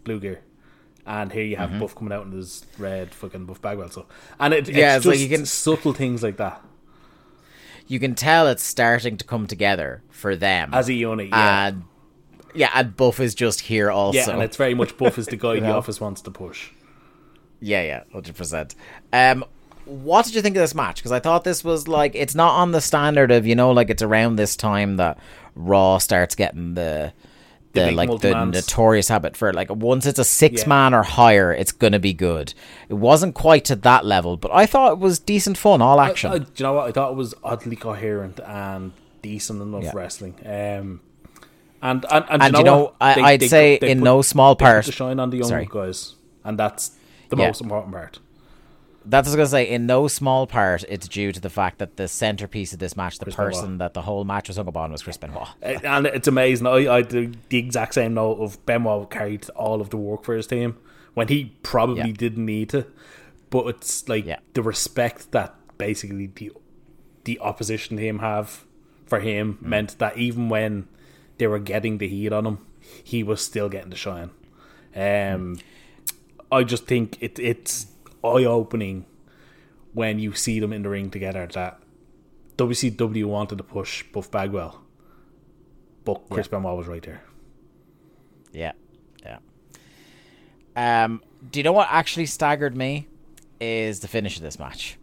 blue 0.05 0.21
gear. 0.21 0.41
And 1.09 1.32
here 1.32 1.43
you 1.43 1.56
have 1.56 1.70
Mm-hmm. 1.70 1.80
Buff 1.80 1.94
coming 1.97 2.12
out 2.12 2.26
in 2.26 2.32
his 2.32 2.64
red 2.78 3.14
fucking 3.14 3.47
Buff 3.47 3.60
Bagwell. 3.62 3.90
So, 3.90 4.06
and 4.39 4.52
it, 4.55 4.68
Yeah, 4.68 4.97
it's 4.97 5.06
it's 5.06 5.06
like 5.06 5.18
you 5.18 5.28
can- 5.35 5.47
subtle 5.47 5.93
things 5.94 6.22
like 6.22 6.36
that 6.36 6.62
you 7.90 7.98
can 7.98 8.14
tell 8.14 8.47
it's 8.48 8.62
starting 8.62 9.16
to 9.16 9.24
come 9.24 9.47
together 9.47 10.02
for 10.10 10.36
them 10.36 10.74
as 10.74 10.90
a 10.90 10.93
unit. 10.93 11.28
Yeah, 11.30 11.66
and 11.68 11.85
yeah, 12.55 12.68
and 12.74 12.94
Buff 12.94 13.18
is 13.18 13.35
just 13.35 13.60
here 13.62 13.90
also. 13.90 14.18
yeah, 14.18 14.28
and 14.30 14.43
it's 14.43 14.59
very 14.59 14.74
much 14.74 14.97
Buff 14.98 15.16
is 15.18 15.26
the 15.26 15.36
guy 15.44 15.55
the 15.55 15.60
know? 15.62 15.78
office 15.78 15.98
wants 15.98 16.20
to 16.22 16.30
push. 16.30 16.70
Yeah, 17.60 17.82
yeah, 17.82 18.02
hundred 18.12 18.36
percent. 18.36 18.74
Um, 19.10 19.43
what 19.86 20.26
did 20.26 20.35
you 20.35 20.43
think 20.43 20.55
of 20.56 20.60
this 20.60 20.74
match? 20.74 20.97
Because 20.97 21.12
I 21.12 21.18
thought 21.18 21.44
this 21.44 21.64
was 21.64 21.89
like 21.89 22.14
it's 22.14 22.35
not 22.35 22.52
on 22.60 22.72
the 22.72 22.82
standard 22.82 23.30
of 23.30 23.47
you 23.47 23.55
know 23.55 23.70
like 23.70 23.89
it's 23.89 24.02
around 24.02 24.36
this 24.36 24.55
time 24.55 24.97
that 24.98 25.18
Raw 25.55 25.97
starts 25.97 26.35
getting 26.35 26.74
the 26.74 27.14
the, 27.87 27.91
like 27.93 28.21
the 28.21 28.45
notorious 28.45 29.09
habit 29.09 29.37
for 29.37 29.53
like 29.53 29.71
once 29.71 30.07
it's 30.07 30.19
a 30.19 30.25
six 30.25 30.63
Yeah. 30.63 30.69
man 30.69 30.95
or 30.95 31.03
higher, 31.03 31.53
it's 31.53 31.73
gonna 31.73 31.99
be 31.99 32.13
good. 32.13 32.55
It 32.89 32.95
wasn't 32.95 33.35
quite 33.35 33.65
to 33.67 33.77
that 33.77 34.05
level, 34.05 34.37
but 34.37 34.51
I 34.53 34.67
thought 34.67 34.93
it 34.93 34.99
was 34.99 35.19
decent 35.19 35.57
fun, 35.59 35.81
all 35.83 36.01
action. 36.01 36.31
I, 36.31 36.35
I, 36.35 36.39
do 36.39 36.47
you 36.57 36.63
know 36.65 36.73
what? 36.75 36.89
I 36.89 36.93
thought 36.93 37.11
it 37.13 37.17
was 37.17 37.35
oddly 37.43 37.77
coherent 37.77 38.41
and 38.45 38.93
decent 39.23 39.61
enough 39.63 39.85
Yeah. 39.85 39.93
wrestling. 39.95 40.35
Um, 40.45 41.01
and 41.81 42.05
and, 42.11 42.25
and, 42.29 42.43
And 42.43 42.53
you 42.55 42.59
you 42.59 42.65
know, 42.65 42.77
know, 42.77 42.83
what? 42.85 42.95
I- 43.01 43.21
I'd 43.33 43.43
say 43.43 43.77
in 43.77 44.01
no 44.01 44.23
small 44.23 44.57
part- 44.57 44.85
shine 44.87 45.21
on 45.21 45.31
the 45.31 45.37
young 45.39 45.49
Sorry. 45.49 45.69
guys, 45.71 46.15
and 46.45 46.59
that's 46.59 46.93
the 47.29 47.37
Yeah. 47.37 47.47
most 47.47 47.61
important 47.61 47.93
part. 47.93 48.19
That's 49.05 49.29
what 49.29 49.39
I 49.39 49.43
was 49.43 49.51
gonna 49.53 49.65
say. 49.65 49.69
In 49.70 49.87
no 49.87 50.07
small 50.09 50.47
part, 50.47 50.85
it's 50.89 51.09
due 51.09 51.33
to 51.33 51.41
the 51.41 51.49
fact 51.51 51.79
that 51.79 51.97
the 51.97 52.09
centerpiece 52.09 52.73
of 52.73 52.79
this 52.79 52.97
match, 52.97 53.19
the 53.19 53.25
Chris 53.27 53.37
person 53.37 53.62
Benoit. 53.62 53.79
that 53.79 53.95
the 53.95 54.03
whole 54.03 54.25
match 54.25 54.49
was 54.49 54.57
hung 54.59 54.69
up 54.69 54.77
on, 54.77 54.93
was 54.93 55.03
Chris 55.03 55.16
Benoit. 55.16 55.49
And 55.62 56.07
it's 56.07 56.29
amazing. 56.29 56.66
I, 56.66 56.89
I 56.97 57.03
do 57.03 57.33
the 57.49 57.59
exact 57.59 57.95
same 57.95 58.15
note 58.15 58.39
of 58.41 58.65
Benoit 58.66 59.11
carried 59.11 59.49
all 59.51 59.81
of 59.81 59.91
the 59.91 59.97
work 59.97 60.25
for 60.25 60.35
his 60.37 60.47
team 60.47 60.77
when 61.15 61.29
he 61.29 61.57
probably 61.62 62.09
Yeah. 62.09 62.16
didn't 62.16 62.45
need 62.45 62.69
to. 62.70 62.87
But 63.51 63.66
it's 63.69 64.09
like 64.09 64.27
Yeah. 64.27 64.41
the 64.55 64.62
respect 64.62 65.33
that 65.33 65.55
basically 65.79 66.27
the 66.27 66.53
the 67.25 67.39
opposition 67.41 67.97
team 67.99 68.19
have 68.20 68.65
for 69.07 69.20
him 69.20 69.59
Mm. 69.62 69.66
meant 69.69 69.99
that 69.99 70.16
even 70.19 70.49
when 70.49 70.89
they 71.39 71.47
were 71.47 71.59
getting 71.59 71.99
the 71.99 72.09
heat 72.09 72.33
on 72.33 72.47
him, 72.47 72.59
he 73.05 73.23
was 73.23 73.41
still 73.43 73.69
getting 73.69 73.91
the 73.91 73.97
shine. 73.97 74.31
Um, 74.97 75.59
I 76.51 76.62
just 76.65 76.87
think 76.87 77.16
it 77.20 77.39
it's 77.39 77.87
eye 78.24 78.45
opening 78.45 79.07
when 79.93 80.19
you 80.19 80.32
see 80.35 80.61
them 80.61 80.73
in 80.73 80.82
the 80.82 80.89
ring 80.89 81.11
together 81.11 81.47
that 81.55 81.81
WCW 82.57 83.24
wanted 83.24 83.59
to 83.59 83.65
push 83.65 84.03
Buff 84.05 84.31
Bagwell, 84.31 84.81
but 86.05 86.28
Chris 86.31 86.49
Benoit 86.49 86.77
was 86.77 86.86
right 86.86 87.03
there. 87.03 87.23
Yeah, 88.53 88.73
yeah. 89.24 89.39
Um, 90.77 91.23
do 91.51 91.61
you 91.61 91.65
know 91.65 91.73
what 91.73 91.89
actually 91.90 92.27
staggered 92.27 92.77
me? 92.77 93.07
Is 93.61 94.01
the 94.01 94.09
finish 94.09 94.36
of 94.36 94.43
this 94.43 94.59
match 94.59 94.99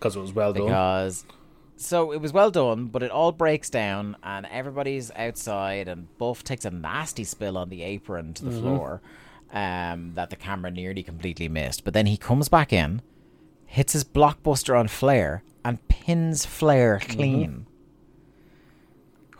because 0.00 0.16
it 0.16 0.20
was 0.20 0.32
well 0.32 0.52
done. 0.52 0.64
because 0.64 1.24
so 1.76 2.12
it 2.12 2.20
was 2.20 2.32
well 2.32 2.50
done, 2.50 2.86
but 2.86 3.02
it 3.02 3.10
all 3.10 3.32
breaks 3.32 3.70
down 3.70 4.16
and 4.22 4.46
everybody's 4.46 5.10
outside 5.12 5.88
and 5.88 6.08
Buff 6.18 6.42
takes 6.42 6.64
a 6.64 6.70
nasty 6.70 7.24
spill 7.24 7.56
on 7.56 7.68
the 7.68 7.82
apron 7.82 8.34
to 8.34 8.44
the 8.44 8.50
floor, 8.50 9.00
um, 9.52 10.12
that 10.14 10.30
the 10.30 10.36
camera 10.36 10.70
nearly 10.70 11.02
completely 11.02 11.48
missed. 11.48 11.84
But 11.84 11.94
then 11.94 12.06
he 12.06 12.16
comes 12.16 12.48
back 12.48 12.72
in, 12.72 13.02
hits 13.66 13.92
his 13.92 14.04
blockbuster 14.04 14.78
on 14.78 14.88
Flair 14.88 15.42
and 15.64 15.86
pins 15.88 16.44
Flair 16.46 17.00
clean, 17.00 17.66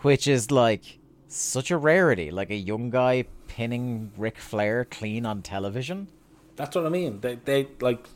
which 0.03 0.27
is 0.27 0.51
like 0.51 0.99
such 1.28 1.70
a 1.70 1.77
rarity. 1.77 2.31
Like 2.31 2.51
a 2.51 2.57
young 2.57 2.91
guy 2.91 3.24
pinning 3.49 4.12
Ric 4.16 4.39
Flair 4.39 4.85
clean 4.85 5.27
on 5.27 5.43
television. 5.43 6.09
That's 6.57 6.77
what 6.77 6.87
I 6.87 6.89
mean. 6.89 7.20
They 7.20 7.37
they 7.37 7.69
like 7.81 8.07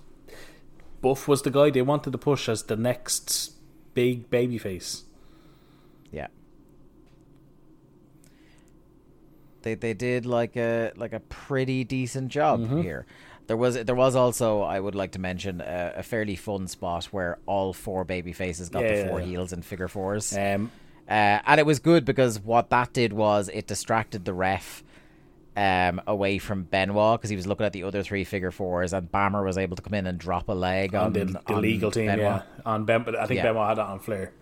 Buff 1.01 1.29
was 1.29 1.43
the 1.43 1.51
guy 1.51 1.71
they 1.71 1.83
wanted 1.83 2.12
to 2.12 2.19
push 2.19 2.49
as 2.49 2.62
the 2.62 2.77
next 2.77 3.53
big 3.95 4.31
baby 4.31 4.59
face. 4.59 5.05
Yeah. 6.11 6.29
They 9.65 9.74
they 9.74 9.95
did 9.95 10.24
like 10.27 10.57
a 10.57 10.93
like 10.97 11.12
a 11.12 11.20
pretty 11.20 11.82
decent 11.85 12.28
job 12.28 12.61
Mm-hmm. 12.61 12.81
here. 12.82 13.05
There 13.49 13.57
was 13.59 13.74
there 13.85 13.95
was 13.97 14.15
also 14.16 14.62
I 14.62 14.78
would 14.78 14.95
like 14.95 15.11
to 15.12 15.19
mention 15.19 15.61
a, 15.61 15.95
a 15.97 16.03
fairly 16.03 16.36
fun 16.36 16.69
spot 16.69 17.07
where 17.07 17.39
all 17.47 17.73
four 17.73 18.05
baby 18.05 18.32
faces 18.32 18.69
got 18.70 18.82
Yeah, 18.85 19.03
the 19.03 19.09
four 19.09 19.20
yeah. 19.20 19.27
heels 19.27 19.53
in 19.53 19.62
figure 19.62 19.89
fours. 19.89 20.35
Um, 20.36 20.70
Uh, 21.07 21.39
and 21.47 21.61
it 21.61 21.66
was 21.66 21.78
good 21.81 22.05
because 22.07 22.41
what 22.41 22.70
that 22.70 22.95
did 22.95 23.12
was 23.12 23.51
it 23.53 23.66
distracted 23.66 24.24
the 24.24 24.32
ref 24.32 24.82
um, 25.57 26.01
away 26.07 26.39
from 26.39 26.62
Benoit 26.65 27.19
because 27.20 27.28
he 27.31 27.36
was 27.36 27.47
looking 27.47 27.66
at 27.66 27.73
the 27.74 27.85
other 27.85 28.03
three 28.03 28.24
figure 28.24 28.51
fours, 28.51 28.93
and 28.95 29.12
Bammer 29.12 29.45
was 29.45 29.59
able 29.59 29.77
to 29.77 29.82
come 29.82 29.93
in 29.95 30.07
and 30.07 30.19
drop 30.19 30.49
a 30.49 30.53
leg 30.53 30.95
on, 30.95 31.07
on 31.09 31.12
the, 31.12 31.24
the 31.27 31.55
on 31.55 31.61
legal 31.61 31.91
team, 31.91 32.07
Benoit. 32.07 32.43
yeah. 32.43 32.43
On 32.73 32.85
Ben, 32.86 33.05
I 33.16 33.27
think 33.27 33.36
Yeah. 33.39 33.45
Benoit 33.53 33.69
had 33.69 33.78
that 33.78 33.86
on 33.86 34.01
Flair. 34.01 34.32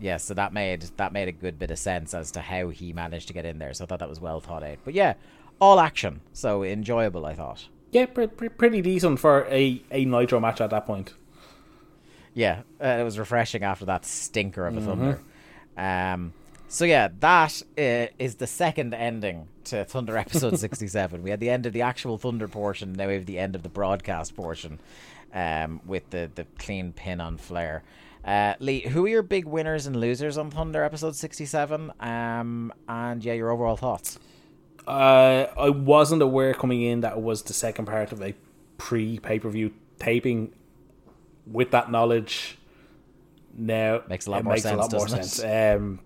Yeah, 0.00 0.16
so 0.16 0.32
that 0.34 0.52
made 0.52 0.82
that 0.96 1.12
made 1.12 1.28
a 1.28 1.32
good 1.32 1.58
bit 1.58 1.70
of 1.70 1.78
sense 1.78 2.14
as 2.14 2.30
to 2.32 2.40
how 2.40 2.70
he 2.70 2.92
managed 2.92 3.28
to 3.28 3.34
get 3.34 3.44
in 3.44 3.58
there. 3.58 3.74
So 3.74 3.84
I 3.84 3.86
thought 3.86 3.98
that 3.98 4.08
was 4.08 4.20
well 4.20 4.40
thought 4.40 4.62
out. 4.62 4.78
But 4.84 4.94
yeah, 4.94 5.14
all 5.60 5.78
action, 5.78 6.20
so 6.32 6.62
enjoyable. 6.64 7.26
I 7.26 7.34
thought. 7.34 7.68
Yeah, 7.92 8.06
pre- 8.06 8.28
pre- 8.28 8.48
pretty 8.48 8.80
decent 8.82 9.18
for 9.18 9.46
a, 9.50 9.82
a 9.90 10.04
Nitro 10.04 10.38
match 10.40 10.60
at 10.60 10.70
that 10.70 10.86
point. 10.86 11.12
Yeah, 12.34 12.62
uh, 12.82 12.86
it 12.86 13.02
was 13.02 13.18
refreshing 13.18 13.64
after 13.64 13.84
that 13.86 14.04
stinker 14.06 14.66
of 14.66 14.76
a 14.76 14.80
Mm-hmm. 14.80 14.88
Thunder. 14.88 15.20
Um, 15.76 16.32
so 16.68 16.84
yeah, 16.84 17.08
that 17.18 17.60
uh, 17.76 18.06
is 18.18 18.36
the 18.36 18.46
second 18.46 18.94
ending 18.94 19.48
to 19.64 19.84
Thunder 19.84 20.16
episode 20.16 20.58
sixty-seven. 20.58 21.22
We 21.22 21.30
had 21.30 21.40
the 21.40 21.50
end 21.50 21.66
of 21.66 21.72
the 21.72 21.82
actual 21.82 22.16
Thunder 22.16 22.48
portion. 22.48 22.92
Now 22.94 23.08
we 23.08 23.14
have 23.14 23.26
the 23.26 23.38
end 23.38 23.54
of 23.56 23.62
the 23.62 23.68
broadcast 23.68 24.36
portion, 24.36 24.78
um, 25.34 25.80
with 25.84 26.08
the 26.10 26.30
the 26.34 26.46
clean 26.58 26.92
pin 26.92 27.20
on 27.20 27.36
Flair. 27.36 27.82
Uh, 28.24 28.54
Lee, 28.60 28.80
who 28.80 29.04
are 29.06 29.08
your 29.08 29.22
big 29.22 29.46
winners 29.46 29.86
and 29.86 29.96
losers 29.96 30.36
on 30.36 30.50
Thunder 30.50 30.84
episode 30.84 31.16
sixty-seven? 31.16 31.92
Um, 32.00 32.72
and 32.88 33.24
yeah, 33.24 33.32
your 33.32 33.50
overall 33.50 33.76
thoughts. 33.76 34.18
Uh, 34.86 35.46
I 35.58 35.70
wasn't 35.70 36.22
aware 36.22 36.52
coming 36.54 36.82
in 36.82 37.00
that 37.00 37.12
it 37.14 37.20
was 37.20 37.42
the 37.42 37.52
second 37.52 37.86
part 37.86 38.12
of 38.12 38.20
a 38.22 38.34
pre 38.76 39.18
pay 39.18 39.38
per 39.38 39.48
view 39.48 39.72
taping. 39.98 40.52
With 41.46 41.70
that 41.72 41.90
knowledge, 41.90 42.58
now 43.56 44.02
Makes 44.08 44.26
a 44.26 44.30
lot 44.30 44.40
it 44.40 44.44
more 44.44 44.52
makes 44.54 44.62
sense, 44.62 44.74
A 44.74 44.80
lot 44.80 44.92
more 44.92 45.06
it? 45.06 45.24
sense. 45.24 45.42
Um, 45.42 46.00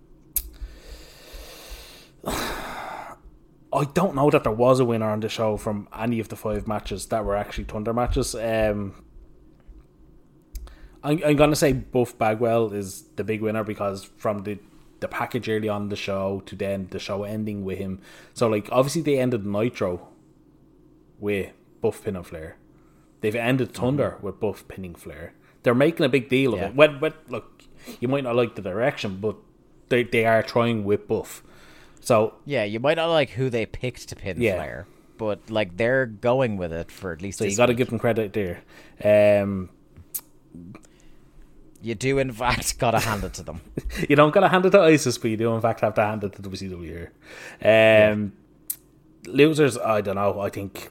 I 3.72 3.84
don't 3.92 4.14
know 4.14 4.30
that 4.30 4.44
there 4.44 4.52
was 4.52 4.78
a 4.80 4.84
winner 4.84 5.10
on 5.10 5.20
the 5.20 5.28
show 5.28 5.56
from 5.56 5.88
any 5.98 6.20
of 6.20 6.28
the 6.28 6.36
five 6.36 6.66
matches 6.68 7.06
that 7.06 7.24
were 7.24 7.34
actually 7.36 7.64
Thunder 7.64 7.92
matches. 7.92 8.34
Um, 8.34 9.03
I'm, 11.04 11.20
I'm 11.24 11.36
gonna 11.36 11.54
say 11.56 11.72
Buff 11.72 12.16
Bagwell 12.18 12.72
is 12.72 13.04
the 13.16 13.24
big 13.24 13.42
winner 13.42 13.62
because 13.62 14.04
from 14.16 14.38
the 14.44 14.58
the 15.00 15.08
package 15.08 15.48
early 15.48 15.68
on 15.68 15.90
the 15.90 15.96
show 15.96 16.42
to 16.46 16.56
then 16.56 16.88
the 16.90 16.98
show 16.98 17.24
ending 17.24 17.64
with 17.64 17.78
him. 17.78 18.00
So 18.32 18.48
like 18.48 18.68
obviously 18.72 19.02
they 19.02 19.18
ended 19.18 19.44
Nitro 19.44 20.08
with 21.18 21.52
Buff 21.82 22.02
pinning 22.02 22.22
Flair. 22.22 22.56
They've 23.20 23.34
ended 23.36 23.72
Thunder 23.74 24.18
with 24.22 24.40
Buff 24.40 24.66
pinning 24.68 24.94
Flair. 24.94 25.34
They're 25.62 25.74
making 25.74 26.04
a 26.06 26.08
big 26.08 26.28
deal 26.28 26.54
of 26.54 26.60
Yeah. 26.60 26.66
it. 26.68 26.74
When, 26.74 27.00
when, 27.00 27.12
look, 27.28 27.62
you 28.00 28.08
might 28.08 28.24
not 28.24 28.36
like 28.36 28.54
the 28.54 28.62
direction, 28.62 29.18
but 29.20 29.36
they 29.88 30.04
they 30.04 30.24
are 30.24 30.42
trying 30.42 30.84
with 30.84 31.06
Buff. 31.08 31.42
So 32.00 32.34
Yeah, 32.46 32.64
you 32.64 32.80
might 32.80 32.96
not 32.96 33.08
like 33.10 33.30
who 33.30 33.50
they 33.50 33.66
picked 33.66 34.08
to 34.08 34.16
pin 34.16 34.40
Yeah. 34.40 34.54
Flair, 34.56 34.86
but 35.18 35.50
like 35.50 35.76
they're 35.76 36.06
going 36.06 36.56
with 36.56 36.72
it 36.72 36.90
for 36.90 37.12
at 37.12 37.20
least. 37.20 37.38
so 37.38 37.44
you 37.44 37.56
got 37.56 37.66
to 37.66 37.74
give 37.74 37.90
them 37.90 37.98
credit 37.98 38.32
there. 38.32 38.62
Um, 39.42 39.68
You 41.84 41.94
do, 41.94 42.18
in 42.18 42.32
fact, 42.32 42.78
gotta 42.84 42.98
hand 42.98 43.24
it 43.24 43.34
to 43.34 43.42
them. 43.42 43.60
you 44.08 44.16
don't 44.16 44.32
gotta 44.32 44.48
hand 44.48 44.64
it 44.64 44.70
to 44.70 44.80
ISIS, 44.80 45.18
but 45.18 45.30
you 45.30 45.36
do 45.36 45.54
in 45.54 45.60
fact 45.60 45.80
have 45.80 45.94
to 45.94 46.02
hand 46.02 46.24
it 46.24 46.32
to 46.32 46.42
WCW 46.42 47.10
here. 47.62 48.10
Um, 48.10 48.32
Losers, 49.26 49.76
I 49.76 50.00
don't 50.00 50.16
know. 50.16 50.40
I 50.40 50.48
think 50.48 50.90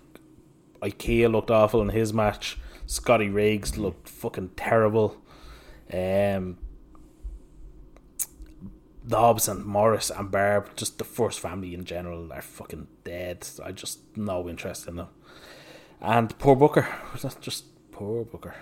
IKEA 0.84 1.32
looked 1.32 1.50
awful 1.50 1.82
in 1.82 1.90
his 1.90 2.14
match. 2.14 2.60
Scotty 2.86 3.30
Riggs 3.30 3.76
looked 3.76 4.08
fucking 4.08 4.52
terrible. 4.56 5.18
Um, 5.92 6.60
Dobbs 9.08 9.48
and 9.48 9.66
Morrus 9.66 10.12
and 10.12 10.30
Barb, 10.30 10.76
just 10.76 11.00
the 11.00 11.04
first 11.04 11.40
family 11.40 11.74
in 11.74 11.86
general, 11.86 12.32
are 12.32 12.42
fucking 12.42 12.88
dead. 13.04 13.48
I 13.64 13.72
just 13.72 14.16
no 14.16 14.48
interest 14.48 14.88
in 14.88 14.98
them. 14.98 15.08
And 16.00 16.38
poor 16.38 16.56
Booker, 16.56 16.88
just 17.42 17.66
poor 17.92 18.26
Booker. 18.26 18.54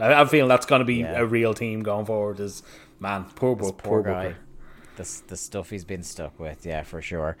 I, 0.00 0.14
I'm 0.14 0.28
feeling 0.28 0.48
that's 0.48 0.66
going 0.66 0.80
to 0.80 0.84
be 0.86 0.96
Yeah. 0.96 1.18
a 1.20 1.26
real 1.26 1.54
team 1.54 1.82
going 1.82 2.06
forward. 2.06 2.40
Is 2.40 2.62
man, 2.98 3.24
poor, 3.34 3.54
Book, 3.56 3.78
poor 3.78 4.02
poor 4.02 4.12
guy. 4.12 4.34
The, 4.96 5.22
the 5.28 5.36
stuff 5.36 5.70
he's 5.70 5.84
been 5.84 6.02
stuck 6.02 6.38
with, 6.38 6.66
yeah, 6.66 6.82
for 6.82 7.00
sure. 7.00 7.36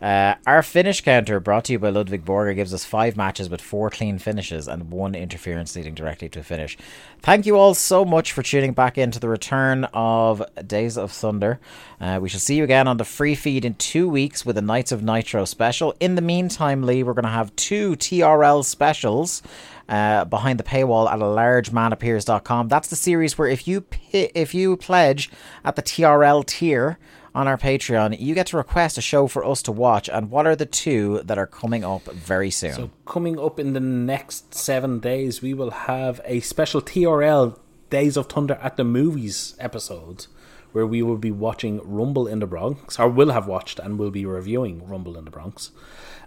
Uh, 0.00 0.34
our 0.46 0.62
finish 0.62 1.00
counter, 1.00 1.40
brought 1.40 1.64
to 1.64 1.72
you 1.72 1.78
by 1.78 1.88
Ludwig 1.90 2.24
Borga, 2.24 2.54
gives 2.54 2.72
us 2.72 2.84
five 2.84 3.16
matches 3.16 3.50
with 3.50 3.60
four 3.60 3.90
clean 3.90 4.18
finishes 4.18 4.68
and 4.68 4.92
one 4.92 5.14
interference 5.16 5.74
leading 5.74 5.94
directly 5.94 6.28
to 6.28 6.38
a 6.38 6.42
finish. 6.44 6.78
Thank 7.20 7.46
you 7.46 7.56
all 7.56 7.74
so 7.74 8.04
much 8.04 8.30
for 8.30 8.44
tuning 8.44 8.74
back 8.74 8.96
into 8.96 9.18
the 9.18 9.28
return 9.28 9.84
of 9.92 10.40
Days 10.66 10.96
of 10.96 11.10
Thunder. 11.10 11.58
Uh, 12.00 12.18
we 12.22 12.28
shall 12.28 12.38
see 12.38 12.54
you 12.56 12.62
again 12.62 12.86
on 12.86 12.98
the 12.98 13.04
free 13.04 13.34
feed 13.34 13.64
in 13.64 13.74
two 13.74 14.08
weeks 14.08 14.46
with 14.46 14.56
a 14.56 14.62
Knights 14.62 14.92
of 14.92 15.02
Nitro 15.02 15.44
special. 15.44 15.92
In 15.98 16.14
the 16.14 16.22
meantime, 16.22 16.84
Lee, 16.84 17.02
we're 17.02 17.14
going 17.14 17.24
to 17.24 17.30
have 17.30 17.54
two 17.56 17.96
TRL 17.96 18.64
specials 18.64 19.42
uh, 19.88 20.24
behind 20.24 20.58
the 20.58 20.64
paywall 20.64 21.10
at 21.10 21.18
a 21.18 21.24
largemanappears.com. 21.24 22.68
That's 22.68 22.88
the 22.88 22.96
series 22.96 23.38
where 23.38 23.48
if 23.48 23.66
you 23.66 23.84
if 24.12 24.54
you 24.54 24.76
pledge 24.76 25.30
at 25.64 25.76
the 25.76 25.82
TRL 25.82 26.44
tier 26.46 26.98
on 27.34 27.46
our 27.46 27.56
Patreon, 27.56 28.18
you 28.18 28.34
get 28.34 28.48
to 28.48 28.56
request 28.56 28.98
a 28.98 29.00
show 29.00 29.26
for 29.28 29.44
us 29.44 29.62
to 29.62 29.72
watch. 29.72 30.08
And 30.08 30.30
what 30.30 30.46
are 30.46 30.56
the 30.56 30.66
two 30.66 31.22
that 31.24 31.38
are 31.38 31.46
coming 31.46 31.84
up 31.84 32.04
very 32.06 32.50
soon? 32.50 32.72
So 32.72 32.90
coming 33.06 33.38
up 33.38 33.58
in 33.58 33.72
the 33.72 33.80
next 33.80 34.54
seven 34.54 34.98
days, 35.00 35.40
we 35.40 35.54
will 35.54 35.70
have 35.70 36.20
a 36.24 36.40
special 36.40 36.82
TRL 36.82 37.58
Days 37.90 38.16
of 38.16 38.26
Thunder 38.26 38.58
at 38.60 38.76
the 38.76 38.84
Movies 38.84 39.54
episode, 39.58 40.26
where 40.72 40.86
we 40.86 41.00
will 41.00 41.16
be 41.16 41.30
watching 41.30 41.80
Rumble 41.82 42.26
in 42.26 42.40
the 42.40 42.46
Bronx, 42.46 42.98
or 42.98 43.08
will 43.08 43.30
have 43.30 43.46
watched 43.46 43.78
and 43.78 43.98
will 43.98 44.10
be 44.10 44.26
reviewing 44.26 44.86
Rumble 44.86 45.16
in 45.16 45.24
the 45.24 45.30
Bronx. 45.30 45.70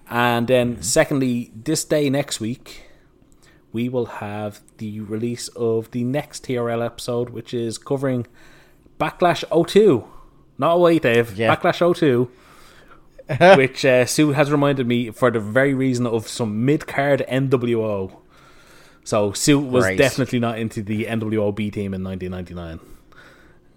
And 0.09 0.47
then, 0.47 0.81
secondly, 0.81 1.51
this 1.55 1.85
day 1.85 2.09
next 2.09 2.39
week, 2.39 2.90
we 3.73 3.89
will 3.89 4.05
have 4.07 4.61
the 4.77 4.99
release 5.01 5.47
of 5.49 5.91
the 5.91 6.03
next 6.03 6.45
TRL 6.45 6.85
episode, 6.85 7.29
which 7.29 7.53
is 7.53 7.77
covering 7.77 8.27
Backlash 8.99 9.43
02. 9.67 10.05
Not 10.57 10.73
away, 10.73 10.99
Dave. 10.99 11.37
Yeah. 11.37 11.55
Backlash 11.55 11.95
02 11.97 12.29
which 13.55 13.85
uh, 13.85 14.05
Sue 14.05 14.31
has 14.31 14.51
reminded 14.51 14.87
me 14.87 15.09
for 15.11 15.31
the 15.31 15.39
very 15.39 15.73
reason 15.73 16.05
of 16.05 16.27
some 16.27 16.65
mid 16.65 16.85
card 16.85 17.23
NWO. 17.29 18.17
So 19.03 19.31
Sue 19.31 19.59
was 19.59 19.85
definitely 19.95 20.39
not 20.39 20.59
into 20.59 20.81
the 20.81 21.05
NWO 21.05 21.55
B 21.55 21.71
team 21.71 21.93
in 21.93 22.03
1999. 22.03 22.79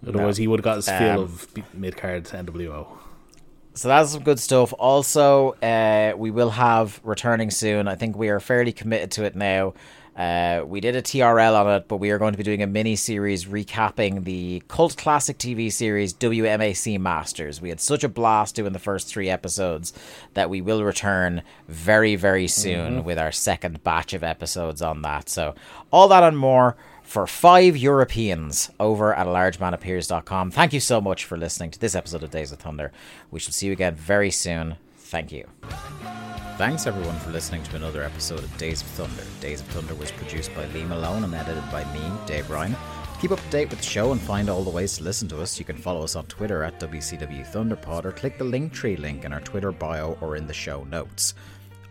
Otherwise, 0.07 0.37
he 0.37 0.47
would 0.47 0.61
have 0.61 0.65
got 0.65 0.77
his 0.77 0.89
feel 0.89 0.99
Um, 0.99 1.19
of 1.21 1.75
mid 1.75 1.97
card 1.97 2.25
NWO. 2.25 2.87
So 3.75 3.89
that's 3.89 4.13
some 4.13 4.23
good 4.23 4.39
stuff. 4.39 4.73
Also, 4.79 5.53
uh, 5.63 6.15
we 6.17 6.31
will 6.31 6.51
have 6.51 7.01
returning 7.03 7.51
soon. 7.51 7.89
I 7.89 7.97
think 7.97 8.17
we 8.17 8.29
are 8.29 8.39
fairly 8.39 8.73
committed 8.73 9.11
to 9.13 9.25
it 9.25 9.35
now. 9.35 9.75
Uh, 10.17 10.63
we 10.65 10.81
did 10.81 10.95
a 10.95 11.03
TRL 11.03 11.57
on 11.57 11.75
it, 11.75 11.89
but 11.89 11.97
we 11.97 12.11
are 12.11 12.19
going 12.19 12.33
to 12.33 12.39
be 12.39 12.45
doing 12.45 12.63
a 12.63 12.69
mini 12.69 12.95
series 12.95 13.47
recapping 13.47 14.23
the 14.23 14.63
cult 14.69 14.97
classic 14.97 15.39
TV 15.39 15.73
series 15.73 16.15
WMAC 16.15 17.01
Masters. 17.01 17.61
We 17.61 17.69
had 17.69 17.81
such 17.81 18.05
a 18.05 18.09
blast 18.09 18.55
doing 18.55 18.73
the 18.73 18.79
first 18.79 19.09
three 19.09 19.29
episodes 19.29 19.93
that 20.35 20.49
we 20.49 20.61
will 20.61 20.85
return 20.85 21.43
very, 21.67 22.15
very 22.15 22.47
soon 22.47 23.03
with 23.03 23.19
our 23.19 23.33
second 23.33 23.83
batch 23.83 24.13
of 24.13 24.23
episodes 24.23 24.83
on 24.83 25.03
that. 25.03 25.29
So, 25.29 25.57
all 25.91 26.07
that 26.09 26.23
and 26.23 26.39
more 26.39 26.77
for 27.05 27.27
five 27.27 27.77
Europeans 27.77 28.71
over 28.81 29.15
at 29.15 29.27
largemanappears.com. 29.27 30.51
Thank 30.51 30.73
you 30.73 30.81
so 30.81 31.01
much 31.01 31.25
for 31.25 31.37
listening 31.39 31.71
to 31.71 31.79
this 31.79 31.95
episode 31.95 32.23
of 32.25 32.31
Days 32.31 32.51
of 32.51 32.59
Thunder. 32.59 32.91
We 33.31 33.39
shall 33.39 33.53
see 33.53 33.67
you 33.67 33.73
again 33.73 33.95
very 33.95 34.31
soon. 34.33 34.77
Thank 34.97 35.31
you. 35.31 35.47
Thanks 36.57 36.87
everyone 36.87 37.19
for 37.19 37.31
listening 37.31 37.63
to 37.65 37.77
another 37.77 38.03
episode 38.03 38.41
of 38.41 38.57
Days 38.59 38.81
of 38.81 38.89
Thunder. 38.89 39.23
Days 39.41 39.61
of 39.61 39.67
Thunder 39.69 39.95
was 39.95 40.11
produced 40.13 40.55
by 40.55 40.67
Lee 40.67 40.85
Malone 40.85 41.25
and 41.25 41.35
edited 41.35 41.71
by 41.71 41.85
me, 41.93 42.01
Dave 42.27 42.49
Ryan. 42.51 42.77
Keep 43.21 43.33
up 43.33 43.41
to 43.41 43.49
date 43.51 43.71
with 43.71 43.79
the 43.79 43.85
show 43.87 44.13
and 44.13 44.21
find 44.21 44.51
all 44.51 44.63
the 44.63 44.71
ways 44.71 44.97
to 44.99 45.05
listen 45.05 45.29
to 45.29 45.41
us, 45.41 45.59
you 45.59 45.65
can 45.65 45.77
follow 45.77 46.03
us 46.03 46.17
on 46.17 46.27
Twitter 46.27 46.63
at 46.63 46.79
WCW 46.81 47.47
Thunderpod 47.51 48.05
or 48.05 48.13
click 48.13 48.39
the 48.39 48.45
Linktree 48.45 48.99
link 48.99 49.25
in 49.25 49.33
our 49.33 49.41
Twitter 49.41 49.73
bio 49.73 50.19
or 50.21 50.37
in 50.37 50.47
the 50.47 50.53
show 50.53 50.85
notes. 50.85 51.35